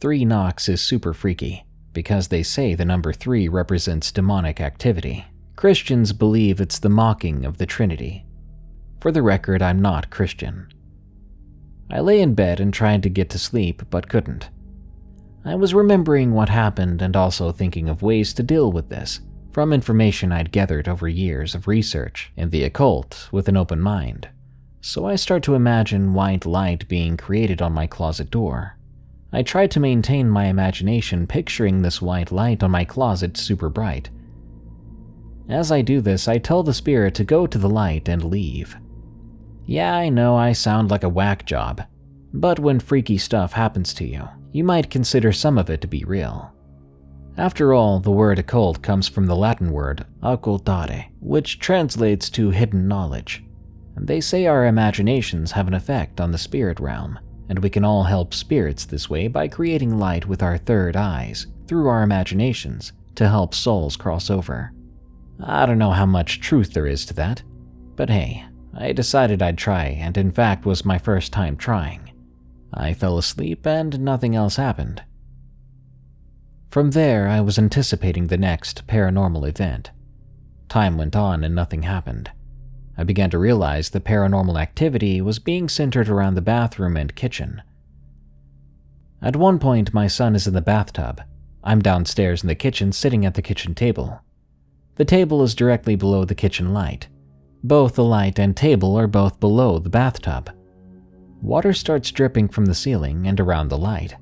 three 0.00 0.24
knocks 0.24 0.68
is 0.68 0.80
super 0.80 1.14
freaky 1.14 1.64
because 1.92 2.28
they 2.28 2.42
say 2.42 2.74
the 2.74 2.84
number 2.84 3.12
three 3.12 3.48
represents 3.48 4.12
demonic 4.12 4.60
activity. 4.60 5.26
Christians 5.56 6.12
believe 6.12 6.60
it's 6.60 6.78
the 6.78 6.88
mocking 6.88 7.44
of 7.44 7.58
the 7.58 7.66
Trinity. 7.66 8.24
For 9.00 9.12
the 9.12 9.22
record, 9.22 9.62
I'm 9.62 9.80
not 9.80 10.10
Christian. 10.10 10.66
I 11.90 12.00
lay 12.00 12.20
in 12.20 12.34
bed 12.34 12.60
and 12.60 12.74
tried 12.74 13.02
to 13.04 13.08
get 13.08 13.30
to 13.30 13.38
sleep, 13.38 13.82
but 13.90 14.08
couldn't. 14.08 14.50
I 15.44 15.54
was 15.54 15.72
remembering 15.72 16.32
what 16.32 16.48
happened 16.48 17.00
and 17.00 17.16
also 17.16 17.52
thinking 17.52 17.88
of 17.88 18.02
ways 18.02 18.34
to 18.34 18.42
deal 18.42 18.70
with 18.70 18.88
this 18.88 19.20
from 19.52 19.72
information 19.72 20.30
I'd 20.30 20.52
gathered 20.52 20.88
over 20.88 21.08
years 21.08 21.54
of 21.54 21.66
research 21.66 22.30
in 22.36 22.50
the 22.50 22.64
occult 22.64 23.28
with 23.32 23.48
an 23.48 23.56
open 23.56 23.80
mind. 23.80 24.28
So 24.80 25.06
I 25.06 25.16
start 25.16 25.42
to 25.44 25.54
imagine 25.54 26.14
white 26.14 26.44
light 26.44 26.86
being 26.88 27.16
created 27.16 27.62
on 27.62 27.72
my 27.72 27.86
closet 27.86 28.30
door. 28.30 28.76
I 29.32 29.42
try 29.42 29.66
to 29.66 29.80
maintain 29.80 30.28
my 30.28 30.46
imagination 30.46 31.26
picturing 31.26 31.82
this 31.82 32.02
white 32.02 32.30
light 32.30 32.62
on 32.62 32.70
my 32.70 32.84
closet 32.84 33.36
super 33.36 33.68
bright. 33.68 34.10
As 35.48 35.72
I 35.72 35.82
do 35.82 36.00
this, 36.00 36.28
I 36.28 36.38
tell 36.38 36.62
the 36.62 36.74
spirit 36.74 37.14
to 37.14 37.24
go 37.24 37.46
to 37.46 37.58
the 37.58 37.70
light 37.70 38.08
and 38.08 38.24
leave. 38.24 38.76
Yeah, 39.68 39.94
I 39.94 40.08
know 40.08 40.34
I 40.34 40.52
sound 40.52 40.90
like 40.90 41.04
a 41.04 41.10
whack 41.10 41.44
job, 41.44 41.82
but 42.32 42.58
when 42.58 42.80
freaky 42.80 43.18
stuff 43.18 43.52
happens 43.52 43.92
to 43.94 44.06
you, 44.06 44.26
you 44.50 44.64
might 44.64 44.88
consider 44.88 45.30
some 45.30 45.58
of 45.58 45.68
it 45.68 45.82
to 45.82 45.86
be 45.86 46.04
real. 46.04 46.54
After 47.36 47.74
all, 47.74 48.00
the 48.00 48.10
word 48.10 48.38
occult 48.38 48.80
comes 48.80 49.10
from 49.10 49.26
the 49.26 49.36
Latin 49.36 49.70
word 49.70 50.06
occultare, 50.22 51.10
which 51.20 51.58
translates 51.58 52.30
to 52.30 52.48
hidden 52.48 52.88
knowledge. 52.88 53.44
And 53.94 54.08
they 54.08 54.22
say 54.22 54.46
our 54.46 54.64
imaginations 54.64 55.52
have 55.52 55.68
an 55.68 55.74
effect 55.74 56.18
on 56.18 56.32
the 56.32 56.38
spirit 56.38 56.80
realm, 56.80 57.18
and 57.50 57.58
we 57.58 57.68
can 57.68 57.84
all 57.84 58.04
help 58.04 58.32
spirits 58.32 58.86
this 58.86 59.10
way 59.10 59.28
by 59.28 59.48
creating 59.48 59.98
light 59.98 60.24
with 60.24 60.42
our 60.42 60.56
third 60.56 60.96
eyes 60.96 61.46
through 61.66 61.88
our 61.88 62.02
imaginations 62.02 62.94
to 63.16 63.28
help 63.28 63.54
souls 63.54 63.98
cross 63.98 64.30
over. 64.30 64.72
I 65.44 65.66
don't 65.66 65.76
know 65.76 65.90
how 65.90 66.06
much 66.06 66.40
truth 66.40 66.72
there 66.72 66.86
is 66.86 67.04
to 67.04 67.14
that, 67.14 67.42
but 67.96 68.08
hey, 68.08 68.47
I 68.80 68.92
decided 68.92 69.42
I'd 69.42 69.58
try, 69.58 69.86
and 69.86 70.16
in 70.16 70.30
fact 70.30 70.64
was 70.64 70.84
my 70.84 70.98
first 70.98 71.32
time 71.32 71.56
trying. 71.56 72.12
I 72.72 72.94
fell 72.94 73.18
asleep 73.18 73.66
and 73.66 73.98
nothing 73.98 74.36
else 74.36 74.54
happened. 74.54 75.02
From 76.70 76.92
there, 76.92 77.26
I 77.26 77.40
was 77.40 77.58
anticipating 77.58 78.28
the 78.28 78.36
next 78.36 78.86
paranormal 78.86 79.48
event. 79.48 79.90
Time 80.68 80.96
went 80.96 81.16
on 81.16 81.42
and 81.42 81.54
nothing 81.54 81.82
happened. 81.82 82.30
I 82.96 83.02
began 83.02 83.30
to 83.30 83.38
realize 83.38 83.90
the 83.90 84.00
paranormal 84.00 84.60
activity 84.60 85.20
was 85.20 85.40
being 85.40 85.68
centered 85.68 86.08
around 86.08 86.34
the 86.34 86.40
bathroom 86.40 86.96
and 86.96 87.14
kitchen. 87.16 87.62
At 89.20 89.34
one 89.34 89.58
point, 89.58 89.92
my 89.92 90.06
son 90.06 90.36
is 90.36 90.46
in 90.46 90.54
the 90.54 90.60
bathtub. 90.60 91.22
I'm 91.64 91.80
downstairs 91.80 92.42
in 92.44 92.48
the 92.48 92.54
kitchen 92.54 92.92
sitting 92.92 93.26
at 93.26 93.34
the 93.34 93.42
kitchen 93.42 93.74
table. 93.74 94.20
The 94.96 95.04
table 95.04 95.42
is 95.42 95.56
directly 95.56 95.96
below 95.96 96.24
the 96.24 96.34
kitchen 96.36 96.72
light. 96.72 97.08
Both 97.64 97.94
the 97.94 98.04
light 98.04 98.38
and 98.38 98.56
table 98.56 98.96
are 98.96 99.08
both 99.08 99.40
below 99.40 99.78
the 99.78 99.90
bathtub. 99.90 100.50
Water 101.42 101.72
starts 101.72 102.10
dripping 102.10 102.48
from 102.48 102.66
the 102.66 102.74
ceiling 102.74 103.26
and 103.26 103.40
around 103.40 103.68
the 103.68 103.78
light. 103.78 104.16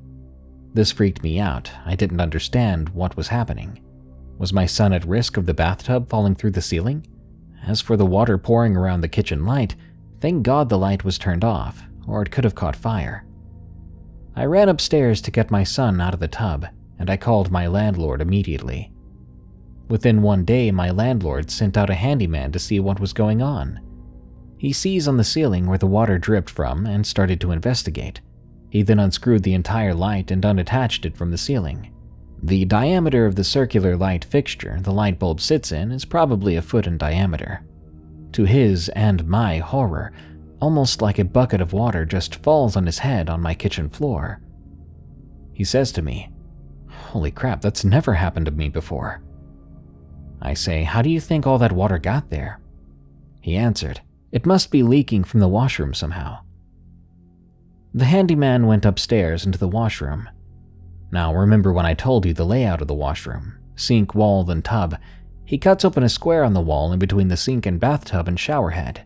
This 0.75 0.93
freaked 0.93 1.23
me 1.23 1.39
out. 1.39 1.71
I 1.85 1.95
didn't 1.95 2.21
understand 2.21 2.91
what 2.91 3.17
was 3.17 3.29
happening. 3.29 3.81
Was 4.39 4.53
my 4.53 4.67
son 4.67 4.93
at 4.93 5.07
risk 5.07 5.37
of 5.37 5.47
the 5.47 5.55
bathtub 5.55 6.09
falling 6.09 6.35
through 6.35 6.51
the 6.51 6.63
ceiling? 6.63 7.07
As 7.67 7.81
for 7.81 7.97
the 7.97 8.07
water 8.07 8.39
pouring 8.39 8.77
around 8.77 9.01
the 9.01 9.09
kitchen 9.09 9.45
light, 9.45 9.75
thank 10.21 10.43
God 10.43 10.69
the 10.69 10.79
light 10.79 11.05
was 11.05 11.19
turned 11.19 11.45
off, 11.45 11.83
or 12.07 12.23
it 12.23 12.31
could 12.31 12.45
have 12.45 12.55
caught 12.55 12.77
fire. 12.77 13.27
I 14.35 14.45
ran 14.45 14.69
upstairs 14.69 15.21
to 15.23 15.31
get 15.31 15.51
my 15.51 15.65
son 15.65 16.01
out 16.01 16.15
of 16.15 16.21
the 16.21 16.29
tub, 16.29 16.67
and 16.99 17.09
I 17.09 17.17
called 17.17 17.51
my 17.51 17.67
landlord 17.67 18.21
immediately. 18.21 18.93
Within 19.89 20.23
one 20.23 20.45
day, 20.45 20.71
my 20.71 20.91
landlord 20.91 21.51
sent 21.51 21.77
out 21.77 21.91
a 21.91 21.95
handyman 21.95 22.51
to 22.53 22.59
see 22.59 22.81
what 22.81 23.01
was 23.01 23.13
going 23.13 23.41
on. 23.41 23.81
He 24.59 24.73
sees 24.73 25.07
on 25.07 25.17
the 25.17 25.25
ceiling 25.25 25.67
where 25.67 25.79
the 25.79 25.87
water 25.87 26.19
dripped 26.19 26.51
from 26.51 26.87
and 26.87 27.07
started 27.07 27.41
to 27.41 27.53
investigate. 27.53 28.21
He 28.71 28.83
then 28.83 28.99
unscrewed 28.99 29.43
the 29.43 29.55
entire 29.55 29.95
light 29.95 30.31
and 30.31 30.45
unattached 30.45 31.07
it 31.07 31.17
from 31.17 31.31
the 31.31 31.39
ceiling. 31.39 31.93
The 32.43 32.65
diameter 32.65 33.27
of 33.27 33.37
the 33.37 33.45
circular 33.45 33.97
light 33.97 34.25
fixture 34.25 34.79
the 34.81 34.93
light 34.93 35.19
bulb 35.19 35.41
sits 35.41 35.73
in 35.73 35.93
is 35.93 36.05
probably 36.05 36.57
a 36.57 36.63
foot 36.63 36.87
in 36.87 36.99
diameter. 36.99 37.65
To 38.33 38.45
his 38.45 38.89
and 38.91 39.27
my 39.27 39.59
horror, 39.59 40.13
almost 40.61 41.01
like 41.01 41.19
a 41.19 41.25
bucket 41.25 41.61
of 41.61 41.73
water 41.73 42.05
just 42.05 42.37
falls 42.37 42.77
on 42.77 42.87
his 42.87 42.99
head 42.99 43.31
on 43.31 43.41
my 43.41 43.55
kitchen 43.55 43.89
floor. 43.89 44.41
He 45.53 45.65
says 45.65 45.93
to 45.93 46.03
me, 46.03 46.31
Holy 46.89 47.31
crap, 47.31 47.61
that's 47.61 47.85
never 47.85 48.15
happened 48.15 48.47
to 48.47 48.53
me 48.53 48.69
before. 48.69 49.23
I 50.47 50.55
say, 50.55 50.85
How 50.85 51.03
do 51.03 51.11
you 51.11 51.21
think 51.21 51.47
all 51.47 51.59
that 51.59 51.73
water 51.73 51.99
got 51.99 52.31
there? 52.31 52.61
He 53.43 53.57
answered, 53.57 54.01
It 54.33 54.47
must 54.47 54.71
be 54.71 54.83
leaking 54.83 55.25
from 55.25 55.41
the 55.41 55.49
washroom 55.49 55.93
somehow. 55.93 56.39
The 57.93 58.07
handyman 58.07 58.67
went 58.67 58.87
upstairs 58.87 59.45
into 59.45 59.59
the 59.59 59.69
washroom 59.69 60.29
now, 61.11 61.35
remember 61.35 61.73
when 61.73 61.87
I 61.87 61.95
told 61.95 62.27
you 62.27 62.35
the 62.35 62.45
layout 62.45 62.83
of 62.83 62.89
the 62.89 62.95
washroom 62.95 63.59
sink, 63.79 64.15
wall, 64.15 64.43
then 64.43 64.63
tub. 64.63 64.97
He 65.45 65.59
cuts 65.59 65.85
open 65.85 66.03
a 66.03 66.09
square 66.09 66.45
on 66.45 66.55
the 66.55 66.63
wall 66.63 66.93
in 66.93 66.99
between 66.99 67.29
the 67.29 67.37
sink 67.37 67.67
and 67.67 67.79
bathtub 67.79 68.27
and 68.27 68.41
shower 68.41 68.71
head. 68.71 69.05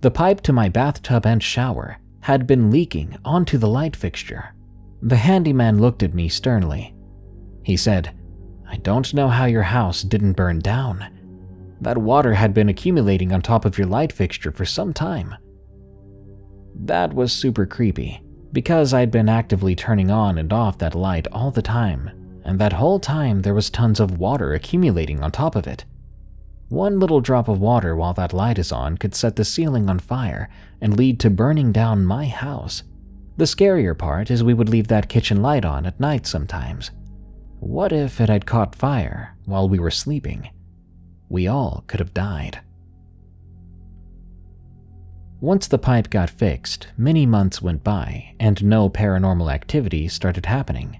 The 0.00 0.10
pipe 0.10 0.40
to 0.42 0.52
my 0.52 0.68
bathtub 0.68 1.26
and 1.26 1.42
shower 1.42 1.98
had 2.20 2.46
been 2.46 2.70
leaking 2.70 3.16
onto 3.24 3.58
the 3.58 3.68
light 3.68 3.96
fixture. 3.96 4.54
The 5.02 5.16
handyman 5.16 5.80
looked 5.80 6.04
at 6.04 6.14
me 6.14 6.28
sternly. 6.28 6.94
He 7.64 7.76
said, 7.76 8.16
I 8.72 8.76
don't 8.76 9.12
know 9.12 9.28
how 9.28 9.44
your 9.44 9.64
house 9.64 10.02
didn't 10.02 10.32
burn 10.32 10.60
down. 10.60 11.06
That 11.82 11.98
water 11.98 12.32
had 12.32 12.54
been 12.54 12.70
accumulating 12.70 13.30
on 13.30 13.42
top 13.42 13.66
of 13.66 13.76
your 13.76 13.86
light 13.86 14.12
fixture 14.12 14.50
for 14.50 14.64
some 14.64 14.94
time. 14.94 15.34
That 16.74 17.12
was 17.12 17.34
super 17.34 17.66
creepy 17.66 18.22
because 18.50 18.94
I'd 18.94 19.10
been 19.10 19.28
actively 19.28 19.74
turning 19.74 20.10
on 20.10 20.38
and 20.38 20.50
off 20.54 20.78
that 20.78 20.94
light 20.94 21.26
all 21.32 21.50
the 21.50 21.60
time, 21.60 22.40
and 22.44 22.58
that 22.58 22.72
whole 22.72 22.98
time 22.98 23.42
there 23.42 23.52
was 23.52 23.68
tons 23.68 24.00
of 24.00 24.18
water 24.18 24.54
accumulating 24.54 25.22
on 25.22 25.32
top 25.32 25.54
of 25.54 25.66
it. 25.66 25.84
One 26.70 26.98
little 26.98 27.20
drop 27.20 27.48
of 27.48 27.60
water 27.60 27.94
while 27.94 28.14
that 28.14 28.32
light 28.32 28.58
is 28.58 28.72
on 28.72 28.96
could 28.96 29.14
set 29.14 29.36
the 29.36 29.44
ceiling 29.44 29.90
on 29.90 29.98
fire 29.98 30.48
and 30.80 30.96
lead 30.96 31.20
to 31.20 31.28
burning 31.28 31.72
down 31.72 32.06
my 32.06 32.26
house. 32.26 32.84
The 33.36 33.44
scarier 33.44 33.96
part 33.96 34.30
is 34.30 34.42
we 34.42 34.54
would 34.54 34.70
leave 34.70 34.88
that 34.88 35.10
kitchen 35.10 35.42
light 35.42 35.66
on 35.66 35.84
at 35.84 36.00
night 36.00 36.26
sometimes. 36.26 36.90
What 37.64 37.92
if 37.92 38.20
it 38.20 38.28
had 38.28 38.44
caught 38.44 38.74
fire 38.74 39.36
while 39.46 39.68
we 39.68 39.78
were 39.78 39.92
sleeping? 39.92 40.50
We 41.28 41.46
all 41.46 41.84
could 41.86 42.00
have 42.00 42.12
died. 42.12 42.58
Once 45.40 45.68
the 45.68 45.78
pipe 45.78 46.10
got 46.10 46.28
fixed, 46.28 46.88
many 46.96 47.24
months 47.24 47.62
went 47.62 47.84
by 47.84 48.34
and 48.40 48.64
no 48.64 48.90
paranormal 48.90 49.50
activity 49.50 50.08
started 50.08 50.46
happening. 50.46 50.98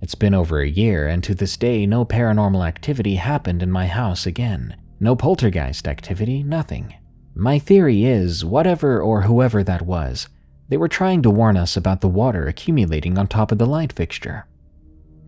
It's 0.00 0.14
been 0.14 0.32
over 0.32 0.62
a 0.62 0.68
year, 0.68 1.08
and 1.08 1.22
to 1.24 1.34
this 1.34 1.58
day, 1.58 1.84
no 1.84 2.06
paranormal 2.06 2.66
activity 2.66 3.16
happened 3.16 3.62
in 3.62 3.70
my 3.70 3.86
house 3.86 4.24
again. 4.24 4.78
No 4.98 5.14
poltergeist 5.14 5.86
activity, 5.86 6.42
nothing. 6.42 6.94
My 7.34 7.58
theory 7.58 8.06
is, 8.06 8.46
whatever 8.46 9.02
or 9.02 9.22
whoever 9.22 9.62
that 9.62 9.82
was, 9.82 10.30
they 10.70 10.78
were 10.78 10.88
trying 10.88 11.20
to 11.20 11.30
warn 11.30 11.58
us 11.58 11.76
about 11.76 12.00
the 12.00 12.08
water 12.08 12.46
accumulating 12.46 13.18
on 13.18 13.26
top 13.26 13.52
of 13.52 13.58
the 13.58 13.66
light 13.66 13.92
fixture. 13.92 14.46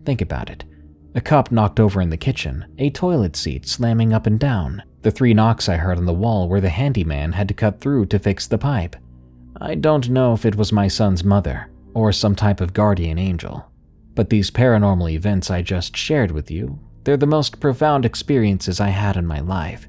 Think 0.05 0.21
about 0.21 0.49
it. 0.49 0.63
A 1.15 1.21
cup 1.21 1.51
knocked 1.51 1.79
over 1.79 2.01
in 2.01 2.09
the 2.09 2.17
kitchen, 2.17 2.65
a 2.77 2.89
toilet 2.89 3.35
seat 3.35 3.67
slamming 3.67 4.13
up 4.13 4.27
and 4.27 4.39
down, 4.39 4.83
the 5.01 5.11
three 5.11 5.33
knocks 5.33 5.67
I 5.67 5.77
heard 5.77 5.97
on 5.97 6.05
the 6.05 6.13
wall 6.13 6.47
where 6.47 6.61
the 6.61 6.69
handyman 6.69 7.31
had 7.31 7.47
to 7.47 7.53
cut 7.53 7.79
through 7.79 8.07
to 8.07 8.19
fix 8.19 8.47
the 8.47 8.57
pipe. 8.57 8.95
I 9.59 9.75
don't 9.75 10.09
know 10.09 10.33
if 10.33 10.45
it 10.45 10.55
was 10.55 10.71
my 10.71 10.87
son's 10.87 11.23
mother 11.23 11.71
or 11.93 12.11
some 12.11 12.35
type 12.35 12.61
of 12.61 12.73
guardian 12.73 13.17
angel, 13.17 13.65
but 14.13 14.29
these 14.29 14.51
paranormal 14.51 15.11
events 15.11 15.49
I 15.49 15.61
just 15.61 15.97
shared 15.97 16.31
with 16.31 16.51
you, 16.51 16.79
they're 17.03 17.17
the 17.17 17.25
most 17.25 17.59
profound 17.59 18.05
experiences 18.05 18.79
I 18.79 18.89
had 18.89 19.17
in 19.17 19.25
my 19.25 19.39
life. 19.39 19.87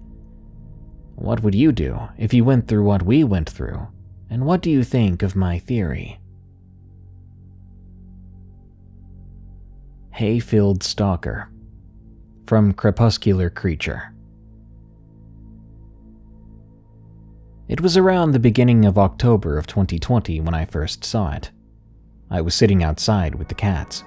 What 1.16 1.42
would 1.42 1.54
you 1.54 1.72
do 1.72 1.98
if 2.16 2.32
you 2.32 2.44
went 2.44 2.66
through 2.66 2.84
what 2.84 3.02
we 3.02 3.24
went 3.24 3.50
through? 3.50 3.88
And 4.30 4.46
what 4.46 4.62
do 4.62 4.70
you 4.70 4.84
think 4.84 5.22
of 5.22 5.34
my 5.36 5.58
theory? 5.58 6.19
Hayfield 10.20 10.82
Stalker 10.82 11.48
from 12.46 12.74
Crepuscular 12.74 13.48
Creature. 13.48 14.12
It 17.68 17.80
was 17.80 17.96
around 17.96 18.32
the 18.32 18.38
beginning 18.38 18.84
of 18.84 18.98
October 18.98 19.56
of 19.56 19.66
2020 19.66 20.38
when 20.42 20.52
I 20.52 20.66
first 20.66 21.06
saw 21.06 21.32
it. 21.32 21.50
I 22.30 22.42
was 22.42 22.54
sitting 22.54 22.82
outside 22.82 23.34
with 23.34 23.48
the 23.48 23.54
cats. 23.54 24.04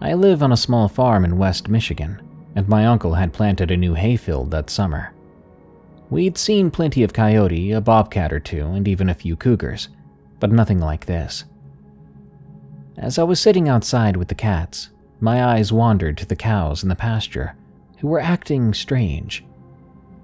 I 0.00 0.14
live 0.14 0.42
on 0.42 0.50
a 0.50 0.56
small 0.56 0.88
farm 0.88 1.24
in 1.24 1.38
West 1.38 1.68
Michigan, 1.68 2.20
and 2.56 2.66
my 2.66 2.84
uncle 2.84 3.14
had 3.14 3.32
planted 3.32 3.70
a 3.70 3.76
new 3.76 3.94
hayfield 3.94 4.50
that 4.50 4.70
summer. 4.70 5.14
We'd 6.10 6.36
seen 6.36 6.72
plenty 6.72 7.04
of 7.04 7.12
coyote, 7.12 7.70
a 7.70 7.80
bobcat 7.80 8.32
or 8.32 8.40
two, 8.40 8.66
and 8.66 8.88
even 8.88 9.08
a 9.08 9.14
few 9.14 9.36
cougars, 9.36 9.88
but 10.40 10.50
nothing 10.50 10.80
like 10.80 11.06
this. 11.06 11.44
As 12.96 13.20
I 13.20 13.22
was 13.22 13.38
sitting 13.38 13.68
outside 13.68 14.16
with 14.16 14.26
the 14.26 14.34
cats, 14.34 14.88
my 15.20 15.44
eyes 15.44 15.72
wandered 15.72 16.16
to 16.18 16.26
the 16.26 16.36
cows 16.36 16.82
in 16.82 16.88
the 16.88 16.94
pasture, 16.94 17.54
who 17.98 18.08
were 18.08 18.20
acting 18.20 18.72
strange. 18.72 19.44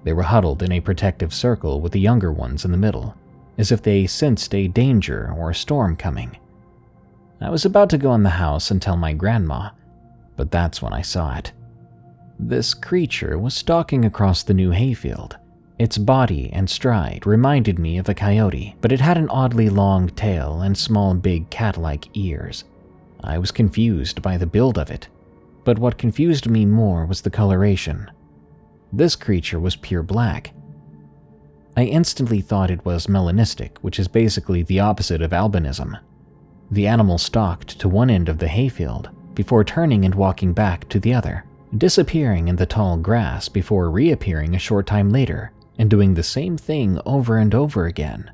They 0.03 0.13
were 0.13 0.23
huddled 0.23 0.63
in 0.63 0.71
a 0.71 0.79
protective 0.79 1.33
circle 1.33 1.81
with 1.81 1.91
the 1.91 1.99
younger 1.99 2.31
ones 2.31 2.63
in 2.63 2.71
the 2.71 2.77
middle, 2.77 3.15
as 3.57 3.71
if 3.71 3.81
they 3.81 4.07
sensed 4.07 4.53
a 4.53 4.67
danger 4.67 5.33
or 5.37 5.49
a 5.49 5.55
storm 5.55 5.95
coming. 5.95 6.37
I 7.41 7.49
was 7.49 7.65
about 7.65 7.89
to 7.89 7.97
go 7.97 8.13
in 8.13 8.23
the 8.23 8.29
house 8.29 8.71
and 8.71 8.81
tell 8.81 8.95
my 8.95 9.13
grandma, 9.13 9.71
but 10.37 10.51
that's 10.51 10.81
when 10.81 10.93
I 10.93 11.01
saw 11.01 11.35
it. 11.35 11.51
This 12.39 12.73
creature 12.73 13.37
was 13.37 13.53
stalking 13.53 14.05
across 14.05 14.43
the 14.43 14.53
new 14.53 14.71
hayfield. 14.71 15.37
Its 15.77 15.97
body 15.97 16.49
and 16.53 16.69
stride 16.69 17.25
reminded 17.25 17.79
me 17.79 17.97
of 17.97 18.07
a 18.07 18.13
coyote, 18.13 18.75
but 18.79 18.91
it 18.91 19.01
had 19.01 19.17
an 19.17 19.29
oddly 19.29 19.69
long 19.69 20.07
tail 20.09 20.61
and 20.61 20.77
small, 20.77 21.13
big 21.13 21.49
cat 21.49 21.77
like 21.77 22.07
ears. 22.13 22.63
I 23.25 23.39
was 23.39 23.51
confused 23.51 24.21
by 24.21 24.37
the 24.37 24.45
build 24.45 24.77
of 24.77 24.91
it, 24.91 25.07
but 25.63 25.79
what 25.79 25.97
confused 25.97 26.47
me 26.47 26.63
more 26.65 27.07
was 27.07 27.21
the 27.21 27.31
coloration. 27.31 28.09
This 28.93 29.15
creature 29.15 29.59
was 29.59 29.75
pure 29.75 30.03
black. 30.03 30.53
I 31.75 31.85
instantly 31.85 32.39
thought 32.39 32.69
it 32.69 32.85
was 32.85 33.07
melanistic, 33.07 33.77
which 33.81 33.99
is 33.99 34.07
basically 34.07 34.61
the 34.61 34.79
opposite 34.79 35.23
of 35.23 35.31
albinism. 35.31 35.99
The 36.69 36.85
animal 36.85 37.17
stalked 37.17 37.79
to 37.79 37.89
one 37.89 38.11
end 38.11 38.29
of 38.29 38.37
the 38.37 38.47
hayfield 38.47 39.09
before 39.33 39.63
turning 39.63 40.05
and 40.05 40.13
walking 40.13 40.53
back 40.53 40.87
to 40.89 40.99
the 40.99 41.13
other, 41.15 41.45
disappearing 41.75 42.47
in 42.47 42.57
the 42.57 42.67
tall 42.67 42.95
grass 42.95 43.49
before 43.49 43.89
reappearing 43.89 44.55
a 44.55 44.59
short 44.59 44.85
time 44.85 45.09
later 45.09 45.51
and 45.79 45.89
doing 45.89 46.13
the 46.13 46.23
same 46.23 46.57
thing 46.57 46.99
over 47.07 47.37
and 47.37 47.55
over 47.55 47.87
again. 47.87 48.31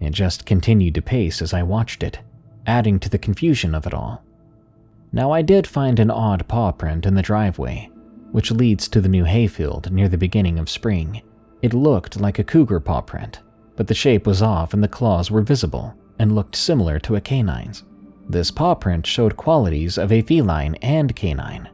It 0.00 0.10
just 0.10 0.44
continued 0.44 0.96
to 0.96 1.02
pace 1.02 1.40
as 1.40 1.54
I 1.54 1.62
watched 1.62 2.02
it, 2.02 2.18
adding 2.66 2.98
to 3.00 3.08
the 3.08 3.18
confusion 3.18 3.74
of 3.74 3.86
it 3.86 3.94
all. 3.94 4.22
Now, 5.12 5.30
I 5.30 5.42
did 5.42 5.66
find 5.66 5.98
an 5.98 6.10
odd 6.10 6.46
paw 6.48 6.72
print 6.72 7.06
in 7.06 7.14
the 7.14 7.22
driveway, 7.22 7.90
which 8.32 8.50
leads 8.50 8.88
to 8.88 9.00
the 9.00 9.08
new 9.08 9.24
hayfield 9.24 9.90
near 9.90 10.08
the 10.08 10.18
beginning 10.18 10.58
of 10.58 10.68
spring. 10.68 11.22
It 11.62 11.72
looked 11.72 12.20
like 12.20 12.38
a 12.38 12.44
cougar 12.44 12.80
paw 12.80 13.00
print, 13.00 13.40
but 13.76 13.86
the 13.86 13.94
shape 13.94 14.26
was 14.26 14.42
off 14.42 14.74
and 14.74 14.82
the 14.82 14.88
claws 14.88 15.30
were 15.30 15.42
visible 15.42 15.94
and 16.18 16.34
looked 16.34 16.56
similar 16.56 16.98
to 17.00 17.16
a 17.16 17.20
canine's. 17.20 17.84
This 18.28 18.50
paw 18.50 18.74
print 18.74 19.06
showed 19.06 19.36
qualities 19.36 19.98
of 19.98 20.10
a 20.10 20.22
feline 20.22 20.74
and 20.82 21.14
canine, 21.14 21.68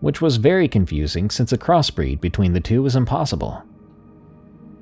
which 0.00 0.20
was 0.20 0.36
very 0.36 0.68
confusing 0.68 1.30
since 1.30 1.52
a 1.52 1.58
crossbreed 1.58 2.20
between 2.20 2.52
the 2.52 2.60
two 2.60 2.82
was 2.82 2.94
impossible. 2.94 3.62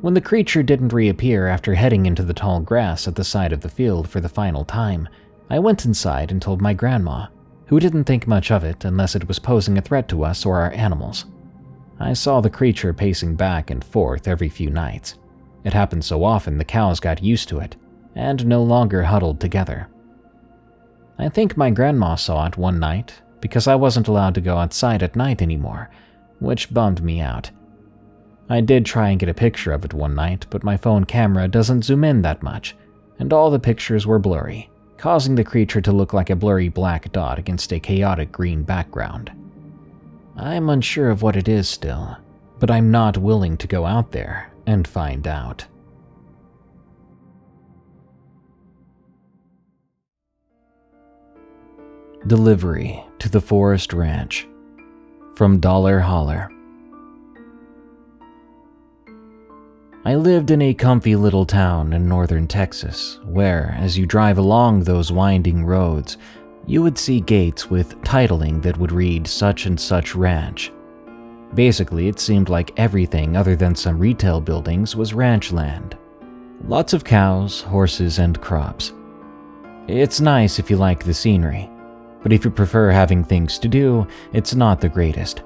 When 0.01 0.15
the 0.15 0.21
creature 0.21 0.65
didn't 0.65 0.93
reappear 0.93 1.47
after 1.47 1.75
heading 1.75 2.07
into 2.07 2.25
the 2.25 2.35
tall 2.35 2.61
grass 2.61 3.07
at 3.07 3.15
the 3.15 3.23
side 3.23 3.53
of 3.53 3.61
the 3.61 3.69
field 3.69 4.09
for 4.09 4.21
the 4.21 4.29
final 4.29 4.65
time, 4.65 5.09
I 5.51 5.59
went 5.59 5.85
inside 5.85 6.31
and 6.31 6.41
told 6.41 6.61
my 6.61 6.75
grandma, 6.75 7.27
who 7.67 7.81
didn't 7.81 8.05
think 8.05 8.27
much 8.27 8.51
of 8.51 8.65
it 8.65 8.85
unless 8.85 9.15
it 9.15 9.29
was 9.29 9.39
posing 9.39 9.79
a 9.79 9.83
threat 9.83 10.09
to 10.09 10.25
us 10.25 10.45
or 10.45 10.61
our 10.61 10.73
animals. 10.73 11.27
I 11.99 12.13
saw 12.15 12.41
the 12.41 12.51
creature 12.51 12.93
pacing 12.93 13.37
back 13.37 13.71
and 13.71 13.85
forth 13.85 14.27
every 14.27 14.49
few 14.49 14.71
nights. 14.71 15.17
It 15.65 15.73
happened 15.73 16.05
so 16.05 16.25
often 16.25 16.59
the 16.59 16.65
cows 16.65 17.01
got 17.01 17.23
used 17.23 17.49
to 17.49 17.61
it 17.61 17.77
and 18.15 18.47
no 18.47 18.63
longer 18.63 19.05
huddled 19.05 19.41
together. 19.41 19.89
I 21.19 21.29
think 21.29 21.57
my 21.57 21.71
grandma 21.71 22.17
saw 22.17 22.47
it 22.47 22.57
one 22.57 22.79
night 22.81 23.23
because 23.41 23.67
I 23.67 23.75
wasn't 23.75 24.09
allowed 24.09 24.35
to 24.35 24.41
go 24.41 24.57
outside 24.57 25.03
at 25.03 25.17
night 25.17 25.41
anymore, 25.41 25.91
which 26.41 26.75
bummed 26.75 27.03
me 27.03 27.21
out. 27.21 27.51
I 28.49 28.61
did 28.61 28.85
try 28.85 29.11
and 29.11 29.21
get 29.21 29.29
a 29.29 29.35
picture 29.35 29.73
of 29.73 29.85
it 29.85 29.95
one 29.95 30.15
night, 30.15 30.47
but 30.51 30.65
my 30.65 30.77
phone 30.77 31.05
camera 31.05 31.49
doesn't 31.49 31.85
zoom 31.85 32.05
in 32.05 32.23
that 32.23 32.43
much, 32.43 32.77
and 33.19 33.33
all 33.33 33.51
the 33.51 33.59
pictures 33.59 34.07
were 34.07 34.19
blurry, 34.19 34.71
causing 35.03 35.35
the 35.35 35.43
creature 35.43 35.81
to 35.81 35.91
look 35.91 36.13
like 36.13 36.31
a 36.31 36.37
blurry 36.37 36.69
black 36.69 37.11
dot 37.11 37.37
against 37.37 37.73
a 37.73 37.81
chaotic 37.81 38.31
green 38.31 38.63
background. 38.63 39.33
I'm 40.37 40.69
unsure 40.69 41.11
of 41.11 41.23
what 41.23 41.35
it 41.35 41.49
is 41.49 41.69
still, 41.69 42.17
but 42.61 42.71
I'm 42.71 42.93
not 42.93 43.19
willing 43.19 43.57
to 43.57 43.67
go 43.67 43.85
out 43.85 44.13
there 44.13 44.53
and 44.65 44.87
find 44.87 45.27
out. 45.27 45.67
Delivery 52.29 53.03
to 53.19 53.29
the 53.29 53.41
Forest 53.41 53.93
Ranch 53.93 54.47
from 55.35 55.59
Dollar 55.59 55.99
Holler. 55.99 56.49
I 60.05 60.15
lived 60.17 60.51
in 60.51 60.63
a 60.63 60.75
comfy 60.75 61.17
little 61.17 61.47
town 61.47 61.93
in 61.93 62.09
northern 62.09 62.49
Texas, 62.49 63.21
where, 63.25 63.77
as 63.79 63.97
you 63.97 64.07
drive 64.07 64.39
along 64.39 64.83
those 64.83 65.13
winding 65.13 65.65
roads, 65.65 66.19
you 66.67 66.83
would 66.83 66.99
see 66.99 67.21
gates 67.21 67.71
with 67.71 68.01
titling 68.03 68.63
that 68.63 68.79
would 68.79 68.93
read 68.93 69.27
such 69.27 69.67
and 69.67 69.79
such 69.79 70.15
ranch. 70.15 70.73
Basically, 71.55 72.09
it 72.09 72.19
seemed 72.19 72.49
like 72.49 72.79
everything 72.79 73.37
other 73.37 73.55
than 73.55 73.75
some 73.75 73.99
retail 73.99 74.41
buildings 74.41 74.97
was 74.97 75.15
ranch 75.15 75.53
land. 75.53 75.97
Lots 76.67 76.93
of 76.93 77.05
cows, 77.05 77.61
horses, 77.61 78.19
and 78.19 78.41
crops. 78.41 78.93
It's 79.89 80.21
nice 80.21 80.59
if 80.59 80.71
you 80.71 80.77
like 80.77 81.05
the 81.05 81.15
scenery 81.15 81.69
but 82.23 82.33
if 82.33 82.45
you 82.45 82.51
prefer 82.51 82.91
having 82.91 83.25
things 83.25 83.59
to 83.59 83.69
do, 83.69 84.07
it's 84.33 84.55
not 84.55 84.81
the 84.81 84.89
greatest. 84.89 85.43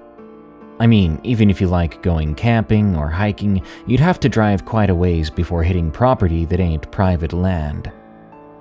I 0.79 0.87
mean, 0.87 1.21
even 1.23 1.49
if 1.49 1.61
you 1.61 1.69
like 1.69 2.03
going 2.03 2.35
camping 2.35 2.97
or 2.97 3.09
hiking, 3.09 3.63
you'd 3.87 4.01
have 4.01 4.21
to 4.21 4.29
drive 4.29 4.65
quite 4.65 4.91
a 4.91 4.95
ways 4.95 5.31
before 5.31 5.63
hitting 5.63 5.91
property 5.91 6.45
that 6.47 6.61
ain't 6.61 6.91
private 6.91 7.33
land. 7.33 7.91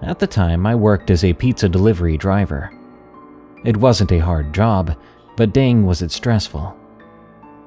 At 0.01 0.19
the 0.19 0.27
time, 0.27 0.65
I 0.65 0.75
worked 0.75 1.09
as 1.09 1.23
a 1.23 1.33
pizza 1.33 1.67
delivery 1.67 2.17
driver. 2.17 2.71
It 3.65 3.77
wasn't 3.77 4.11
a 4.11 4.19
hard 4.19 4.53
job, 4.53 4.95
but 5.35 5.53
dang 5.53 5.85
was 5.85 6.01
it 6.01 6.11
stressful. 6.11 6.77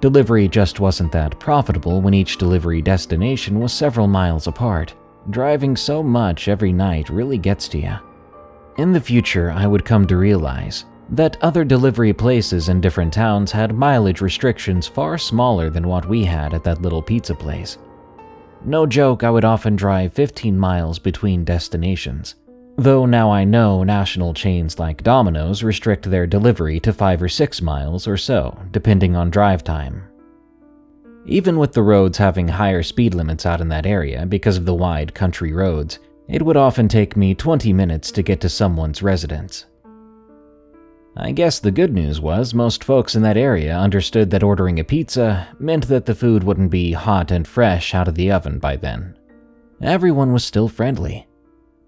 Delivery 0.00 0.48
just 0.48 0.78
wasn't 0.80 1.12
that 1.12 1.38
profitable 1.40 2.00
when 2.00 2.14
each 2.14 2.38
delivery 2.38 2.80
destination 2.80 3.58
was 3.58 3.72
several 3.72 4.06
miles 4.06 4.46
apart. 4.46 4.94
Driving 5.30 5.76
so 5.76 6.02
much 6.02 6.48
every 6.48 6.72
night 6.72 7.10
really 7.10 7.36
gets 7.36 7.68
to 7.68 7.78
you. 7.78 7.96
In 8.76 8.92
the 8.92 9.00
future, 9.00 9.50
I 9.50 9.66
would 9.66 9.84
come 9.84 10.06
to 10.06 10.16
realize 10.16 10.84
that 11.10 11.36
other 11.42 11.64
delivery 11.64 12.12
places 12.12 12.68
in 12.68 12.80
different 12.80 13.12
towns 13.12 13.50
had 13.50 13.74
mileage 13.74 14.20
restrictions 14.20 14.86
far 14.86 15.16
smaller 15.16 15.70
than 15.70 15.88
what 15.88 16.08
we 16.08 16.24
had 16.24 16.52
at 16.52 16.64
that 16.64 16.82
little 16.82 17.02
pizza 17.02 17.34
place. 17.34 17.78
No 18.64 18.86
joke, 18.86 19.22
I 19.22 19.30
would 19.30 19.44
often 19.44 19.76
drive 19.76 20.12
15 20.12 20.58
miles 20.58 20.98
between 20.98 21.44
destinations. 21.44 22.34
Though 22.76 23.06
now 23.06 23.30
I 23.30 23.44
know 23.44 23.82
national 23.82 24.34
chains 24.34 24.78
like 24.78 25.02
Domino's 25.02 25.62
restrict 25.62 26.10
their 26.10 26.26
delivery 26.26 26.78
to 26.80 26.92
5 26.92 27.22
or 27.22 27.28
6 27.28 27.62
miles 27.62 28.06
or 28.06 28.16
so, 28.16 28.56
depending 28.70 29.16
on 29.16 29.30
drive 29.30 29.64
time. 29.64 30.04
Even 31.26 31.58
with 31.58 31.72
the 31.72 31.82
roads 31.82 32.18
having 32.18 32.48
higher 32.48 32.82
speed 32.82 33.14
limits 33.14 33.44
out 33.44 33.60
in 33.60 33.68
that 33.68 33.86
area 33.86 34.26
because 34.26 34.56
of 34.56 34.64
the 34.64 34.74
wide 34.74 35.14
country 35.14 35.52
roads, 35.52 35.98
it 36.28 36.42
would 36.42 36.56
often 36.56 36.88
take 36.88 37.16
me 37.16 37.34
20 37.34 37.72
minutes 37.72 38.12
to 38.12 38.22
get 38.22 38.40
to 38.40 38.48
someone's 38.48 39.02
residence. 39.02 39.66
I 41.16 41.32
guess 41.32 41.58
the 41.58 41.70
good 41.70 41.92
news 41.92 42.20
was 42.20 42.54
most 42.54 42.84
folks 42.84 43.16
in 43.16 43.22
that 43.22 43.36
area 43.36 43.76
understood 43.76 44.30
that 44.30 44.42
ordering 44.42 44.78
a 44.78 44.84
pizza 44.84 45.48
meant 45.58 45.88
that 45.88 46.06
the 46.06 46.14
food 46.14 46.44
wouldn't 46.44 46.70
be 46.70 46.92
hot 46.92 47.30
and 47.30 47.46
fresh 47.46 47.94
out 47.94 48.08
of 48.08 48.14
the 48.14 48.30
oven 48.30 48.58
by 48.58 48.76
then. 48.76 49.16
Everyone 49.82 50.32
was 50.32 50.44
still 50.44 50.68
friendly. 50.68 51.26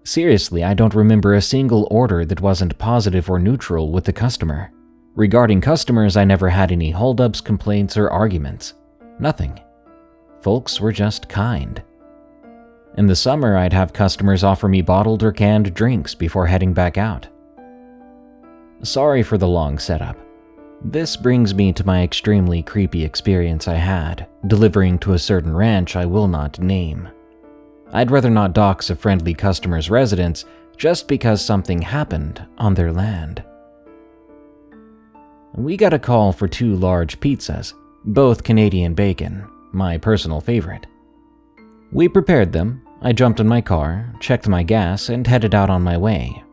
Seriously, 0.03 0.63
I 0.63 0.73
don't 0.73 0.95
remember 0.95 1.33
a 1.33 1.41
single 1.41 1.87
order 1.91 2.25
that 2.25 2.41
wasn't 2.41 2.77
positive 2.77 3.29
or 3.29 3.39
neutral 3.39 3.91
with 3.91 4.05
the 4.05 4.13
customer. 4.13 4.71
Regarding 5.15 5.61
customers, 5.61 6.17
I 6.17 6.23
never 6.23 6.49
had 6.49 6.71
any 6.71 6.91
holdups, 6.91 7.41
complaints, 7.41 7.97
or 7.97 8.09
arguments. 8.09 8.73
Nothing. 9.19 9.59
Folks 10.41 10.81
were 10.81 10.91
just 10.91 11.29
kind. 11.29 11.83
In 12.97 13.05
the 13.05 13.15
summer, 13.15 13.57
I'd 13.57 13.73
have 13.73 13.93
customers 13.93 14.43
offer 14.43 14.67
me 14.67 14.81
bottled 14.81 15.23
or 15.23 15.31
canned 15.31 15.73
drinks 15.73 16.15
before 16.15 16.47
heading 16.47 16.73
back 16.73 16.97
out. 16.97 17.27
Sorry 18.83 19.21
for 19.21 19.37
the 19.37 19.47
long 19.47 19.77
setup. 19.77 20.17
This 20.83 21.15
brings 21.15 21.53
me 21.53 21.71
to 21.73 21.85
my 21.85 22.01
extremely 22.01 22.63
creepy 22.63 23.03
experience 23.03 23.67
I 23.67 23.75
had 23.75 24.27
delivering 24.47 24.97
to 24.99 25.13
a 25.13 25.19
certain 25.19 25.55
ranch 25.55 25.95
I 25.95 26.07
will 26.07 26.27
not 26.27 26.59
name. 26.59 27.07
I'd 27.93 28.09
rather 28.09 28.31
not 28.31 28.53
dox 28.53 28.89
a 28.89 28.95
friendly 28.95 29.35
customer's 29.35 29.91
residence 29.91 30.45
just 30.77 31.07
because 31.07 31.45
something 31.45 31.81
happened 31.81 32.43
on 32.57 32.73
their 32.73 32.91
land. 32.91 33.43
We 35.53 35.77
got 35.77 35.93
a 35.93 35.99
call 35.99 36.33
for 36.33 36.47
two 36.47 36.75
large 36.75 37.19
pizzas, 37.19 37.73
both 38.05 38.43
Canadian 38.43 38.95
bacon, 38.95 39.47
my 39.73 39.99
personal 39.99 40.41
favorite. 40.41 40.87
We 41.91 42.07
prepared 42.07 42.51
them. 42.51 42.81
I 43.01 43.11
jumped 43.11 43.39
in 43.39 43.47
my 43.47 43.61
car, 43.61 44.11
checked 44.19 44.47
my 44.47 44.63
gas, 44.63 45.09
and 45.09 45.27
headed 45.27 45.53
out 45.53 45.69
on 45.69 45.83
my 45.83 45.97
way. 45.97 46.43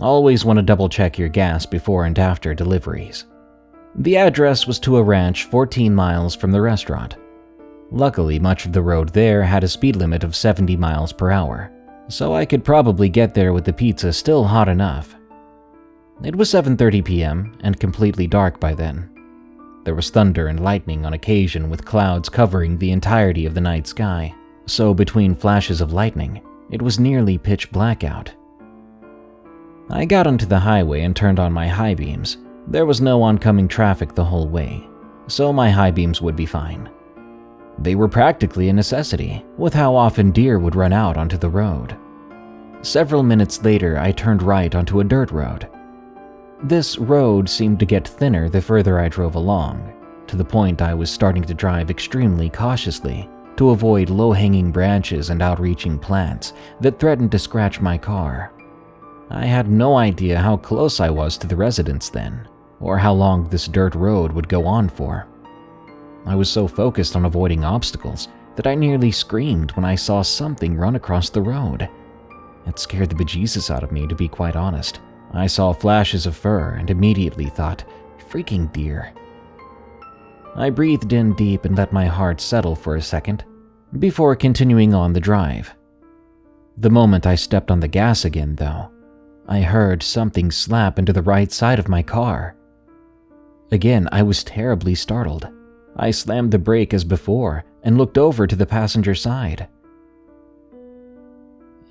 Always 0.00 0.44
want 0.44 0.58
to 0.58 0.62
double 0.62 0.88
check 0.88 1.18
your 1.18 1.28
gas 1.28 1.66
before 1.66 2.04
and 2.04 2.18
after 2.18 2.54
deliveries. 2.54 3.26
The 3.96 4.16
address 4.16 4.66
was 4.66 4.80
to 4.80 4.96
a 4.96 5.02
ranch 5.02 5.44
14 5.44 5.94
miles 5.94 6.34
from 6.34 6.50
the 6.50 6.60
restaurant. 6.60 7.16
Luckily, 7.92 8.40
much 8.40 8.66
of 8.66 8.72
the 8.72 8.82
road 8.82 9.10
there 9.10 9.42
had 9.42 9.62
a 9.62 9.68
speed 9.68 9.94
limit 9.94 10.24
of 10.24 10.34
70 10.34 10.76
miles 10.76 11.12
per 11.12 11.30
hour, 11.30 11.70
so 12.08 12.34
I 12.34 12.44
could 12.44 12.64
probably 12.64 13.08
get 13.08 13.34
there 13.34 13.52
with 13.52 13.64
the 13.64 13.72
pizza 13.72 14.12
still 14.12 14.42
hot 14.42 14.68
enough. 14.68 15.14
It 16.24 16.34
was 16.34 16.50
7:30 16.50 17.04
p.m. 17.04 17.56
and 17.60 17.78
completely 17.78 18.26
dark 18.26 18.58
by 18.58 18.74
then. 18.74 19.10
There 19.84 19.94
was 19.94 20.10
thunder 20.10 20.48
and 20.48 20.58
lightning 20.58 21.06
on 21.06 21.12
occasion 21.12 21.70
with 21.70 21.84
clouds 21.84 22.28
covering 22.28 22.78
the 22.78 22.90
entirety 22.90 23.46
of 23.46 23.54
the 23.54 23.60
night 23.60 23.86
sky, 23.86 24.34
so 24.66 24.92
between 24.92 25.36
flashes 25.36 25.80
of 25.80 25.92
lightning, 25.92 26.40
it 26.70 26.82
was 26.82 26.98
nearly 26.98 27.38
pitch 27.38 27.70
black 27.70 28.02
out. 28.02 28.32
I 29.90 30.04
got 30.06 30.26
onto 30.26 30.46
the 30.46 30.58
highway 30.58 31.02
and 31.02 31.14
turned 31.14 31.38
on 31.38 31.52
my 31.52 31.68
high 31.68 31.94
beams. 31.94 32.38
There 32.66 32.86
was 32.86 33.00
no 33.00 33.22
oncoming 33.22 33.68
traffic 33.68 34.14
the 34.14 34.24
whole 34.24 34.48
way, 34.48 34.88
so 35.26 35.52
my 35.52 35.70
high 35.70 35.90
beams 35.90 36.22
would 36.22 36.36
be 36.36 36.46
fine. 36.46 36.90
They 37.78 37.94
were 37.94 38.08
practically 38.08 38.68
a 38.68 38.72
necessity, 38.72 39.44
with 39.58 39.74
how 39.74 39.94
often 39.94 40.30
deer 40.30 40.58
would 40.58 40.76
run 40.76 40.92
out 40.92 41.16
onto 41.16 41.36
the 41.36 41.50
road. 41.50 41.96
Several 42.82 43.22
minutes 43.22 43.62
later, 43.62 43.98
I 43.98 44.12
turned 44.12 44.42
right 44.42 44.74
onto 44.74 45.00
a 45.00 45.04
dirt 45.04 45.30
road. 45.30 45.68
This 46.62 46.98
road 46.98 47.48
seemed 47.48 47.78
to 47.80 47.86
get 47.86 48.08
thinner 48.08 48.48
the 48.48 48.62
further 48.62 48.98
I 48.98 49.08
drove 49.08 49.34
along, 49.34 49.92
to 50.28 50.36
the 50.36 50.44
point 50.44 50.80
I 50.80 50.94
was 50.94 51.10
starting 51.10 51.42
to 51.44 51.54
drive 51.54 51.90
extremely 51.90 52.48
cautiously 52.48 53.28
to 53.56 53.70
avoid 53.70 54.10
low 54.10 54.32
hanging 54.32 54.72
branches 54.72 55.30
and 55.30 55.42
outreaching 55.42 55.98
plants 55.98 56.54
that 56.80 56.98
threatened 56.98 57.30
to 57.32 57.38
scratch 57.38 57.80
my 57.80 57.98
car. 57.98 58.52
I 59.30 59.46
had 59.46 59.70
no 59.70 59.96
idea 59.96 60.38
how 60.38 60.56
close 60.56 61.00
I 61.00 61.10
was 61.10 61.38
to 61.38 61.46
the 61.46 61.56
residence 61.56 62.08
then, 62.10 62.48
or 62.80 62.98
how 62.98 63.12
long 63.12 63.48
this 63.48 63.66
dirt 63.66 63.94
road 63.94 64.32
would 64.32 64.48
go 64.48 64.66
on 64.66 64.88
for. 64.88 65.26
I 66.26 66.34
was 66.34 66.50
so 66.50 66.66
focused 66.66 67.16
on 67.16 67.24
avoiding 67.24 67.64
obstacles 67.64 68.28
that 68.56 68.66
I 68.66 68.74
nearly 68.74 69.10
screamed 69.10 69.72
when 69.72 69.84
I 69.84 69.94
saw 69.94 70.22
something 70.22 70.76
run 70.76 70.96
across 70.96 71.30
the 71.30 71.42
road. 71.42 71.88
It 72.66 72.78
scared 72.78 73.10
the 73.10 73.16
bejesus 73.16 73.70
out 73.70 73.82
of 73.82 73.92
me, 73.92 74.06
to 74.06 74.14
be 74.14 74.28
quite 74.28 74.56
honest. 74.56 75.00
I 75.32 75.46
saw 75.46 75.72
flashes 75.72 76.26
of 76.26 76.36
fur 76.36 76.74
and 76.74 76.90
immediately 76.90 77.46
thought, 77.46 77.84
freaking 78.30 78.72
deer. 78.72 79.12
I 80.54 80.70
breathed 80.70 81.12
in 81.12 81.34
deep 81.34 81.64
and 81.64 81.76
let 81.76 81.92
my 81.92 82.06
heart 82.06 82.40
settle 82.40 82.76
for 82.76 82.94
a 82.94 83.02
second 83.02 83.44
before 83.98 84.36
continuing 84.36 84.94
on 84.94 85.12
the 85.12 85.20
drive. 85.20 85.74
The 86.76 86.90
moment 86.90 87.26
I 87.26 87.34
stepped 87.34 87.70
on 87.70 87.80
the 87.80 87.88
gas 87.88 88.24
again, 88.24 88.54
though, 88.56 88.90
I 89.46 89.60
heard 89.60 90.02
something 90.02 90.50
slap 90.50 90.98
into 90.98 91.12
the 91.12 91.22
right 91.22 91.52
side 91.52 91.78
of 91.78 91.88
my 91.88 92.02
car. 92.02 92.56
Again, 93.70 94.08
I 94.12 94.22
was 94.22 94.44
terribly 94.44 94.94
startled. 94.94 95.48
I 95.96 96.10
slammed 96.10 96.50
the 96.50 96.58
brake 96.58 96.94
as 96.94 97.04
before 97.04 97.64
and 97.82 97.98
looked 97.98 98.18
over 98.18 98.46
to 98.46 98.56
the 98.56 98.66
passenger 98.66 99.14
side. 99.14 99.68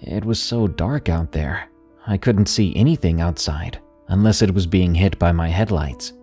It 0.02 0.26
was 0.26 0.42
so 0.42 0.68
dark 0.68 1.10
out 1.10 1.32
there, 1.32 1.70
I 2.06 2.18
couldn't 2.18 2.48
see 2.48 2.76
anything 2.76 3.22
outside 3.22 3.80
unless 4.10 4.42
it 4.42 4.54
was 4.54 4.68
being 4.68 4.96
hit 4.96 5.18
by 5.18 5.32
my 5.32 5.48
headlights. 5.48 6.14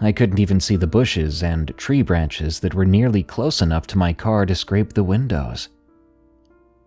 I 0.00 0.12
couldn't 0.12 0.38
even 0.38 0.60
see 0.60 0.76
the 0.76 0.86
bushes 0.86 1.42
and 1.42 1.76
tree 1.76 2.02
branches 2.02 2.60
that 2.60 2.74
were 2.74 2.84
nearly 2.84 3.22
close 3.22 3.62
enough 3.62 3.86
to 3.88 3.98
my 3.98 4.12
car 4.12 4.46
to 4.46 4.54
scrape 4.54 4.92
the 4.92 5.04
windows. 5.04 5.68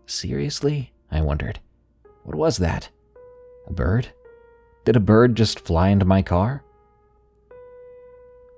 Seriously? 0.06 0.94
I 1.12 1.22
wondered. 1.22 1.60
What 2.24 2.36
was 2.36 2.58
that? 2.58 2.90
A 3.68 3.74
bird? 3.74 4.10
Did 4.84 4.96
a 4.96 5.00
bird 5.00 5.36
just 5.36 5.60
fly 5.60 5.90
into 5.90 6.06
my 6.06 6.22
car? 6.22 6.64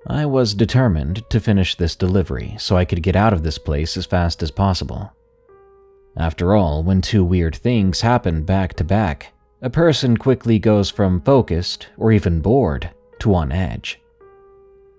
I 0.06 0.26
was 0.26 0.54
determined 0.54 1.28
to 1.30 1.40
finish 1.40 1.74
this 1.74 1.96
delivery 1.96 2.56
so 2.58 2.76
I 2.76 2.84
could 2.84 3.02
get 3.02 3.16
out 3.16 3.32
of 3.32 3.42
this 3.42 3.58
place 3.58 3.96
as 3.96 4.06
fast 4.06 4.42
as 4.42 4.50
possible. 4.50 5.12
After 6.16 6.54
all, 6.54 6.82
when 6.82 7.00
two 7.00 7.24
weird 7.24 7.54
things 7.56 8.00
happen 8.00 8.42
back 8.42 8.74
to 8.74 8.84
back, 8.84 9.32
a 9.60 9.70
person 9.70 10.16
quickly 10.16 10.58
goes 10.58 10.90
from 10.90 11.20
focused 11.20 11.88
or 11.96 12.12
even 12.12 12.40
bored 12.40 12.90
to 13.20 13.34
on 13.34 13.52
edge. 13.52 14.00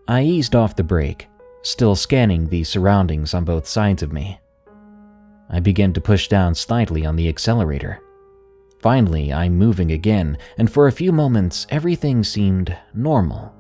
I 0.08 0.24
eased 0.24 0.56
off 0.56 0.76
the 0.76 0.84
brake, 0.84 1.28
still 1.62 1.96
scanning 1.96 2.48
the 2.48 2.64
surroundings 2.64 3.34
on 3.34 3.46
both 3.46 3.68
sides 3.68 4.04
of 4.04 4.12
me. 4.12 4.40
I 5.50 5.60
began 5.60 5.94
to 5.94 6.02
push 6.02 6.28
down 6.28 6.56
slightly 6.56 7.06
on 7.06 7.16
the 7.16 7.30
accelerator. 7.30 8.02
Finally, 8.82 9.34
I'm 9.34 9.58
moving 9.58 9.92
again, 9.92 10.38
and 10.58 10.72
for 10.72 10.88
a 10.88 10.92
few 10.92 11.12
moments, 11.12 11.68
everything 11.70 12.24
seemed 12.24 12.76
normal. 12.94 13.54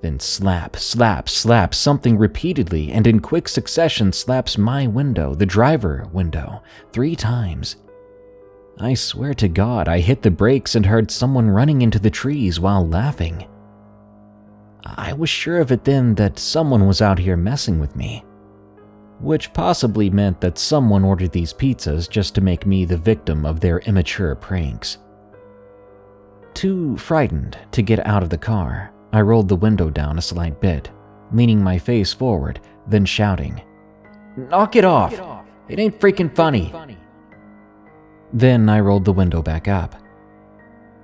Then 0.00 0.20
slap, 0.20 0.76
slap, 0.76 1.28
slap, 1.28 1.74
something 1.74 2.18
repeatedly 2.18 2.92
and 2.92 3.06
in 3.06 3.20
quick 3.20 3.48
succession 3.48 4.12
slaps 4.12 4.58
my 4.58 4.86
window, 4.86 5.34
the 5.34 5.46
driver 5.46 6.06
window, 6.12 6.62
three 6.92 7.16
times. 7.16 7.76
I 8.78 8.94
swear 8.94 9.34
to 9.34 9.48
God, 9.48 9.88
I 9.88 10.00
hit 10.00 10.22
the 10.22 10.30
brakes 10.30 10.74
and 10.74 10.84
heard 10.84 11.10
someone 11.10 11.48
running 11.48 11.80
into 11.80 11.98
the 11.98 12.10
trees 12.10 12.60
while 12.60 12.86
laughing. 12.86 13.46
I 14.84 15.12
was 15.12 15.30
sure 15.30 15.60
of 15.60 15.72
it 15.72 15.84
then 15.84 16.14
that 16.16 16.38
someone 16.38 16.86
was 16.86 17.00
out 17.00 17.18
here 17.18 17.36
messing 17.36 17.78
with 17.78 17.96
me. 17.96 18.24
Which 19.24 19.54
possibly 19.54 20.10
meant 20.10 20.42
that 20.42 20.58
someone 20.58 21.02
ordered 21.02 21.32
these 21.32 21.54
pizzas 21.54 22.10
just 22.10 22.34
to 22.34 22.42
make 22.42 22.66
me 22.66 22.84
the 22.84 22.98
victim 22.98 23.46
of 23.46 23.58
their 23.58 23.78
immature 23.80 24.34
pranks. 24.34 24.98
Too 26.52 26.98
frightened 26.98 27.56
to 27.72 27.80
get 27.80 28.06
out 28.06 28.22
of 28.22 28.28
the 28.28 28.36
car, 28.36 28.92
I 29.14 29.22
rolled 29.22 29.48
the 29.48 29.56
window 29.56 29.88
down 29.88 30.18
a 30.18 30.22
slight 30.22 30.60
bit, 30.60 30.90
leaning 31.32 31.64
my 31.64 31.78
face 31.78 32.12
forward, 32.12 32.60
then 32.86 33.06
shouting, 33.06 33.62
Knock 34.36 34.76
it 34.76 34.84
off! 34.84 35.18
It 35.70 35.78
ain't 35.78 35.98
freaking 35.98 36.34
funny! 36.36 36.70
Then 38.34 38.68
I 38.68 38.80
rolled 38.80 39.06
the 39.06 39.12
window 39.12 39.40
back 39.40 39.68
up. 39.68 39.94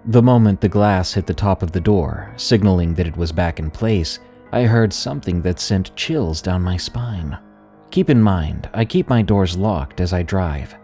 The 0.05 0.23
moment 0.23 0.61
the 0.61 0.69
glass 0.69 1.15
hit 1.15 1.27
the 1.27 1.33
top 1.33 1.63
of 1.63 1.73
the 1.73 1.81
door, 1.81 2.35
signaling 2.37 2.93
that 2.97 3.07
it 3.07 3.17
was 3.17 3.33
back 3.33 3.59
in 3.59 3.71
place, 3.71 4.19
I 4.53 4.65
heard 4.65 4.93
something 4.93 5.41
that 5.41 5.59
sent 5.59 5.97
chills 5.97 6.43
down 6.43 6.61
my 6.61 6.77
spine. 6.77 7.39
Keep 7.91 8.11
in 8.11 8.23
mind, 8.23 8.69
I 8.73 8.85
keep 8.85 9.09
my 9.09 9.23
doors 9.23 9.57
locked 9.57 10.01
as 10.01 10.13
I 10.13 10.23
drive. 10.23 10.75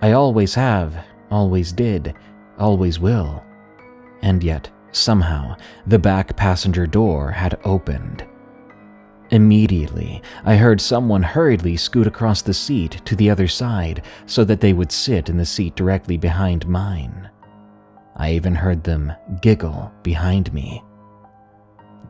I 0.00 0.12
always 0.12 0.54
have, 0.54 0.94
always 1.30 1.72
did, 1.72 2.14
always 2.58 2.98
will. 2.98 3.44
And 4.22 4.42
yet, 4.42 4.70
Somehow, 4.92 5.56
the 5.86 5.98
back 5.98 6.36
passenger 6.36 6.86
door 6.86 7.30
had 7.30 7.58
opened. 7.64 8.26
Immediately, 9.30 10.22
I 10.44 10.56
heard 10.56 10.82
someone 10.82 11.22
hurriedly 11.22 11.78
scoot 11.78 12.06
across 12.06 12.42
the 12.42 12.52
seat 12.52 13.00
to 13.06 13.16
the 13.16 13.30
other 13.30 13.48
side 13.48 14.02
so 14.26 14.44
that 14.44 14.60
they 14.60 14.74
would 14.74 14.92
sit 14.92 15.30
in 15.30 15.38
the 15.38 15.46
seat 15.46 15.74
directly 15.74 16.18
behind 16.18 16.68
mine. 16.68 17.30
I 18.16 18.32
even 18.32 18.54
heard 18.54 18.84
them 18.84 19.10
giggle 19.40 19.90
behind 20.02 20.52
me. 20.52 20.84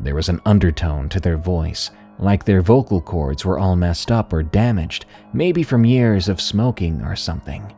There 0.01 0.17
was 0.17 0.29
an 0.29 0.41
undertone 0.45 1.09
to 1.11 1.21
their 1.21 1.37
voice, 1.37 1.93
like 2.19 2.45
their 2.45 2.63
vocal 2.63 3.01
cords 3.01 3.45
were 3.45 3.59
all 3.59 3.77
messed 3.77 4.11
up 4.11 4.33
or 4.33 4.43
damaged, 4.43 5.07
maybe 5.33 5.63
from 5.63 5.85
years 5.85 6.29
of 6.29 6.41
smoking 6.41 7.03
or 7.03 7.17
something. 7.17 7.75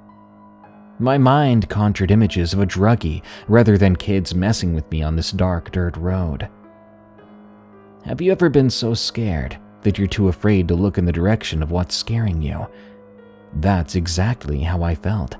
My 0.99 1.19
mind 1.19 1.69
conjured 1.69 2.11
images 2.11 2.53
of 2.53 2.61
a 2.61 2.67
druggie 2.67 3.23
rather 3.49 3.77
than 3.77 3.97
kids 3.97 4.35
messing 4.35 4.75
with 4.75 4.91
me 4.91 5.03
on 5.03 5.17
this 5.17 5.33
dark 5.33 5.73
dirt 5.73 5.97
road. 5.97 6.49
Have 8.05 8.21
you 8.21 8.33
ever 8.33 8.49
been 8.49 8.71
so 8.71 8.95
scared 8.95 9.59
that 9.83 9.99
you're 9.99 10.07
too 10.07 10.29
afraid 10.29 10.69
to 10.69 10.75
look 10.75 10.99
in 10.99 11.05
the 11.05 11.13
direction 11.13 11.63
of 11.63 11.71
what's 11.71 11.97
scaring 11.97 12.43
you? 12.43 12.67
That's 13.55 13.95
exactly 13.95 14.61
how 14.61 14.83
I 14.83 14.95
felt. 14.95 15.37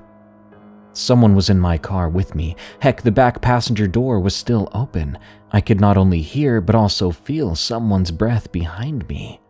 Someone 0.95 1.35
was 1.35 1.49
in 1.49 1.59
my 1.59 1.77
car 1.77 2.07
with 2.07 2.35
me. 2.35 2.55
Heck, 2.79 3.01
the 3.01 3.11
back 3.11 3.41
passenger 3.41 3.85
door 3.85 4.21
was 4.21 4.33
still 4.33 4.69
open. 4.73 5.17
I 5.51 5.59
could 5.59 5.81
not 5.81 5.97
only 5.97 6.21
hear 6.21 6.61
but 6.61 6.73
also 6.73 7.11
feel 7.11 7.53
someone's 7.53 8.11
breath 8.11 8.49
behind 8.53 9.07
me. 9.09 9.41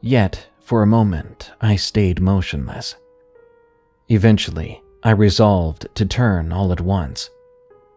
Yet, 0.00 0.48
for 0.58 0.82
a 0.82 0.86
moment, 0.86 1.52
I 1.60 1.76
stayed 1.76 2.20
motionless. 2.20 2.96
Eventually, 4.08 4.82
I 5.02 5.10
resolved 5.10 5.86
to 5.96 6.06
turn 6.06 6.50
all 6.50 6.72
at 6.72 6.80
once. 6.80 7.28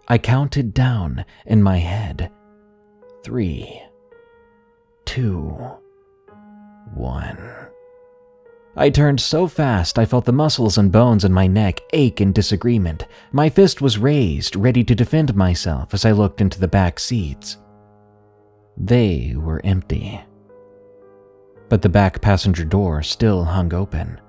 I 0.09 0.17
counted 0.17 0.73
down 0.73 1.23
in 1.45 1.63
my 1.63 1.77
head. 1.77 2.31
Three, 3.23 3.81
two, 5.05 5.57
one. 6.93 7.58
I 8.79 8.89
turned 8.89 9.19
so 9.19 9.45
fast 9.45 9.99
I 9.99 10.05
felt 10.05 10.23
the 10.23 10.31
muscles 10.31 10.77
and 10.77 10.89
bones 10.89 11.25
in 11.25 11.33
my 11.33 11.47
neck 11.47 11.81
ache 11.91 12.21
in 12.21 12.31
disagreement. 12.31 13.07
My 13.33 13.49
fist 13.49 13.81
was 13.81 13.97
raised, 13.97 14.55
ready 14.55 14.85
to 14.85 14.95
defend 14.95 15.35
myself 15.35 15.93
as 15.93 16.05
I 16.05 16.13
looked 16.13 16.39
into 16.39 16.61
the 16.61 16.67
back 16.69 16.97
seats. 16.97 17.57
They 18.77 19.35
were 19.35 19.59
empty. 19.65 20.21
But 21.67 21.81
the 21.81 21.89
back 21.89 22.21
passenger 22.21 22.63
door 22.63 23.03
still 23.03 23.43
hung 23.43 23.73
open. 23.73 24.21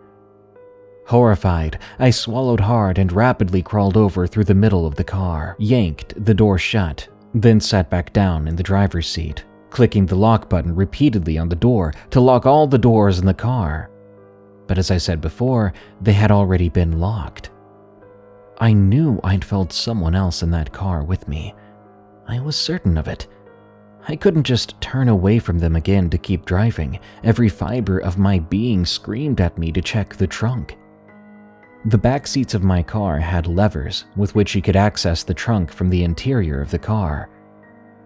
Horrified, 1.06 1.78
I 2.01 2.10
swallowed 2.10 2.60
hard 2.60 2.98
and 2.98 3.12
rapidly 3.12 3.62
crawled 3.62 3.97
over 3.97 4.27
through 4.27 4.44
the 4.44 4.55
middle 4.55 4.85
of 4.85 4.97
the 4.97 5.05
car, 5.05 5.55
yanked 5.60 6.24
the 6.24 6.35
door 6.35 6.59
shut, 6.59 7.09
then 7.35 7.60
sat 7.60 7.89
back 7.89 8.12
down 8.12 8.48
in 8.48 8.56
the 8.56 8.64
driver's 8.64 9.09
seat, 9.09 9.44
clicking 9.70 10.06
the 10.06 10.16
lock 10.16 10.48
button 10.48 10.74
repeatedly 10.74 11.39
on 11.39 11.48
the 11.48 11.55
door 11.55 11.94
to 12.10 12.20
lock 12.20 12.47
all 12.47 12.66
the 12.66 12.78
doors 12.78 13.20
in 13.20 13.27
the 13.27 13.32
car. 13.32 13.89
But 14.70 14.78
as 14.78 14.92
I 14.92 14.98
said 14.98 15.20
before, 15.20 15.72
they 16.01 16.12
had 16.12 16.30
already 16.30 16.68
been 16.68 17.01
locked. 17.01 17.51
I 18.60 18.72
knew 18.72 19.18
I'd 19.24 19.44
felt 19.44 19.72
someone 19.72 20.14
else 20.14 20.44
in 20.44 20.52
that 20.52 20.72
car 20.72 21.02
with 21.02 21.26
me. 21.26 21.56
I 22.28 22.38
was 22.38 22.55
certain 22.55 22.97
of 22.97 23.09
it. 23.09 23.26
I 24.06 24.14
couldn't 24.14 24.44
just 24.44 24.80
turn 24.80 25.09
away 25.09 25.40
from 25.40 25.59
them 25.59 25.74
again 25.74 26.09
to 26.10 26.18
keep 26.18 26.47
driving. 26.47 27.01
Every 27.24 27.48
fiber 27.48 27.98
of 27.98 28.16
my 28.16 28.38
being 28.38 28.86
screamed 28.86 29.40
at 29.40 29.59
me 29.59 29.72
to 29.72 29.82
check 29.82 30.14
the 30.14 30.28
trunk. 30.28 30.78
The 31.86 31.98
back 31.98 32.28
seats 32.28 32.55
of 32.55 32.62
my 32.62 32.80
car 32.80 33.18
had 33.18 33.48
levers 33.48 34.05
with 34.14 34.36
which 34.36 34.55
you 34.55 34.62
could 34.62 34.76
access 34.76 35.24
the 35.24 35.34
trunk 35.34 35.72
from 35.72 35.90
the 35.90 36.05
interior 36.05 36.60
of 36.60 36.70
the 36.70 36.78
car. 36.78 37.28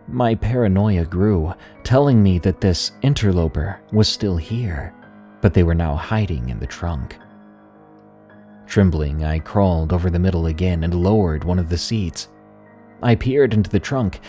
My 0.09 0.35
paranoia 0.35 1.05
grew, 1.05 1.53
telling 1.83 2.23
me 2.23 2.39
that 2.39 2.63
this 2.63 2.93
interloper 3.03 3.83
was 3.93 4.09
still 4.09 4.39
here, 4.39 4.95
but 5.45 5.53
they 5.53 5.63
were 5.63 5.75
now 5.75 5.95
hiding 5.95 6.49
in 6.49 6.59
the 6.59 6.67
trunk. 6.67 7.19
Trembling, 8.67 9.25
I 9.25 9.41
crawled 9.41 9.93
over 9.93 10.09
the 10.09 10.19
middle 10.19 10.47
again 10.47 10.85
and 10.85 10.95
lowered 10.95 11.45
one 11.45 11.59
of 11.59 11.69
the 11.69 11.77
seats. 11.77 12.29
I 13.03 13.15
peered 13.15 13.53
into 13.53 13.69
the 13.69 13.79
trunk. 13.79 14.21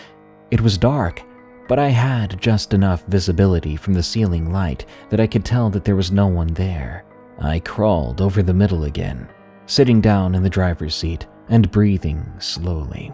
It 0.50 0.60
was 0.60 0.76
dark, 0.76 1.22
but 1.68 1.78
I 1.78 1.88
had 1.88 2.38
just 2.38 2.74
enough 2.74 3.02
visibility 3.06 3.76
from 3.76 3.94
the 3.94 4.02
ceiling 4.02 4.52
light 4.52 4.84
that 5.08 5.18
I 5.18 5.26
could 5.26 5.42
tell 5.42 5.70
that 5.70 5.86
there 5.86 5.96
was 5.96 6.12
no 6.12 6.26
one 6.26 6.48
there. 6.48 7.06
I 7.38 7.60
crawled 7.60 8.20
over 8.20 8.42
the 8.42 8.52
middle 8.52 8.84
again, 8.84 9.26
sitting 9.64 10.02
down 10.02 10.34
in 10.34 10.42
the 10.42 10.50
driver's 10.50 10.94
seat 10.94 11.26
and 11.48 11.70
breathing 11.70 12.30
slowly. 12.40 13.10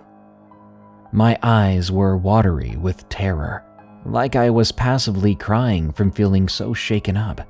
My 1.12 1.38
eyes 1.40 1.92
were 1.92 2.16
watery 2.16 2.74
with 2.76 3.08
terror, 3.08 3.62
like 4.04 4.34
I 4.34 4.50
was 4.50 4.72
passively 4.72 5.36
crying 5.36 5.92
from 5.92 6.10
feeling 6.10 6.48
so 6.48 6.74
shaken 6.74 7.16
up. 7.16 7.46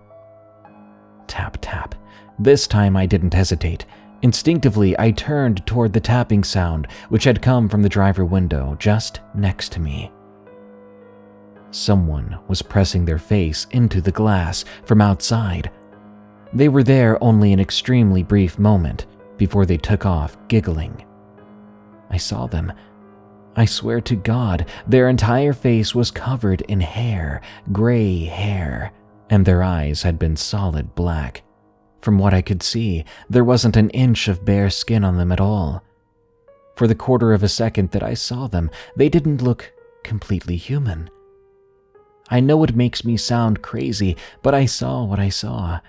Tap, 1.33 1.57
tap. 1.63 1.95
This 2.39 2.67
time 2.67 2.95
I 2.95 3.07
didn't 3.07 3.33
hesitate. 3.33 3.87
Instinctively, 4.21 4.95
I 4.99 5.13
turned 5.13 5.65
toward 5.65 5.95
the 5.95 5.99
tapping 5.99 6.45
sound, 6.45 6.89
which 7.09 7.25
had 7.25 7.41
come 7.41 7.71
from 7.71 7.81
the 7.81 7.89
driver 7.89 8.27
window 8.27 8.77
just 8.79 9.21
next 9.35 9.73
to 9.73 9.81
me. 9.81 10.13
Someone 11.71 12.39
was 12.49 12.61
pressing 12.61 13.07
their 13.07 13.17
face 13.17 13.67
into 13.71 14.03
the 14.03 14.13
glass 14.13 14.67
from 14.85 15.01
outside. 15.01 15.71
They 16.53 16.69
were 16.69 16.83
there 16.83 17.17
only 17.25 17.55
an 17.55 17.61
extremely 17.61 18.23
brief 18.23 18.59
moment 18.59 19.07
before 19.39 19.65
they 19.65 19.79
took 19.79 20.05
off 20.05 20.37
giggling. 20.49 21.03
I 22.11 22.19
saw 22.19 22.47
them 22.47 22.75
I 23.57 23.65
swear 23.65 24.03
to 24.03 24.17
God, 24.17 24.67
their 24.87 25.09
entire 25.09 25.55
face 25.55 25.95
was 25.95 26.11
covered 26.11 26.61
in 26.63 26.81
hair, 26.81 27.41
gray 27.73 28.25
hair, 28.25 28.93
and 29.33 29.47
their 29.47 29.63
eyes 29.63 30.03
had 30.03 30.19
been 30.19 30.37
solid 30.37 30.95
black. 30.95 31.43
From 32.03 32.19
what 32.19 32.35
I 32.35 32.43
could 32.43 32.63
see, 32.63 33.03
there 33.31 33.43
wasn't 33.43 33.79
an 33.79 33.89
inch 33.89 34.29
of 34.29 34.45
bare 34.45 34.69
skin 34.69 35.05
on 35.05 35.17
them 35.17 35.33
at 35.33 35.41
all. 35.41 35.83
For 36.77 36.87
the 36.87 36.95
quarter 36.95 37.33
of 37.33 37.43
a 37.43 37.49
second 37.49 37.93
that 37.93 38.03
I 38.03 38.13
saw 38.13 38.47
them, 38.47 38.71
they 38.95 39.09
didn't 39.09 39.41
look 39.41 39.73
completely 40.05 40.57
human. 40.57 41.09
I 42.29 42.41
know 42.41 42.63
it 42.63 42.77
makes 42.77 43.07
me 43.07 43.17
sound 43.17 43.63
crazy, 43.63 44.19
but 44.43 44.53
I 44.55 44.67
saw 44.67 45.03
what 45.03 45.19
I 45.19 45.31
saw. 45.31 45.81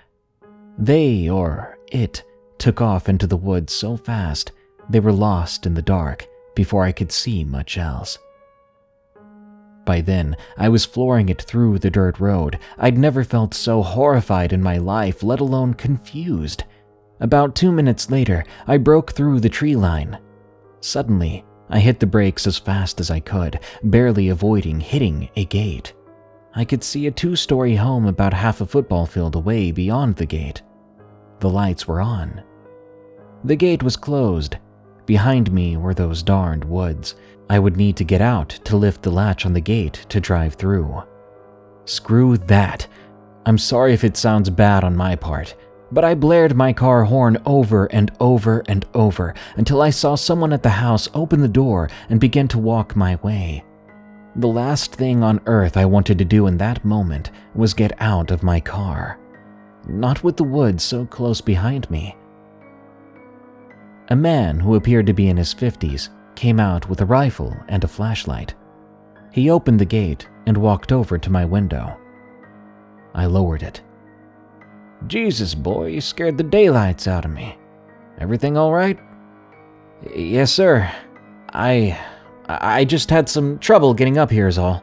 They, 0.78 1.28
or 1.28 1.76
it, 1.92 2.24
took 2.56 2.80
off 2.80 3.10
into 3.10 3.26
the 3.26 3.36
woods 3.36 3.74
so 3.74 3.98
fast 3.98 4.52
they 4.88 5.00
were 5.00 5.12
lost 5.12 5.66
in 5.66 5.74
the 5.74 5.82
dark 5.82 6.26
before 6.54 6.82
I 6.82 6.92
could 6.92 7.12
see 7.12 7.44
much 7.44 7.76
else. 7.76 8.16
By 9.84 10.00
then, 10.00 10.36
I 10.56 10.68
was 10.68 10.84
flooring 10.84 11.28
it 11.28 11.42
through 11.42 11.78
the 11.78 11.90
dirt 11.90 12.18
road. 12.18 12.58
I'd 12.78 12.98
never 12.98 13.24
felt 13.24 13.54
so 13.54 13.82
horrified 13.82 14.52
in 14.52 14.62
my 14.62 14.78
life, 14.78 15.22
let 15.22 15.40
alone 15.40 15.74
confused. 15.74 16.64
About 17.20 17.54
two 17.54 17.70
minutes 17.70 18.10
later, 18.10 18.44
I 18.66 18.78
broke 18.78 19.12
through 19.12 19.40
the 19.40 19.48
tree 19.48 19.76
line. 19.76 20.18
Suddenly, 20.80 21.44
I 21.68 21.80
hit 21.80 22.00
the 22.00 22.06
brakes 22.06 22.46
as 22.46 22.58
fast 22.58 23.00
as 23.00 23.10
I 23.10 23.20
could, 23.20 23.60
barely 23.82 24.28
avoiding 24.28 24.80
hitting 24.80 25.28
a 25.36 25.44
gate. 25.44 25.92
I 26.54 26.64
could 26.64 26.84
see 26.84 27.06
a 27.06 27.10
two 27.10 27.36
story 27.36 27.76
home 27.76 28.06
about 28.06 28.32
half 28.32 28.60
a 28.60 28.66
football 28.66 29.06
field 29.06 29.34
away 29.34 29.70
beyond 29.70 30.16
the 30.16 30.26
gate. 30.26 30.62
The 31.40 31.50
lights 31.50 31.86
were 31.86 32.00
on. 32.00 32.42
The 33.44 33.56
gate 33.56 33.82
was 33.82 33.96
closed, 33.96 34.56
Behind 35.06 35.52
me 35.52 35.76
were 35.76 35.94
those 35.94 36.22
darned 36.22 36.64
woods. 36.64 37.14
I 37.50 37.58
would 37.58 37.76
need 37.76 37.96
to 37.96 38.04
get 38.04 38.20
out 38.20 38.48
to 38.64 38.76
lift 38.76 39.02
the 39.02 39.10
latch 39.10 39.44
on 39.44 39.52
the 39.52 39.60
gate 39.60 40.06
to 40.08 40.20
drive 40.20 40.54
through. 40.54 41.02
Screw 41.84 42.38
that. 42.38 42.86
I'm 43.46 43.58
sorry 43.58 43.92
if 43.92 44.04
it 44.04 44.16
sounds 44.16 44.48
bad 44.48 44.84
on 44.84 44.96
my 44.96 45.16
part, 45.16 45.54
but 45.92 46.04
I 46.04 46.14
blared 46.14 46.56
my 46.56 46.72
car 46.72 47.04
horn 47.04 47.36
over 47.44 47.86
and 47.86 48.10
over 48.18 48.62
and 48.66 48.86
over 48.94 49.34
until 49.56 49.82
I 49.82 49.90
saw 49.90 50.14
someone 50.14 50.52
at 50.52 50.62
the 50.62 50.70
house 50.70 51.08
open 51.12 51.40
the 51.40 51.48
door 51.48 51.90
and 52.08 52.18
begin 52.18 52.48
to 52.48 52.58
walk 52.58 52.96
my 52.96 53.16
way. 53.16 53.62
The 54.36 54.48
last 54.48 54.94
thing 54.94 55.22
on 55.22 55.40
earth 55.46 55.76
I 55.76 55.84
wanted 55.84 56.18
to 56.18 56.24
do 56.24 56.46
in 56.46 56.56
that 56.56 56.84
moment 56.84 57.30
was 57.54 57.74
get 57.74 57.92
out 58.00 58.30
of 58.30 58.42
my 58.42 58.58
car. 58.58 59.18
Not 59.86 60.24
with 60.24 60.36
the 60.38 60.44
woods 60.44 60.82
so 60.82 61.04
close 61.04 61.40
behind 61.40 61.88
me. 61.90 62.16
A 64.08 64.16
man 64.16 64.58
who 64.58 64.74
appeared 64.74 65.06
to 65.06 65.12
be 65.12 65.28
in 65.28 65.36
his 65.36 65.54
50s 65.54 66.08
came 66.36 66.60
out 66.60 66.88
with 66.88 67.00
a 67.00 67.06
rifle 67.06 67.56
and 67.68 67.84
a 67.84 67.88
flashlight. 67.88 68.54
He 69.32 69.50
opened 69.50 69.80
the 69.80 69.84
gate 69.84 70.28
and 70.46 70.56
walked 70.56 70.92
over 70.92 71.18
to 71.18 71.30
my 71.30 71.44
window. 71.44 71.96
I 73.14 73.26
lowered 73.26 73.62
it. 73.62 73.80
Jesus, 75.06 75.54
boy, 75.54 75.86
you 75.86 76.00
scared 76.00 76.38
the 76.38 76.44
daylights 76.44 77.06
out 77.06 77.24
of 77.24 77.30
me. 77.30 77.58
Everything 78.18 78.56
all 78.56 78.72
right? 78.72 78.98
Yes, 80.14 80.52
sir. 80.52 80.90
I. 81.52 81.98
I 82.46 82.84
just 82.84 83.08
had 83.08 83.28
some 83.28 83.58
trouble 83.58 83.94
getting 83.94 84.18
up 84.18 84.30
here, 84.30 84.48
is 84.48 84.58
all. 84.58 84.82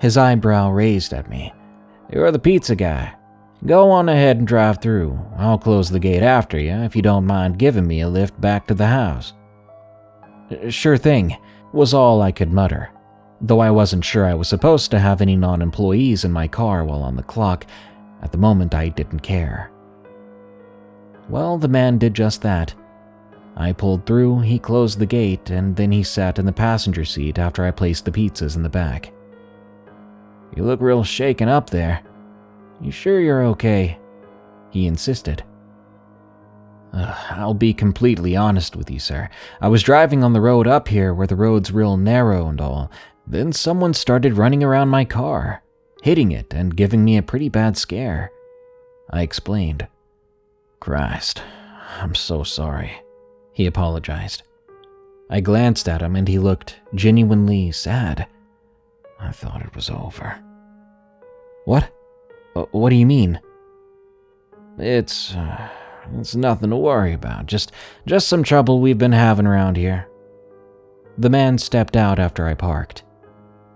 His 0.00 0.16
eyebrow 0.16 0.70
raised 0.70 1.12
at 1.12 1.28
me. 1.28 1.52
You're 2.10 2.30
the 2.30 2.38
pizza 2.38 2.74
guy. 2.74 3.14
Go 3.66 3.90
on 3.90 4.08
ahead 4.08 4.38
and 4.38 4.46
drive 4.46 4.80
through. 4.80 5.18
I'll 5.36 5.58
close 5.58 5.90
the 5.90 5.98
gate 5.98 6.22
after 6.22 6.58
you 6.58 6.72
if 6.72 6.96
you 6.96 7.02
don't 7.02 7.26
mind 7.26 7.58
giving 7.58 7.86
me 7.86 8.00
a 8.00 8.08
lift 8.08 8.38
back 8.40 8.66
to 8.66 8.74
the 8.74 8.86
house. 8.86 9.34
Sure 10.68 10.96
thing, 10.96 11.36
was 11.72 11.94
all 11.94 12.22
I 12.22 12.32
could 12.32 12.52
mutter. 12.52 12.90
Though 13.40 13.60
I 13.60 13.70
wasn't 13.70 14.04
sure 14.04 14.24
I 14.24 14.34
was 14.34 14.48
supposed 14.48 14.90
to 14.90 14.98
have 14.98 15.20
any 15.20 15.36
non 15.36 15.60
employees 15.60 16.24
in 16.24 16.32
my 16.32 16.48
car 16.48 16.84
while 16.84 17.02
on 17.02 17.16
the 17.16 17.22
clock, 17.22 17.66
at 18.22 18.32
the 18.32 18.38
moment 18.38 18.74
I 18.74 18.88
didn't 18.88 19.20
care. 19.20 19.70
Well, 21.28 21.58
the 21.58 21.68
man 21.68 21.98
did 21.98 22.14
just 22.14 22.42
that. 22.42 22.74
I 23.56 23.72
pulled 23.72 24.04
through, 24.04 24.40
he 24.40 24.58
closed 24.58 24.98
the 24.98 25.06
gate, 25.06 25.50
and 25.50 25.76
then 25.76 25.92
he 25.92 26.02
sat 26.02 26.38
in 26.38 26.46
the 26.46 26.52
passenger 26.52 27.04
seat 27.04 27.38
after 27.38 27.64
I 27.64 27.70
placed 27.70 28.04
the 28.04 28.10
pizzas 28.10 28.56
in 28.56 28.62
the 28.62 28.68
back. 28.68 29.12
You 30.56 30.64
look 30.64 30.80
real 30.80 31.04
shaken 31.04 31.48
up 31.48 31.70
there, 31.70 32.02
you 32.80 32.90
sure 32.90 33.20
you're 33.20 33.44
okay? 33.46 33.98
He 34.70 34.86
insisted. 34.86 35.44
Uh, 36.94 37.12
I'll 37.30 37.54
be 37.54 37.74
completely 37.74 38.36
honest 38.36 38.76
with 38.76 38.88
you, 38.88 39.00
sir. 39.00 39.28
I 39.60 39.66
was 39.68 39.82
driving 39.82 40.22
on 40.22 40.32
the 40.32 40.40
road 40.40 40.68
up 40.68 40.86
here 40.88 41.12
where 41.12 41.26
the 41.26 41.34
road's 41.34 41.72
real 41.72 41.96
narrow 41.96 42.46
and 42.46 42.60
all. 42.60 42.90
Then 43.26 43.52
someone 43.52 43.94
started 43.94 44.36
running 44.36 44.62
around 44.62 44.90
my 44.90 45.04
car, 45.04 45.62
hitting 46.02 46.30
it 46.30 46.54
and 46.54 46.76
giving 46.76 47.04
me 47.04 47.16
a 47.16 47.22
pretty 47.22 47.48
bad 47.48 47.76
scare. 47.76 48.30
I 49.10 49.22
explained. 49.22 49.88
Christ, 50.78 51.42
I'm 52.00 52.14
so 52.14 52.44
sorry. 52.44 52.92
He 53.52 53.66
apologized. 53.66 54.42
I 55.30 55.40
glanced 55.40 55.88
at 55.88 56.02
him 56.02 56.14
and 56.14 56.28
he 56.28 56.38
looked 56.38 56.76
genuinely 56.94 57.72
sad. 57.72 58.28
I 59.18 59.32
thought 59.32 59.62
it 59.62 59.74
was 59.74 59.90
over. 59.90 60.38
What? 61.64 61.90
Uh, 62.54 62.66
what 62.70 62.90
do 62.90 62.96
you 62.96 63.06
mean? 63.06 63.40
It's. 64.78 65.34
Uh, 65.34 65.68
it's 66.18 66.34
nothing 66.34 66.70
to 66.70 66.76
worry 66.76 67.12
about. 67.12 67.46
Just, 67.46 67.72
just 68.06 68.28
some 68.28 68.42
trouble 68.42 68.80
we've 68.80 68.98
been 68.98 69.12
having 69.12 69.46
around 69.46 69.76
here. 69.76 70.08
The 71.18 71.30
man 71.30 71.58
stepped 71.58 71.96
out 71.96 72.18
after 72.18 72.46
I 72.46 72.54
parked. 72.54 73.04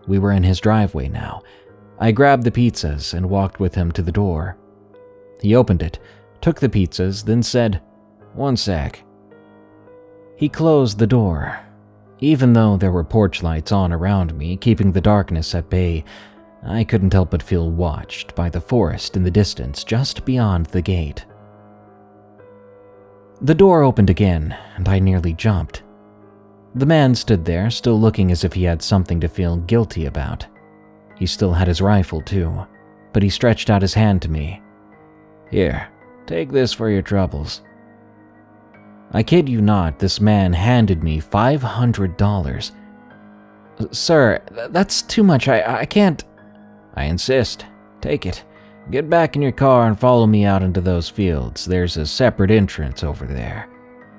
We 0.07 0.19
were 0.19 0.33
in 0.33 0.43
his 0.43 0.61
driveway 0.61 1.09
now. 1.09 1.43
I 1.99 2.13
grabbed 2.13 2.45
the 2.45 2.51
pizzas 2.51 3.15
and 3.15 3.29
walked 3.29 3.61
with 3.61 3.75
him 3.75 3.93
to 3.93 4.03
the 4.03 4.13
door. 4.13 4.57
He 5.41 5.55
opened 5.55 5.83
it, 5.83 5.99
took 6.41 6.61
the 6.61 6.69
pizzas, 6.69 7.25
then 7.25 7.43
said, 7.43 7.81
One 8.35 8.57
sec. 8.57 9.03
He 10.37 10.49
closed 10.49 10.99
the 10.99 11.07
door. 11.07 11.59
Even 12.21 12.53
though 12.53 12.77
there 12.77 12.93
were 12.93 13.05
porch 13.05 13.43
lights 13.43 13.71
on 13.71 13.93
around 13.93 14.37
me, 14.37 14.57
keeping 14.57 14.93
the 14.93 15.01
darkness 15.01 15.55
at 15.55 15.71
bay, 15.71 16.05
I 16.65 16.83
couldn't 16.83 17.13
help 17.13 17.31
but 17.31 17.43
feel 17.43 17.71
watched 17.71 18.35
by 18.35 18.49
the 18.51 18.61
forest 18.61 19.17
in 19.17 19.23
the 19.23 19.31
distance 19.31 19.85
just 19.85 20.25
beyond 20.25 20.67
the 20.67 20.83
gate. 20.83 21.25
The 23.41 23.55
door 23.55 23.83
opened 23.83 24.11
again, 24.11 24.57
and 24.77 24.89
I 24.89 24.99
nearly 24.99 25.33
jumped. 25.33 25.83
The 26.75 26.87
man 26.87 27.15
stood 27.15 27.45
there, 27.45 27.71
still 27.71 27.99
looking 27.99 28.31
as 28.33 28.45
if 28.45 28.53
he 28.53 28.65
had 28.65 28.83
something 28.83 29.21
to 29.21 29.29
feel 29.29 29.57
guilty 29.59 30.07
about. 30.07 30.47
He 31.17 31.27
still 31.27 31.53
had 31.53 31.69
his 31.69 31.81
rifle, 31.81 32.21
too, 32.21 32.67
but 33.13 33.23
he 33.23 33.29
stretched 33.31 33.71
out 33.71 33.83
his 33.83 33.95
hand 33.95 34.23
to 34.23 34.31
me. 34.31 34.61
Here, 35.51 35.89
take 36.27 36.51
this 36.51 36.73
for 36.73 36.91
your 36.91 37.03
troubles. 37.03 37.63
I 39.13 39.23
kid 39.23 39.49
you 39.49 39.63
not, 39.63 39.99
this 39.99 40.21
man 40.21 40.53
handed 40.53 41.03
me 41.03 41.21
$500. 41.21 42.73
Sir, 43.93 44.43
that's 44.71 45.03
too 45.03 45.23
much. 45.23 45.49
I, 45.49 45.81
I 45.81 45.85
can't. 45.87 46.23
I 46.95 47.05
insist. 47.05 47.65
Take 48.01 48.27
it. 48.27 48.45
Get 48.91 49.11
back 49.11 49.37
in 49.37 49.43
your 49.43 49.53
car 49.53 49.87
and 49.87 49.99
follow 49.99 50.27
me 50.27 50.45
out 50.45 50.63
into 50.63 50.81
those 50.81 51.11
fields. 51.11 51.67
There's 51.67 51.99
a 51.99 52.07
separate 52.07 52.51
entrance 52.51 53.05
over 53.05 53.27
there. 53.27 53.69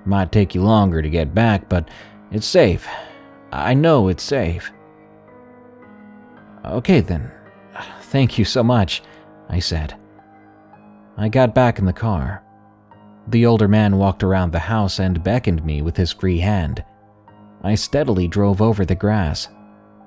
Might 0.05 0.31
take 0.31 0.53
you 0.53 0.61
longer 0.61 1.01
to 1.01 1.09
get 1.09 1.33
back, 1.33 1.67
but 1.67 1.89
it's 2.31 2.45
safe. 2.45 2.87
I 3.51 3.73
know 3.73 4.09
it's 4.09 4.23
safe. 4.23 4.71
Okay 6.65 7.01
then. 7.01 7.31
Thank 8.03 8.37
you 8.37 8.45
so 8.45 8.63
much, 8.63 9.01
I 9.49 9.59
said. 9.59 9.95
I 11.17 11.29
got 11.29 11.55
back 11.55 11.79
in 11.79 11.85
the 11.85 11.93
car. 11.93 12.43
The 13.27 13.45
older 13.45 13.67
man 13.67 13.97
walked 13.97 14.23
around 14.23 14.51
the 14.51 14.59
house 14.59 14.99
and 14.99 15.23
beckoned 15.23 15.65
me 15.65 15.81
with 15.81 15.97
his 15.97 16.11
free 16.11 16.39
hand. 16.39 16.83
I 17.63 17.75
steadily 17.75 18.27
drove 18.27 18.61
over 18.61 18.85
the 18.85 18.95
grass. 18.95 19.47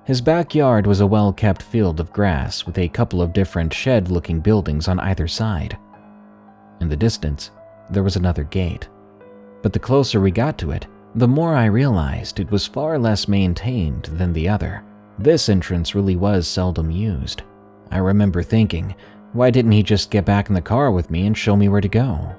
His 0.05 0.21
backyard 0.21 0.87
was 0.87 1.01
a 1.01 1.07
well 1.07 1.33
kept 1.33 1.63
field 1.63 2.01
of 2.01 2.13
grass 2.13 2.67
with 2.67 2.77
a 2.79 2.89
couple 2.89 3.23
of 3.23 3.33
different 3.33 3.73
shed 3.73 4.11
looking 4.11 4.41
buildings 4.41 4.89
on 4.89 4.99
either 4.99 5.29
side. 5.29 5.79
In 6.81 6.89
the 6.89 6.97
distance, 6.97 7.53
there 7.89 8.03
was 8.03 8.17
another 8.17 8.43
gate. 8.43 8.89
But 9.63 9.73
the 9.73 9.79
closer 9.79 10.21
we 10.21 10.33
got 10.33 10.59
to 10.59 10.73
it, 10.73 10.89
the 11.15 11.29
more 11.29 11.55
I 11.55 11.67
realized 11.67 12.41
it 12.41 12.51
was 12.51 12.67
far 12.67 12.99
less 12.99 13.29
maintained 13.29 14.05
than 14.05 14.33
the 14.33 14.49
other. 14.49 14.83
This 15.19 15.49
entrance 15.49 15.95
really 15.95 16.17
was 16.17 16.49
seldom 16.49 16.91
used. 16.91 17.43
I 17.93 17.99
remember 17.99 18.43
thinking, 18.43 18.97
why 19.35 19.51
didn't 19.51 19.73
he 19.73 19.85
just 19.85 20.11
get 20.11 20.25
back 20.25 20.49
in 20.49 20.55
the 20.55 20.61
car 20.61 20.91
with 20.91 21.11
me 21.11 21.27
and 21.27 21.39
show 21.39 21.55
me 21.55 21.69
where 21.69 21.81
to 21.81 21.89
go? 21.89 22.35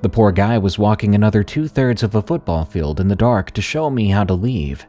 The 0.00 0.08
poor 0.08 0.32
guy 0.32 0.56
was 0.56 0.78
walking 0.78 1.14
another 1.14 1.42
two 1.42 1.68
thirds 1.68 2.02
of 2.02 2.14
a 2.14 2.22
football 2.22 2.64
field 2.64 3.00
in 3.00 3.08
the 3.08 3.16
dark 3.16 3.50
to 3.50 3.60
show 3.60 3.90
me 3.90 4.08
how 4.08 4.24
to 4.24 4.34
leave. 4.34 4.86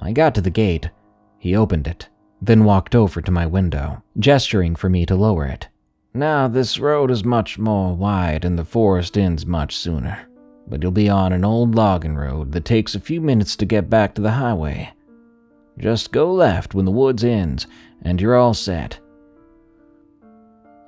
I 0.00 0.12
got 0.12 0.34
to 0.36 0.40
the 0.40 0.50
gate. 0.50 0.90
He 1.38 1.56
opened 1.56 1.86
it, 1.86 2.08
then 2.40 2.64
walked 2.64 2.94
over 2.94 3.20
to 3.20 3.30
my 3.30 3.46
window, 3.46 4.02
gesturing 4.18 4.76
for 4.76 4.88
me 4.88 5.06
to 5.06 5.14
lower 5.14 5.46
it. 5.46 5.68
Now, 6.14 6.48
this 6.48 6.78
road 6.78 7.10
is 7.10 7.24
much 7.24 7.58
more 7.58 7.94
wide 7.94 8.44
and 8.44 8.58
the 8.58 8.64
forest 8.64 9.16
ends 9.18 9.46
much 9.46 9.76
sooner, 9.76 10.28
but 10.66 10.82
you'll 10.82 10.92
be 10.92 11.08
on 11.08 11.32
an 11.32 11.44
old 11.44 11.74
logging 11.74 12.16
road 12.16 12.52
that 12.52 12.64
takes 12.64 12.94
a 12.94 13.00
few 13.00 13.20
minutes 13.20 13.56
to 13.56 13.66
get 13.66 13.90
back 13.90 14.14
to 14.14 14.22
the 14.22 14.32
highway. 14.32 14.92
Just 15.78 16.10
go 16.10 16.32
left 16.32 16.74
when 16.74 16.84
the 16.84 16.90
woods 16.90 17.22
ends, 17.22 17.66
and 18.02 18.20
you're 18.20 18.36
all 18.36 18.54
set. 18.54 18.98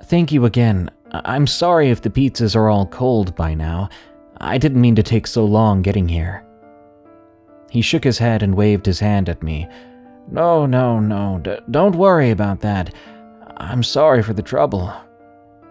Thank 0.04 0.32
you 0.32 0.44
again. 0.44 0.90
I'm 1.12 1.46
sorry 1.46 1.90
if 1.90 2.02
the 2.02 2.10
pizzas 2.10 2.56
are 2.56 2.68
all 2.68 2.86
cold 2.86 3.36
by 3.36 3.54
now. 3.54 3.88
I 4.38 4.58
didn't 4.58 4.80
mean 4.80 4.96
to 4.96 5.02
take 5.02 5.26
so 5.26 5.44
long 5.44 5.82
getting 5.82 6.08
here. 6.08 6.44
He 7.70 7.80
shook 7.80 8.05
his 8.05 8.18
head 8.18 8.42
and 8.42 8.56
waved 8.56 8.84
his 8.84 9.01
hand 9.01 9.28
at 9.28 9.42
me. 9.42 9.68
No, 10.30 10.66
no, 10.66 11.01
no, 11.01 11.40
d- 11.42 11.59
don't 11.70 11.94
worry 11.94 12.30
about 12.30 12.60
that. 12.60 12.92
I'm 13.56 13.82
sorry 13.82 14.22
for 14.22 14.32
the 14.32 14.42
trouble. 14.42 14.92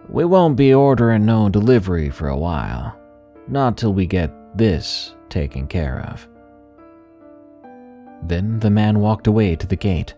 We 0.08 0.24
won't 0.24 0.56
be 0.56 0.74
ordering 0.74 1.24
no 1.24 1.48
delivery 1.48 2.10
for 2.10 2.28
a 2.28 2.36
while. 2.36 2.96
Not 3.48 3.76
till 3.76 3.92
we 3.92 4.06
get 4.06 4.32
this 4.56 5.14
taken 5.28 5.66
care 5.66 6.00
of. 6.10 6.26
Then 8.22 8.58
the 8.60 8.70
man 8.70 9.00
walked 9.00 9.26
away 9.26 9.56
to 9.56 9.66
the 9.66 9.76
gate. 9.76 10.14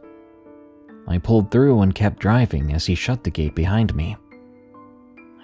I 1.09 1.19
pulled 1.19 1.51
through 1.51 1.81
and 1.83 1.95
kept 1.95 2.21
driving 2.21 2.73
as 2.73 2.87
he 2.87 2.95
shut 2.95 3.25
the 3.25 3.31
gate 3.31 3.55
behind 3.55 3.95
me. 3.95 4.17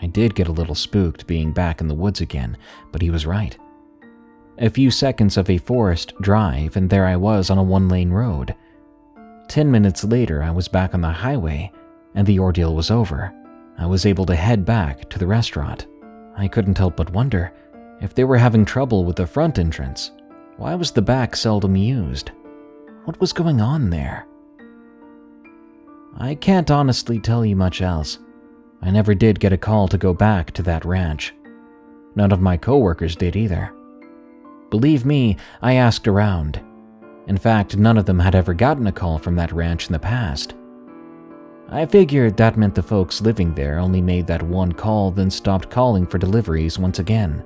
I 0.01 0.07
did 0.07 0.37
get 0.37 0.49
a 0.49 0.53
little 0.53 0.77
spooked 0.77 1.27
being 1.27 1.53
back 1.53 1.81
in 1.81 1.89
the 1.89 1.95
woods 1.95 2.21
again, 2.21 2.57
but 2.93 3.03
he 3.03 3.11
was 3.11 3.27
right. 3.27 3.57
A 4.61 4.71
few 4.71 4.91
seconds 4.91 5.37
of 5.37 5.49
a 5.49 5.59
forest 5.59 6.15
drive, 6.21 6.77
and 6.77 6.91
there 6.91 7.07
I 7.07 7.15
was 7.15 7.49
on 7.49 7.59
a 7.59 7.63
one 7.63 7.89
lane 7.89 8.11
road. 8.11 8.57
Ten 9.47 9.71
minutes 9.71 10.03
later, 10.03 10.43
I 10.43 10.51
was 10.51 10.67
back 10.67 10.95
on 10.95 11.01
the 11.01 11.13
highway, 11.13 11.71
and 12.17 12.27
the 12.27 12.41
ordeal 12.41 12.75
was 12.75 12.91
over. 12.91 13.33
I 13.79 13.87
was 13.87 14.05
able 14.05 14.27
to 14.27 14.35
head 14.35 14.65
back 14.65 15.09
to 15.11 15.19
the 15.19 15.29
restaurant. 15.29 15.87
I 16.37 16.49
couldn't 16.49 16.77
help 16.77 16.97
but 16.97 17.13
wonder 17.13 17.53
if 18.01 18.15
they 18.15 18.25
were 18.25 18.37
having 18.37 18.65
trouble 18.65 19.05
with 19.05 19.15
the 19.15 19.29
front 19.29 19.61
entrance. 19.61 20.11
Why 20.57 20.75
was 20.75 20.91
the 20.91 21.03
back 21.03 21.37
seldom 21.37 21.77
used? 21.77 22.33
What 23.05 23.21
was 23.21 23.33
going 23.33 23.61
on 23.61 23.91
there? 23.91 24.27
I 26.19 26.35
can't 26.35 26.71
honestly 26.71 27.21
tell 27.21 27.47
you 27.47 27.55
much 27.55 27.81
else. 27.81 28.19
I 28.83 28.91
never 28.91 29.15
did 29.15 29.39
get 29.39 29.53
a 29.53 29.57
call 29.57 29.87
to 29.87 29.99
go 29.99 30.13
back 30.13 30.51
to 30.53 30.63
that 30.65 30.85
ranch. 30.85 31.33
None 32.17 32.33
of 32.33 32.41
my 32.41 32.57
coworkers 32.57 33.15
did 33.15 33.37
either. 33.37 33.73
Believe 34.71 35.05
me, 35.05 35.37
I 35.63 35.75
asked 35.75 36.07
around. 36.07 36.61
In 37.27 37.39
fact, 37.39 37.77
none 37.77 37.99
of 37.99 38.07
them 38.07 38.19
had 38.19 38.35
ever 38.35 38.55
gotten 38.55 38.87
a 38.87 38.93
call 38.93 39.19
from 39.19 39.37
that 39.37 39.53
ranch 39.53 39.87
in 39.87 39.93
the 39.93 39.99
past. 39.99 40.55
I 41.71 41.85
figured 41.85 42.37
that 42.37 42.57
meant 42.57 42.75
the 42.75 42.83
folks 42.83 43.21
living 43.21 43.55
there 43.55 43.79
only 43.79 44.01
made 44.01 44.27
that 44.27 44.43
one 44.43 44.73
call, 44.73 45.11
then 45.11 45.31
stopped 45.31 45.71
calling 45.71 46.07
for 46.07 46.17
deliveries 46.17 46.79
once 46.79 46.99
again. 46.99 47.45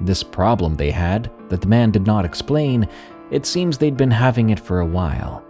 This 0.00 0.24
problem 0.24 0.74
they 0.74 0.90
had, 0.90 1.30
that 1.48 1.60
the 1.60 1.68
man 1.68 1.92
did 1.92 2.04
not 2.04 2.24
explain, 2.24 2.88
it 3.30 3.46
seems 3.46 3.78
they'd 3.78 3.96
been 3.96 4.10
having 4.10 4.50
it 4.50 4.58
for 4.58 4.80
a 4.80 4.86
while. 4.86 5.44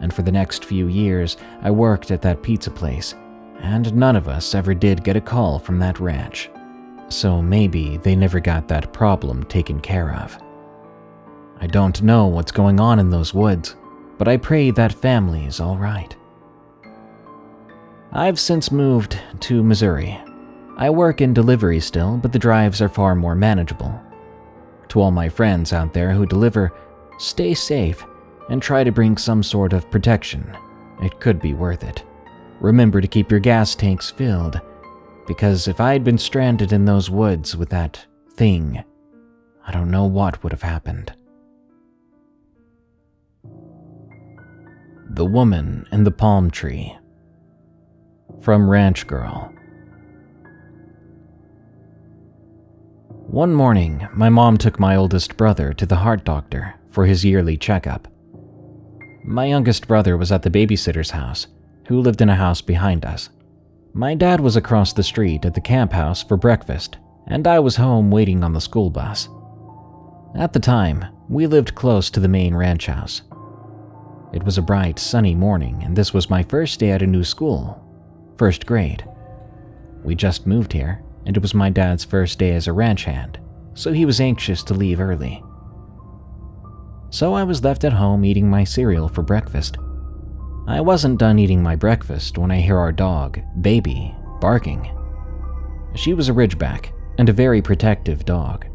And 0.00 0.12
for 0.12 0.20
the 0.20 0.32
next 0.32 0.66
few 0.66 0.88
years, 0.88 1.38
I 1.62 1.70
worked 1.70 2.10
at 2.10 2.20
that 2.22 2.42
pizza 2.42 2.70
place, 2.70 3.14
and 3.60 3.94
none 3.94 4.16
of 4.16 4.28
us 4.28 4.54
ever 4.54 4.74
did 4.74 5.04
get 5.04 5.16
a 5.16 5.20
call 5.20 5.58
from 5.58 5.78
that 5.78 6.00
ranch. 6.00 6.50
So 7.08 7.40
maybe 7.40 7.96
they 7.98 8.14
never 8.14 8.40
got 8.40 8.68
that 8.68 8.92
problem 8.92 9.44
taken 9.44 9.80
care 9.80 10.14
of. 10.14 10.38
I 11.60 11.66
don't 11.66 12.02
know 12.02 12.26
what's 12.26 12.52
going 12.52 12.80
on 12.80 12.98
in 12.98 13.10
those 13.10 13.34
woods, 13.34 13.76
but 14.18 14.28
I 14.28 14.36
pray 14.36 14.70
that 14.70 14.92
family 14.92 15.44
is 15.44 15.60
alright. 15.60 16.16
I've 18.12 18.38
since 18.38 18.70
moved 18.70 19.18
to 19.40 19.62
Missouri. 19.62 20.20
I 20.76 20.90
work 20.90 21.20
in 21.20 21.34
delivery 21.34 21.80
still, 21.80 22.16
but 22.16 22.32
the 22.32 22.38
drives 22.38 22.80
are 22.80 22.88
far 22.88 23.14
more 23.14 23.34
manageable. 23.34 24.00
To 24.88 25.00
all 25.00 25.10
my 25.10 25.28
friends 25.28 25.72
out 25.72 25.92
there 25.92 26.12
who 26.12 26.26
deliver, 26.26 26.72
stay 27.18 27.54
safe 27.54 28.04
and 28.50 28.60
try 28.62 28.84
to 28.84 28.92
bring 28.92 29.16
some 29.16 29.42
sort 29.42 29.72
of 29.72 29.90
protection. 29.90 30.56
It 31.02 31.18
could 31.18 31.40
be 31.40 31.54
worth 31.54 31.82
it. 31.82 32.04
Remember 32.60 33.00
to 33.00 33.08
keep 33.08 33.30
your 33.30 33.40
gas 33.40 33.74
tanks 33.74 34.10
filled, 34.10 34.60
because 35.26 35.66
if 35.66 35.80
I 35.80 35.92
had 35.92 36.04
been 36.04 36.18
stranded 36.18 36.72
in 36.72 36.84
those 36.84 37.10
woods 37.10 37.56
with 37.56 37.70
that 37.70 38.04
thing, 38.34 38.84
I 39.66 39.72
don't 39.72 39.90
know 39.90 40.04
what 40.04 40.42
would 40.42 40.52
have 40.52 40.62
happened. 40.62 41.12
The 45.14 45.24
Woman 45.24 45.86
in 45.92 46.02
the 46.02 46.10
Palm 46.10 46.50
Tree 46.50 46.98
from 48.42 48.68
Ranch 48.68 49.06
Girl. 49.06 49.52
One 53.28 53.54
morning, 53.54 54.08
my 54.12 54.28
mom 54.28 54.56
took 54.56 54.80
my 54.80 54.96
oldest 54.96 55.36
brother 55.36 55.72
to 55.72 55.86
the 55.86 55.94
heart 55.94 56.24
doctor 56.24 56.74
for 56.90 57.06
his 57.06 57.24
yearly 57.24 57.56
checkup. 57.56 58.08
My 59.22 59.44
youngest 59.44 59.86
brother 59.86 60.16
was 60.16 60.32
at 60.32 60.42
the 60.42 60.50
babysitter's 60.50 61.10
house, 61.10 61.46
who 61.86 62.00
lived 62.00 62.20
in 62.20 62.28
a 62.28 62.34
house 62.34 62.60
behind 62.60 63.04
us. 63.04 63.28
My 63.92 64.16
dad 64.16 64.40
was 64.40 64.56
across 64.56 64.92
the 64.92 65.04
street 65.04 65.44
at 65.44 65.54
the 65.54 65.60
camp 65.60 65.92
house 65.92 66.24
for 66.24 66.36
breakfast, 66.36 66.96
and 67.28 67.46
I 67.46 67.60
was 67.60 67.76
home 67.76 68.10
waiting 68.10 68.42
on 68.42 68.52
the 68.52 68.60
school 68.60 68.90
bus. 68.90 69.28
At 70.34 70.54
the 70.54 70.58
time, 70.58 71.04
we 71.28 71.46
lived 71.46 71.76
close 71.76 72.10
to 72.10 72.18
the 72.18 72.26
main 72.26 72.56
ranch 72.56 72.86
house. 72.86 73.22
It 74.34 74.42
was 74.42 74.58
a 74.58 74.62
bright, 74.62 74.98
sunny 74.98 75.32
morning, 75.32 75.80
and 75.84 75.94
this 75.94 76.12
was 76.12 76.28
my 76.28 76.42
first 76.42 76.80
day 76.80 76.90
at 76.90 77.02
a 77.02 77.06
new 77.06 77.22
school, 77.22 77.80
first 78.36 78.66
grade. 78.66 79.08
We 80.02 80.16
just 80.16 80.44
moved 80.44 80.72
here, 80.72 81.04
and 81.24 81.36
it 81.36 81.40
was 81.40 81.54
my 81.54 81.70
dad's 81.70 82.04
first 82.04 82.40
day 82.40 82.50
as 82.50 82.66
a 82.66 82.72
ranch 82.72 83.04
hand, 83.04 83.38
so 83.74 83.92
he 83.92 84.04
was 84.04 84.20
anxious 84.20 84.64
to 84.64 84.74
leave 84.74 84.98
early. 84.98 85.40
So 87.10 87.32
I 87.32 87.44
was 87.44 87.62
left 87.62 87.84
at 87.84 87.92
home 87.92 88.24
eating 88.24 88.50
my 88.50 88.64
cereal 88.64 89.08
for 89.08 89.22
breakfast. 89.22 89.78
I 90.66 90.80
wasn't 90.80 91.20
done 91.20 91.38
eating 91.38 91.62
my 91.62 91.76
breakfast 91.76 92.36
when 92.36 92.50
I 92.50 92.58
hear 92.58 92.76
our 92.76 92.90
dog, 92.90 93.38
Baby, 93.60 94.16
barking. 94.40 94.90
She 95.94 96.12
was 96.12 96.28
a 96.28 96.32
Ridgeback 96.32 96.90
and 97.18 97.28
a 97.28 97.32
very 97.32 97.62
protective 97.62 98.24
dog. 98.24 98.66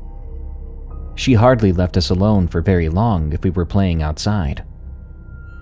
She 1.15 1.33
hardly 1.33 1.73
left 1.73 1.97
us 1.97 2.11
alone 2.11 2.47
for 2.47 2.61
very 2.61 2.87
long 2.87 3.33
if 3.33 3.43
we 3.43 3.49
were 3.49 3.65
playing 3.65 4.01
outside. 4.01 4.63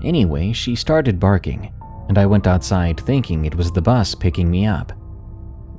Anyway, 0.03 0.52
she 0.52 0.76
started 0.76 1.19
barking, 1.19 1.74
and 2.07 2.18
I 2.18 2.26
went 2.26 2.48
outside 2.48 2.99
thinking 2.99 3.45
it 3.45 3.56
was 3.56 3.72
the 3.72 3.82
bus 3.82 4.14
picking 4.15 4.49
me 4.49 4.65
up. 4.65 4.91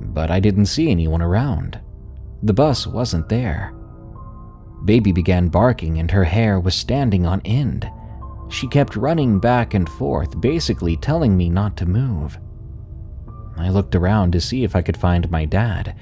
But 0.01 0.31
I 0.31 0.39
didn't 0.39 0.67
see 0.67 0.89
anyone 0.89 1.21
around. 1.21 1.79
The 2.43 2.53
bus 2.53 2.87
wasn't 2.87 3.29
there. 3.29 3.73
Baby 4.85 5.11
began 5.11 5.49
barking 5.49 5.99
and 5.99 6.09
her 6.11 6.23
hair 6.23 6.59
was 6.59 6.75
standing 6.75 7.25
on 7.25 7.41
end. 7.43 7.89
She 8.49 8.67
kept 8.67 8.95
running 8.95 9.39
back 9.39 9.73
and 9.73 9.87
forth, 9.87 10.39
basically 10.39 10.95
telling 10.95 11.35
me 11.35 11.49
not 11.49 11.75
to 11.77 11.85
move. 11.85 12.37
I 13.57 13.69
looked 13.69 13.95
around 13.95 14.31
to 14.31 14.41
see 14.41 14.63
if 14.63 14.75
I 14.75 14.81
could 14.81 14.97
find 14.97 15.29
my 15.29 15.45
dad. 15.45 15.95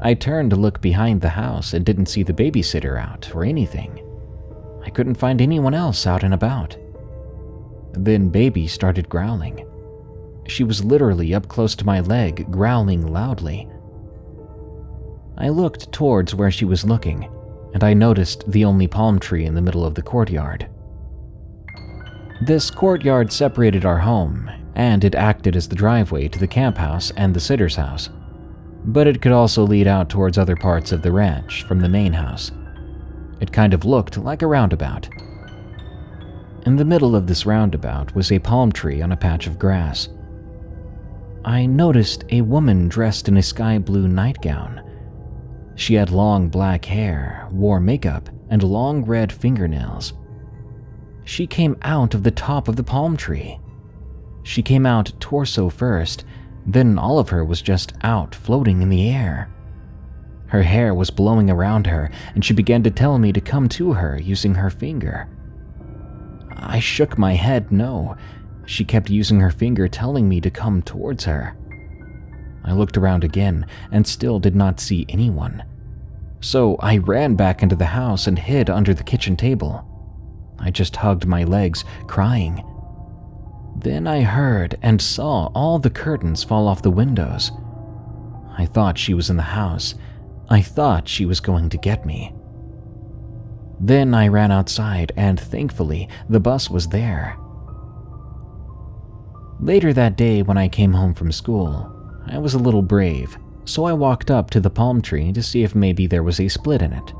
I 0.00 0.14
turned 0.14 0.50
to 0.50 0.56
look 0.56 0.80
behind 0.80 1.20
the 1.20 1.28
house 1.30 1.74
and 1.74 1.84
didn't 1.84 2.06
see 2.06 2.22
the 2.22 2.32
babysitter 2.32 3.00
out 3.00 3.34
or 3.34 3.44
anything. 3.44 4.00
I 4.84 4.90
couldn't 4.90 5.16
find 5.16 5.40
anyone 5.40 5.74
else 5.74 6.06
out 6.06 6.22
and 6.22 6.32
about. 6.32 6.76
Then 7.92 8.28
Baby 8.28 8.66
started 8.66 9.08
growling. 9.08 9.66
She 10.46 10.64
was 10.64 10.84
literally 10.84 11.34
up 11.34 11.48
close 11.48 11.74
to 11.76 11.86
my 11.86 12.00
leg, 12.00 12.50
growling 12.50 13.06
loudly. 13.06 13.68
I 15.36 15.50
looked 15.50 15.92
towards 15.92 16.34
where 16.34 16.50
she 16.50 16.64
was 16.64 16.84
looking, 16.84 17.30
and 17.74 17.84
I 17.84 17.94
noticed 17.94 18.50
the 18.50 18.64
only 18.64 18.88
palm 18.88 19.18
tree 19.18 19.44
in 19.44 19.54
the 19.54 19.62
middle 19.62 19.84
of 19.84 19.94
the 19.94 20.02
courtyard. 20.02 20.68
This 22.40 22.70
courtyard 22.70 23.32
separated 23.32 23.84
our 23.84 23.98
home, 23.98 24.50
and 24.74 25.04
it 25.04 25.14
acted 25.14 25.56
as 25.56 25.68
the 25.68 25.76
driveway 25.76 26.28
to 26.28 26.38
the 26.38 26.46
camp 26.46 26.78
house 26.78 27.10
and 27.16 27.34
the 27.34 27.40
sitter's 27.40 27.76
house. 27.76 28.10
But 28.84 29.06
it 29.06 29.20
could 29.20 29.32
also 29.32 29.64
lead 29.64 29.86
out 29.86 30.08
towards 30.08 30.38
other 30.38 30.56
parts 30.56 30.92
of 30.92 31.02
the 31.02 31.12
ranch 31.12 31.64
from 31.64 31.80
the 31.80 31.88
main 31.88 32.12
house. 32.12 32.52
It 33.40 33.52
kind 33.52 33.74
of 33.74 33.84
looked 33.84 34.16
like 34.16 34.42
a 34.42 34.46
roundabout. 34.46 35.08
In 36.68 36.76
the 36.76 36.84
middle 36.84 37.16
of 37.16 37.26
this 37.26 37.46
roundabout 37.46 38.14
was 38.14 38.30
a 38.30 38.38
palm 38.40 38.70
tree 38.72 39.00
on 39.00 39.10
a 39.10 39.16
patch 39.16 39.46
of 39.46 39.58
grass. 39.58 40.10
I 41.42 41.64
noticed 41.64 42.26
a 42.28 42.42
woman 42.42 42.90
dressed 42.90 43.26
in 43.26 43.38
a 43.38 43.42
sky 43.42 43.78
blue 43.78 44.06
nightgown. 44.06 44.82
She 45.76 45.94
had 45.94 46.10
long 46.10 46.50
black 46.50 46.84
hair, 46.84 47.48
wore 47.50 47.80
makeup, 47.80 48.28
and 48.50 48.62
long 48.62 49.02
red 49.02 49.32
fingernails. 49.32 50.12
She 51.24 51.46
came 51.46 51.74
out 51.80 52.12
of 52.12 52.22
the 52.22 52.30
top 52.30 52.68
of 52.68 52.76
the 52.76 52.84
palm 52.84 53.16
tree. 53.16 53.58
She 54.42 54.62
came 54.62 54.84
out 54.84 55.14
torso 55.20 55.70
first, 55.70 56.26
then 56.66 56.98
all 56.98 57.18
of 57.18 57.30
her 57.30 57.46
was 57.46 57.62
just 57.62 57.94
out 58.02 58.34
floating 58.34 58.82
in 58.82 58.90
the 58.90 59.08
air. 59.08 59.48
Her 60.48 60.64
hair 60.64 60.94
was 60.94 61.08
blowing 61.08 61.48
around 61.48 61.86
her, 61.86 62.10
and 62.34 62.44
she 62.44 62.52
began 62.52 62.82
to 62.82 62.90
tell 62.90 63.18
me 63.18 63.32
to 63.32 63.40
come 63.40 63.70
to 63.70 63.94
her 63.94 64.20
using 64.20 64.56
her 64.56 64.68
finger. 64.68 65.30
I 66.58 66.80
shook 66.80 67.16
my 67.16 67.34
head 67.34 67.70
no. 67.72 68.16
She 68.66 68.84
kept 68.84 69.10
using 69.10 69.40
her 69.40 69.50
finger 69.50 69.88
telling 69.88 70.28
me 70.28 70.40
to 70.40 70.50
come 70.50 70.82
towards 70.82 71.24
her. 71.24 71.56
I 72.64 72.72
looked 72.72 72.96
around 72.96 73.24
again 73.24 73.66
and 73.90 74.06
still 74.06 74.38
did 74.38 74.54
not 74.54 74.80
see 74.80 75.06
anyone. 75.08 75.64
So 76.40 76.76
I 76.76 76.98
ran 76.98 77.34
back 77.34 77.62
into 77.62 77.76
the 77.76 77.86
house 77.86 78.26
and 78.26 78.38
hid 78.38 78.68
under 78.68 78.94
the 78.94 79.02
kitchen 79.02 79.36
table. 79.36 79.84
I 80.58 80.70
just 80.70 80.96
hugged 80.96 81.26
my 81.26 81.44
legs, 81.44 81.84
crying. 82.06 82.64
Then 83.76 84.06
I 84.06 84.22
heard 84.22 84.76
and 84.82 85.00
saw 85.00 85.46
all 85.54 85.78
the 85.78 85.90
curtains 85.90 86.42
fall 86.42 86.68
off 86.68 86.82
the 86.82 86.90
windows. 86.90 87.52
I 88.56 88.66
thought 88.66 88.98
she 88.98 89.14
was 89.14 89.30
in 89.30 89.36
the 89.36 89.42
house. 89.42 89.94
I 90.48 90.62
thought 90.62 91.08
she 91.08 91.24
was 91.24 91.40
going 91.40 91.68
to 91.70 91.78
get 91.78 92.04
me. 92.04 92.34
Then 93.80 94.14
I 94.14 94.28
ran 94.28 94.50
outside, 94.50 95.12
and 95.16 95.38
thankfully, 95.38 96.08
the 96.28 96.40
bus 96.40 96.68
was 96.68 96.88
there. 96.88 97.36
Later 99.60 99.92
that 99.92 100.16
day, 100.16 100.42
when 100.42 100.58
I 100.58 100.68
came 100.68 100.92
home 100.92 101.14
from 101.14 101.32
school, 101.32 101.94
I 102.26 102.38
was 102.38 102.54
a 102.54 102.58
little 102.58 102.82
brave, 102.82 103.36
so 103.64 103.84
I 103.84 103.92
walked 103.92 104.30
up 104.30 104.50
to 104.50 104.60
the 104.60 104.70
palm 104.70 105.00
tree 105.00 105.32
to 105.32 105.42
see 105.42 105.62
if 105.62 105.74
maybe 105.74 106.06
there 106.06 106.22
was 106.22 106.40
a 106.40 106.48
split 106.48 106.82
in 106.82 106.92
it. 106.92 107.12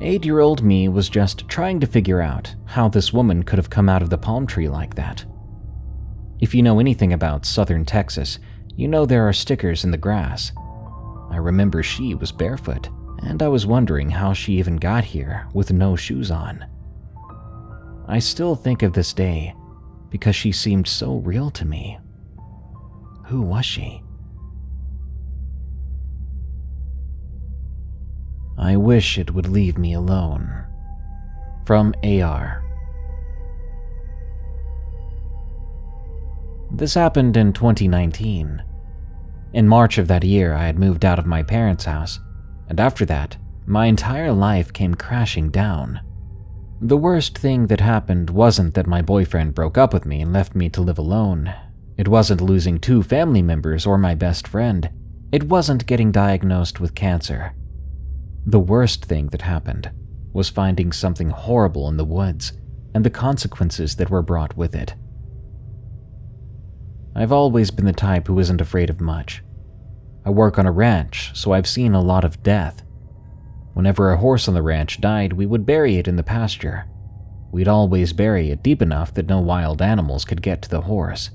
Eight 0.00 0.24
year 0.24 0.40
old 0.40 0.62
me 0.62 0.88
was 0.88 1.08
just 1.08 1.48
trying 1.48 1.80
to 1.80 1.86
figure 1.86 2.20
out 2.20 2.54
how 2.66 2.88
this 2.88 3.12
woman 3.12 3.42
could 3.42 3.58
have 3.58 3.70
come 3.70 3.88
out 3.88 4.02
of 4.02 4.10
the 4.10 4.18
palm 4.18 4.46
tree 4.46 4.68
like 4.68 4.94
that. 4.94 5.24
If 6.40 6.54
you 6.54 6.62
know 6.62 6.78
anything 6.78 7.12
about 7.12 7.46
southern 7.46 7.84
Texas, 7.84 8.38
you 8.74 8.88
know 8.88 9.06
there 9.06 9.26
are 9.26 9.32
stickers 9.32 9.84
in 9.84 9.90
the 9.90 9.96
grass. 9.96 10.52
I 11.30 11.38
remember 11.38 11.82
she 11.82 12.14
was 12.14 12.30
barefoot, 12.30 12.90
and 13.22 13.42
I 13.42 13.48
was 13.48 13.66
wondering 13.66 14.10
how 14.10 14.32
she 14.32 14.58
even 14.58 14.76
got 14.76 15.04
here 15.04 15.48
with 15.52 15.72
no 15.72 15.96
shoes 15.96 16.30
on. 16.30 16.64
I 18.08 18.18
still 18.18 18.54
think 18.54 18.82
of 18.82 18.92
this 18.92 19.12
day 19.12 19.54
because 20.10 20.36
she 20.36 20.52
seemed 20.52 20.86
so 20.86 21.16
real 21.16 21.50
to 21.50 21.64
me. 21.64 21.98
Who 23.26 23.42
was 23.42 23.66
she? 23.66 24.02
I 28.58 28.76
wish 28.76 29.18
it 29.18 29.34
would 29.34 29.48
leave 29.48 29.76
me 29.76 29.92
alone. 29.92 30.64
From 31.66 31.94
AR. 32.04 32.62
This 36.70 36.94
happened 36.94 37.36
in 37.36 37.52
2019. 37.52 38.62
In 39.52 39.68
March 39.68 39.98
of 39.98 40.08
that 40.08 40.24
year, 40.24 40.54
I 40.54 40.66
had 40.66 40.78
moved 40.78 41.04
out 41.04 41.18
of 41.18 41.26
my 41.26 41.42
parents' 41.42 41.84
house, 41.84 42.20
and 42.68 42.80
after 42.80 43.04
that, 43.06 43.36
my 43.66 43.86
entire 43.86 44.32
life 44.32 44.72
came 44.72 44.94
crashing 44.94 45.50
down. 45.50 46.00
The 46.80 46.96
worst 46.96 47.38
thing 47.38 47.68
that 47.68 47.80
happened 47.80 48.30
wasn't 48.30 48.74
that 48.74 48.86
my 48.86 49.02
boyfriend 49.02 49.54
broke 49.54 49.78
up 49.78 49.92
with 49.92 50.04
me 50.04 50.20
and 50.20 50.32
left 50.32 50.54
me 50.54 50.68
to 50.70 50.82
live 50.82 50.98
alone. 50.98 51.52
It 51.96 52.08
wasn't 52.08 52.40
losing 52.40 52.78
two 52.78 53.02
family 53.02 53.42
members 53.42 53.86
or 53.86 53.96
my 53.96 54.14
best 54.14 54.46
friend. 54.46 54.90
It 55.32 55.44
wasn't 55.44 55.86
getting 55.86 56.12
diagnosed 56.12 56.78
with 56.78 56.94
cancer. 56.94 57.54
The 58.44 58.60
worst 58.60 59.04
thing 59.06 59.28
that 59.28 59.42
happened 59.42 59.90
was 60.32 60.50
finding 60.50 60.92
something 60.92 61.30
horrible 61.30 61.88
in 61.88 61.96
the 61.96 62.04
woods 62.04 62.52
and 62.94 63.04
the 63.04 63.10
consequences 63.10 63.96
that 63.96 64.10
were 64.10 64.22
brought 64.22 64.56
with 64.56 64.74
it. 64.74 64.94
I've 67.14 67.32
always 67.32 67.70
been 67.70 67.86
the 67.86 67.92
type 67.94 68.26
who 68.26 68.38
isn't 68.38 68.60
afraid 68.60 68.90
of 68.90 69.00
much. 69.00 69.42
I 70.26 70.30
work 70.30 70.58
on 70.58 70.66
a 70.66 70.72
ranch, 70.72 71.30
so 71.34 71.52
I've 71.52 71.68
seen 71.68 71.94
a 71.94 72.02
lot 72.02 72.24
of 72.24 72.42
death. 72.42 72.82
Whenever 73.74 74.10
a 74.10 74.16
horse 74.16 74.48
on 74.48 74.54
the 74.54 74.62
ranch 74.62 75.00
died, 75.00 75.32
we 75.34 75.46
would 75.46 75.64
bury 75.64 75.98
it 75.98 76.08
in 76.08 76.16
the 76.16 76.24
pasture. 76.24 76.86
We'd 77.52 77.68
always 77.68 78.12
bury 78.12 78.50
it 78.50 78.60
deep 78.60 78.82
enough 78.82 79.14
that 79.14 79.28
no 79.28 79.38
wild 79.38 79.80
animals 79.80 80.24
could 80.24 80.42
get 80.42 80.62
to 80.62 80.68
the 80.68 80.80
horse. 80.80 81.30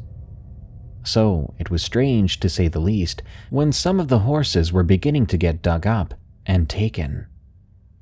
So, 1.03 1.53
it 1.57 1.71
was 1.71 1.81
strange, 1.81 2.41
to 2.41 2.49
say 2.49 2.67
the 2.67 2.81
least, 2.81 3.23
when 3.49 3.71
some 3.71 3.97
of 3.97 4.09
the 4.09 4.19
horses 4.19 4.73
were 4.73 4.83
beginning 4.83 5.25
to 5.27 5.37
get 5.37 5.61
dug 5.61 5.87
up 5.87 6.13
and 6.45 6.69
taken. 6.69 7.27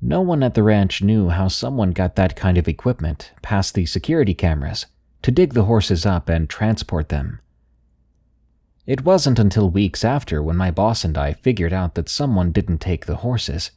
No 0.02 0.20
one 0.22 0.42
at 0.42 0.54
the 0.54 0.64
ranch 0.64 1.02
knew 1.02 1.28
how 1.28 1.46
someone 1.46 1.92
got 1.92 2.16
that 2.16 2.34
kind 2.34 2.58
of 2.58 2.66
equipment 2.66 3.30
past 3.42 3.74
the 3.74 3.86
security 3.86 4.34
cameras 4.34 4.86
to 5.22 5.30
dig 5.30 5.54
the 5.54 5.66
horses 5.66 6.04
up 6.04 6.28
and 6.28 6.50
transport 6.50 7.10
them. 7.10 7.38
It 8.90 9.04
wasn't 9.04 9.38
until 9.38 9.70
weeks 9.70 10.04
after 10.04 10.42
when 10.42 10.56
my 10.56 10.72
boss 10.72 11.04
and 11.04 11.16
I 11.16 11.32
figured 11.32 11.72
out 11.72 11.94
that 11.94 12.08
someone 12.08 12.50
didn't 12.50 12.78
take 12.78 13.06
the 13.06 13.18
horses. 13.18 13.70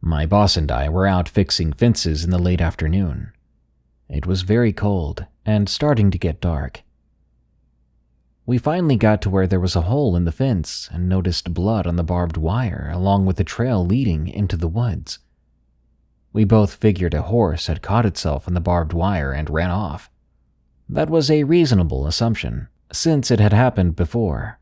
My 0.00 0.26
boss 0.26 0.56
and 0.56 0.72
I 0.72 0.88
were 0.88 1.06
out 1.06 1.28
fixing 1.28 1.72
fences 1.72 2.24
in 2.24 2.30
the 2.30 2.38
late 2.40 2.60
afternoon. 2.60 3.30
It 4.08 4.26
was 4.26 4.42
very 4.42 4.72
cold 4.72 5.24
and 5.46 5.68
starting 5.68 6.10
to 6.10 6.18
get 6.18 6.40
dark. 6.40 6.82
We 8.44 8.58
finally 8.58 8.96
got 8.96 9.22
to 9.22 9.30
where 9.30 9.46
there 9.46 9.60
was 9.60 9.76
a 9.76 9.82
hole 9.82 10.16
in 10.16 10.24
the 10.24 10.32
fence 10.32 10.88
and 10.90 11.08
noticed 11.08 11.54
blood 11.54 11.86
on 11.86 11.94
the 11.94 12.02
barbed 12.02 12.36
wire 12.36 12.90
along 12.92 13.26
with 13.26 13.38
a 13.38 13.44
trail 13.44 13.86
leading 13.86 14.26
into 14.26 14.56
the 14.56 14.66
woods. 14.66 15.20
We 16.32 16.42
both 16.42 16.74
figured 16.74 17.14
a 17.14 17.22
horse 17.22 17.68
had 17.68 17.82
caught 17.82 18.04
itself 18.04 18.48
in 18.48 18.54
the 18.54 18.60
barbed 18.60 18.94
wire 18.94 19.30
and 19.30 19.48
ran 19.48 19.70
off. 19.70 20.10
That 20.88 21.08
was 21.08 21.30
a 21.30 21.44
reasonable 21.44 22.08
assumption, 22.08 22.66
since 22.94 23.30
it 23.30 23.40
had 23.40 23.52
happened 23.52 23.96
before. 23.96 24.58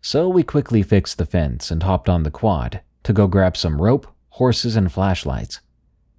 So 0.00 0.28
we 0.28 0.42
quickly 0.42 0.82
fixed 0.82 1.18
the 1.18 1.26
fence 1.26 1.70
and 1.70 1.82
hopped 1.82 2.08
on 2.08 2.22
the 2.22 2.30
quad 2.30 2.80
to 3.04 3.12
go 3.12 3.26
grab 3.26 3.56
some 3.56 3.80
rope, 3.80 4.06
horses, 4.30 4.76
and 4.76 4.90
flashlights. 4.90 5.60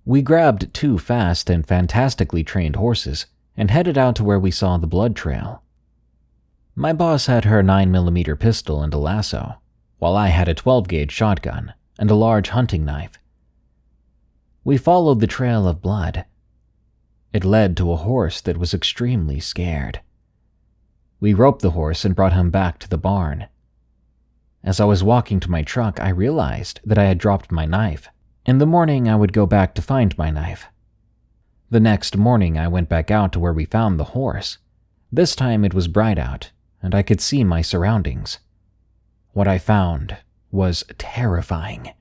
We 0.06 0.22
grabbed 0.22 0.74
two 0.74 0.98
fast 0.98 1.50
and 1.50 1.66
fantastically 1.66 2.44
trained 2.44 2.76
horses 2.76 3.26
and 3.56 3.72
headed 3.72 3.98
out 3.98 4.16
to 4.18 4.24
where 4.24 4.40
we 4.40 4.52
saw 4.52 4.78
the 4.78 4.88
blood 4.88 5.16
trail. 5.16 5.64
My 6.76 6.92
boss 6.92 7.28
had 7.28 7.46
her 7.46 7.62
9mm 7.62 8.40
pistol 8.40 8.82
and 8.82 8.94
a 8.94 8.98
lasso, 8.98 9.56
while 10.00 10.16
I 10.16 10.30
had 10.30 10.48
a 10.48 10.56
12 10.56 10.88
gauge 10.88 11.12
shotgun 11.12 11.74
and 12.00 12.10
a 12.10 12.16
large 12.16 12.50
hunting 12.50 12.84
knife. 12.84 13.20
We 14.64 14.78
followed 14.78 15.20
the 15.20 15.28
trail 15.28 15.68
of 15.68 15.82
blood. 15.82 16.26
It 17.32 17.46
led 17.46 17.78
to 17.78 17.92
a 17.92 17.98
horse 17.98 18.42
that 18.42 18.58
was 18.58 18.74
extremely 18.74 19.40
scared. 19.40 20.00
We 21.24 21.34
roped 21.34 21.62
the 21.62 21.72
horse 21.72 22.04
and 22.04 22.18
brought 22.18 22.34
him 22.34 22.50
back 22.50 22.80
to 22.80 22.90
the 22.90 22.98
barn. 22.98 23.48
As 24.62 24.82
I 24.82 24.84
was 24.84 25.06
walking 25.06 25.40
to 25.40 25.50
my 25.50 25.64
truck, 25.64 25.98
I 26.02 26.10
realized 26.10 26.82
that 26.84 26.98
I 26.98 27.06
had 27.06 27.18
dropped 27.18 27.50
my 27.50 27.66
knife. 27.66 28.10
In 28.46 28.58
the 28.58 28.66
morning, 28.66 29.08
I 29.08 29.16
would 29.16 29.32
go 29.32 29.46
back 29.46 29.74
to 29.76 29.82
find 29.82 30.18
my 30.18 30.30
knife. 30.30 30.66
The 31.70 31.80
next 31.80 32.18
morning, 32.18 32.58
I 32.58 32.68
went 32.68 32.90
back 32.90 33.10
out 33.10 33.32
to 33.32 33.40
where 33.40 33.54
we 33.54 33.64
found 33.64 33.98
the 33.98 34.12
horse. 34.12 34.58
This 35.14 35.34
time 35.34 35.64
it 35.64 35.74
was 35.74 35.88
bright 35.88 36.20
out, 36.20 36.52
and 36.82 36.94
I 36.94 37.04
could 37.04 37.22
see 37.22 37.46
my 37.46 37.62
surroundings. 37.62 38.40
What 39.32 39.48
I 39.48 39.60
found 39.60 40.18
was 40.52 40.84
terrifying. 40.98 41.94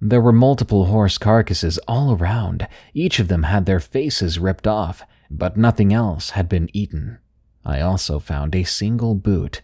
There 0.00 0.20
were 0.20 0.32
multiple 0.32 0.86
horse 0.86 1.18
carcasses 1.18 1.78
all 1.86 2.16
around. 2.16 2.66
Each 2.94 3.20
of 3.20 3.28
them 3.28 3.44
had 3.44 3.64
their 3.64 3.78
faces 3.78 4.40
ripped 4.40 4.66
off, 4.66 5.04
but 5.30 5.56
nothing 5.56 5.92
else 5.92 6.30
had 6.30 6.48
been 6.48 6.68
eaten. 6.72 7.20
I 7.64 7.80
also 7.80 8.18
found 8.18 8.54
a 8.54 8.64
single 8.64 9.14
boot, 9.14 9.62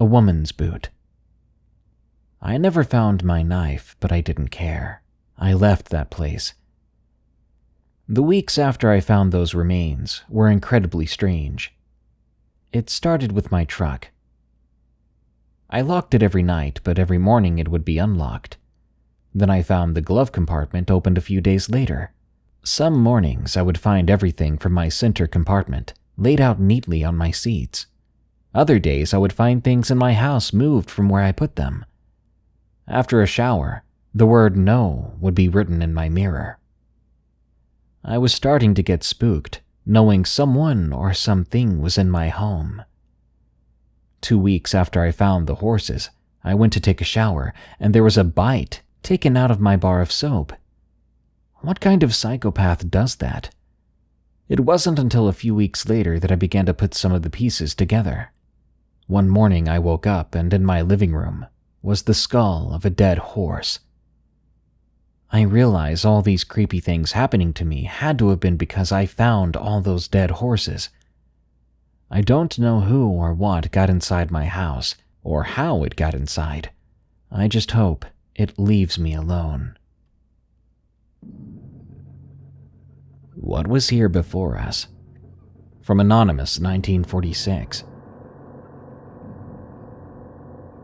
a 0.00 0.04
woman's 0.04 0.52
boot. 0.52 0.88
I 2.40 2.58
never 2.58 2.84
found 2.84 3.24
my 3.24 3.42
knife, 3.42 3.96
but 4.00 4.12
I 4.12 4.20
didn't 4.20 4.48
care. 4.48 5.02
I 5.38 5.52
left 5.52 5.90
that 5.90 6.10
place. 6.10 6.54
The 8.08 8.22
weeks 8.22 8.58
after 8.58 8.90
I 8.90 9.00
found 9.00 9.32
those 9.32 9.54
remains 9.54 10.22
were 10.28 10.48
incredibly 10.48 11.06
strange. 11.06 11.74
It 12.72 12.90
started 12.90 13.32
with 13.32 13.50
my 13.50 13.64
truck. 13.64 14.10
I 15.70 15.80
locked 15.80 16.14
it 16.14 16.22
every 16.22 16.42
night, 16.42 16.80
but 16.84 16.98
every 16.98 17.18
morning 17.18 17.58
it 17.58 17.68
would 17.68 17.84
be 17.84 17.98
unlocked. 17.98 18.58
Then 19.34 19.50
I 19.50 19.62
found 19.62 19.94
the 19.94 20.00
glove 20.00 20.32
compartment 20.32 20.90
opened 20.90 21.18
a 21.18 21.22
few 21.22 21.40
days 21.40 21.70
later. 21.70 22.12
Some 22.62 22.98
mornings 22.98 23.56
I 23.56 23.62
would 23.62 23.78
find 23.78 24.08
everything 24.08 24.58
from 24.58 24.72
my 24.72 24.88
center 24.88 25.26
compartment 25.26 25.94
laid 26.16 26.40
out 26.40 26.60
neatly 26.60 27.04
on 27.04 27.16
my 27.16 27.30
seats. 27.30 27.86
Other 28.54 28.78
days 28.78 29.12
I 29.12 29.18
would 29.18 29.32
find 29.32 29.62
things 29.62 29.90
in 29.90 29.98
my 29.98 30.12
house 30.14 30.52
moved 30.52 30.90
from 30.90 31.08
where 31.08 31.22
I 31.22 31.32
put 31.32 31.56
them. 31.56 31.84
After 32.86 33.22
a 33.22 33.26
shower, 33.26 33.82
the 34.14 34.26
word 34.26 34.56
no 34.56 35.14
would 35.18 35.34
be 35.34 35.48
written 35.48 35.82
in 35.82 35.92
my 35.92 36.08
mirror. 36.08 36.58
I 38.04 38.18
was 38.18 38.32
starting 38.32 38.74
to 38.74 38.82
get 38.82 39.02
spooked, 39.02 39.60
knowing 39.84 40.24
someone 40.24 40.92
or 40.92 41.14
something 41.14 41.80
was 41.80 41.98
in 41.98 42.10
my 42.10 42.28
home. 42.28 42.84
Two 44.20 44.38
weeks 44.38 44.74
after 44.74 45.02
I 45.02 45.10
found 45.10 45.46
the 45.46 45.56
horses, 45.56 46.10
I 46.44 46.54
went 46.54 46.72
to 46.74 46.80
take 46.80 47.00
a 47.00 47.04
shower, 47.04 47.52
and 47.80 47.94
there 47.94 48.04
was 48.04 48.18
a 48.18 48.24
bite 48.24 48.82
taken 49.02 49.36
out 49.36 49.50
of 49.50 49.60
my 49.60 49.76
bar 49.76 50.00
of 50.00 50.12
soap. 50.12 50.52
What 51.56 51.80
kind 51.80 52.02
of 52.02 52.14
psychopath 52.14 52.90
does 52.90 53.16
that? 53.16 53.50
It 54.48 54.60
wasn't 54.60 54.98
until 54.98 55.26
a 55.26 55.32
few 55.32 55.54
weeks 55.54 55.88
later 55.88 56.18
that 56.18 56.30
I 56.30 56.36
began 56.36 56.66
to 56.66 56.74
put 56.74 56.94
some 56.94 57.12
of 57.12 57.22
the 57.22 57.30
pieces 57.30 57.74
together. 57.74 58.32
One 59.06 59.28
morning 59.28 59.68
I 59.68 59.78
woke 59.78 60.06
up, 60.06 60.34
and 60.34 60.52
in 60.52 60.64
my 60.64 60.82
living 60.82 61.14
room 61.14 61.46
was 61.82 62.02
the 62.02 62.14
skull 62.14 62.72
of 62.72 62.84
a 62.84 62.90
dead 62.90 63.18
horse. 63.18 63.80
I 65.30 65.42
realize 65.42 66.04
all 66.04 66.22
these 66.22 66.44
creepy 66.44 66.78
things 66.78 67.12
happening 67.12 67.52
to 67.54 67.64
me 67.64 67.84
had 67.84 68.18
to 68.18 68.28
have 68.28 68.40
been 68.40 68.56
because 68.56 68.92
I 68.92 69.06
found 69.06 69.56
all 69.56 69.80
those 69.80 70.08
dead 70.08 70.30
horses. 70.30 70.90
I 72.10 72.20
don't 72.20 72.58
know 72.58 72.80
who 72.80 73.08
or 73.08 73.34
what 73.34 73.72
got 73.72 73.90
inside 73.90 74.30
my 74.30 74.44
house, 74.44 74.94
or 75.22 75.42
how 75.44 75.82
it 75.84 75.96
got 75.96 76.14
inside. 76.14 76.70
I 77.32 77.48
just 77.48 77.72
hope 77.72 78.04
it 78.34 78.58
leaves 78.58 78.98
me 78.98 79.14
alone. 79.14 79.76
What 83.36 83.66
was 83.66 83.88
here 83.88 84.08
before 84.08 84.56
us? 84.56 84.86
From 85.82 85.98
Anonymous 85.98 86.60
1946. 86.60 87.82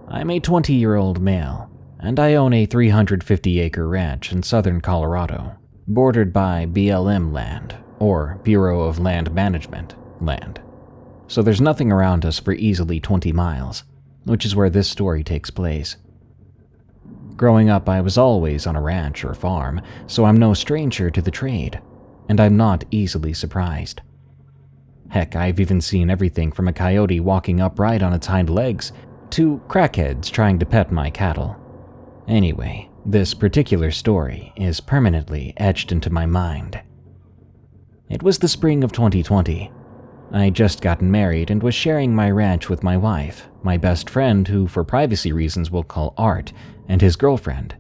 I'm 0.09 0.31
a 0.31 0.41
20 0.41 0.75
year 0.75 0.97
old 0.97 1.21
male, 1.21 1.71
and 2.01 2.19
I 2.19 2.35
own 2.35 2.53
a 2.53 2.67
350 2.67 3.61
acre 3.61 3.89
ranch 3.89 4.33
in 4.33 4.43
southern 4.43 4.81
Colorado, 4.81 5.57
bordered 5.87 6.33
by 6.33 6.67
BLM 6.67 7.33
land, 7.33 7.77
or 8.01 8.41
Bureau 8.43 8.83
of 8.83 8.99
Land 8.99 9.33
Management 9.33 9.95
land. 10.21 10.61
So 11.29 11.43
there's 11.43 11.61
nothing 11.61 11.93
around 11.93 12.27
us 12.27 12.41
for 12.41 12.53
easily 12.53 12.99
20 12.99 13.33
miles, 13.33 13.85
which 14.25 14.45
is 14.45 14.57
where 14.57 14.71
this 14.71 14.89
story 14.89 15.23
takes 15.23 15.51
place. 15.51 15.97
Growing 17.37 17.71
up, 17.71 17.89
I 17.89 18.01
was 18.01 18.19
always 18.19 18.67
on 18.67 18.75
a 18.75 18.83
ranch 18.83 19.25
or 19.25 19.35
farm, 19.35 19.81
so 20.09 20.25
I'm 20.25 20.37
no 20.37 20.53
stranger 20.53 21.11
to 21.11 21.23
the 21.23 21.31
trade, 21.31 21.81
and 22.31 22.41
I'm 22.41 22.57
not 22.57 22.85
easily 22.93 23.35
surprised. 23.35 24.03
Heck, 25.09 25.35
I've 25.35 25.59
even 25.59 25.81
seen 25.81 26.09
everything 26.09 26.53
from 26.53 26.69
a 26.69 26.73
coyote 26.73 27.19
walking 27.19 27.61
upright 27.61 28.05
on 28.05 28.13
its 28.13 28.29
hind 28.29 28.49
legs 28.49 28.93
to 29.31 29.61
crackheads 29.67 30.31
trying 30.31 30.61
to 30.61 30.65
pet 30.65 30.93
my 30.93 31.11
cattle. 31.11 31.57
Anyway, 32.29 32.89
this 33.05 33.35
particular 33.35 33.91
story 33.91 34.53
is 34.55 34.81
permanently 34.81 35.55
etched 35.57 35.91
into 35.91 36.09
my 36.09 36.25
mind. 36.25 36.81
It 38.09 38.23
was 38.23 38.39
the 38.39 38.47
spring 38.47 38.85
of 38.85 38.93
2020. 38.93 39.73
I 40.31 40.45
had 40.45 40.55
just 40.55 40.83
gotten 40.83 41.11
married 41.11 41.51
and 41.51 41.61
was 41.61 41.75
sharing 41.75 42.15
my 42.15 42.31
ranch 42.31 42.69
with 42.69 42.85
my 42.85 42.97
wife, 42.97 43.49
my 43.65 43.77
best 43.77 44.09
friend, 44.09 44.47
who 44.47 44.69
for 44.69 44.85
privacy 44.85 45.33
reasons 45.33 45.73
we'll 45.73 45.83
call 45.83 46.15
Art, 46.17 46.53
and 46.89 47.01
his 47.01 47.17
girlfriend. 47.17 47.75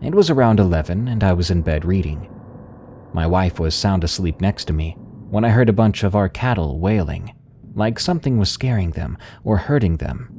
It 0.00 0.14
was 0.14 0.30
around 0.30 0.58
11 0.58 1.06
and 1.06 1.22
I 1.22 1.34
was 1.34 1.50
in 1.50 1.60
bed 1.60 1.84
reading. 1.84 2.30
My 3.12 3.26
wife 3.26 3.58
was 3.58 3.74
sound 3.74 4.04
asleep 4.04 4.40
next 4.40 4.66
to 4.66 4.72
me 4.72 4.92
when 5.30 5.44
I 5.44 5.50
heard 5.50 5.68
a 5.68 5.74
bunch 5.74 6.02
of 6.02 6.14
our 6.14 6.28
cattle 6.28 6.78
wailing 6.78 7.32
like 7.78 7.98
something 7.98 8.38
was 8.38 8.50
scaring 8.50 8.90
them 8.90 9.16
or 9.44 9.56
hurting 9.56 9.96
them. 9.96 10.34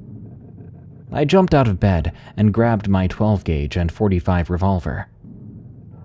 I 1.11 1.25
jumped 1.25 1.55
out 1.55 1.67
of 1.67 1.79
bed 1.79 2.13
and 2.37 2.53
grabbed 2.53 2.87
my 2.87 3.07
12 3.07 3.43
gauge 3.43 3.77
and 3.77 3.91
45 3.91 4.49
revolver. 4.49 5.07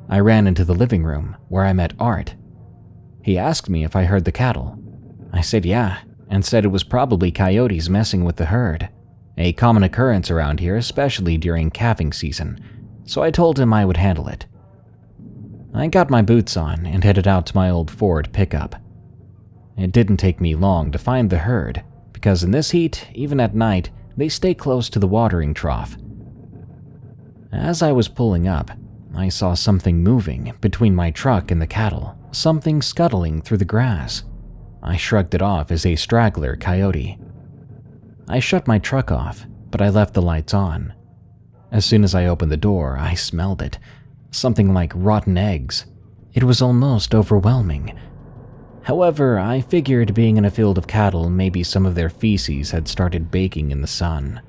I 0.09 0.21
ran 0.21 0.47
into 0.47 0.65
the 0.65 0.75
living 0.75 1.03
room 1.03 1.37
where 1.49 1.65
I 1.65 1.73
met 1.73 1.93
Art. 1.99 2.37
He 3.23 3.37
asked 3.37 3.69
me 3.69 3.85
if 3.85 3.97
I 3.97 4.05
heard 4.05 4.25
the 4.25 4.33
cattle. 4.33 4.79
I 5.33 5.41
said 5.41 5.67
yeah, 5.67 5.99
and 6.29 6.45
said 6.45 6.65
it 6.65 6.69
was 6.69 6.85
probably 6.85 7.33
coyotes 7.33 7.89
messing 7.89 8.25
with 8.25 8.37
the 8.37 8.47
herd, 8.47 8.89
a 9.37 9.53
common 9.55 9.83
occurrence 9.83 10.31
around 10.31 10.61
here, 10.61 10.77
especially 10.77 11.37
during 11.37 11.71
calving 11.71 12.13
season, 12.13 12.63
so 13.05 13.23
I 13.23 13.31
told 13.31 13.59
him 13.59 13.73
I 13.73 13.85
would 13.85 13.97
handle 13.97 14.29
it. 14.29 14.47
I 15.77 15.89
got 15.89 16.09
my 16.09 16.23
boots 16.23 16.57
on 16.57 16.87
and 16.87 17.03
headed 17.03 17.27
out 17.27 17.47
to 17.47 17.57
my 17.57 17.69
old 17.69 17.91
Ford 17.91 18.29
pickup. 18.33 18.77
It 19.77 19.91
didn't 19.91 20.19
take 20.19 20.41
me 20.41 20.55
long 20.55 20.93
to 20.93 20.99
find 20.99 21.29
the 21.29 21.39
herd, 21.39 21.83
because 22.13 22.45
in 22.45 22.53
this 22.53 22.71
heat, 22.71 23.09
even 23.13 23.41
at 23.41 23.57
night, 23.57 23.91
they 24.17 24.29
stay 24.29 24.55
close 24.55 24.89
to 24.91 25.01
the 25.01 25.09
watering 25.09 25.53
trough. 25.53 25.97
As 27.53 27.83
I 27.83 27.91
was 27.91 28.09
pulling 28.09 28.47
up, 28.47 28.71
I 29.17 29.29
saw 29.29 29.55
something 29.55 30.01
moving 30.01 30.55
between 30.61 30.95
my 30.95 31.11
truck 31.11 31.51
and 31.51 31.61
the 31.61 31.67
cattle, 31.67 32.17
something 32.31 32.81
scuttling 32.81 33.43
through 33.43 33.59
the 33.59 33.65
grass. 33.65 34.23
I 34.81 34.97
shrugged 34.97 35.35
it 35.35 35.43
off 35.43 35.73
as 35.73 35.85
a 35.85 35.97
straggler 35.97 36.55
coyote. 36.55 37.19
I 38.29 38.39
shut 38.39 38.69
my 38.69 38.79
truck 38.79 39.11
off, 39.11 39.45
but 39.73 39.83
I 39.83 39.89
left 39.89 40.15
the 40.15 40.23
lights 40.23 40.55
on. 40.55 40.95
As 41.73 41.85
soon 41.85 42.05
as 42.05 42.15
I 42.15 42.27
opened 42.27 42.53
the 42.53 42.57
door, 42.57 42.97
I 42.97 43.15
smelled 43.15 43.61
it 43.61 43.79
something 44.35 44.75
like 44.75 44.93
rotten 44.95 45.39
eggs. 45.39 45.87
It 46.33 46.45
was 46.45 46.61
almost 46.61 47.15
overwhelming, 47.15 47.99
However, 48.85 49.39
I 49.39 49.63
figured 49.63 50.13
being 50.13 50.37
in 50.37 50.45
a 50.45 50.51
field 50.51 50.77
of 50.77 50.87
cattle, 50.87 51.31
maybe 51.31 51.63
some 51.63 51.87
of 51.87 51.95
their 51.95 52.11
feces 52.11 52.71
had 52.71 52.87
started 52.87 53.31
baking 53.31 53.71
in 53.71 53.81
the 53.81 53.87
sun. 53.87 54.43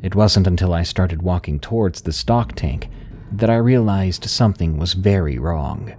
It 0.00 0.14
wasn't 0.14 0.46
until 0.46 0.72
I 0.72 0.84
started 0.84 1.22
walking 1.22 1.58
towards 1.58 2.02
the 2.02 2.12
stock 2.12 2.54
tank 2.54 2.88
that 3.32 3.50
I 3.50 3.56
realized 3.56 4.30
something 4.30 4.78
was 4.78 4.92
very 4.92 5.40
wrong. 5.40 5.92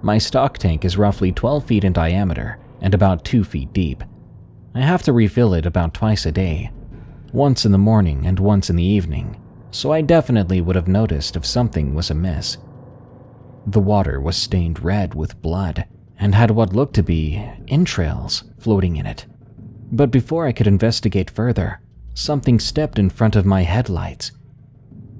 My 0.00 0.16
stock 0.16 0.56
tank 0.56 0.86
is 0.86 0.96
roughly 0.96 1.30
12 1.30 1.66
feet 1.66 1.84
in 1.84 1.92
diameter 1.92 2.58
and 2.80 2.94
about 2.94 3.24
2 3.26 3.44
feet 3.44 3.74
deep. 3.74 4.02
I 4.74 4.80
have 4.80 5.02
to 5.02 5.12
refill 5.12 5.52
it 5.52 5.66
about 5.66 5.92
twice 5.92 6.24
a 6.24 6.32
day, 6.32 6.70
once 7.34 7.66
in 7.66 7.72
the 7.72 7.78
morning 7.78 8.26
and 8.26 8.40
once 8.40 8.70
in 8.70 8.76
the 8.76 8.82
evening, 8.82 9.38
so 9.76 9.92
I 9.92 10.00
definitely 10.00 10.62
would 10.62 10.74
have 10.74 10.88
noticed 10.88 11.36
if 11.36 11.44
something 11.44 11.94
was 11.94 12.10
amiss. 12.10 12.56
The 13.66 13.78
water 13.78 14.18
was 14.18 14.34
stained 14.34 14.82
red 14.82 15.14
with 15.14 15.42
blood, 15.42 15.84
and 16.18 16.34
had 16.34 16.50
what 16.50 16.72
looked 16.72 16.94
to 16.94 17.02
be 17.02 17.44
entrails 17.68 18.44
floating 18.58 18.96
in 18.96 19.04
it. 19.04 19.26
But 19.92 20.10
before 20.10 20.46
I 20.46 20.52
could 20.52 20.66
investigate 20.66 21.30
further, 21.30 21.82
something 22.14 22.58
stepped 22.58 22.98
in 22.98 23.10
front 23.10 23.36
of 23.36 23.44
my 23.44 23.64
headlights. 23.64 24.32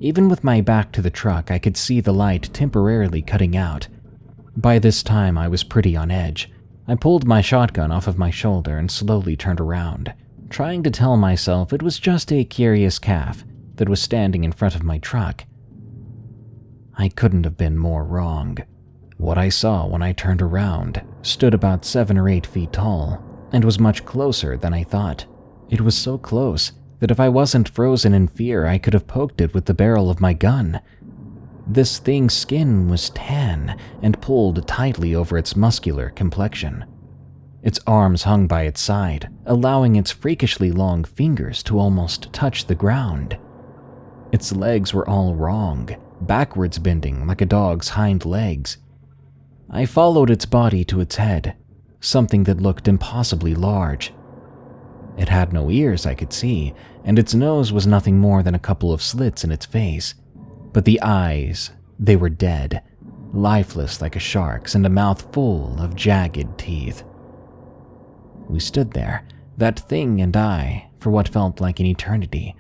Even 0.00 0.26
with 0.26 0.42
my 0.42 0.62
back 0.62 0.90
to 0.92 1.02
the 1.02 1.10
truck, 1.10 1.50
I 1.50 1.58
could 1.58 1.76
see 1.76 2.00
the 2.00 2.14
light 2.14 2.48
temporarily 2.54 3.20
cutting 3.20 3.58
out. 3.58 3.88
By 4.56 4.78
this 4.78 5.02
time, 5.02 5.36
I 5.36 5.48
was 5.48 5.64
pretty 5.64 5.94
on 5.96 6.10
edge. 6.10 6.50
I 6.88 6.94
pulled 6.94 7.26
my 7.26 7.42
shotgun 7.42 7.92
off 7.92 8.06
of 8.06 8.16
my 8.16 8.30
shoulder 8.30 8.78
and 8.78 8.90
slowly 8.90 9.36
turned 9.36 9.60
around, 9.60 10.14
trying 10.48 10.82
to 10.84 10.90
tell 10.90 11.18
myself 11.18 11.74
it 11.74 11.82
was 11.82 11.98
just 11.98 12.32
a 12.32 12.42
curious 12.42 12.98
calf 12.98 13.44
that 13.76 13.88
was 13.88 14.02
standing 14.02 14.44
in 14.44 14.52
front 14.52 14.74
of 14.74 14.82
my 14.82 14.98
truck. 14.98 15.44
I 16.96 17.08
couldn't 17.08 17.44
have 17.44 17.56
been 17.56 17.76
more 17.76 18.04
wrong. 18.04 18.58
What 19.18 19.38
I 19.38 19.48
saw 19.48 19.86
when 19.86 20.02
I 20.02 20.12
turned 20.12 20.42
around 20.42 21.02
stood 21.22 21.54
about 21.54 21.84
seven 21.84 22.18
or 22.18 22.28
eight 22.28 22.46
feet 22.46 22.72
tall 22.72 23.22
and 23.52 23.64
was 23.64 23.78
much 23.78 24.04
closer 24.04 24.56
than 24.56 24.74
I 24.74 24.82
thought. 24.82 25.26
It 25.68 25.80
was 25.80 25.96
so 25.96 26.18
close 26.18 26.72
that 27.00 27.10
if 27.10 27.20
I 27.20 27.28
wasn't 27.28 27.68
frozen 27.68 28.14
in 28.14 28.28
fear, 28.28 28.66
I 28.66 28.78
could 28.78 28.94
have 28.94 29.06
poked 29.06 29.40
it 29.40 29.52
with 29.54 29.66
the 29.66 29.74
barrel 29.74 30.10
of 30.10 30.20
my 30.20 30.32
gun. 30.32 30.80
This 31.66 31.98
thing's 31.98 32.34
skin 32.34 32.88
was 32.88 33.10
tan 33.10 33.78
and 34.00 34.20
pulled 34.20 34.66
tightly 34.68 35.14
over 35.14 35.36
its 35.36 35.56
muscular 35.56 36.10
complexion. 36.10 36.84
Its 37.62 37.80
arms 37.86 38.22
hung 38.22 38.46
by 38.46 38.62
its 38.62 38.80
side, 38.80 39.28
allowing 39.44 39.96
its 39.96 40.12
freakishly 40.12 40.70
long 40.70 41.02
fingers 41.02 41.62
to 41.64 41.78
almost 41.78 42.32
touch 42.32 42.66
the 42.66 42.74
ground. 42.74 43.36
Its 44.36 44.54
legs 44.54 44.92
were 44.92 45.08
all 45.08 45.34
wrong, 45.34 45.88
backwards 46.20 46.78
bending 46.78 47.26
like 47.26 47.40
a 47.40 47.46
dog's 47.46 47.88
hind 47.88 48.26
legs, 48.26 48.76
I 49.70 49.86
followed 49.86 50.28
its 50.28 50.44
body 50.44 50.84
to 50.84 51.00
its 51.00 51.16
head, 51.16 51.56
something 52.00 52.44
that 52.44 52.60
looked 52.60 52.86
impossibly 52.86 53.54
large. 53.54 54.12
It 55.16 55.30
had 55.30 55.54
no 55.54 55.70
ears 55.70 56.04
I 56.04 56.12
could 56.12 56.34
see, 56.34 56.74
and 57.02 57.18
its 57.18 57.32
nose 57.32 57.72
was 57.72 57.86
nothing 57.86 58.18
more 58.18 58.42
than 58.42 58.54
a 58.54 58.58
couple 58.58 58.92
of 58.92 59.00
slits 59.00 59.42
in 59.42 59.50
its 59.50 59.64
face. 59.64 60.14
But 60.74 60.84
the 60.84 61.00
eyes, 61.00 61.70
they 61.98 62.16
were 62.16 62.28
dead, 62.28 62.82
lifeless 63.32 64.02
like 64.02 64.16
a 64.16 64.18
shark's, 64.20 64.74
and 64.74 64.84
a 64.84 64.90
mouth 64.90 65.32
full 65.32 65.80
of 65.80 65.96
jagged 65.96 66.58
teeth. 66.58 67.04
We 68.50 68.60
stood 68.60 68.90
there, 68.90 69.26
that 69.56 69.78
thing 69.78 70.20
and 70.20 70.36
I, 70.36 70.90
for 71.00 71.08
what 71.08 71.26
felt 71.26 71.58
like 71.58 71.80
an 71.80 71.86
eternity. 71.86 72.54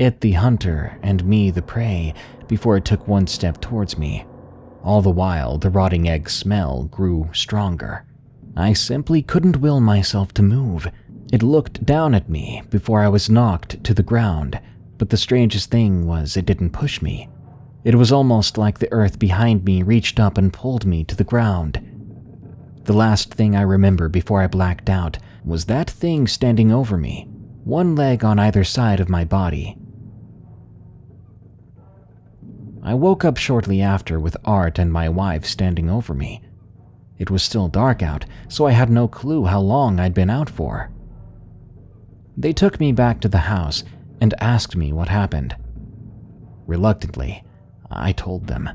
It 0.00 0.22
the 0.22 0.32
hunter, 0.32 0.98
and 1.02 1.26
me 1.26 1.50
the 1.50 1.60
prey, 1.60 2.14
before 2.48 2.78
it 2.78 2.86
took 2.86 3.06
one 3.06 3.26
step 3.26 3.60
towards 3.60 3.98
me. 3.98 4.24
All 4.82 5.02
the 5.02 5.10
while, 5.10 5.58
the 5.58 5.68
rotting 5.68 6.08
egg 6.08 6.30
smell 6.30 6.84
grew 6.84 7.28
stronger. 7.34 8.06
I 8.56 8.72
simply 8.72 9.20
couldn't 9.20 9.58
will 9.58 9.78
myself 9.78 10.32
to 10.34 10.42
move. 10.42 10.88
It 11.30 11.42
looked 11.42 11.84
down 11.84 12.14
at 12.14 12.30
me 12.30 12.62
before 12.70 13.02
I 13.02 13.08
was 13.08 13.28
knocked 13.28 13.84
to 13.84 13.92
the 13.92 14.02
ground, 14.02 14.58
but 14.96 15.10
the 15.10 15.18
strangest 15.18 15.70
thing 15.70 16.06
was 16.06 16.34
it 16.34 16.46
didn't 16.46 16.70
push 16.70 17.02
me. 17.02 17.28
It 17.84 17.96
was 17.96 18.10
almost 18.10 18.56
like 18.56 18.78
the 18.78 18.90
earth 18.92 19.18
behind 19.18 19.66
me 19.66 19.82
reached 19.82 20.18
up 20.18 20.38
and 20.38 20.50
pulled 20.50 20.86
me 20.86 21.04
to 21.04 21.14
the 21.14 21.24
ground. 21.24 21.78
The 22.84 22.94
last 22.94 23.34
thing 23.34 23.54
I 23.54 23.60
remember 23.60 24.08
before 24.08 24.40
I 24.40 24.46
blacked 24.46 24.88
out 24.88 25.18
was 25.44 25.66
that 25.66 25.90
thing 25.90 26.26
standing 26.26 26.72
over 26.72 26.96
me, 26.96 27.28
one 27.64 27.94
leg 27.94 28.24
on 28.24 28.38
either 28.38 28.64
side 28.64 28.98
of 28.98 29.10
my 29.10 29.26
body. 29.26 29.76
I 32.82 32.94
woke 32.94 33.24
up 33.24 33.36
shortly 33.36 33.82
after 33.82 34.18
with 34.18 34.36
Art 34.44 34.78
and 34.78 34.92
my 34.92 35.08
wife 35.08 35.44
standing 35.44 35.90
over 35.90 36.14
me. 36.14 36.42
It 37.18 37.30
was 37.30 37.42
still 37.42 37.68
dark 37.68 38.02
out, 38.02 38.24
so 38.48 38.66
I 38.66 38.72
had 38.72 38.88
no 38.88 39.06
clue 39.06 39.44
how 39.44 39.60
long 39.60 40.00
I'd 40.00 40.14
been 40.14 40.30
out 40.30 40.48
for. 40.48 40.90
They 42.36 42.54
took 42.54 42.80
me 42.80 42.92
back 42.92 43.20
to 43.20 43.28
the 43.28 43.38
house 43.38 43.84
and 44.20 44.32
asked 44.40 44.76
me 44.76 44.92
what 44.92 45.08
happened. 45.08 45.54
Reluctantly, 46.66 47.44
I 47.90 48.12
told 48.12 48.46
them. 48.46 48.70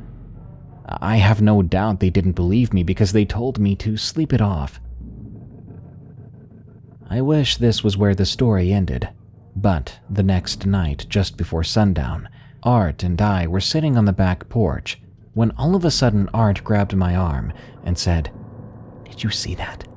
I 0.88 1.16
have 1.18 1.42
no 1.42 1.64
doubt 1.64 2.00
they 2.00 2.12
didn't 2.12 2.34
believe 2.34 2.74
me 2.74 2.84
because 2.84 3.12
they 3.12 3.26
told 3.26 3.58
me 3.58 3.76
to 3.78 3.98
sleep 3.98 4.34
it 4.34 4.42
off. 4.42 4.80
I 7.10 7.22
wish 7.22 7.58
this 7.58 7.84
was 7.84 7.98
where 7.98 8.14
the 8.14 8.26
story 8.26 8.72
ended, 8.72 9.10
but 9.56 10.00
the 10.10 10.24
next 10.24 10.66
night, 10.66 11.08
just 11.10 11.38
before 11.38 11.64
sundown, 11.64 12.30
Art 12.66 13.04
and 13.04 13.22
I 13.22 13.46
were 13.46 13.62
sitting 13.62 13.96
on 13.96 14.06
the 14.06 14.12
back 14.12 14.50
porch 14.50 15.00
when 15.36 15.52
all 15.52 15.76
of 15.76 15.86
a 15.86 15.92
sudden 15.92 16.28
Art 16.34 16.64
grabbed 16.64 16.96
my 16.96 17.16
arm 17.16 17.54
and 17.84 17.98
said, 17.98 18.32
Did 19.04 19.24
you 19.24 19.30
see 19.30 19.54
that? 19.56 19.88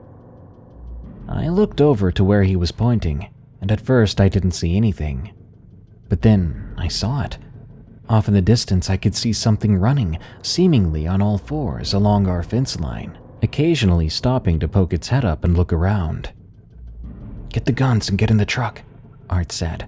I 1.26 1.48
looked 1.48 1.80
over 1.80 2.12
to 2.12 2.24
where 2.24 2.42
he 2.42 2.56
was 2.56 2.72
pointing, 2.72 3.28
and 3.60 3.72
at 3.72 3.80
first 3.80 4.20
I 4.20 4.28
didn't 4.28 4.52
see 4.52 4.76
anything. 4.76 5.32
But 6.08 6.22
then 6.22 6.74
I 6.76 6.88
saw 6.88 7.22
it. 7.22 7.38
Off 8.08 8.28
in 8.28 8.34
the 8.34 8.42
distance, 8.42 8.90
I 8.90 8.96
could 8.96 9.14
see 9.14 9.32
something 9.32 9.76
running, 9.76 10.18
seemingly 10.42 11.06
on 11.06 11.22
all 11.22 11.38
fours, 11.38 11.92
along 11.92 12.26
our 12.26 12.42
fence 12.42 12.78
line, 12.80 13.18
occasionally 13.42 14.08
stopping 14.08 14.58
to 14.60 14.68
poke 14.68 14.92
its 14.92 15.08
head 15.08 15.24
up 15.24 15.44
and 15.44 15.56
look 15.56 15.72
around. 15.72 16.32
Get 17.50 17.66
the 17.66 17.72
guns 17.72 18.08
and 18.08 18.18
get 18.18 18.30
in 18.30 18.38
the 18.38 18.46
truck, 18.46 18.82
Art 19.30 19.52
said. 19.52 19.86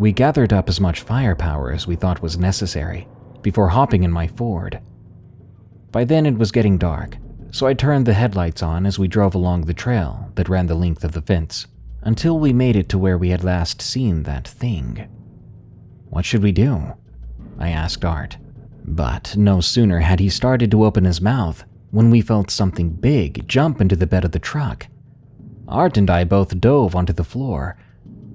We 0.00 0.12
gathered 0.12 0.50
up 0.50 0.70
as 0.70 0.80
much 0.80 1.02
firepower 1.02 1.70
as 1.72 1.86
we 1.86 1.94
thought 1.94 2.22
was 2.22 2.38
necessary 2.38 3.06
before 3.42 3.68
hopping 3.68 4.02
in 4.02 4.10
my 4.10 4.28
Ford. 4.28 4.80
By 5.92 6.04
then 6.04 6.24
it 6.24 6.38
was 6.38 6.50
getting 6.50 6.78
dark, 6.78 7.18
so 7.50 7.66
I 7.66 7.74
turned 7.74 8.06
the 8.06 8.14
headlights 8.14 8.62
on 8.62 8.86
as 8.86 8.98
we 8.98 9.08
drove 9.08 9.34
along 9.34 9.66
the 9.66 9.74
trail 9.74 10.32
that 10.36 10.48
ran 10.48 10.68
the 10.68 10.74
length 10.74 11.04
of 11.04 11.12
the 11.12 11.20
fence 11.20 11.66
until 12.00 12.38
we 12.38 12.50
made 12.50 12.76
it 12.76 12.88
to 12.88 12.98
where 12.98 13.18
we 13.18 13.28
had 13.28 13.44
last 13.44 13.82
seen 13.82 14.22
that 14.22 14.48
thing. 14.48 15.06
What 16.08 16.24
should 16.24 16.42
we 16.42 16.52
do? 16.52 16.94
I 17.58 17.68
asked 17.68 18.02
Art. 18.02 18.38
But 18.82 19.36
no 19.36 19.60
sooner 19.60 20.00
had 20.00 20.18
he 20.18 20.30
started 20.30 20.70
to 20.70 20.82
open 20.86 21.04
his 21.04 21.20
mouth 21.20 21.64
when 21.90 22.08
we 22.08 22.22
felt 22.22 22.50
something 22.50 22.88
big 22.88 23.46
jump 23.46 23.82
into 23.82 23.96
the 23.96 24.06
bed 24.06 24.24
of 24.24 24.32
the 24.32 24.38
truck. 24.38 24.86
Art 25.68 25.98
and 25.98 26.08
I 26.08 26.24
both 26.24 26.58
dove 26.58 26.96
onto 26.96 27.12
the 27.12 27.22
floor 27.22 27.76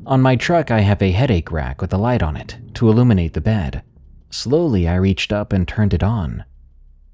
on 0.06 0.22
my 0.22 0.36
truck, 0.36 0.72
I 0.72 0.82
have 0.82 1.02
a 1.02 1.12
headache 1.12 1.52
rack 1.52 1.82
with 1.82 1.94
a 1.94 1.98
light 1.98 2.22
on 2.22 2.38
it 2.38 2.58
to 2.76 2.90
illuminate 2.90 3.34
the 3.34 3.42
bed. 3.42 3.84
Slowly, 4.30 4.88
I 4.88 4.96
reached 4.96 5.34
up 5.34 5.52
and 5.52 5.68
turned 5.68 5.94
it 5.94 6.04
on. 6.04 6.46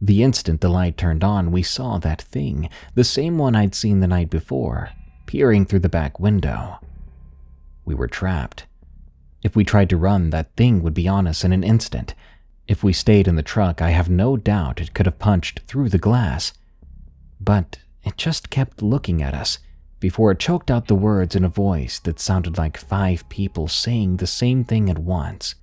The 0.02 0.24
instant 0.24 0.62
the 0.62 0.70
light 0.70 0.98
turned 0.98 1.24
on, 1.24 1.52
we 1.52 1.64
saw 1.64 2.00
that 2.00 2.22
thing, 2.22 2.70
the 2.96 3.04
same 3.04 3.38
one 3.38 3.56
I'd 3.56 3.76
seen 3.76 4.00
the 4.00 4.08
night 4.08 4.30
before, 4.30 4.90
peering 5.28 5.66
through 5.66 5.80
the 5.80 5.90
back 5.90 6.20
window. 6.20 6.80
We 7.86 7.94
were 7.94 8.08
trapped. 8.08 8.66
If 9.44 9.56
we 9.56 9.64
tried 9.64 9.90
to 9.90 9.98
run, 9.98 10.32
that 10.32 10.56
thing 10.56 10.82
would 10.82 10.94
be 10.94 11.08
on 11.08 11.28
us 11.28 11.44
in 11.44 11.54
an 11.54 11.64
instant. 11.64 12.16
If 12.68 12.84
we 12.84 12.94
stayed 12.94 13.28
in 13.28 13.36
the 13.36 13.44
truck, 13.44 13.82
I 13.82 13.92
have 13.92 14.10
no 14.10 14.38
doubt 14.38 14.82
it 14.82 14.94
could 14.94 15.06
have 15.06 15.20
punched 15.20 15.62
through 15.68 15.90
the 15.90 15.98
glass. 15.98 16.54
But 17.40 17.80
it 18.04 18.18
just 18.18 18.50
kept 18.50 18.82
looking 18.82 19.22
at 19.22 19.34
us 19.34 19.60
before 20.02 20.32
it 20.32 20.40
choked 20.40 20.70
out 20.72 20.88
the 20.88 20.96
words 20.96 21.36
in 21.36 21.46
a 21.46 21.50
voice 21.50 22.00
that 22.00 22.20
sounded 22.20 22.58
like 22.58 22.76
five 22.76 23.30
people 23.30 23.68
saying 23.70 24.18
the 24.18 24.28
same 24.28 24.66
thing 24.66 24.90
at 24.90 24.98
once. 24.98 25.56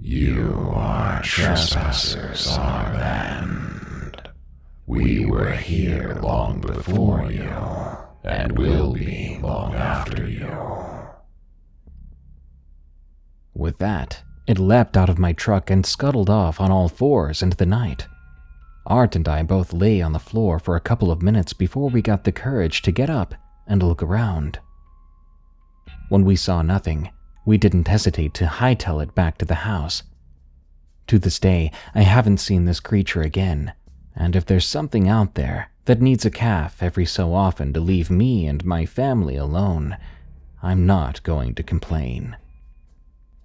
You 0.00 0.72
are 0.74 1.22
trespassers 1.22 2.48
on 2.48 2.60
our 2.60 2.94
land. 2.94 4.30
We 4.86 5.26
were 5.26 5.52
here 5.52 6.18
long 6.22 6.62
before 6.62 7.30
you, 7.30 7.52
and 8.24 8.58
will 8.58 8.94
be 8.94 9.38
long 9.40 9.74
after 9.74 10.26
you. 10.26 10.50
With 13.52 13.78
that, 13.78 14.22
it 14.46 14.58
leapt 14.58 14.96
out 14.96 15.10
of 15.10 15.18
my 15.18 15.34
truck 15.34 15.70
and 15.70 15.84
scuttled 15.84 16.30
off 16.30 16.58
on 16.58 16.70
all 16.70 16.88
fours 16.88 17.42
into 17.42 17.56
the 17.56 17.66
night. 17.66 18.08
Art 18.86 19.16
and 19.16 19.26
I 19.26 19.42
both 19.42 19.72
lay 19.72 20.02
on 20.02 20.12
the 20.12 20.18
floor 20.18 20.58
for 20.58 20.76
a 20.76 20.80
couple 20.80 21.10
of 21.10 21.22
minutes 21.22 21.54
before 21.54 21.88
we 21.88 22.02
got 22.02 22.24
the 22.24 22.32
courage 22.32 22.82
to 22.82 22.92
get 22.92 23.08
up 23.08 23.34
and 23.66 23.82
look 23.82 24.02
around. 24.02 24.58
When 26.10 26.24
we 26.24 26.36
saw 26.36 26.60
nothing, 26.60 27.10
we 27.46 27.56
didn't 27.56 27.88
hesitate 27.88 28.34
to 28.34 28.46
hightail 28.46 29.02
it 29.02 29.14
back 29.14 29.38
to 29.38 29.46
the 29.46 29.66
house. 29.66 30.02
To 31.06 31.18
this 31.18 31.38
day, 31.38 31.72
I 31.94 32.02
haven't 32.02 32.38
seen 32.38 32.66
this 32.66 32.80
creature 32.80 33.22
again, 33.22 33.72
and 34.14 34.36
if 34.36 34.44
there's 34.44 34.66
something 34.66 35.08
out 35.08 35.34
there 35.34 35.70
that 35.86 36.02
needs 36.02 36.26
a 36.26 36.30
calf 36.30 36.82
every 36.82 37.06
so 37.06 37.34
often 37.34 37.72
to 37.72 37.80
leave 37.80 38.10
me 38.10 38.46
and 38.46 38.64
my 38.64 38.84
family 38.84 39.36
alone, 39.36 39.96
I'm 40.62 40.84
not 40.86 41.22
going 41.22 41.54
to 41.54 41.62
complain. 41.62 42.36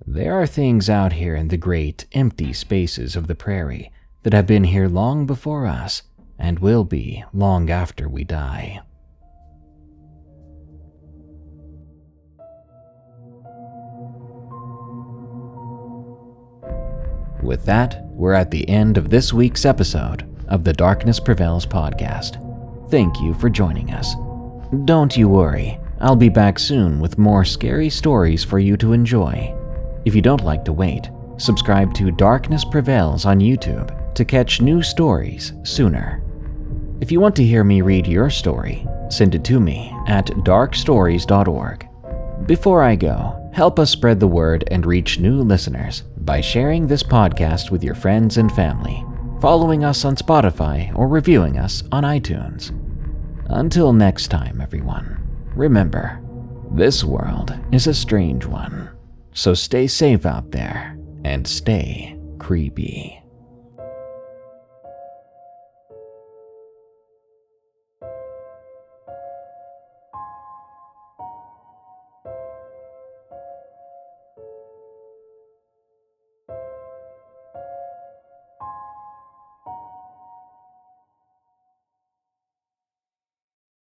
There 0.06 0.34
are 0.41 0.48
things 0.48 0.90
out 0.90 1.14
here 1.14 1.36
in 1.36 1.48
the 1.48 1.57
great, 1.57 2.06
empty 2.11 2.52
spaces 2.52 3.16
of 3.16 3.28
the 3.28 3.36
prairie 3.36 3.91
that 4.23 4.33
have 4.33 4.47
been 4.47 4.63
here 4.63 4.87
long 4.87 5.25
before 5.25 5.65
us 5.65 6.03
and 6.37 6.59
will 6.59 6.83
be 6.83 7.23
long 7.33 7.69
after 7.69 8.07
we 8.07 8.23
die. 8.23 8.81
With 17.41 17.65
that, 17.65 18.05
we're 18.11 18.33
at 18.33 18.51
the 18.51 18.67
end 18.67 18.97
of 18.97 19.09
this 19.09 19.31
week's 19.31 19.65
episode 19.65 20.25
of 20.49 20.63
the 20.63 20.73
Darkness 20.73 21.19
Prevails 21.19 21.65
podcast. 21.65 22.45
Thank 22.91 23.19
you 23.21 23.33
for 23.35 23.49
joining 23.49 23.91
us. 23.91 24.15
Don't 24.85 25.15
you 25.15 25.29
worry, 25.29 25.79
I'll 26.01 26.15
be 26.15 26.29
back 26.29 26.59
soon 26.59 26.99
with 26.99 27.17
more 27.17 27.45
scary 27.45 27.89
stories 27.89 28.43
for 28.43 28.59
you 28.59 28.75
to 28.77 28.93
enjoy. 28.93 29.55
If 30.05 30.15
you 30.15 30.21
don't 30.21 30.43
like 30.43 30.65
to 30.65 30.73
wait, 30.73 31.09
subscribe 31.37 31.93
to 31.95 32.11
Darkness 32.11 32.65
Prevails 32.65 33.25
on 33.25 33.39
YouTube 33.39 33.95
to 34.19 34.25
catch 34.25 34.59
new 34.59 34.83
stories 34.83 35.53
sooner. 35.63 36.21
If 36.99 37.09
you 37.09 37.21
want 37.21 37.37
to 37.37 37.43
hear 37.45 37.63
me 37.63 37.79
read 37.79 38.05
your 38.05 38.29
story, 38.29 38.85
send 39.09 39.33
it 39.33 39.45
to 39.45 39.61
me 39.61 39.95
at 40.07 40.25
darkstories.org. 40.43 41.87
Before 42.45 42.83
I 42.83 42.97
go, 42.97 43.49
help 43.53 43.79
us 43.79 43.89
spread 43.89 44.19
the 44.19 44.27
word 44.27 44.65
and 44.71 44.85
reach 44.85 45.19
new 45.19 45.41
listeners 45.41 46.01
by 46.17 46.41
sharing 46.41 46.85
this 46.85 47.01
podcast 47.01 47.71
with 47.71 47.81
your 47.81 47.95
friends 47.95 48.35
and 48.35 48.51
family, 48.51 49.05
following 49.39 49.85
us 49.85 50.03
on 50.03 50.17
Spotify, 50.17 50.93
or 50.97 51.07
reviewing 51.07 51.57
us 51.57 51.83
on 51.93 52.03
iTunes. 52.03 52.77
Until 53.47 53.93
next 53.93 54.27
time, 54.27 54.59
everyone, 54.59 55.17
remember, 55.55 56.21
this 56.71 57.05
world 57.05 57.57
is 57.71 57.87
a 57.87 57.93
strange 57.93 58.45
one, 58.45 58.89
so 59.33 59.53
stay 59.53 59.87
safe 59.87 60.25
out 60.25 60.51
there 60.51 60.99
and 61.23 61.47
stay 61.47 62.19
creepy. 62.37 63.18